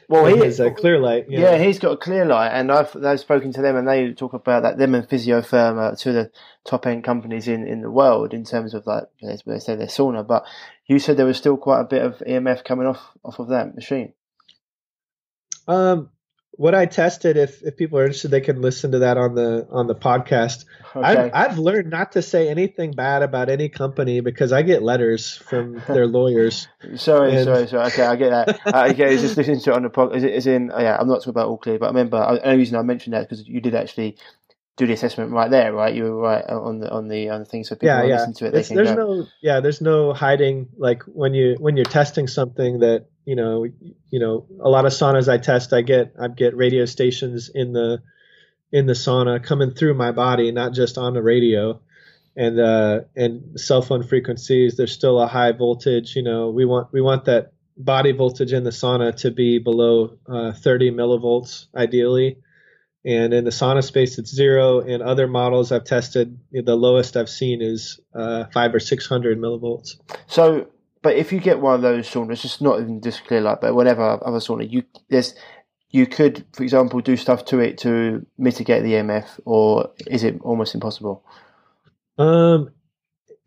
Well, 0.08 0.26
he 0.26 0.40
has 0.40 0.60
a 0.60 0.72
Clearlight. 0.72 1.26
Yeah, 1.30 1.52
know. 1.52 1.64
he's 1.64 1.78
got 1.78 1.92
a 1.92 1.98
Clearlight, 1.98 2.52
and 2.52 2.72
I've 2.72 2.96
I've 2.96 3.20
spoken 3.20 3.54
to 3.54 3.62
them, 3.62 3.76
and 3.76 3.88
they 3.88 4.12
talk 4.12 4.34
about 4.34 4.64
that. 4.64 4.80
Them 4.80 4.96
and 4.96 5.08
Physiotherm 5.08 5.78
are 5.78 5.96
two 5.96 6.10
of 6.10 6.16
the 6.16 6.32
top 6.66 6.88
end 6.88 7.04
companies 7.04 7.48
in, 7.48 7.68
in 7.68 7.82
the 7.82 7.92
world 7.92 8.34
in 8.34 8.44
terms 8.44 8.74
of 8.74 8.88
like 8.88 9.04
they 9.22 9.60
say 9.60 9.76
their 9.76 9.86
sauna. 9.86 10.26
But 10.26 10.46
you 10.88 10.98
said 10.98 11.16
there 11.16 11.28
was 11.28 11.38
still 11.38 11.58
quite 11.58 11.82
a 11.82 11.86
bit 11.86 12.02
of 12.02 12.18
EMF 12.28 12.66
coming 12.66 12.88
off 12.88 13.00
off 13.24 13.38
of 13.38 13.50
that 13.50 13.76
machine. 13.76 14.14
Um, 15.68 16.10
what 16.60 16.76
I 16.76 16.88
tested, 16.88 17.38
if 17.38 17.64
if 17.64 17.78
people 17.78 18.00
are 18.00 18.04
interested, 18.04 18.32
they 18.32 18.42
can 18.42 18.62
listen 18.62 18.92
to 18.92 19.00
that 19.00 19.16
on 19.16 19.34
the 19.34 19.66
on 19.72 19.88
the 19.88 19.96
podcast. 19.96 20.66
Okay. 20.94 21.08
I've, 21.08 21.32
I've 21.34 21.58
learned 21.58 21.90
not 21.90 22.12
to 22.12 22.22
say 22.22 22.50
anything 22.50 22.92
bad 22.92 23.24
about 23.24 23.48
any 23.48 23.70
company 23.70 24.20
because 24.20 24.52
I 24.52 24.62
get 24.62 24.84
letters 24.84 25.38
from 25.38 25.82
their 25.88 26.06
lawyers. 26.06 26.68
sorry, 26.98 27.34
and... 27.34 27.46
sorry, 27.46 27.68
sorry. 27.68 27.88
Okay, 27.88 28.06
I 28.06 28.16
get 28.18 28.32
that. 28.32 28.60
uh, 28.76 28.90
okay, 28.92 29.18
just 29.18 29.38
listening 29.38 29.62
to 29.62 29.70
it 29.70 29.76
on 29.78 29.84
the 29.84 29.90
podcast. 29.90 30.18
Is, 30.18 30.24
it, 30.26 30.34
is 30.34 30.48
in? 30.48 30.70
Oh, 30.74 30.82
yeah, 30.82 30.98
I'm 31.00 31.08
not 31.08 31.20
talking 31.20 31.30
about 31.30 31.48
all 31.48 31.58
clear, 31.58 31.80
but 31.80 31.86
I 31.86 31.90
remember. 31.90 32.18
The 32.18 32.46
only 32.46 32.58
reason 32.58 32.78
I 32.78 32.82
mentioned 32.82 33.14
that 33.14 33.30
because 33.30 33.48
you 33.48 33.62
did 33.62 33.74
actually 33.74 34.18
do 34.76 34.86
the 34.86 34.92
assessment 34.92 35.32
right 35.32 35.50
there, 35.50 35.72
right? 35.72 35.96
You 35.96 36.04
were 36.04 36.16
right 36.18 36.44
on 36.44 36.80
the 36.80 36.92
on 36.92 37.08
the 37.08 37.30
on 37.30 37.40
the 37.40 37.46
thing, 37.46 37.64
so 37.64 37.76
people 37.76 37.88
yeah, 37.88 38.04
yeah. 38.04 38.16
listen 38.16 38.34
to 38.34 38.46
it. 38.48 38.52
there's 38.52 38.70
go. 38.70 38.96
no 38.96 39.28
yeah, 39.42 39.62
there's 39.62 39.80
no 39.80 40.12
hiding. 40.12 40.68
Like 40.78 41.04
when 41.04 41.34
you 41.34 41.56
when 41.58 41.78
you're 41.78 41.86
testing 41.86 42.28
something 42.28 42.80
that 42.80 43.06
you 43.30 43.36
know 43.36 43.66
you 44.10 44.20
know 44.20 44.48
a 44.60 44.70
lot 44.70 44.86
of 44.86 44.92
saunas 44.92 45.32
I 45.32 45.38
test, 45.38 45.72
I 45.72 45.82
get 45.82 46.16
I 46.20 46.30
get 46.30 46.58
radio 46.58 46.86
stations 46.86 47.50
in 47.54 47.74
the 47.74 48.02
in 48.72 48.88
the 48.88 48.94
sauna 48.94 49.44
coming 49.44 49.72
through 49.72 49.94
my 49.94 50.12
body, 50.12 50.52
not 50.52 50.74
just 50.74 50.98
on 50.98 51.14
the 51.14 51.22
radio. 51.22 51.80
And 52.36 52.60
uh, 52.60 53.02
and 53.16 53.60
cell 53.60 53.82
phone 53.82 54.04
frequencies, 54.04 54.78
there's 54.78 54.94
still 54.94 55.20
a 55.20 55.28
high 55.28 55.52
voltage. 55.52 56.16
You 56.16 56.24
know, 56.24 56.50
we 56.50 56.66
want 56.66 56.92
we 56.92 57.02
want 57.02 57.26
that 57.26 57.54
body 57.78 58.14
voltage 58.14 58.52
in 58.54 58.64
the 58.64 58.72
sauna 58.72 59.16
to 59.18 59.30
be 59.30 59.60
below 59.60 60.18
uh, 60.28 60.54
30 60.54 60.92
millivolts, 60.92 61.68
ideally 61.76 62.38
and 63.06 63.34
in 63.34 63.46
the 63.46 63.50
sauna 63.50 63.82
space 63.82 64.18
it's 64.18 64.34
zero 64.34 64.82
in 64.82 65.02
other 65.02 65.26
models 65.26 65.72
i've 65.72 65.86
tested 65.86 66.38
the 66.52 66.76
lowest 66.76 67.16
i've 67.16 67.30
seen 67.30 67.62
is 67.62 68.00
uh, 68.14 68.44
five 68.54 68.76
or 68.76 68.80
six 68.80 69.06
hundred 69.06 69.40
millivolts 69.40 69.96
so 70.28 70.68
but 71.02 71.16
if 71.16 71.32
you 71.32 71.40
get 71.40 71.60
one 71.60 71.76
of 71.76 71.82
those 71.82 72.10
saunas 72.10 72.42
just 72.42 72.62
not 72.62 72.80
even 72.80 73.02
just 73.02 73.26
Clearlight 73.26 73.62
but 73.62 73.76
whatever 73.76 74.20
other 74.26 74.40
sauna 74.40 74.70
you 74.70 74.84
there's 75.10 75.36
you 75.92 76.06
could 76.06 76.46
for 76.54 76.64
example 76.64 77.00
do 77.02 77.18
stuff 77.18 77.46
to 77.46 77.60
it 77.60 77.78
to 77.80 78.26
mitigate 78.38 78.84
the 78.84 78.94
emf 78.94 79.40
or 79.46 79.92
is 80.08 80.24
it 80.24 80.40
almost 80.42 80.76
impossible? 80.76 81.24
Um 82.18 82.72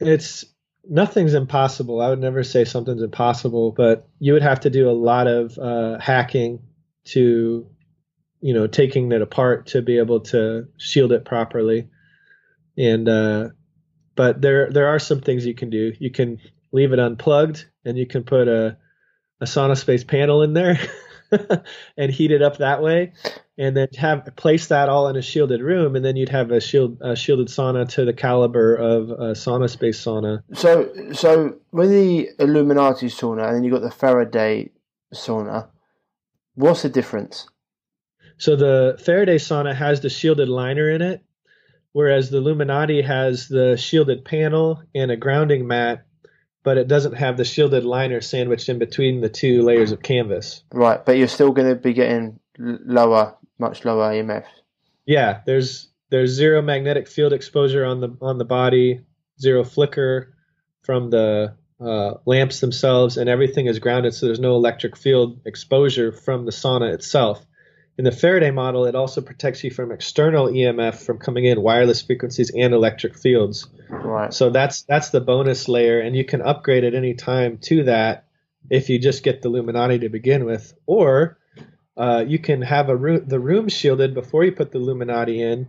it's 0.01 0.45
nothing's 0.89 1.35
impossible. 1.35 2.01
I 2.01 2.09
would 2.09 2.19
never 2.19 2.43
say 2.43 2.65
something's 2.65 3.03
impossible 3.03 3.73
but 3.73 4.09
you 4.19 4.33
would 4.33 4.43
have 4.43 4.61
to 4.61 4.71
do 4.71 4.89
a 4.89 4.93
lot 4.93 5.27
of 5.27 5.59
uh, 5.59 5.99
hacking 5.99 6.61
to 7.05 7.67
you 8.41 8.53
know 8.53 8.67
taking 8.67 9.11
it 9.13 9.23
apart 9.23 9.67
to 9.69 9.81
be 9.81 9.99
able 9.99 10.21
to 10.21 10.67
shield 10.77 11.13
it 11.13 11.25
properly. 11.25 11.89
And 12.77 13.09
uh, 13.09 13.49
but 14.17 14.43
there 14.43 14.71
there 14.71 14.89
are 14.89 14.99
some 14.99 15.21
things 15.21 15.47
you 15.47 15.55
can 15.55 15.71
do. 15.71 15.93
You 15.99 16.11
can 16.11 16.39
leave 16.73 16.93
it 16.93 16.99
unplugged 16.99 17.67
and 17.85 17.97
you 17.97 18.07
can 18.07 18.25
put 18.25 18.49
a 18.49 18.77
a 19.41 19.45
sauna 19.45 19.77
space 19.77 20.05
panel 20.05 20.43
in 20.43 20.53
there 20.53 20.79
and 21.97 22.13
heat 22.13 22.31
it 22.31 22.43
up 22.43 22.59
that 22.59 22.81
way. 22.81 23.13
And 23.59 23.77
then 23.77 23.89
have 23.99 24.29
place 24.37 24.69
that 24.69 24.89
all 24.89 25.09
in 25.09 25.17
a 25.17 25.23
shielded 25.23 25.61
room 25.61 25.97
and 25.97 26.05
then 26.05 26.17
you'd 26.17 26.29
have 26.29 26.51
a 26.51 26.61
shield 26.61 26.99
a 27.01 27.17
shielded 27.17 27.49
sauna 27.49 27.89
to 27.91 28.05
the 28.05 28.13
caliber 28.13 28.75
of 28.75 29.11
a 29.11 29.33
sauna 29.33 29.69
space 29.69 30.03
sauna. 30.03 30.43
So 30.55 31.13
so 31.13 31.57
with 31.71 31.91
the 31.91 32.31
illuminati 32.39 33.07
sauna 33.07 33.47
and 33.47 33.57
then 33.57 33.65
you've 33.65 33.73
got 33.73 33.83
the 33.83 33.91
faraday 33.91 34.71
sauna 35.15 35.69
what's 36.55 36.83
the 36.83 36.89
difference? 36.89 37.49
So 38.39 38.57
the 38.57 38.99
Faraday 39.05 39.37
sauna 39.37 39.75
has 39.75 40.01
the 40.01 40.11
shielded 40.11 40.49
liner 40.49 40.91
in 40.91 41.03
it, 41.03 41.23
whereas 41.93 42.31
the 42.31 42.39
Illuminati 42.39 43.03
has 43.03 43.49
the 43.49 43.77
shielded 43.77 44.25
panel 44.25 44.83
and 44.95 45.11
a 45.11 45.17
grounding 45.17 45.67
mat, 45.67 46.07
but 46.63 46.79
it 46.79 46.89
doesn't 46.89 47.15
have 47.15 47.37
the 47.37 47.45
shielded 47.45 47.85
liner 47.85 48.21
sandwiched 48.21 48.69
in 48.69 48.79
between 48.79 49.21
the 49.21 49.29
two 49.29 49.63
layers 49.63 49.93
of 49.93 50.03
canvas. 50.03 50.63
Right, 50.73 51.05
but 51.05 51.17
you're 51.17 51.29
still 51.29 51.53
going 51.53 51.69
to 51.69 51.75
be 51.75 51.93
getting 51.93 52.39
lower, 52.59 53.37
much 53.59 53.85
lower 53.85 54.13
EMF. 54.13 54.45
Yeah, 55.07 55.41
there's 55.47 55.89
there's 56.11 56.31
zero 56.31 56.63
magnetic 56.63 57.09
field 57.09 57.33
exposure 57.33 57.85
on 57.85 58.01
the 58.01 58.17
on 58.21 58.39
the 58.39 58.45
body, 58.45 59.01
zero 59.41 59.65
flicker 59.65 60.35
from 60.83 61.11
the 61.11 61.55
uh, 61.81 62.15
lamps 62.27 62.61
themselves, 62.61 63.17
and 63.17 63.29
everything 63.29 63.67
is 63.67 63.79
grounded, 63.79 64.15
so 64.15 64.27
there's 64.27 64.39
no 64.39 64.55
electric 64.55 64.97
field 64.97 65.41
exposure 65.45 66.13
from 66.13 66.45
the 66.45 66.53
sauna 66.53 66.93
itself. 66.93 67.45
In 67.99 68.05
the 68.05 68.13
Faraday 68.13 68.51
model, 68.51 68.87
it 68.87 68.95
also 68.95 69.21
protects 69.21 69.63
you 69.63 69.71
from 69.71 69.93
external 69.93 70.47
EMF 70.47 70.95
from 70.95 71.19
coming 71.19 71.45
in, 71.45 71.61
wireless 71.61 72.01
frequencies 72.01 72.51
and 72.51 72.73
electric 72.73 73.17
fields. 73.17 73.67
Right. 73.91 74.33
So 74.33 74.51
that's 74.51 74.83
that's 74.83 75.11
the 75.11 75.21
bonus 75.21 75.69
layer, 75.69 76.01
and 76.01 76.17
you 76.17 76.25
can 76.25 76.41
upgrade 76.41 76.85
at 76.85 76.95
any 76.95 77.15
time 77.15 77.59
to 77.63 77.85
that 77.85 78.25
if 78.71 78.89
you 78.89 78.99
just 78.99 79.23
get 79.23 79.43
the 79.43 79.49
Illuminati 79.49 79.99
to 80.01 80.09
begin 80.09 80.45
with, 80.45 80.73
or 80.87 81.39
uh, 81.97 82.25
you 82.27 82.39
can 82.39 82.63
have 82.63 82.89
a 82.89 82.97
room, 82.97 83.25
the 83.27 83.41
room 83.41 83.69
shielded 83.69 84.15
before 84.15 84.45
you 84.45 84.53
put 84.53 84.73
the 84.73 84.79
Illuminati 84.79 85.43
in, 85.43 85.69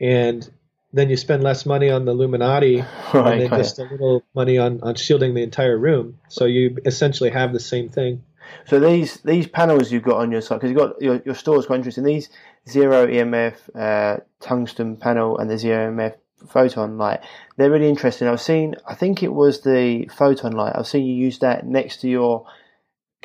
and 0.00 0.48
then 0.94 1.10
you 1.10 1.16
spend 1.16 1.42
less 1.42 1.66
money 1.66 1.90
on 1.90 2.04
the 2.04 2.12
Illuminati 2.12 2.80
Right, 3.12 3.32
and 3.32 3.40
then 3.42 3.50
just 3.58 3.78
a 3.78 3.82
little 3.82 4.22
money 4.34 4.58
on, 4.58 4.80
on 4.82 4.94
shielding 4.94 5.34
the 5.34 5.42
entire 5.42 5.76
room. 5.76 6.18
So 6.28 6.46
you 6.46 6.78
essentially 6.86 7.30
have 7.30 7.52
the 7.52 7.60
same 7.60 7.88
thing. 7.88 8.24
So 8.66 8.80
these 8.80 9.16
these 9.22 9.46
panels 9.46 9.90
you've 9.92 10.02
got 10.02 10.16
on 10.20 10.30
your 10.32 10.40
site 10.40 10.60
because 10.60 10.70
you've 10.70 10.78
got 10.78 11.00
your 11.02 11.22
your 11.24 11.34
store 11.34 11.58
is 11.58 11.66
quite 11.66 11.76
interesting. 11.76 12.04
These 12.04 12.28
zero 12.68 13.06
EMF 13.06 13.54
uh, 13.74 14.20
tungsten 14.40 14.96
panel 14.96 15.38
and 15.38 15.50
the 15.50 15.58
zero 15.58 15.90
EMF 15.92 16.14
photon 16.48 16.98
light. 16.98 17.20
They're 17.56 17.70
really 17.70 17.88
interesting. 17.88 18.28
I've 18.28 18.40
seen. 18.40 18.74
I 18.86 18.94
think 18.94 19.22
it 19.22 19.32
was 19.32 19.62
the 19.62 20.08
photon 20.14 20.52
light. 20.52 20.74
I've 20.76 20.86
seen 20.86 21.06
you 21.06 21.14
use 21.14 21.38
that 21.40 21.66
next 21.66 22.00
to 22.02 22.08
your 22.08 22.46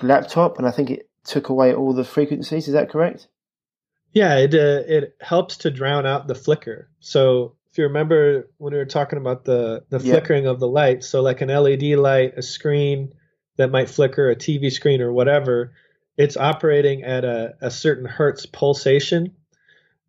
laptop, 0.02 0.58
and 0.58 0.68
I 0.68 0.72
think 0.72 0.90
it 0.90 1.10
took 1.24 1.50
away 1.50 1.74
all 1.74 1.94
the 1.94 2.04
frequencies. 2.04 2.68
Is 2.68 2.74
that 2.74 2.90
correct? 2.90 3.28
Yeah, 4.14 4.38
it 4.38 4.54
uh, 4.56 4.84
it 4.88 5.16
helps 5.22 5.58
to 5.58 5.72
drown 5.72 6.06
out 6.06 6.28
the 6.28 6.36
flicker. 6.36 6.90
So 7.00 7.56
if 7.72 7.78
you 7.78 7.84
remember 7.84 8.50
when 8.58 8.74
we 8.74 8.80
were 8.80 8.86
talking 8.86 9.20
about 9.20 9.46
the 9.46 9.84
the 9.90 10.00
Yeah. 10.00 10.14
flickering 10.14 10.48
of 10.48 10.60
the 10.60 10.68
light, 10.68 11.04
so 11.04 11.22
like 11.22 11.42
an 11.42 11.50
LED 11.50 11.96
light, 11.98 12.34
a 12.38 12.42
screen 12.42 13.14
that 13.60 13.72
might 13.72 13.90
flicker, 13.90 14.30
a 14.30 14.38
TV 14.38 14.72
screen 14.72 15.02
or 15.02 15.12
whatever, 15.12 15.74
it's 16.18 16.38
operating 16.38 17.04
at 17.04 17.26
a, 17.26 17.56
a 17.60 17.70
certain 17.70 18.06
hertz 18.06 18.46
pulsation. 18.46 19.36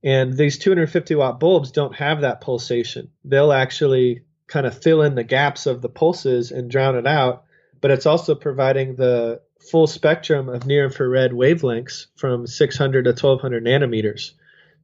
And 0.04 0.36
these 0.36 0.56
250 0.56 1.16
watt 1.16 1.40
bulbs 1.40 1.72
don't 1.72 1.96
have 1.96 2.20
that 2.20 2.40
pulsation. 2.40 3.10
They'll 3.24 3.52
actually 3.52 4.22
kind 4.46 4.66
of 4.66 4.80
fill 4.80 5.02
in 5.02 5.16
the 5.16 5.24
gaps 5.24 5.66
of 5.66 5.82
the 5.82 5.88
pulses 5.88 6.52
and 6.52 6.70
drown 6.70 6.94
it 6.94 7.08
out. 7.08 7.42
But 7.80 7.90
it's 7.90 8.06
also 8.06 8.36
providing 8.36 8.94
the 8.94 9.40
full 9.68 9.88
spectrum 9.88 10.48
of 10.48 10.64
near 10.64 10.84
infrared 10.84 11.32
wavelengths 11.32 12.06
from 12.14 12.46
600 12.46 13.04
to 13.04 13.10
1200 13.10 13.64
nanometers. 13.64 14.34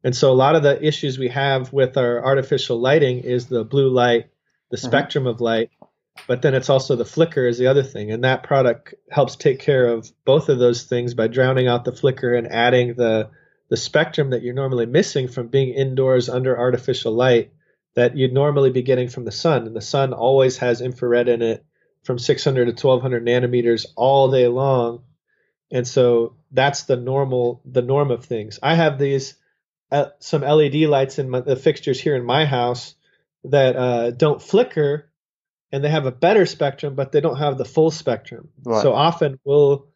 And 0.03 0.15
so 0.15 0.33
a 0.33 0.35
lot 0.35 0.57
of 0.57 0.65
the 0.65 0.85
issues 0.85 1.21
we 1.21 1.29
have 1.29 1.73
with 1.73 1.97
our 1.97 2.25
artificial 2.25 2.81
lighting 2.81 3.21
is 3.21 3.47
the 3.47 3.63
blue 3.63 3.91
light, 3.91 4.27
the 4.73 4.77
mm-hmm. 4.77 4.87
spectrum 4.87 5.29
of 5.29 5.41
light, 5.41 5.71
but 6.27 6.43
then 6.43 6.55
it's 6.55 6.71
also 6.71 6.97
the 6.97 7.05
flicker 7.05 7.47
is 7.47 7.59
the 7.59 7.67
other 7.67 7.83
thing. 7.83 8.11
And 8.11 8.25
that 8.25 8.43
product 8.43 8.95
helps 9.11 9.37
take 9.37 9.61
care 9.61 9.87
of 9.87 10.11
both 10.25 10.49
of 10.49 10.59
those 10.59 10.85
things 10.85 11.15
by 11.15 11.29
drowning 11.29 11.69
out 11.69 11.85
the 11.85 11.93
flicker 11.93 12.35
and 12.35 12.47
adding 12.49 12.95
the 12.95 13.31
the 13.69 13.77
spectrum 13.77 14.31
that 14.31 14.43
you're 14.43 14.55
normally 14.55 14.87
missing 14.87 15.27
from 15.27 15.49
being 15.49 15.75
indoors 15.75 16.29
under 16.29 16.57
artificial 16.57 17.13
light 17.13 17.51
that 17.95 18.17
you'd 18.17 18.33
normally 18.33 18.71
be 18.71 18.83
getting 18.83 19.09
from 19.09 19.25
the 19.25 19.33
sun. 19.33 19.67
And 19.67 19.75
the 19.75 19.81
sun 19.81 20.13
always 20.13 20.59
has 20.59 20.81
infrared 20.81 21.29
in 21.29 21.43
it 21.43 21.65
from 22.05 22.19
600 22.19 22.67
to 22.67 22.87
1200 22.87 23.25
nanometers 23.25 23.87
all 23.97 24.31
day 24.31 24.47
long. 24.47 25.03
And 25.73 25.89
so 25.89 26.37
that's 26.53 26.85
the 26.85 26.97
normal, 26.97 27.61
the 27.65 27.83
norm 27.83 28.13
of 28.13 28.25
things. 28.25 28.61
I 28.63 28.77
have 28.77 28.99
these, 28.99 29.35
uh, 29.91 30.07
some 30.21 30.43
LED 30.43 30.75
lights 30.89 31.19
in 31.19 31.29
my, 31.29 31.41
the 31.41 31.57
fixtures 31.57 32.01
here 32.01 32.15
in 32.15 32.25
my 32.25 32.45
house 32.45 32.95
that 33.45 33.77
uh, 33.77 34.11
don't 34.13 34.41
flicker 34.41 35.11
and 35.73 35.83
they 35.83 35.89
have 35.89 36.07
a 36.07 36.13
better 36.13 36.47
spectrum, 36.47 36.95
but 36.95 37.13
they 37.13 37.21
don't 37.21 37.39
have 37.39 37.59
the 37.59 37.65
full 37.65 37.91
spectrum. 37.91 38.49
Right. 38.65 38.83
So 38.83 38.93
often 38.93 39.39
we'll, 39.45 39.89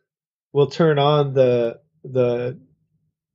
we'll 0.52 0.68
turn 0.68 0.98
on 0.98 1.34
the, 1.34 1.80
the, 2.04 2.58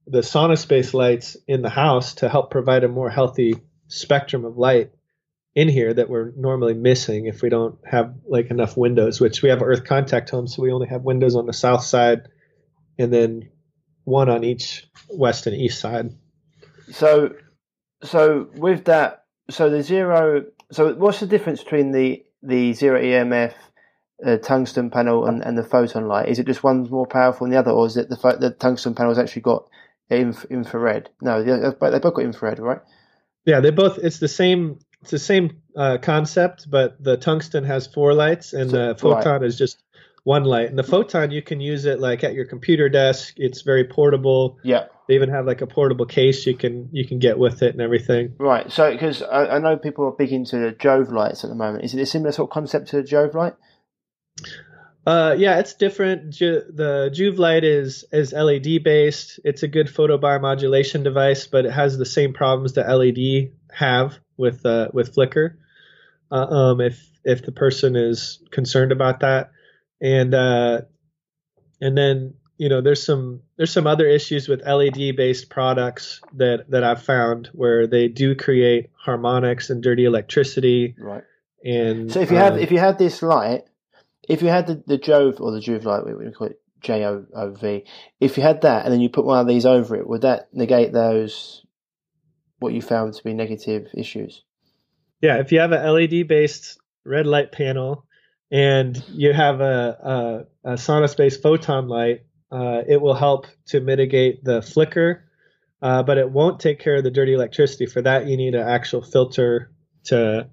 the 0.08 0.20
SaunaSpace 0.20 0.94
lights 0.94 1.38
in 1.48 1.62
the 1.62 1.70
house 1.70 2.16
to 2.16 2.30
help 2.30 2.52
provide 2.52 2.84
a 2.84 2.88
more 2.88 3.10
healthy 3.10 3.56
spectrum 3.88 4.46
of 4.46 4.58
light 4.58 4.92
in 5.54 5.70
here 5.70 5.94
that 5.94 6.10
we're 6.10 6.32
normally 6.36 6.74
missing 6.74 7.28
if 7.28 7.42
we 7.42 7.50
don't 7.50 7.78
have 7.86 8.14
like 8.28 8.52
enough 8.52 8.76
windows 8.76 9.22
which 9.22 9.42
we 9.42 9.50
have 9.50 9.62
earth 9.62 9.86
contact 9.86 10.30
homes 10.30 10.56
so 10.56 10.62
we 10.62 10.72
only 10.72 10.88
have 10.88 11.04
windows 11.04 11.36
on 11.36 11.46
the 11.46 11.54
south 11.54 11.84
side 11.84 12.28
and 12.98 13.14
then 13.14 13.50
one 14.04 14.28
on 14.28 14.44
each 14.44 14.86
west 15.08 15.48
and 15.48 15.56
east 15.56 15.80
side 15.80 16.12
So, 16.90 17.36
so 18.04 18.48
with 18.54 18.86
that, 18.86 19.26
so 19.50 19.70
the 19.70 19.84
zero. 19.84 20.46
So 20.76 20.94
what's 20.94 21.20
the 21.22 21.28
difference 21.28 21.64
between 21.64 21.92
the 21.92 22.24
the 22.44 22.74
zero 22.74 23.02
EMF 23.02 23.54
uh, 24.26 24.38
tungsten 24.38 24.90
panel 24.90 25.26
and, 25.26 25.42
and 25.42 25.58
the 25.58 25.64
photon 25.64 26.08
light? 26.08 26.28
Is 26.30 26.38
it 26.40 26.46
just 26.48 26.64
one's 26.64 26.90
more 26.90 27.08
powerful 27.08 27.46
than 27.46 27.52
the 27.52 27.60
other, 27.60 27.72
or 27.72 27.86
is 27.88 27.98
it 27.98 28.10
the 28.10 28.38
the 28.40 28.52
tungsten 28.52 28.94
panel 28.94 29.12
has 29.12 29.20
actually 29.20 29.44
got 29.44 29.68
inf- 30.10 30.46
infrared? 30.46 31.10
No, 31.22 31.42
they 31.44 31.70
both 31.80 32.14
got 32.14 32.20
infrared, 32.24 32.60
right? 32.60 32.82
yeah 33.46 33.60
they 33.60 33.70
both 33.70 34.00
it's 34.00 34.20
the 34.20 34.28
same 34.28 34.80
it's 35.02 35.12
the 35.12 35.20
same 35.20 35.62
uh, 35.78 35.98
concept 36.02 36.70
but 36.70 37.02
the 37.04 37.16
tungsten 37.16 37.64
has 37.64 37.88
four 37.88 38.14
lights 38.14 38.54
and 38.54 38.72
So- 38.72 38.88
the 38.88 38.96
photon 38.96 39.44
is 39.44 39.58
just 39.58 39.82
one 40.26 40.44
light 40.44 40.68
and 40.70 40.78
the 40.78 40.84
photon 40.84 41.30
you 41.32 41.42
can 41.42 41.62
use 41.62 41.86
it 41.86 42.00
like 42.00 42.24
at 42.24 42.34
your 42.34 42.46
computer 42.46 42.90
desk 42.90 43.36
it's 43.38 43.62
very 43.62 43.84
portable 43.86 44.58
Yeah. 44.64 44.86
they 45.08 45.14
even 45.16 45.30
have 45.30 45.46
like 45.46 45.62
a 45.62 45.68
portable 45.68 46.06
case 46.08 46.46
you 46.48 46.58
can 46.58 46.90
you 46.92 47.08
can 47.08 47.20
get 47.20 47.38
with 47.40 47.62
it 47.62 47.72
and 47.74 47.80
everything 47.82 48.34
Right. 48.40 48.72
So 48.72 48.92
because 48.92 49.22
I, 49.22 49.46
I 49.56 49.60
know 49.60 49.78
people 49.78 50.06
are 50.06 50.12
big 50.12 50.32
into 50.34 50.58
the 50.58 50.72
Jove 50.72 51.12
lights 51.12 51.44
at 51.44 51.50
the 51.52 51.56
moment. 51.56 51.86
Is 51.86 51.94
it 51.94 52.02
a 52.02 52.06
similar 52.06 52.32
sort 52.32 52.50
of 52.50 52.54
concept 52.54 52.90
to 52.90 52.98
the 52.98 53.04
Jove 53.04 53.36
light? 53.36 53.54
Uh, 55.06 55.36
yeah, 55.38 55.60
it's 55.60 55.76
different. 55.76 56.32
Ju- 56.32 56.64
the 56.74 57.12
Joovv 57.14 57.38
light 57.38 57.64
is 57.64 58.04
is 58.12 58.34
LED 58.34 58.84
based. 58.84 59.40
It's 59.44 59.62
a 59.62 59.68
good 59.68 59.88
photobiomodulation 59.88 61.04
device, 61.04 61.46
but 61.46 61.66
it 61.66 61.72
has 61.72 61.98
the 61.98 62.06
same 62.08 62.34
problems 62.34 62.74
that 62.74 62.90
LED 62.90 63.52
have 63.72 64.18
with 64.38 64.66
uh, 64.66 64.88
with 64.94 65.14
flicker. 65.14 65.60
Uh, 66.32 66.46
um, 66.48 66.82
if 66.82 67.08
if 67.24 67.46
the 67.46 67.52
person 67.52 67.96
is 67.96 68.42
concerned 68.50 68.92
about 68.92 69.20
that, 69.20 69.52
and 70.02 70.34
uh, 70.34 70.82
and 71.82 71.98
then 71.98 72.34
you 72.58 72.70
know 72.70 72.82
there's 72.82 73.04
some 73.06 73.42
there's 73.58 73.72
some 73.72 73.88
other 73.88 74.08
issues 74.08 74.48
with 74.48 74.66
LED 74.66 75.16
based 75.16 75.50
products 75.50 76.22
that 76.34 76.70
that 76.70 76.84
I've 76.84 77.04
found 77.04 77.50
where 77.54 77.88
they 77.88 78.08
do 78.08 78.36
create 78.36 78.90
harmonics 78.98 79.70
and 79.70 79.82
dirty 79.84 80.06
electricity. 80.06 80.96
Right. 80.98 81.24
And 81.64 82.12
So 82.12 82.20
if 82.22 82.32
you 82.32 82.38
had 82.38 82.54
uh, 82.54 82.58
if 82.58 82.72
you 82.72 82.80
had 82.80 82.98
this 82.98 83.22
light, 83.22 83.64
if 84.28 84.42
you 84.42 84.50
had 84.50 84.68
the, 84.68 84.84
the 84.86 84.98
Jove 84.98 85.42
or 85.42 85.52
the 85.52 85.60
Joovv 85.60 85.84
light, 85.84 86.06
we 86.06 86.14
we 86.14 86.32
call 86.32 86.48
it 86.48 86.62
J 86.82 87.06
O 87.06 87.26
O 87.34 87.52
V. 87.52 87.86
If 88.20 88.38
you 88.38 88.44
had 88.44 88.62
that 88.62 88.86
and 88.86 88.94
then 88.94 89.02
you 89.02 89.10
put 89.10 89.26
one 89.26 89.40
of 89.40 89.48
these 89.48 89.66
over 89.66 89.96
it, 89.96 90.08
would 90.08 90.22
that 90.22 90.54
negate 90.54 90.94
those 90.94 91.66
what 92.60 92.74
you 92.74 92.82
found 92.82 93.14
to 93.14 93.24
be 93.24 93.34
negative 93.34 93.88
issues? 93.96 94.44
Yeah, 95.22 95.40
if 95.40 95.52
you 95.52 95.60
have 95.60 95.72
a 95.72 95.92
LED 95.92 96.28
based 96.28 96.78
red 97.04 97.26
light 97.26 97.52
panel 97.52 98.06
and 98.52 99.04
you 99.10 99.34
have 99.34 99.62
a, 99.62 100.48
a, 100.64 100.72
a 100.72 100.74
SaunaSpace 100.76 101.42
photon 101.42 101.88
light, 101.88 102.22
uh, 102.52 102.82
it 102.88 103.02
will 103.02 103.16
help 103.16 103.48
to 103.68 103.80
mitigate 103.80 104.44
the 104.44 104.62
flicker, 104.62 105.24
uh, 105.82 106.04
but 106.04 106.18
it 106.18 106.30
won't 106.30 106.60
take 106.60 106.80
care 106.80 106.96
of 106.96 107.04
the 107.04 107.12
dirty 107.12 107.34
electricity. 107.34 107.86
For 107.86 108.02
that, 108.02 108.28
you 108.28 108.38
need 108.38 108.56
an 108.56 108.68
actual 108.68 109.02
filter 109.02 109.72
to 110.06 110.50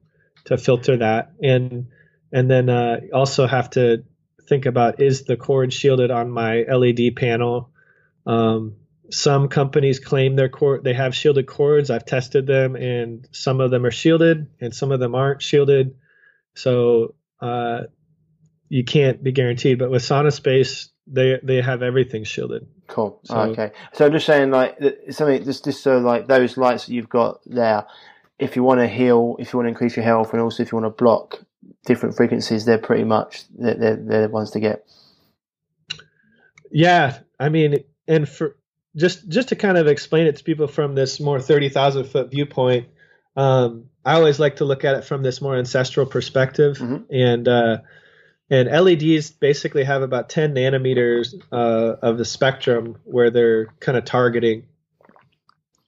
to 0.47 0.59
filter 0.59 0.97
that, 0.97 1.33
and 1.43 1.89
and 2.33 2.51
then 2.51 2.69
uh, 2.69 3.01
also 3.13 3.47
have 3.47 3.71
to 3.71 4.05
think 4.49 4.67
about 4.67 5.01
is 5.01 5.25
the 5.25 5.37
cord 5.37 5.73
shielded 5.73 6.11
on 6.11 6.31
my 6.31 6.63
LED 6.63 7.15
panel. 7.15 7.71
Um, 8.27 8.77
some 9.11 9.49
companies 9.49 10.01
claim 10.01 10.35
their 10.35 10.49
cord 10.49 10.83
they 10.85 10.95
have 10.95 11.15
shielded 11.15 11.47
cords. 11.47 11.91
I've 11.91 12.07
tested 12.07 12.47
them, 12.47 12.75
and 12.75 13.29
some 13.33 13.61
of 13.61 13.71
them 13.71 13.85
are 13.85 13.91
shielded, 13.91 14.49
and 14.61 14.75
some 14.75 14.91
of 14.91 14.99
them 14.99 15.15
aren't 15.15 15.43
shielded. 15.43 15.95
So 16.55 17.15
uh, 17.43 17.83
you 18.69 18.85
can't 18.85 19.23
be 19.23 19.33
guaranteed. 19.33 19.79
But 19.79 19.91
with 19.91 20.03
SaunaSpace, 20.03 20.89
they 21.07 21.39
they 21.43 21.61
have 21.61 21.83
everything 21.83 22.25
shielded. 22.25 22.67
Cool. 22.87 23.21
So- 23.25 23.39
okay. 23.51 23.73
So 23.93 24.07
I'm 24.07 24.13
just 24.13 24.25
saying, 24.27 24.51
like 24.51 24.79
something 25.11 25.45
just 25.45 25.65
just 25.65 25.83
so 25.83 25.99
like 25.99 26.29
those 26.29 26.57
lights 26.57 26.87
that 26.87 26.95
you've 26.95 27.09
got 27.11 27.41
there. 27.45 27.85
If 28.39 28.57
you 28.57 28.63
want 28.65 28.81
to 28.81 28.89
heal, 28.89 29.37
if 29.39 29.53
you 29.53 29.59
want 29.59 29.67
to 29.67 29.71
increase 29.71 29.95
your 29.97 30.05
health, 30.05 30.33
and 30.33 30.41
also 30.41 30.63
if 30.63 30.73
you 30.73 30.79
want 30.79 30.87
to 30.97 31.05
block 31.05 31.45
different 31.85 32.17
frequencies, 32.17 32.65
they're 32.65 32.79
pretty 32.79 33.05
much 33.05 33.45
they're 33.57 33.75
they're, 33.75 33.97
they're 33.97 34.23
the 34.23 34.33
ones 34.33 34.53
to 34.53 34.61
get. 34.61 34.85
Yeah, 36.71 37.19
I 37.39 37.49
mean, 37.51 37.85
and 38.09 38.29
for 38.29 38.57
just 38.97 39.29
just 39.29 39.49
to 39.51 39.57
kind 39.57 39.77
of 39.79 39.87
explain 39.87 40.27
it 40.27 40.37
to 40.37 40.45
people 40.45 40.67
from 40.67 40.95
this 40.95 41.21
more 41.21 41.41
thirty 41.41 41.69
thousand 41.69 42.05
foot 42.05 42.31
viewpoint, 42.31 42.89
um, 43.37 43.87
I 44.05 44.15
always 44.15 44.41
like 44.41 44.57
to 44.57 44.65
look 44.65 44.85
at 44.85 44.97
it 44.97 45.05
from 45.05 45.23
this 45.23 45.41
more 45.41 45.57
ancestral 45.57 46.07
perspective, 46.07 46.79
Mhm. 46.79 47.05
and 47.11 47.49
uh, 47.49 47.79
and 48.51 48.69
LEDs 48.69 49.31
basically 49.31 49.85
have 49.85 50.03
about 50.03 50.29
ten 50.29 50.55
nanometers 50.55 51.35
uh, 51.53 51.97
of 52.03 52.19
the 52.19 52.25
spectrum 52.25 52.97
where 53.05 53.31
they're 53.31 53.67
kind 53.81 53.97
of 53.97 54.05
targeting, 54.05 54.65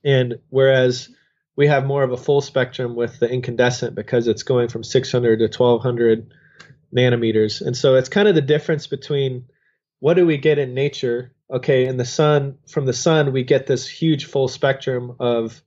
and 0.05 0.39
whereas 0.51 1.09
we 1.57 1.67
have 1.67 1.87
more 1.87 2.03
of 2.03 2.13
a 2.13 2.17
full 2.17 2.41
spectrum 2.41 2.95
with 2.97 3.19
the 3.21 3.29
incandescent 3.31 3.95
because 3.95 4.27
it's 4.27 4.43
going 4.43 4.69
from 4.69 4.83
600 4.83 5.39
to 5.39 5.49
1200 5.49 6.33
nanometers, 6.95 7.61
and 7.65 7.77
so 7.77 7.97
it's 7.97 8.09
kind 8.09 8.29
of 8.29 8.35
the 8.35 8.41
difference 8.41 8.87
between 8.87 9.47
what 10.01 10.15
do 10.15 10.27
we 10.27 10.37
get 10.37 10.59
in 10.59 10.75
nature? 10.75 11.33
Okay, 11.51 11.87
in 11.87 11.97
the 11.97 12.05
sun, 12.05 12.59
from 12.69 12.87
the 12.87 12.93
sun, 12.93 13.33
we 13.33 13.43
get 13.43 13.67
this 13.67 13.87
huge 13.89 14.25
full 14.27 14.49
spectrum 14.49 15.17
of 15.19 15.61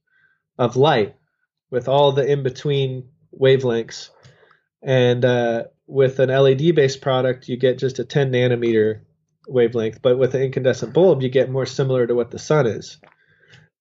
of 0.57 0.75
light 0.75 1.15
with 1.69 1.87
all 1.87 2.11
the 2.11 2.25
in 2.25 2.43
between 2.43 3.09
wavelengths, 3.39 4.09
and 4.81 5.23
uh, 5.25 5.65
with 5.85 6.19
an 6.19 6.29
LED 6.29 6.75
based 6.75 7.01
product, 7.01 7.47
you 7.47 7.57
get 7.57 7.77
just 7.77 7.99
a 7.99 8.05
10 8.05 8.31
nanometer 8.31 9.01
wavelength. 9.47 10.01
But 10.01 10.17
with 10.17 10.35
an 10.35 10.41
incandescent 10.41 10.93
bulb, 10.93 11.21
you 11.21 11.29
get 11.29 11.49
more 11.49 11.65
similar 11.65 12.05
to 12.05 12.15
what 12.15 12.31
the 12.31 12.39
sun 12.39 12.67
is. 12.67 12.97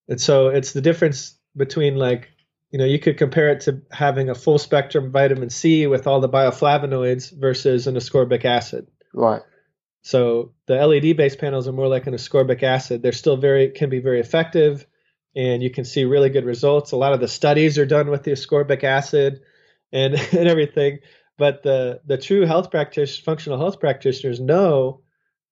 And 0.08 0.20
so 0.20 0.48
it's 0.48 0.72
the 0.72 0.80
difference 0.80 1.38
between 1.56 1.96
like 1.96 2.30
you 2.70 2.78
know, 2.78 2.84
you 2.84 2.98
could 2.98 3.16
compare 3.16 3.50
it 3.50 3.60
to 3.62 3.80
having 3.90 4.28
a 4.28 4.34
full 4.34 4.58
spectrum 4.58 5.10
vitamin 5.10 5.50
C 5.50 5.86
with 5.86 6.06
all 6.06 6.20
the 6.20 6.28
bioflavonoids 6.28 7.32
versus 7.32 7.86
an 7.86 7.94
ascorbic 7.94 8.44
acid. 8.44 8.88
Right. 9.14 9.42
So 10.02 10.52
the 10.66 10.84
LED 10.84 11.16
based 11.16 11.38
panels 11.38 11.66
are 11.66 11.72
more 11.72 11.88
like 11.88 12.06
an 12.06 12.14
ascorbic 12.14 12.62
acid. 12.62 13.02
They're 13.02 13.12
still 13.12 13.36
very 13.36 13.70
can 13.70 13.88
be 13.88 14.00
very 14.00 14.20
effective, 14.20 14.86
and 15.36 15.62
you 15.62 15.70
can 15.70 15.84
see 15.84 16.04
really 16.04 16.30
good 16.30 16.46
results. 16.46 16.92
A 16.92 16.96
lot 16.96 17.12
of 17.12 17.20
the 17.20 17.28
studies 17.28 17.78
are 17.78 17.86
done 17.86 18.08
with 18.10 18.22
the 18.22 18.32
ascorbic 18.32 18.82
acid, 18.82 19.42
and 19.92 20.14
and 20.32 20.48
everything. 20.48 21.00
But 21.38 21.62
the 21.62 22.00
the 22.06 22.18
true 22.18 22.46
health 22.46 22.70
practitioners, 22.70 23.22
functional 23.22 23.58
health 23.58 23.78
practitioners, 23.78 24.40
know 24.40 25.02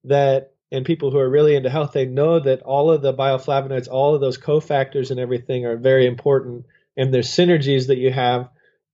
that, 0.05 0.55
and 0.73 0.85
people 0.85 1.11
who 1.11 1.19
are 1.19 1.29
really 1.29 1.55
into 1.55 1.71
health, 1.71 1.93
they 1.93 2.07
know 2.07 2.41
that 2.41 2.63
all 2.63 2.91
of 2.91 3.03
the 3.03 3.13
bioflavonoids, 3.13 3.89
all 3.89 4.15
of 4.15 4.21
those 4.23 4.39
cofactors, 4.39 5.11
and 5.11 5.21
everything 5.21 5.67
are 5.67 5.77
very 5.77 6.07
important, 6.07 6.65
and 6.97 7.13
there's 7.13 7.29
synergies 7.29 7.89
that 7.89 7.99
you 7.99 8.11
have 8.11 8.49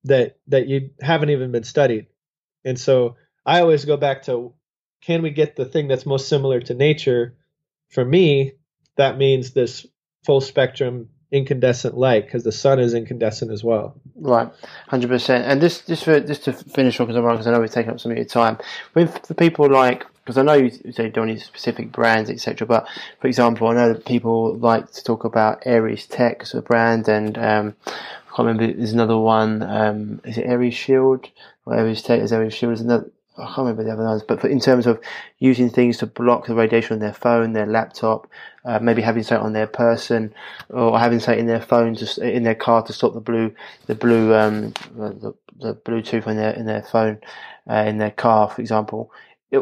that 0.04 0.38
that 0.48 0.66
you 0.66 0.90
haven't 1.00 1.30
even 1.30 1.52
been 1.52 1.64
studied. 1.64 2.08
And 2.64 2.78
so 2.78 3.16
I 3.46 3.60
always 3.60 3.84
go 3.84 3.96
back 3.96 4.24
to 4.24 4.52
can 5.00 5.22
we 5.22 5.30
get 5.30 5.56
the 5.56 5.64
thing 5.64 5.88
that's 5.88 6.04
most 6.04 6.28
similar 6.28 6.60
to 6.60 6.74
nature? 6.74 7.36
For 7.88 8.04
me, 8.04 8.52
that 8.96 9.16
means 9.16 9.52
this 9.52 9.86
full 10.24 10.40
spectrum 10.40 11.08
incandescent 11.32 11.96
light 11.96 12.24
because 12.24 12.42
the 12.42 12.52
sun 12.52 12.80
is 12.80 12.92
incandescent 12.92 13.50
as 13.50 13.62
well. 13.62 13.94
Right, 14.16 14.48
hundred 14.88 15.08
percent. 15.08 15.44
And 15.46 15.60
this, 15.60 15.84
just 15.86 16.04
for 16.04 16.20
just 16.20 16.44
to 16.44 16.52
finish 16.52 16.98
off, 17.00 17.08
because 17.08 17.46
I 17.46 17.52
know 17.52 17.60
we've 17.60 17.70
taken 17.70 17.92
up 17.92 18.00
some 18.00 18.12
of 18.12 18.18
your 18.18 18.26
time 18.26 18.58
with 18.94 19.22
the 19.22 19.34
people 19.34 19.68
like 19.68 20.04
because 20.24 20.36
I 20.36 20.42
know 20.42 20.54
you 20.54 20.92
say 20.92 21.08
don't 21.08 21.28
need 21.28 21.40
specific 21.40 21.92
brands, 21.92 22.30
etc. 22.30 22.66
But 22.66 22.88
for 23.20 23.26
example, 23.26 23.68
I 23.68 23.74
know 23.74 23.92
that 23.92 24.06
people 24.06 24.56
like 24.56 24.90
to 24.92 25.04
talk 25.04 25.24
about 25.24 25.62
Aires 25.66 26.06
Tech 26.06 26.42
as 26.42 26.54
a 26.54 26.62
brand, 26.62 27.08
and 27.08 27.38
um, 27.38 27.74
I 27.86 28.36
can't 28.36 28.46
remember. 28.46 28.72
There's 28.72 28.92
another 28.92 29.18
one. 29.18 29.62
Um, 29.62 30.20
is 30.24 30.38
it 30.38 30.46
Aries 30.46 30.74
Shield 30.74 31.28
or 31.64 31.74
Aires 31.74 32.02
Tech? 32.02 32.20
Is 32.20 32.32
Aries 32.32 32.54
Shield? 32.54 32.72
Is 32.72 32.80
another 32.80 33.10
I 33.40 33.46
can't 33.46 33.58
remember 33.58 33.84
the 33.84 33.92
other 33.92 34.04
ones, 34.04 34.22
but 34.22 34.40
for, 34.40 34.48
in 34.48 34.60
terms 34.60 34.86
of 34.86 35.00
using 35.38 35.70
things 35.70 35.98
to 35.98 36.06
block 36.06 36.46
the 36.46 36.54
radiation 36.54 36.94
on 36.94 37.00
their 37.00 37.12
phone, 37.12 37.52
their 37.52 37.66
laptop, 37.66 38.26
uh, 38.64 38.78
maybe 38.80 39.02
having 39.02 39.22
something 39.22 39.46
on 39.46 39.52
their 39.52 39.66
person, 39.66 40.34
or 40.68 40.98
having 40.98 41.20
something 41.20 41.40
in 41.40 41.46
their 41.46 41.60
phone, 41.60 41.94
to, 41.94 42.28
in 42.28 42.42
their 42.42 42.54
car 42.54 42.82
to 42.82 42.92
stop 42.92 43.14
the 43.14 43.20
blue, 43.20 43.54
the 43.86 43.94
blue, 43.94 44.34
um, 44.34 44.72
the, 44.94 45.34
the 45.58 45.74
Bluetooth 45.74 46.26
in 46.26 46.36
their 46.36 46.52
in 46.52 46.66
their 46.66 46.82
phone, 46.82 47.18
uh, 47.68 47.84
in 47.86 47.98
their 47.98 48.10
car, 48.10 48.48
for 48.48 48.60
example. 48.60 49.12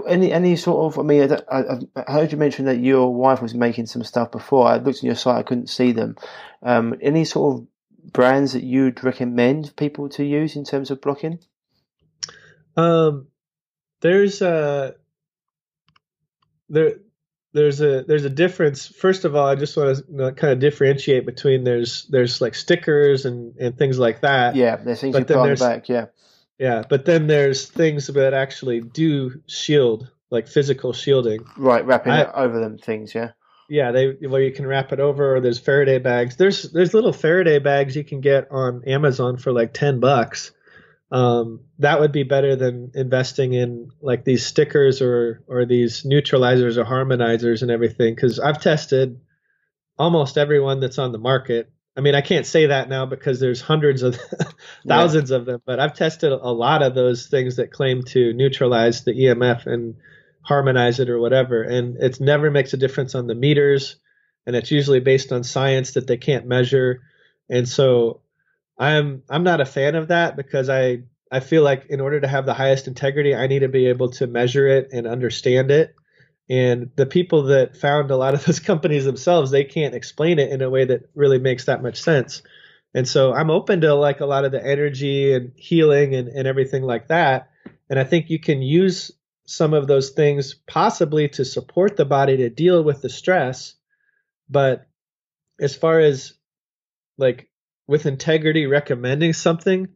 Any 0.07 0.33
any 0.33 0.57
sort 0.57 0.93
of, 0.93 0.99
I 0.99 1.03
mean, 1.03 1.33
I, 1.51 1.79
I, 1.97 2.13
heard 2.13 2.31
you 2.31 2.37
mention 2.37 2.67
that 2.67 2.79
your 2.79 3.15
wife 3.15 3.41
was 3.41 3.55
making 3.55 3.87
some 3.87 4.05
stuff 4.05 4.31
before. 4.31 4.69
I 4.69 4.77
looked 4.77 5.03
on 5.03 5.07
your 5.07 5.15
site, 5.15 5.39
I 5.39 5.43
couldn't 5.43 5.69
see 5.69 5.93
them. 5.93 6.17
Um, 6.63 6.95
any 7.01 7.25
sort 7.25 7.57
of 7.57 8.13
brands 8.13 8.53
that 8.53 8.65
you'd 8.65 9.03
recommend 9.03 9.75
people 9.77 10.11
to 10.11 10.25
use 10.25 10.57
in 10.57 10.65
terms 10.65 10.91
of 10.91 11.01
blocking? 11.01 11.39
Um, 12.77 13.29
there's 14.01 14.43
a 14.43 14.95
there 16.69 16.97
there's 17.59 17.81
a 17.81 18.05
there's 18.05 18.25
a 18.25 18.31
difference. 18.31 18.87
First 18.87 19.25
of 19.25 19.35
all, 19.35 19.47
I 19.47 19.55
just 19.55 19.77
want 19.77 19.97
to 19.97 20.33
kind 20.33 20.53
of 20.53 20.61
differentiate 20.61 21.27
between 21.27 21.65
there's 21.65 22.05
there's 22.05 22.41
like 22.41 22.55
stickers 22.55 23.25
and 23.25 23.57
and 23.57 23.77
things 23.77 23.99
like 23.99 24.21
that. 24.23 24.57
Yeah, 24.57 24.77
there's 24.77 25.01
things 25.01 25.13
but 25.13 25.29
you 25.29 25.37
put 25.37 25.59
back. 25.59 25.89
Yeah, 25.89 26.07
yeah, 26.59 26.83
but 26.89 27.05
then 27.05 27.27
there's 27.27 27.67
things 27.67 28.07
that 28.07 28.35
actually 28.35 28.81
do 28.81 29.43
shield, 29.47 30.11
like 30.31 30.49
physical 30.49 30.93
shielding. 30.93 31.41
Right, 31.57 31.85
wrapping 31.85 32.13
I, 32.13 32.33
over 32.33 32.61
them 32.61 32.79
things. 32.79 33.15
Yeah. 33.15 33.33
Yeah, 33.71 33.93
they 33.93 34.13
where 34.13 34.41
you 34.41 34.53
can 34.53 34.67
wrap 34.67 34.93
it 34.93 35.01
over. 35.01 35.37
Or 35.37 35.41
there's 35.41 35.59
Faraday 35.59 35.99
bags. 35.99 36.37
There's 36.37 36.63
there's 36.73 36.95
little 36.95 37.13
Faraday 37.13 37.59
bags 37.59 37.95
you 37.95 38.05
can 38.05 38.23
get 38.23 38.51
on 38.51 38.83
Amazon 38.87 39.37
for 39.37 39.53
like 39.53 39.75
ten 39.75 40.01
bucks 40.01 40.53
um, 41.11 41.61
that 41.79 42.01
would 42.01 42.13
be 42.13 42.23
better 42.23 42.55
than 42.55 42.93
investing 42.95 43.55
in 43.55 43.91
like 44.01 44.25
these 44.25 44.45
stickers 44.45 45.01
or 45.01 45.43
or 45.47 45.65
these 45.65 46.03
neutralizers 46.03 46.77
or 46.77 46.85
harmonizers 46.85 47.63
and 47.63 47.71
everything 47.71 48.15
because 48.15 48.39
i've 48.39 48.61
tested 48.61 49.21
almost 49.99 50.37
everyone 50.37 50.81
that's 50.81 50.99
on 50.99 51.13
the 51.13 51.19
market 51.19 51.71
i 51.97 52.01
mean 52.01 52.15
i 52.15 52.21
can't 52.21 52.47
say 52.47 52.67
that 52.67 52.89
now 52.89 53.07
because 53.07 53.41
there's 53.41 53.61
hundreds 53.61 54.03
of 54.03 54.19
thousands 54.87 55.31
yeah. 55.31 55.37
of 55.39 55.47
them 55.47 55.63
but 55.65 55.81
i've 55.81 55.95
tested 55.95 56.31
a 56.31 56.53
lot 56.53 56.83
of 56.83 56.95
those 56.95 57.27
things 57.27 57.57
that 57.57 57.73
claim 57.73 58.03
to 58.03 58.33
neutralize 58.35 59.05
the 59.05 59.13
emf 59.13 59.67
and 59.67 59.97
harmonize 60.43 61.01
it 61.01 61.09
or 61.09 61.19
whatever 61.19 61.63
and 61.63 61.97
it 61.97 62.21
never 62.21 62.51
makes 62.51 62.73
a 62.75 62.79
difference 62.79 63.15
on 63.15 63.27
the 63.27 63.35
meters 63.35 63.97
and 64.47 64.57
it's 64.57 64.71
usually 64.71 65.01
based 65.01 65.33
on 65.33 65.43
science 65.43 65.93
that 65.93 66.07
they 66.07 66.17
can't 66.17 66.47
measure 66.47 67.01
and 67.49 67.67
so 67.67 68.21
I'm 68.79 69.23
I'm 69.29 69.43
not 69.43 69.61
a 69.61 69.67
fan 69.67 69.95
of 69.95 70.09
that 70.09 70.37
because 70.37 70.69
I 70.69 71.03
I 71.31 71.41
feel 71.41 71.63
like 71.63 71.87
in 71.89 72.01
order 72.01 72.21
to 72.21 72.29
have 72.29 72.47
the 72.47 72.55
highest 72.55 72.87
integrity, 72.87 73.35
I 73.35 73.47
need 73.47 73.61
to 73.61 73.69
be 73.69 73.87
able 73.87 74.11
to 74.13 74.27
measure 74.27 74.67
it 74.67 74.91
and 74.93 75.07
understand 75.07 75.71
it. 75.71 75.95
And 76.51 76.91
the 76.97 77.05
people 77.05 77.45
that 77.45 77.77
found 77.77 78.11
a 78.11 78.17
lot 78.17 78.35
of 78.35 78.45
those 78.47 78.61
companies 78.61 79.05
themselves, 79.05 79.51
they 79.51 79.65
can't 79.65 79.95
explain 79.95 80.39
it 80.39 80.51
in 80.51 80.63
a 80.63 80.71
way 80.71 80.85
that 80.85 81.11
really 81.15 81.39
makes 81.39 81.67
that 81.67 81.83
much 81.83 82.01
sense. 82.01 82.43
And 82.95 83.07
so 83.07 83.35
I'm 83.35 83.51
open 83.51 83.83
to 83.83 83.95
like 83.95 84.21
a 84.21 84.27
lot 84.27 84.45
of 84.45 84.53
the 84.53 84.65
energy 84.65 85.35
and 85.35 85.53
healing 85.57 86.15
and, 86.15 86.29
and 86.29 86.49
everything 86.49 86.83
like 86.83 87.09
that. 87.09 87.51
And 87.91 87.99
I 87.99 88.05
think 88.05 88.31
you 88.31 88.39
can 88.39 88.63
use 88.63 89.13
some 89.45 89.75
of 89.75 89.87
those 89.87 90.11
things 90.11 90.55
possibly 90.55 91.29
to 91.31 91.45
support 91.45 91.97
the 91.97 92.05
body 92.05 92.39
to 92.39 92.51
deal 92.51 92.83
with 92.83 93.03
the 93.03 93.09
stress. 93.09 93.75
But 94.49 94.87
as 95.61 95.75
far 95.77 96.01
as 96.01 96.33
like 97.19 97.49
with 97.89 98.07
integrity 98.07 98.67
recommending 98.67 99.33
something, 99.33 99.89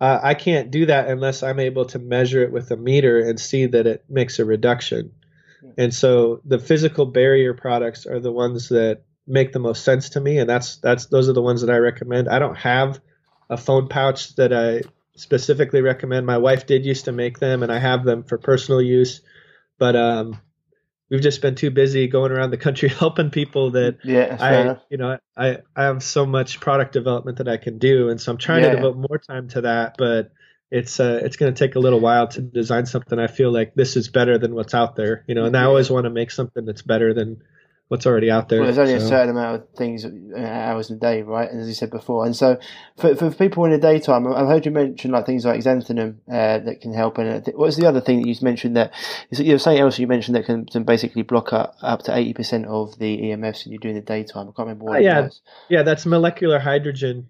uh, 0.00 0.18
I 0.20 0.34
can't 0.34 0.72
do 0.72 0.86
that 0.86 1.08
unless 1.08 1.44
I'm 1.44 1.60
able 1.60 1.84
to 1.86 2.00
measure 2.00 2.42
it 2.42 2.50
with 2.50 2.70
a 2.72 2.76
meter 2.76 3.20
and 3.20 3.38
see 3.38 3.66
that 3.66 3.86
it 3.86 4.04
makes 4.08 4.40
a 4.40 4.44
reduction. 4.44 5.12
And 5.76 5.92
so 5.94 6.40
the 6.44 6.58
physical 6.58 7.06
barrier 7.06 7.54
products 7.54 8.06
are 8.06 8.20
the 8.20 8.32
ones 8.32 8.68
that 8.70 9.02
make 9.26 9.52
the 9.52 9.58
most 9.58 9.84
sense 9.84 10.10
to 10.10 10.20
me, 10.20 10.38
and 10.38 10.48
that's 10.48 10.76
that's 10.76 11.06
those 11.06 11.28
are 11.28 11.32
the 11.32 11.42
ones 11.42 11.60
that 11.60 11.70
I 11.70 11.78
recommend. 11.78 12.28
I 12.28 12.38
don't 12.38 12.56
have 12.56 13.00
a 13.50 13.56
phone 13.56 13.88
pouch 13.88 14.34
that 14.36 14.52
I 14.52 14.82
specifically 15.16 15.82
recommend. 15.82 16.26
My 16.26 16.38
wife 16.38 16.66
did 16.66 16.86
used 16.86 17.06
to 17.06 17.12
make 17.12 17.38
them, 17.38 17.62
and 17.62 17.72
I 17.72 17.78
have 17.78 18.04
them 18.04 18.22
for 18.22 18.38
personal 18.38 18.80
use. 18.80 19.20
But 19.78 19.96
um, 19.96 20.40
we've 21.10 21.20
just 21.20 21.42
been 21.42 21.54
too 21.54 21.70
busy 21.70 22.06
going 22.06 22.32
around 22.32 22.50
the 22.50 22.56
country 22.56 22.88
helping 23.00 23.30
people 23.30 23.72
that 23.72 23.98
yeah, 24.04 24.36
I 24.40 24.76
you 24.90 24.98
know 24.98 25.18
I 25.36 25.58
I 25.74 25.84
have 25.84 26.02
so 26.02 26.26
much 26.26 26.60
product 26.60 26.92
development 26.92 27.38
that 27.38 27.48
I 27.48 27.56
can 27.56 27.78
do. 27.78 28.08
And 28.08 28.20
so 28.20 28.32
I'm 28.32 28.38
trying 28.38 28.62
yeah, 28.62 28.70
to 28.70 28.76
devote 28.76 28.96
more 28.96 29.18
time 29.18 29.48
to 29.48 29.62
that 29.62 29.96
but 29.98 30.32
it's 30.70 31.00
uh 31.00 31.20
it's 31.22 31.36
going 31.36 31.52
to 31.52 31.58
take 31.58 31.76
a 31.76 31.78
little 31.78 32.00
while 32.00 32.28
to 32.28 32.42
design 32.42 32.86
something 32.86 33.18
I 33.18 33.26
feel 33.26 33.50
like 33.50 33.74
this 33.74 33.96
is 33.96 34.08
better 34.08 34.38
than 34.38 34.54
what's 34.54 34.74
out 34.74 34.96
there 34.96 35.24
you 35.26 35.34
know 35.34 35.44
and 35.44 35.56
I 35.56 35.64
always 35.64 35.90
want 35.90 36.04
to 36.04 36.10
make 36.10 36.30
something 36.30 36.64
that's 36.64 36.82
better 36.82 37.14
than 37.14 37.42
what's 37.88 38.06
already 38.06 38.30
out 38.30 38.48
there. 38.48 38.60
Well, 38.60 38.66
there's 38.66 38.78
only 38.78 38.98
so. 38.98 39.06
a 39.06 39.08
certain 39.08 39.30
amount 39.30 39.62
of 39.62 39.68
things, 39.76 40.04
uh, 40.04 40.38
hours 40.38 40.90
a 40.90 40.96
day, 40.96 41.22
right? 41.22 41.50
And 41.50 41.60
as 41.60 41.68
you 41.68 41.74
said 41.74 41.90
before, 41.90 42.24
and 42.24 42.36
so 42.36 42.58
for, 42.96 43.16
for 43.16 43.30
people 43.30 43.64
in 43.64 43.72
the 43.72 43.78
daytime, 43.78 44.26
I've 44.26 44.46
heard 44.46 44.66
you 44.66 44.72
mention 44.72 45.10
like 45.10 45.26
things 45.26 45.44
like 45.44 45.60
xanthanum 45.60 46.16
uh, 46.30 46.58
that 46.58 46.80
can 46.80 46.92
help. 46.92 47.18
And 47.18 47.44
what 47.46 47.56
was 47.56 47.76
the 47.76 47.88
other 47.88 48.00
thing 48.00 48.22
that 48.22 48.28
you 48.28 48.34
mentioned 48.42 48.76
that 48.76 48.92
you 49.30 49.52
were 49.52 49.58
saying 49.58 49.80
else 49.80 49.98
you 49.98 50.06
mentioned 50.06 50.36
that 50.36 50.44
can, 50.44 50.66
can 50.66 50.84
basically 50.84 51.22
block 51.22 51.52
up, 51.52 51.74
up 51.82 52.02
to 52.04 52.16
eighty 52.16 52.34
percent 52.34 52.66
of 52.66 52.98
the 52.98 53.18
EMFs 53.18 53.64
that 53.64 53.70
you 53.70 53.78
do 53.78 53.88
in 53.88 53.94
the 53.94 54.02
daytime. 54.02 54.48
I 54.48 54.52
can't 54.52 54.58
remember 54.58 54.84
what. 54.84 54.96
Uh, 54.96 55.00
yeah, 55.00 55.28
yeah, 55.68 55.82
that's 55.82 56.06
molecular 56.06 56.58
hydrogen. 56.58 57.28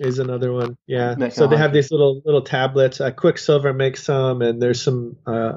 Is 0.00 0.20
another 0.20 0.52
one, 0.52 0.76
yeah. 0.86 1.14
Molecular 1.14 1.30
so 1.30 1.46
they 1.48 1.56
have 1.56 1.72
these 1.72 1.90
little 1.90 2.22
little 2.24 2.42
tablets. 2.42 3.00
Uh, 3.00 3.10
Quicksilver 3.10 3.72
makes 3.72 4.04
some, 4.04 4.42
and 4.42 4.62
there's 4.62 4.80
some 4.80 5.16
uh, 5.26 5.54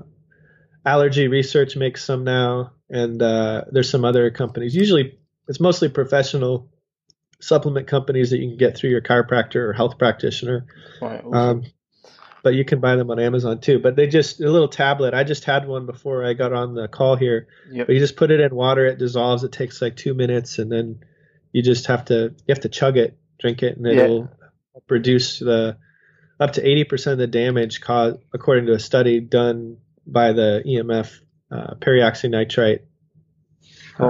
allergy 0.84 1.28
research 1.28 1.76
makes 1.76 2.04
some 2.04 2.24
now 2.24 2.72
and 2.92 3.22
uh, 3.22 3.64
there's 3.72 3.90
some 3.90 4.06
other 4.06 4.30
companies. 4.32 4.76
Usually, 4.76 5.18
it's 5.48 5.60
mostly 5.60 5.90
professional 5.90 6.70
supplement 7.40 7.88
companies 7.88 8.30
that 8.30 8.38
you 8.38 8.50
can 8.50 8.58
get 8.58 8.78
through 8.78 8.92
your 8.92 9.02
chiropractor 9.02 9.56
or 9.56 9.74
health 9.74 9.98
practitioner. 9.98 10.66
Right, 11.02 11.24
awesome. 11.24 11.34
um, 11.34 11.64
but 12.44 12.54
you 12.54 12.66
can 12.66 12.80
buy 12.80 12.96
them 12.96 13.10
on 13.10 13.20
Amazon 13.20 13.60
too. 13.60 13.80
But 13.80 13.96
they 13.96 14.08
just 14.08 14.42
a 14.42 14.50
little 14.50 14.68
tablet. 14.68 15.14
I 15.14 15.24
just 15.24 15.46
had 15.46 15.68
one 15.68 15.86
before 15.86 16.26
I 16.26 16.34
got 16.34 16.54
on 16.54 16.74
the 16.74 16.88
call 16.88 17.16
here. 17.16 17.48
Yep. 17.72 17.88
But 17.88 17.94
you 17.94 18.00
just 18.00 18.18
put 18.18 18.32
it 18.32 18.40
in 18.40 18.54
water, 18.54 18.86
it 18.86 19.00
dissolves. 19.00 19.44
It 19.44 19.52
takes 19.52 19.82
like 19.82 19.96
two 19.96 20.14
minutes, 20.14 20.60
and 20.60 20.72
then 20.72 21.00
you 21.52 21.62
just 21.62 21.88
have 21.88 22.06
to 22.06 22.36
you 22.36 22.46
have 22.50 22.62
to 22.62 22.70
chug 22.70 22.98
it, 22.98 23.18
drink 23.40 23.64
it, 23.64 23.78
and 23.78 23.88
it'll 23.88 24.30
reduce 24.90 25.40
the 25.40 25.78
up 26.40 26.54
to 26.54 26.68
eighty 26.68 26.84
percent 26.84 27.14
of 27.14 27.20
the 27.20 27.28
damage 27.28 27.80
caused, 27.80 28.18
according 28.34 28.66
to 28.66 28.74
a 28.74 28.80
study 28.80 29.20
done 29.20 29.78
by 30.06 30.34
the 30.34 30.64
EMF 30.66 31.22
uh, 31.52 31.76
peroxynitrite. 31.76 32.80
Cool. 33.96 34.10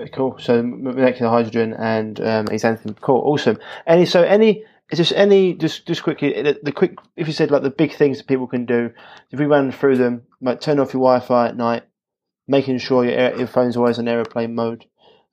Uh, 0.00 0.06
cool. 0.12 0.38
So 0.38 0.62
molecular 0.62 1.30
hydrogen 1.30 1.72
and 1.74 2.20
um, 2.20 2.46
xanthan. 2.46 3.00
Cool. 3.00 3.22
Awesome. 3.24 3.58
Any 3.86 4.06
so 4.06 4.22
any 4.22 4.64
just 4.92 5.12
any 5.12 5.54
just 5.54 5.86
just 5.86 6.02
quickly 6.02 6.42
the, 6.42 6.58
the, 6.62 6.72
quick 6.72 6.96
if 7.16 7.26
you 7.26 7.32
said 7.32 7.50
like 7.50 7.62
the 7.62 7.70
big 7.70 7.94
things 7.94 8.18
that 8.18 8.26
people 8.26 8.46
can 8.46 8.66
do 8.66 8.90
if 9.30 9.38
we 9.38 9.46
run 9.46 9.72
through 9.72 9.96
them 9.96 10.22
like 10.40 10.60
turn 10.60 10.78
off 10.78 10.92
your 10.92 11.00
Wi-Fi 11.00 11.48
at 11.48 11.56
night, 11.56 11.84
making 12.46 12.78
sure 12.78 13.04
your 13.04 13.36
your 13.36 13.46
phone's 13.46 13.76
always 13.76 13.98
on 13.98 14.08
airplane 14.08 14.54
mode. 14.54 14.84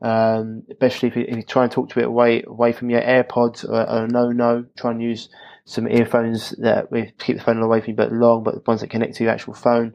Um, 0.04 0.64
especially 0.72 1.10
if 1.10 1.16
you, 1.16 1.26
if 1.28 1.36
you, 1.38 1.44
try 1.44 1.62
and 1.62 1.72
talk 1.72 1.90
to 1.90 2.00
it 2.00 2.06
away 2.06 2.44
away 2.48 2.72
from 2.72 2.90
your 2.90 3.02
AirPods 3.02 3.64
or, 3.70 3.88
or 3.88 4.08
no 4.08 4.32
no, 4.32 4.66
try 4.76 4.92
and 4.92 5.02
use 5.02 5.30
some 5.72 5.88
earphones 5.88 6.50
that 6.60 6.92
we 6.92 7.14
keep 7.18 7.38
the 7.38 7.44
phone 7.44 7.62
away 7.62 7.80
from 7.80 7.92
you 7.92 7.96
but 7.96 8.12
long, 8.12 8.44
but 8.44 8.68
ones 8.68 8.82
that 8.82 8.90
connect 8.90 9.16
to 9.16 9.24
your 9.24 9.32
actual 9.32 9.54
phone. 9.54 9.94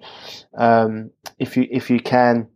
Um, 0.57 1.11
if 1.39 1.57
you 1.57 1.67
if 1.71 1.91
you 1.91 2.01
can, 2.01 2.49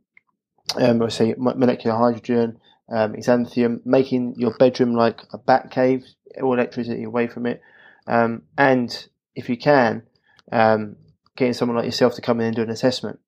um, 0.76 1.02
or 1.02 1.10
say 1.10 1.34
molecular 1.36 1.96
hydrogen, 1.96 2.58
um, 2.90 3.12
xanthium, 3.14 3.80
making 3.84 4.36
your 4.38 4.56
bedroom 4.56 4.94
like 4.94 5.20
a 5.34 5.38
bat 5.38 5.70
cave, 5.70 6.04
all 6.42 6.54
electricity 6.54 7.04
away 7.04 7.28
from 7.28 7.44
it, 7.44 7.60
um, 8.06 8.42
and 8.56 9.08
if 9.34 9.50
you 9.50 9.58
can, 9.58 10.02
um, 10.50 10.96
getting 11.36 11.52
someone 11.52 11.76
like 11.76 11.84
yourself 11.84 12.14
to 12.14 12.22
come 12.22 12.40
in 12.40 12.46
and 12.46 12.56
do 12.56 12.62
an 12.62 12.70
assessment. 12.70 13.18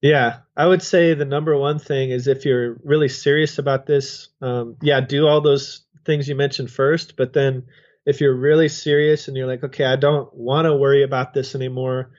Yeah, 0.00 0.38
I 0.56 0.66
would 0.66 0.82
say 0.82 1.14
the 1.14 1.24
number 1.24 1.58
one 1.58 1.78
thing 1.80 2.10
is 2.10 2.26
if 2.28 2.44
you're 2.44 2.78
really 2.84 3.08
serious 3.08 3.58
about 3.58 3.86
this, 3.86 4.28
um, 4.40 4.76
yeah, 4.80 5.00
do 5.00 5.26
all 5.26 5.40
those 5.40 5.82
things 6.06 6.28
you 6.28 6.36
mentioned 6.36 6.70
first. 6.70 7.16
But 7.16 7.32
then 7.32 7.64
if 8.06 8.20
you're 8.20 8.34
really 8.34 8.68
serious 8.68 9.28
and 9.28 9.36
you're 9.36 9.46
like, 9.46 9.64
okay, 9.64 9.84
I 9.84 9.96
don't 9.96 10.32
want 10.34 10.66
to 10.66 10.74
worry 10.74 11.02
about 11.02 11.34
this 11.34 11.54
anymore, 11.54 12.10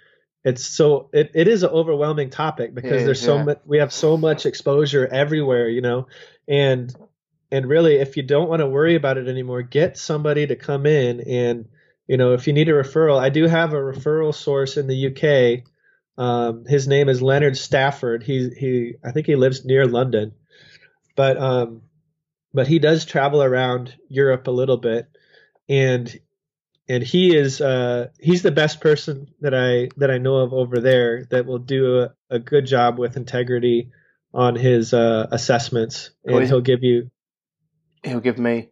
it's 0.43 0.65
so 0.65 1.09
it, 1.13 1.31
it 1.35 1.47
is 1.47 1.63
an 1.63 1.69
overwhelming 1.69 2.29
topic 2.29 2.73
because 2.73 3.05
there's 3.05 3.21
so 3.21 3.37
yeah. 3.37 3.43
much 3.43 3.59
we 3.65 3.77
have 3.77 3.93
so 3.93 4.17
much 4.17 4.45
exposure 4.45 5.07
everywhere, 5.07 5.69
you 5.69 5.81
know, 5.81 6.07
and 6.47 6.93
and 7.51 7.67
really 7.67 7.95
if 7.95 8.17
you 8.17 8.23
don't 8.23 8.49
want 8.49 8.61
to 8.61 8.67
worry 8.67 8.95
about 8.95 9.17
it 9.17 9.27
anymore, 9.27 9.61
get 9.61 9.97
somebody 9.97 10.47
to 10.47 10.55
come 10.55 10.85
in 10.85 11.21
and 11.21 11.67
you 12.07 12.17
know 12.17 12.33
if 12.33 12.47
you 12.47 12.53
need 12.53 12.69
a 12.69 12.73
referral, 12.73 13.19
I 13.19 13.29
do 13.29 13.47
have 13.47 13.73
a 13.73 13.77
referral 13.77 14.33
source 14.33 14.77
in 14.77 14.87
the 14.87 15.07
UK 15.07 15.63
um, 16.17 16.65
his 16.65 16.87
name 16.87 17.09
is 17.09 17.21
Leonard 17.21 17.57
Stafford. 17.57 18.23
He 18.23 18.49
he 18.49 18.93
I 19.03 19.11
think 19.11 19.25
he 19.25 19.35
lives 19.35 19.65
near 19.65 19.87
London, 19.87 20.33
but 21.15 21.37
um, 21.37 21.81
but 22.53 22.67
he 22.67 22.79
does 22.79 23.05
travel 23.05 23.41
around 23.41 23.95
Europe 24.07 24.47
a 24.47 24.51
little 24.51 24.77
bit, 24.77 25.07
and 25.71 26.19
and 26.87 27.01
he 27.01 27.35
is 27.35 27.61
uh, 27.61 28.09
he's 28.19 28.43
the 28.43 28.51
best 28.51 28.81
person 28.81 29.29
that 29.39 29.53
I 29.53 29.89
that 29.97 30.11
I 30.11 30.17
know 30.17 30.37
of 30.37 30.53
over 30.53 30.79
there 30.79 31.25
that 31.31 31.45
will 31.45 31.59
do 31.59 32.01
a, 32.01 32.13
a 32.29 32.39
good 32.39 32.65
job 32.65 32.99
with 32.99 33.17
integrity 33.17 33.91
on 34.33 34.55
his 34.55 34.93
uh, 34.93 35.27
assessments, 35.31 36.11
and 36.25 36.35
oh, 36.35 36.39
he'll 36.45 36.61
give 36.61 36.83
you. 36.83 37.09
He'll 38.03 38.19
give 38.19 38.37
me 38.39 38.69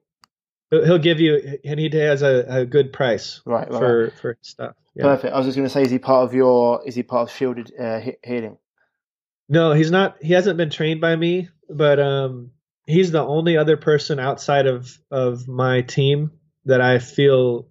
He'll 0.72 1.00
give 1.00 1.20
you, 1.20 1.58
and 1.66 1.80
he 1.80 1.90
has 1.98 2.22
a, 2.22 2.46
a 2.48 2.66
good 2.66 2.94
price 2.94 3.42
right, 3.46 3.70
right 3.72 3.80
for 3.80 4.12
for 4.22 4.38
stuff. 4.42 4.76
Yeah. 4.96 5.04
Perfect. 5.04 5.34
I 5.34 5.38
was 5.38 5.48
just 5.48 5.56
going 5.56 5.68
to 5.68 5.74
say, 5.74 5.82
is 5.82 5.90
he 5.90 5.98
part 5.98 6.26
of 6.26 6.34
your? 6.36 6.82
Is 6.86 6.94
he 6.94 7.02
part 7.02 7.30
of 7.30 7.36
Shielded 7.36 7.72
uh, 7.80 8.02
Healing? 8.24 8.58
No, 9.48 9.74
he's 9.74 9.90
not. 9.90 10.18
He 10.22 10.34
hasn't 10.34 10.58
been 10.58 10.70
trained 10.70 11.02
by 11.02 11.16
me, 11.16 11.50
but 11.70 12.00
um, 12.00 12.52
he's 12.86 13.10
the 13.12 13.24
only 13.24 13.58
other 13.58 13.78
person 13.78 14.20
outside 14.20 14.68
of 14.68 14.96
of 15.10 15.48
my 15.48 15.82
team 15.82 16.39
that 16.70 16.82
I 16.82 17.00
feel 17.00 17.68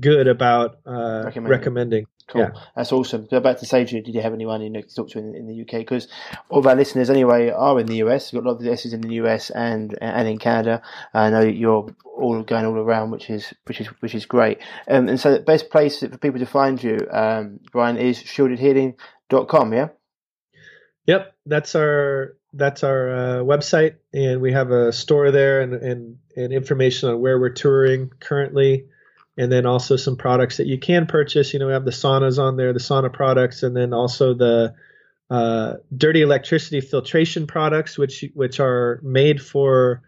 good 0.00 0.28
about 0.28 0.78
uh, 0.86 1.22
recommending. 1.24 1.50
recommending. 1.50 2.06
Cool. 2.26 2.42
Yeah. 2.42 2.50
That's 2.74 2.90
awesome. 2.90 3.26
Back 3.26 3.58
to 3.58 3.66
say 3.66 3.84
to 3.84 3.96
you, 3.96 4.02
did 4.02 4.14
you 4.14 4.22
have 4.22 4.32
anyone 4.32 4.62
you 4.62 4.70
know 4.70 4.80
to 4.80 4.94
talk 4.94 5.10
to 5.10 5.18
in, 5.18 5.34
in 5.34 5.46
the 5.46 5.60
UK? 5.60 5.80
Because 5.80 6.08
all 6.48 6.60
of 6.60 6.66
our 6.66 6.74
listeners 6.74 7.10
anyway 7.10 7.50
are 7.50 7.78
in 7.78 7.86
the 7.86 7.96
US. 7.96 8.32
We've 8.32 8.42
got 8.42 8.48
a 8.48 8.50
lot 8.50 8.56
of 8.56 8.62
the 8.62 8.72
S's 8.72 8.94
in 8.94 9.02
the 9.02 9.14
US 9.16 9.50
and 9.50 9.96
and 10.00 10.26
in 10.26 10.38
Canada. 10.38 10.82
I 11.12 11.28
know 11.28 11.42
you're 11.42 11.94
all 12.16 12.42
going 12.42 12.64
all 12.64 12.78
around, 12.78 13.10
which 13.10 13.28
is 13.28 13.52
which 13.66 13.80
is 13.80 13.88
which 14.00 14.14
is 14.14 14.24
great. 14.24 14.58
Um, 14.88 15.08
and 15.08 15.20
so 15.20 15.32
the 15.32 15.40
best 15.40 15.68
place 15.70 16.00
for 16.00 16.16
people 16.16 16.40
to 16.40 16.46
find 16.46 16.82
you, 16.82 16.98
um, 17.12 17.60
Brian, 17.72 17.98
is 17.98 18.22
shieldedhealing.com, 18.22 19.74
yeah? 19.74 19.88
Yep, 21.06 21.34
that's 21.44 21.74
our 21.74 22.36
that's 22.56 22.84
our 22.84 23.10
uh, 23.10 23.38
website, 23.38 23.96
and 24.12 24.40
we 24.40 24.52
have 24.52 24.70
a 24.70 24.92
store 24.92 25.30
there 25.30 25.60
and, 25.60 25.74
and 25.74 26.18
and 26.36 26.52
information 26.52 27.10
on 27.10 27.20
where 27.20 27.38
we're 27.38 27.50
touring 27.50 28.10
currently 28.20 28.86
and 29.36 29.50
then 29.50 29.66
also 29.66 29.96
some 29.96 30.16
products 30.16 30.58
that 30.58 30.66
you 30.66 30.78
can 30.78 31.06
purchase. 31.06 31.52
You 31.52 31.58
know, 31.58 31.66
we 31.66 31.72
have 31.72 31.84
the 31.84 31.90
saunas 31.90 32.38
on 32.38 32.56
there, 32.56 32.72
the 32.72 32.78
sauna 32.78 33.12
products, 33.12 33.62
and 33.62 33.76
then 33.76 33.92
also 33.92 34.34
the 34.34 34.74
uh, 35.30 35.74
dirty 35.96 36.22
electricity 36.22 36.80
filtration 36.80 37.46
products, 37.46 37.98
which 37.98 38.24
which 38.34 38.60
are 38.60 39.00
made 39.02 39.42
for 39.42 40.02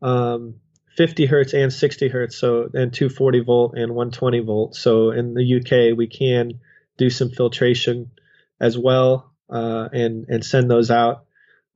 um, 0.00 0.54
50 0.96 1.26
hertz 1.26 1.52
and 1.52 1.72
60 1.72 2.08
hertz, 2.08 2.36
so 2.36 2.70
and 2.72 2.92
240 2.92 3.40
volt 3.40 3.74
and 3.76 3.94
120 3.94 4.40
volt. 4.40 4.74
So 4.74 5.10
in 5.10 5.34
the 5.34 5.56
UK, 5.56 5.96
we 5.96 6.06
can 6.06 6.60
do 6.96 7.10
some 7.10 7.30
filtration 7.30 8.10
as 8.60 8.78
well 8.78 9.32
uh, 9.50 9.88
and 9.92 10.26
and 10.28 10.44
send 10.44 10.70
those 10.70 10.90
out. 10.90 11.24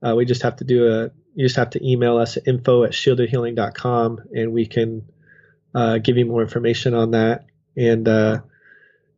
Uh, 0.01 0.15
we 0.15 0.25
just 0.25 0.43
have 0.43 0.57
to 0.57 0.63
do 0.63 0.87
a 0.87 1.11
you 1.35 1.45
just 1.45 1.57
have 1.57 1.71
to 1.71 1.85
email 1.85 2.17
us 2.17 2.37
at 2.37 2.47
info 2.47 2.83
at 2.83 2.91
shieldedhealing.com 2.91 4.21
and 4.33 4.53
we 4.53 4.65
can 4.65 5.09
uh, 5.73 5.97
give 5.97 6.17
you 6.17 6.25
more 6.25 6.41
information 6.41 6.93
on 6.93 7.11
that. 7.11 7.45
And 7.75 8.07
uh, 8.07 8.39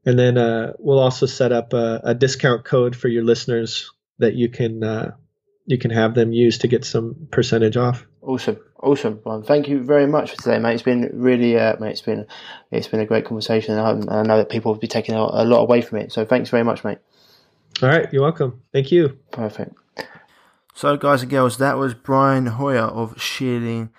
and 0.05 0.17
then 0.17 0.37
uh, 0.37 0.73
we'll 0.79 0.99
also 0.99 1.27
set 1.27 1.51
up 1.51 1.73
a, 1.73 2.01
a, 2.03 2.15
discount 2.15 2.65
code 2.65 2.95
for 2.95 3.07
your 3.07 3.23
listeners 3.23 3.91
that 4.17 4.33
you 4.33 4.49
can 4.49 4.83
uh, 4.83 5.11
you 5.65 5.77
can 5.77 5.91
have 5.91 6.15
them 6.15 6.33
use 6.33 6.59
to 6.59 6.67
get 6.67 6.85
some 6.85 7.27
percentage 7.29 7.77
off. 7.77 8.07
Awesome, 8.21 8.57
awesome. 8.81 9.21
Well, 9.23 9.43
thank 9.43 9.67
you 9.67 9.83
very 9.83 10.07
much 10.07 10.31
for 10.31 10.37
today, 10.37 10.59
mate. 10.59 10.73
It's 10.73 10.83
been 10.83 11.11
really, 11.13 11.57
uh, 11.57 11.77
mate. 11.79 11.91
It's 11.91 12.01
been 12.01 12.25
it's 12.71 12.87
been 12.87 13.01
a 13.01 13.05
great 13.05 13.25
conversation, 13.25 13.77
and 13.77 14.09
I, 14.09 14.23
know 14.23 14.37
that 14.37 14.49
people 14.49 14.73
will 14.73 14.79
be 14.79 14.87
taking 14.87 15.13
a, 15.13 15.19
a 15.19 15.45
lot 15.45 15.61
away 15.61 15.81
from 15.81 15.99
it. 15.99 16.11
So 16.11 16.25
thanks 16.25 16.49
very 16.49 16.63
much, 16.63 16.83
mate. 16.83 16.97
All 17.83 17.89
right, 17.89 18.11
you're 18.11 18.23
welcome. 18.23 18.61
Thank 18.73 18.91
you. 18.91 19.19
Perfect. 19.31 19.75
So, 20.77 20.95
guys 20.95 21.23
and 21.23 21.31
girls, 21.31 21.57
that 21.57 21.79
was 21.79 21.95
Brian 21.95 22.45
Hoyer 22.45 22.83
of 22.83 23.19
Shielding 23.19 23.89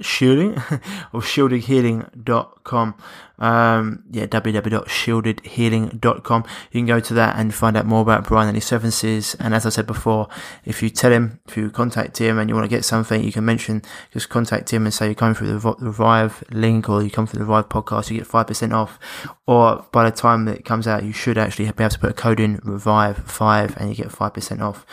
shielding 0.00 0.52
or 1.12 1.20
shieldedhealing.com. 1.20 2.94
Um, 3.42 4.04
yeah, 4.12 4.26
www.shieldedhealing.com. 4.26 6.44
You 6.70 6.78
can 6.78 6.86
go 6.86 7.00
to 7.00 7.14
that 7.14 7.36
and 7.36 7.52
find 7.52 7.76
out 7.76 7.86
more 7.86 8.02
about 8.02 8.28
Brian 8.28 8.46
and 8.46 8.56
his 8.56 8.64
services. 8.64 9.34
And 9.40 9.52
as 9.52 9.66
I 9.66 9.70
said 9.70 9.88
before, 9.88 10.28
if 10.64 10.80
you 10.80 10.90
tell 10.90 11.10
him, 11.10 11.40
if 11.48 11.56
you 11.56 11.68
contact 11.68 12.18
him 12.18 12.38
and 12.38 12.48
you 12.48 12.54
want 12.54 12.64
to 12.64 12.74
get 12.74 12.84
something, 12.84 13.20
you 13.22 13.32
can 13.32 13.44
mention, 13.44 13.82
just 14.12 14.28
contact 14.28 14.72
him 14.72 14.86
and 14.86 14.94
say 14.94 15.06
you're 15.06 15.16
coming 15.16 15.34
through 15.34 15.48
the 15.48 15.74
Revive 15.80 16.44
link 16.52 16.88
or 16.88 17.02
you 17.02 17.10
come 17.10 17.26
through 17.26 17.40
the 17.40 17.44
Revive 17.44 17.68
podcast, 17.68 18.10
you 18.10 18.18
get 18.18 18.28
5% 18.28 18.72
off. 18.72 19.00
Or 19.46 19.84
by 19.90 20.08
the 20.08 20.16
time 20.16 20.44
that 20.44 20.58
it 20.58 20.64
comes 20.64 20.86
out, 20.86 21.02
you 21.02 21.12
should 21.12 21.36
actually 21.36 21.64
be 21.64 21.82
able 21.82 21.90
to 21.90 21.98
put 21.98 22.10
a 22.10 22.14
code 22.14 22.38
in 22.38 22.58
Revive5 22.58 23.76
and 23.76 23.90
you 23.90 23.96
get 23.96 24.08
5% 24.08 24.60
off. 24.60 24.86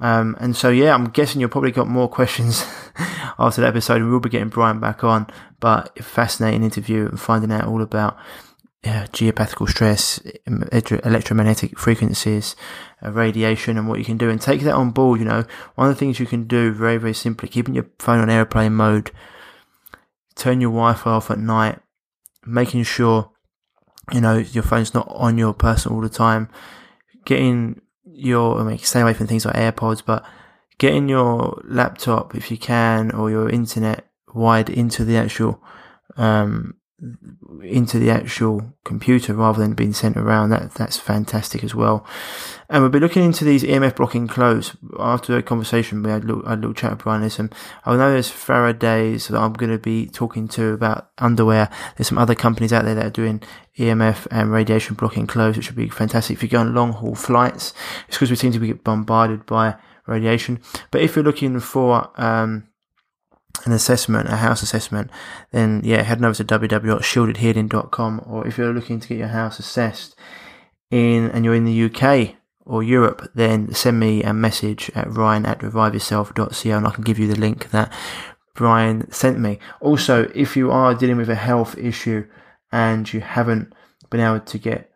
Um, 0.00 0.38
and 0.40 0.56
so, 0.56 0.70
yeah, 0.70 0.94
I'm 0.94 1.10
guessing 1.10 1.42
you've 1.42 1.50
probably 1.50 1.72
got 1.72 1.86
more 1.86 2.08
questions 2.08 2.64
after 3.38 3.60
the 3.60 3.66
episode. 3.66 4.00
And 4.00 4.10
we'll 4.10 4.20
be 4.20 4.30
getting 4.30 4.48
Brian 4.48 4.80
back 4.80 5.04
on, 5.04 5.26
but 5.60 6.02
fascinating 6.02 6.64
interview 6.64 7.06
and 7.06 7.20
finding 7.20 7.52
out 7.52 7.66
all 7.66 7.82
about 7.82 8.16
uh, 8.82 9.06
geopathical 9.12 9.68
stress, 9.68 10.20
electromagnetic 10.46 11.78
frequencies, 11.78 12.56
uh, 13.04 13.12
radiation, 13.12 13.76
and 13.76 13.86
what 13.88 13.98
you 13.98 14.04
can 14.04 14.16
do, 14.16 14.30
and 14.30 14.40
take 14.40 14.62
that 14.62 14.74
on 14.74 14.90
board. 14.90 15.20
You 15.20 15.26
know, 15.26 15.44
one 15.74 15.88
of 15.88 15.94
the 15.94 15.98
things 15.98 16.18
you 16.18 16.26
can 16.26 16.46
do 16.46 16.72
very, 16.72 16.96
very 16.96 17.12
simply, 17.12 17.48
keeping 17.48 17.74
your 17.74 17.86
phone 17.98 18.20
on 18.20 18.30
airplane 18.30 18.74
mode, 18.74 19.10
turn 20.34 20.62
your 20.62 20.70
Wi-Fi 20.70 21.10
off 21.10 21.30
at 21.30 21.38
night, 21.38 21.78
making 22.46 22.84
sure 22.84 23.30
you 24.12 24.20
know 24.20 24.38
your 24.38 24.62
phone's 24.62 24.94
not 24.94 25.06
on 25.10 25.36
your 25.36 25.52
person 25.52 25.92
all 25.92 26.00
the 26.00 26.08
time, 26.08 26.48
getting 27.26 27.82
your, 28.04 28.60
I 28.60 28.64
mean, 28.64 28.78
stay 28.78 29.02
away 29.02 29.12
from 29.12 29.26
things 29.26 29.44
like 29.44 29.56
AirPods, 29.56 30.02
but 30.04 30.24
getting 30.78 31.08
your 31.08 31.60
laptop, 31.64 32.34
if 32.34 32.50
you 32.50 32.56
can, 32.56 33.10
or 33.10 33.30
your 33.30 33.50
internet 33.50 34.09
wired 34.34 34.70
into 34.70 35.04
the 35.04 35.16
actual, 35.16 35.62
um, 36.16 36.74
into 37.62 37.98
the 37.98 38.10
actual 38.10 38.74
computer 38.84 39.32
rather 39.34 39.60
than 39.60 39.74
being 39.74 39.92
sent 39.92 40.16
around. 40.16 40.50
That 40.50 40.74
that's 40.74 40.98
fantastic 40.98 41.64
as 41.64 41.74
well. 41.74 42.06
And 42.68 42.82
we'll 42.82 42.90
be 42.90 43.00
looking 43.00 43.24
into 43.24 43.44
these 43.44 43.64
EMF 43.64 43.96
blocking 43.96 44.28
clothes 44.28 44.76
after 44.98 45.34
the 45.34 45.42
conversation. 45.42 46.02
We 46.02 46.10
had 46.10 46.24
a 46.24 46.26
little, 46.26 46.72
chat 46.72 46.92
with 46.92 47.00
Brian. 47.00 47.22
There's 47.22 47.34
some, 47.34 47.50
I 47.84 47.96
know 47.96 48.12
there's 48.12 48.30
Faraday's 48.30 49.26
that 49.28 49.38
I'm 49.38 49.54
going 49.54 49.72
to 49.72 49.78
be 49.78 50.06
talking 50.06 50.46
to 50.48 50.72
about 50.72 51.10
underwear. 51.18 51.68
There's 51.96 52.08
some 52.08 52.18
other 52.18 52.36
companies 52.36 52.72
out 52.72 52.84
there 52.84 52.94
that 52.94 53.06
are 53.06 53.10
doing 53.10 53.42
EMF 53.76 54.28
and 54.30 54.52
radiation 54.52 54.94
blocking 54.94 55.26
clothes, 55.26 55.56
which 55.56 55.68
would 55.68 55.76
be 55.76 55.88
fantastic 55.88 56.36
if 56.36 56.42
you 56.44 56.48
go 56.48 56.60
on 56.60 56.74
long 56.74 56.92
haul 56.92 57.16
flights. 57.16 57.74
It's 58.06 58.16
because 58.16 58.30
we 58.30 58.36
seem 58.36 58.52
to 58.52 58.60
be 58.60 58.72
bombarded 58.72 59.46
by 59.46 59.74
radiation. 60.06 60.60
But 60.92 61.00
if 61.00 61.16
you're 61.16 61.24
looking 61.24 61.58
for, 61.58 62.08
um, 62.20 62.68
an 63.64 63.72
assessment, 63.72 64.28
a 64.28 64.36
house 64.36 64.62
assessment, 64.62 65.10
then 65.52 65.80
yeah, 65.84 66.02
head 66.02 66.24
over 66.24 66.34
to 66.34 66.44
www.shieldedhealing.com 66.44 68.24
or 68.26 68.46
if 68.46 68.58
you're 68.58 68.72
looking 68.72 69.00
to 69.00 69.08
get 69.08 69.18
your 69.18 69.28
house 69.28 69.58
assessed 69.58 70.16
in 70.90 71.30
and 71.30 71.44
you're 71.44 71.54
in 71.54 71.64
the 71.64 71.84
UK 71.84 72.36
or 72.64 72.82
Europe, 72.82 73.30
then 73.34 73.72
send 73.74 73.98
me 74.00 74.22
a 74.22 74.32
message 74.32 74.90
at 74.94 75.12
ryan 75.12 75.46
at 75.46 75.60
reviveyourself.co 75.60 76.70
and 76.70 76.86
I 76.86 76.90
can 76.90 77.04
give 77.04 77.18
you 77.18 77.26
the 77.26 77.38
link 77.38 77.70
that 77.70 77.92
Brian 78.54 79.10
sent 79.10 79.38
me. 79.38 79.58
Also, 79.80 80.30
if 80.34 80.56
you 80.56 80.70
are 80.70 80.94
dealing 80.94 81.16
with 81.16 81.30
a 81.30 81.34
health 81.34 81.76
issue 81.78 82.26
and 82.72 83.10
you 83.12 83.20
haven't 83.20 83.72
been 84.10 84.20
able 84.20 84.40
to 84.40 84.58
get 84.58 84.89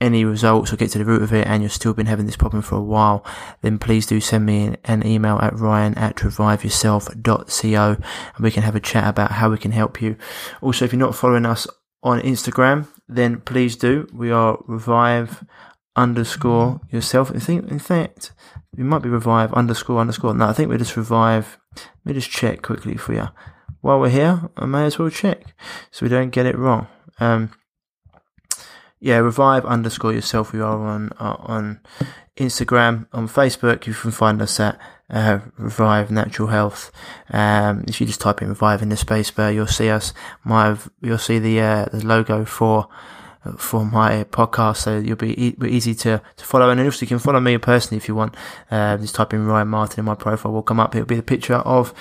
any 0.00 0.24
results 0.24 0.72
or 0.72 0.76
get 0.76 0.90
to 0.90 0.98
the 0.98 1.04
root 1.04 1.22
of 1.22 1.32
it 1.32 1.46
and 1.46 1.62
you've 1.62 1.72
still 1.72 1.94
been 1.94 2.06
having 2.06 2.26
this 2.26 2.36
problem 2.36 2.62
for 2.62 2.76
a 2.76 2.82
while, 2.82 3.24
then 3.62 3.78
please 3.78 4.06
do 4.06 4.20
send 4.20 4.44
me 4.44 4.76
an 4.84 5.06
email 5.06 5.38
at 5.40 5.58
ryan 5.58 5.94
at 5.96 6.16
reviveyourself.co 6.16 7.96
and 8.36 8.44
we 8.44 8.50
can 8.50 8.62
have 8.62 8.76
a 8.76 8.80
chat 8.80 9.08
about 9.08 9.32
how 9.32 9.50
we 9.50 9.58
can 9.58 9.72
help 9.72 10.02
you. 10.02 10.16
Also, 10.60 10.84
if 10.84 10.92
you're 10.92 11.00
not 11.00 11.14
following 11.14 11.46
us 11.46 11.66
on 12.02 12.20
Instagram, 12.20 12.86
then 13.08 13.40
please 13.40 13.76
do. 13.76 14.06
We 14.12 14.30
are 14.30 14.58
revive 14.66 15.44
underscore 15.96 16.80
yourself. 16.90 17.32
I 17.34 17.38
think, 17.38 17.70
in 17.70 17.78
fact, 17.78 18.32
we 18.76 18.84
might 18.84 19.02
be 19.02 19.08
revive 19.08 19.52
underscore 19.54 20.00
underscore. 20.00 20.34
No, 20.34 20.46
I 20.46 20.52
think 20.52 20.68
we're 20.68 20.78
just 20.78 20.96
revive. 20.96 21.58
Let 21.74 22.04
me 22.04 22.12
just 22.14 22.30
check 22.30 22.62
quickly 22.62 22.96
for 22.96 23.14
you. 23.14 23.28
While 23.80 24.00
we're 24.00 24.10
here, 24.10 24.50
I 24.56 24.66
may 24.66 24.84
as 24.84 24.98
well 24.98 25.10
check 25.10 25.54
so 25.90 26.04
we 26.04 26.10
don't 26.10 26.30
get 26.30 26.46
it 26.46 26.58
wrong. 26.58 26.88
Um, 27.18 27.50
yeah, 29.00 29.18
revive 29.18 29.64
underscore 29.64 30.12
yourself. 30.12 30.52
We 30.52 30.60
are 30.60 30.78
on 30.78 31.12
uh, 31.18 31.36
on 31.40 31.80
Instagram, 32.36 33.06
on 33.12 33.28
Facebook. 33.28 33.86
You 33.86 33.94
can 33.94 34.10
find 34.10 34.40
us 34.42 34.58
at 34.60 34.78
uh, 35.10 35.40
Revive 35.58 36.10
Natural 36.10 36.48
Health. 36.48 36.90
Um, 37.30 37.84
if 37.86 38.00
you 38.00 38.06
just 38.06 38.20
type 38.20 38.42
in 38.42 38.48
Revive 38.48 38.82
in 38.82 38.88
the 38.88 38.96
space 38.96 39.30
bar, 39.30 39.52
you'll 39.52 39.66
see 39.66 39.90
us. 39.90 40.12
My 40.44 40.76
you'll 41.00 41.18
see 41.18 41.38
the 41.38 41.60
uh, 41.60 41.84
the 41.92 42.04
logo 42.04 42.44
for 42.44 42.88
for 43.58 43.84
my 43.84 44.24
podcast, 44.24 44.78
so 44.78 44.98
you'll 44.98 45.16
be 45.16 45.40
e- 45.40 45.56
easy 45.66 45.94
to, 45.94 46.20
to 46.36 46.44
follow. 46.44 46.70
And 46.70 46.80
also, 46.80 47.02
you 47.02 47.06
can 47.06 47.18
follow 47.18 47.40
me 47.40 47.58
personally 47.58 47.98
if 47.98 48.08
you 48.08 48.14
want. 48.14 48.34
Uh, 48.70 48.96
just 48.96 49.14
type 49.14 49.32
in 49.32 49.46
Ryan 49.46 49.68
Martin 49.68 50.00
in 50.00 50.04
my 50.04 50.14
profile 50.14 50.52
will 50.52 50.62
come 50.62 50.80
up. 50.80 50.94
It'll 50.94 51.06
be 51.06 51.16
the 51.16 51.22
picture 51.22 51.54
of 51.54 51.94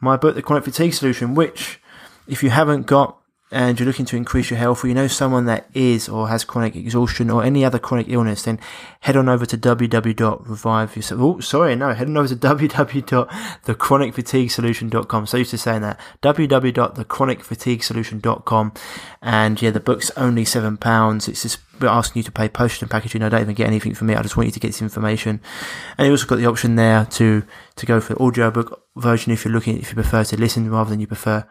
my 0.00 0.16
book, 0.16 0.34
The 0.34 0.42
Chronic 0.42 0.64
Fatigue 0.64 0.94
Solution, 0.94 1.34
which, 1.34 1.80
if 2.26 2.42
you 2.42 2.50
haven't 2.50 2.86
got 2.86 3.18
and 3.50 3.78
you're 3.78 3.86
looking 3.86 4.04
to 4.06 4.16
increase 4.16 4.50
your 4.50 4.58
health, 4.58 4.82
or 4.84 4.88
you 4.88 4.94
know 4.94 5.06
someone 5.06 5.44
that 5.46 5.66
is 5.72 6.06
or 6.08 6.28
has 6.28 6.44
chronic 6.44 6.76
exhaustion 6.76 7.30
or 7.30 7.42
any 7.42 7.64
other 7.64 7.78
chronic 7.78 8.06
illness, 8.08 8.42
then 8.42 8.60
head 9.00 9.16
on 9.16 9.26
over 9.28 9.46
to 9.46 9.56
www.reviveyourself. 9.56 11.20
Oh, 11.20 11.40
sorry, 11.40 11.74
no, 11.74 11.94
head 11.94 12.08
on 12.08 12.16
over 12.16 12.28
to 12.28 12.36
www.thechronicfatiguesolution.com. 12.36 15.26
So 15.26 15.38
used 15.38 15.50
to 15.50 15.58
saying 15.58 15.82
that 15.82 15.98
www.thechronicfatiguesolution.com, 16.22 18.72
and 19.22 19.62
yeah, 19.62 19.70
the 19.70 19.80
book's 19.80 20.10
only 20.16 20.44
seven 20.44 20.76
pounds. 20.76 21.28
It's 21.28 21.42
just 21.42 21.58
we're 21.80 21.88
asking 21.88 22.20
you 22.20 22.24
to 22.24 22.32
pay 22.32 22.48
postage 22.48 22.82
and 22.82 22.90
packaging. 22.90 23.22
I 23.22 23.28
don't 23.28 23.40
even 23.40 23.54
get 23.54 23.66
anything 23.66 23.94
from 23.94 24.10
it. 24.10 24.18
I 24.18 24.22
just 24.22 24.36
want 24.36 24.48
you 24.48 24.52
to 24.52 24.60
get 24.60 24.68
this 24.68 24.82
information. 24.82 25.40
And 25.96 26.06
you 26.06 26.12
also 26.12 26.26
got 26.26 26.36
the 26.36 26.46
option 26.46 26.76
there 26.76 27.06
to 27.12 27.42
to 27.76 27.86
go 27.86 28.00
for 28.00 28.14
the 28.14 28.20
audio 28.20 28.50
book 28.50 28.84
version 28.96 29.32
if 29.32 29.44
you're 29.44 29.54
looking 29.54 29.78
if 29.78 29.90
you 29.90 29.94
prefer 29.94 30.24
to 30.24 30.36
listen 30.36 30.70
rather 30.70 30.90
than 30.90 31.00
you 31.00 31.06
prefer 31.06 31.46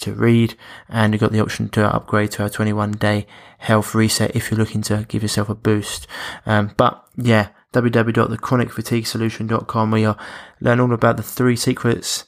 to 0.00 0.12
read 0.12 0.54
and 0.88 1.12
you've 1.12 1.20
got 1.20 1.32
the 1.32 1.40
option 1.40 1.68
to 1.70 1.84
upgrade 1.84 2.30
to 2.32 2.44
a 2.44 2.50
21 2.50 2.92
day 2.92 3.26
health 3.58 3.94
reset 3.94 4.36
if 4.36 4.50
you're 4.50 4.58
looking 4.58 4.82
to 4.82 5.06
give 5.08 5.22
yourself 5.22 5.48
a 5.48 5.54
boost. 5.54 6.06
Um, 6.46 6.72
but 6.76 7.04
yeah, 7.16 7.48
www.thechronicfatiguesolution.com 7.72 9.90
where 9.90 10.00
you'll 10.00 10.18
learn 10.60 10.80
all 10.80 10.92
about 10.92 11.16
the 11.16 11.22
three 11.22 11.56
secrets 11.56 12.26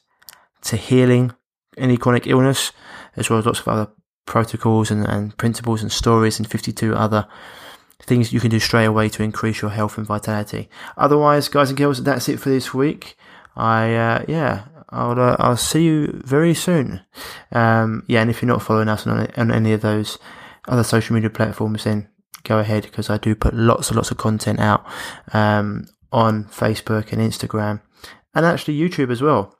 to 0.62 0.76
healing 0.76 1.32
any 1.78 1.96
chronic 1.96 2.26
illness, 2.26 2.72
as 3.16 3.30
well 3.30 3.38
as 3.38 3.46
lots 3.46 3.60
of 3.60 3.68
other 3.68 3.90
protocols 4.26 4.90
and, 4.90 5.06
and 5.06 5.36
principles 5.36 5.82
and 5.82 5.90
stories 5.90 6.38
and 6.38 6.50
52 6.50 6.94
other 6.94 7.26
things 8.02 8.32
you 8.32 8.40
can 8.40 8.50
do 8.50 8.58
straight 8.58 8.86
away 8.86 9.08
to 9.08 9.22
increase 9.22 9.62
your 9.62 9.70
health 9.70 9.96
and 9.96 10.06
vitality. 10.06 10.68
Otherwise, 10.96 11.48
guys 11.48 11.70
and 11.70 11.78
girls, 11.78 12.02
that's 12.02 12.28
it 12.28 12.38
for 12.38 12.48
this 12.48 12.74
week. 12.74 13.16
I, 13.56 13.94
uh, 13.94 14.24
yeah, 14.28 14.64
I'll 14.90 15.18
uh, 15.18 15.36
I'll 15.38 15.56
see 15.56 15.84
you 15.84 16.20
very 16.24 16.54
soon. 16.54 17.00
Um, 17.52 18.04
yeah, 18.06 18.20
and 18.20 18.30
if 18.30 18.42
you're 18.42 18.48
not 18.48 18.62
following 18.62 18.88
us 18.88 19.06
on, 19.06 19.30
on 19.36 19.50
any 19.50 19.72
of 19.72 19.82
those 19.82 20.18
other 20.68 20.84
social 20.84 21.14
media 21.14 21.30
platforms, 21.30 21.84
then 21.84 22.08
go 22.44 22.58
ahead 22.58 22.82
because 22.84 23.10
I 23.10 23.18
do 23.18 23.34
put 23.34 23.54
lots 23.54 23.88
and 23.88 23.96
lots 23.96 24.10
of 24.10 24.16
content 24.16 24.60
out 24.60 24.84
um, 25.32 25.86
on 26.12 26.44
Facebook 26.44 27.12
and 27.12 27.20
Instagram, 27.20 27.80
and 28.34 28.44
actually 28.46 28.78
YouTube 28.78 29.10
as 29.10 29.22
well. 29.22 29.56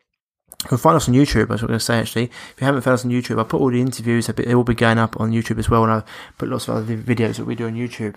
You 0.65 0.69
can 0.69 0.79
find 0.79 0.97
us 0.97 1.09
on 1.09 1.15
YouTube. 1.15 1.49
I 1.49 1.55
was 1.55 1.63
going 1.63 1.73
to 1.73 1.81
say 1.81 1.99
actually, 1.99 2.25
if 2.25 2.55
you 2.61 2.67
haven't 2.67 2.83
found 2.83 2.95
us 2.95 3.05
on 3.05 3.11
YouTube, 3.11 3.41
I 3.41 3.45
put 3.45 3.61
all 3.61 3.71
the 3.71 3.81
interviews. 3.81 4.27
They 4.27 4.55
will 4.55 4.63
be 4.63 4.75
going 4.75 4.99
up 4.99 5.19
on 5.19 5.33
YouTube 5.33 5.59
as 5.59 5.71
well, 5.71 5.85
and 5.85 5.93
I 5.93 6.03
put 6.37 6.51
lots 6.51 6.69
of 6.69 6.77
other 6.77 6.97
videos 6.97 7.37
that 7.37 7.47
we 7.47 7.55
do 7.55 7.67
on 7.67 7.75
YouTube. 7.75 8.15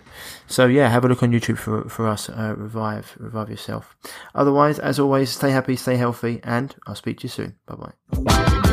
So 0.47 0.65
yeah, 0.65 0.89
have 0.89 1.05
a 1.05 1.07
look 1.07 1.23
on 1.23 1.31
YouTube 1.31 1.57
for 1.57 1.87
for 1.87 2.07
us. 2.07 2.29
Uh, 2.29 2.53
revive, 2.57 3.15
revive 3.17 3.49
yourself. 3.49 3.95
Otherwise, 4.35 4.77
as 4.77 4.99
always, 4.99 5.29
stay 5.29 5.51
happy, 5.51 5.77
stay 5.77 5.95
healthy, 5.95 6.41
and 6.43 6.75
I'll 6.85 6.95
speak 6.95 7.19
to 7.19 7.23
you 7.23 7.29
soon. 7.29 7.55
Bye 7.65 7.75
bye. 7.75 8.72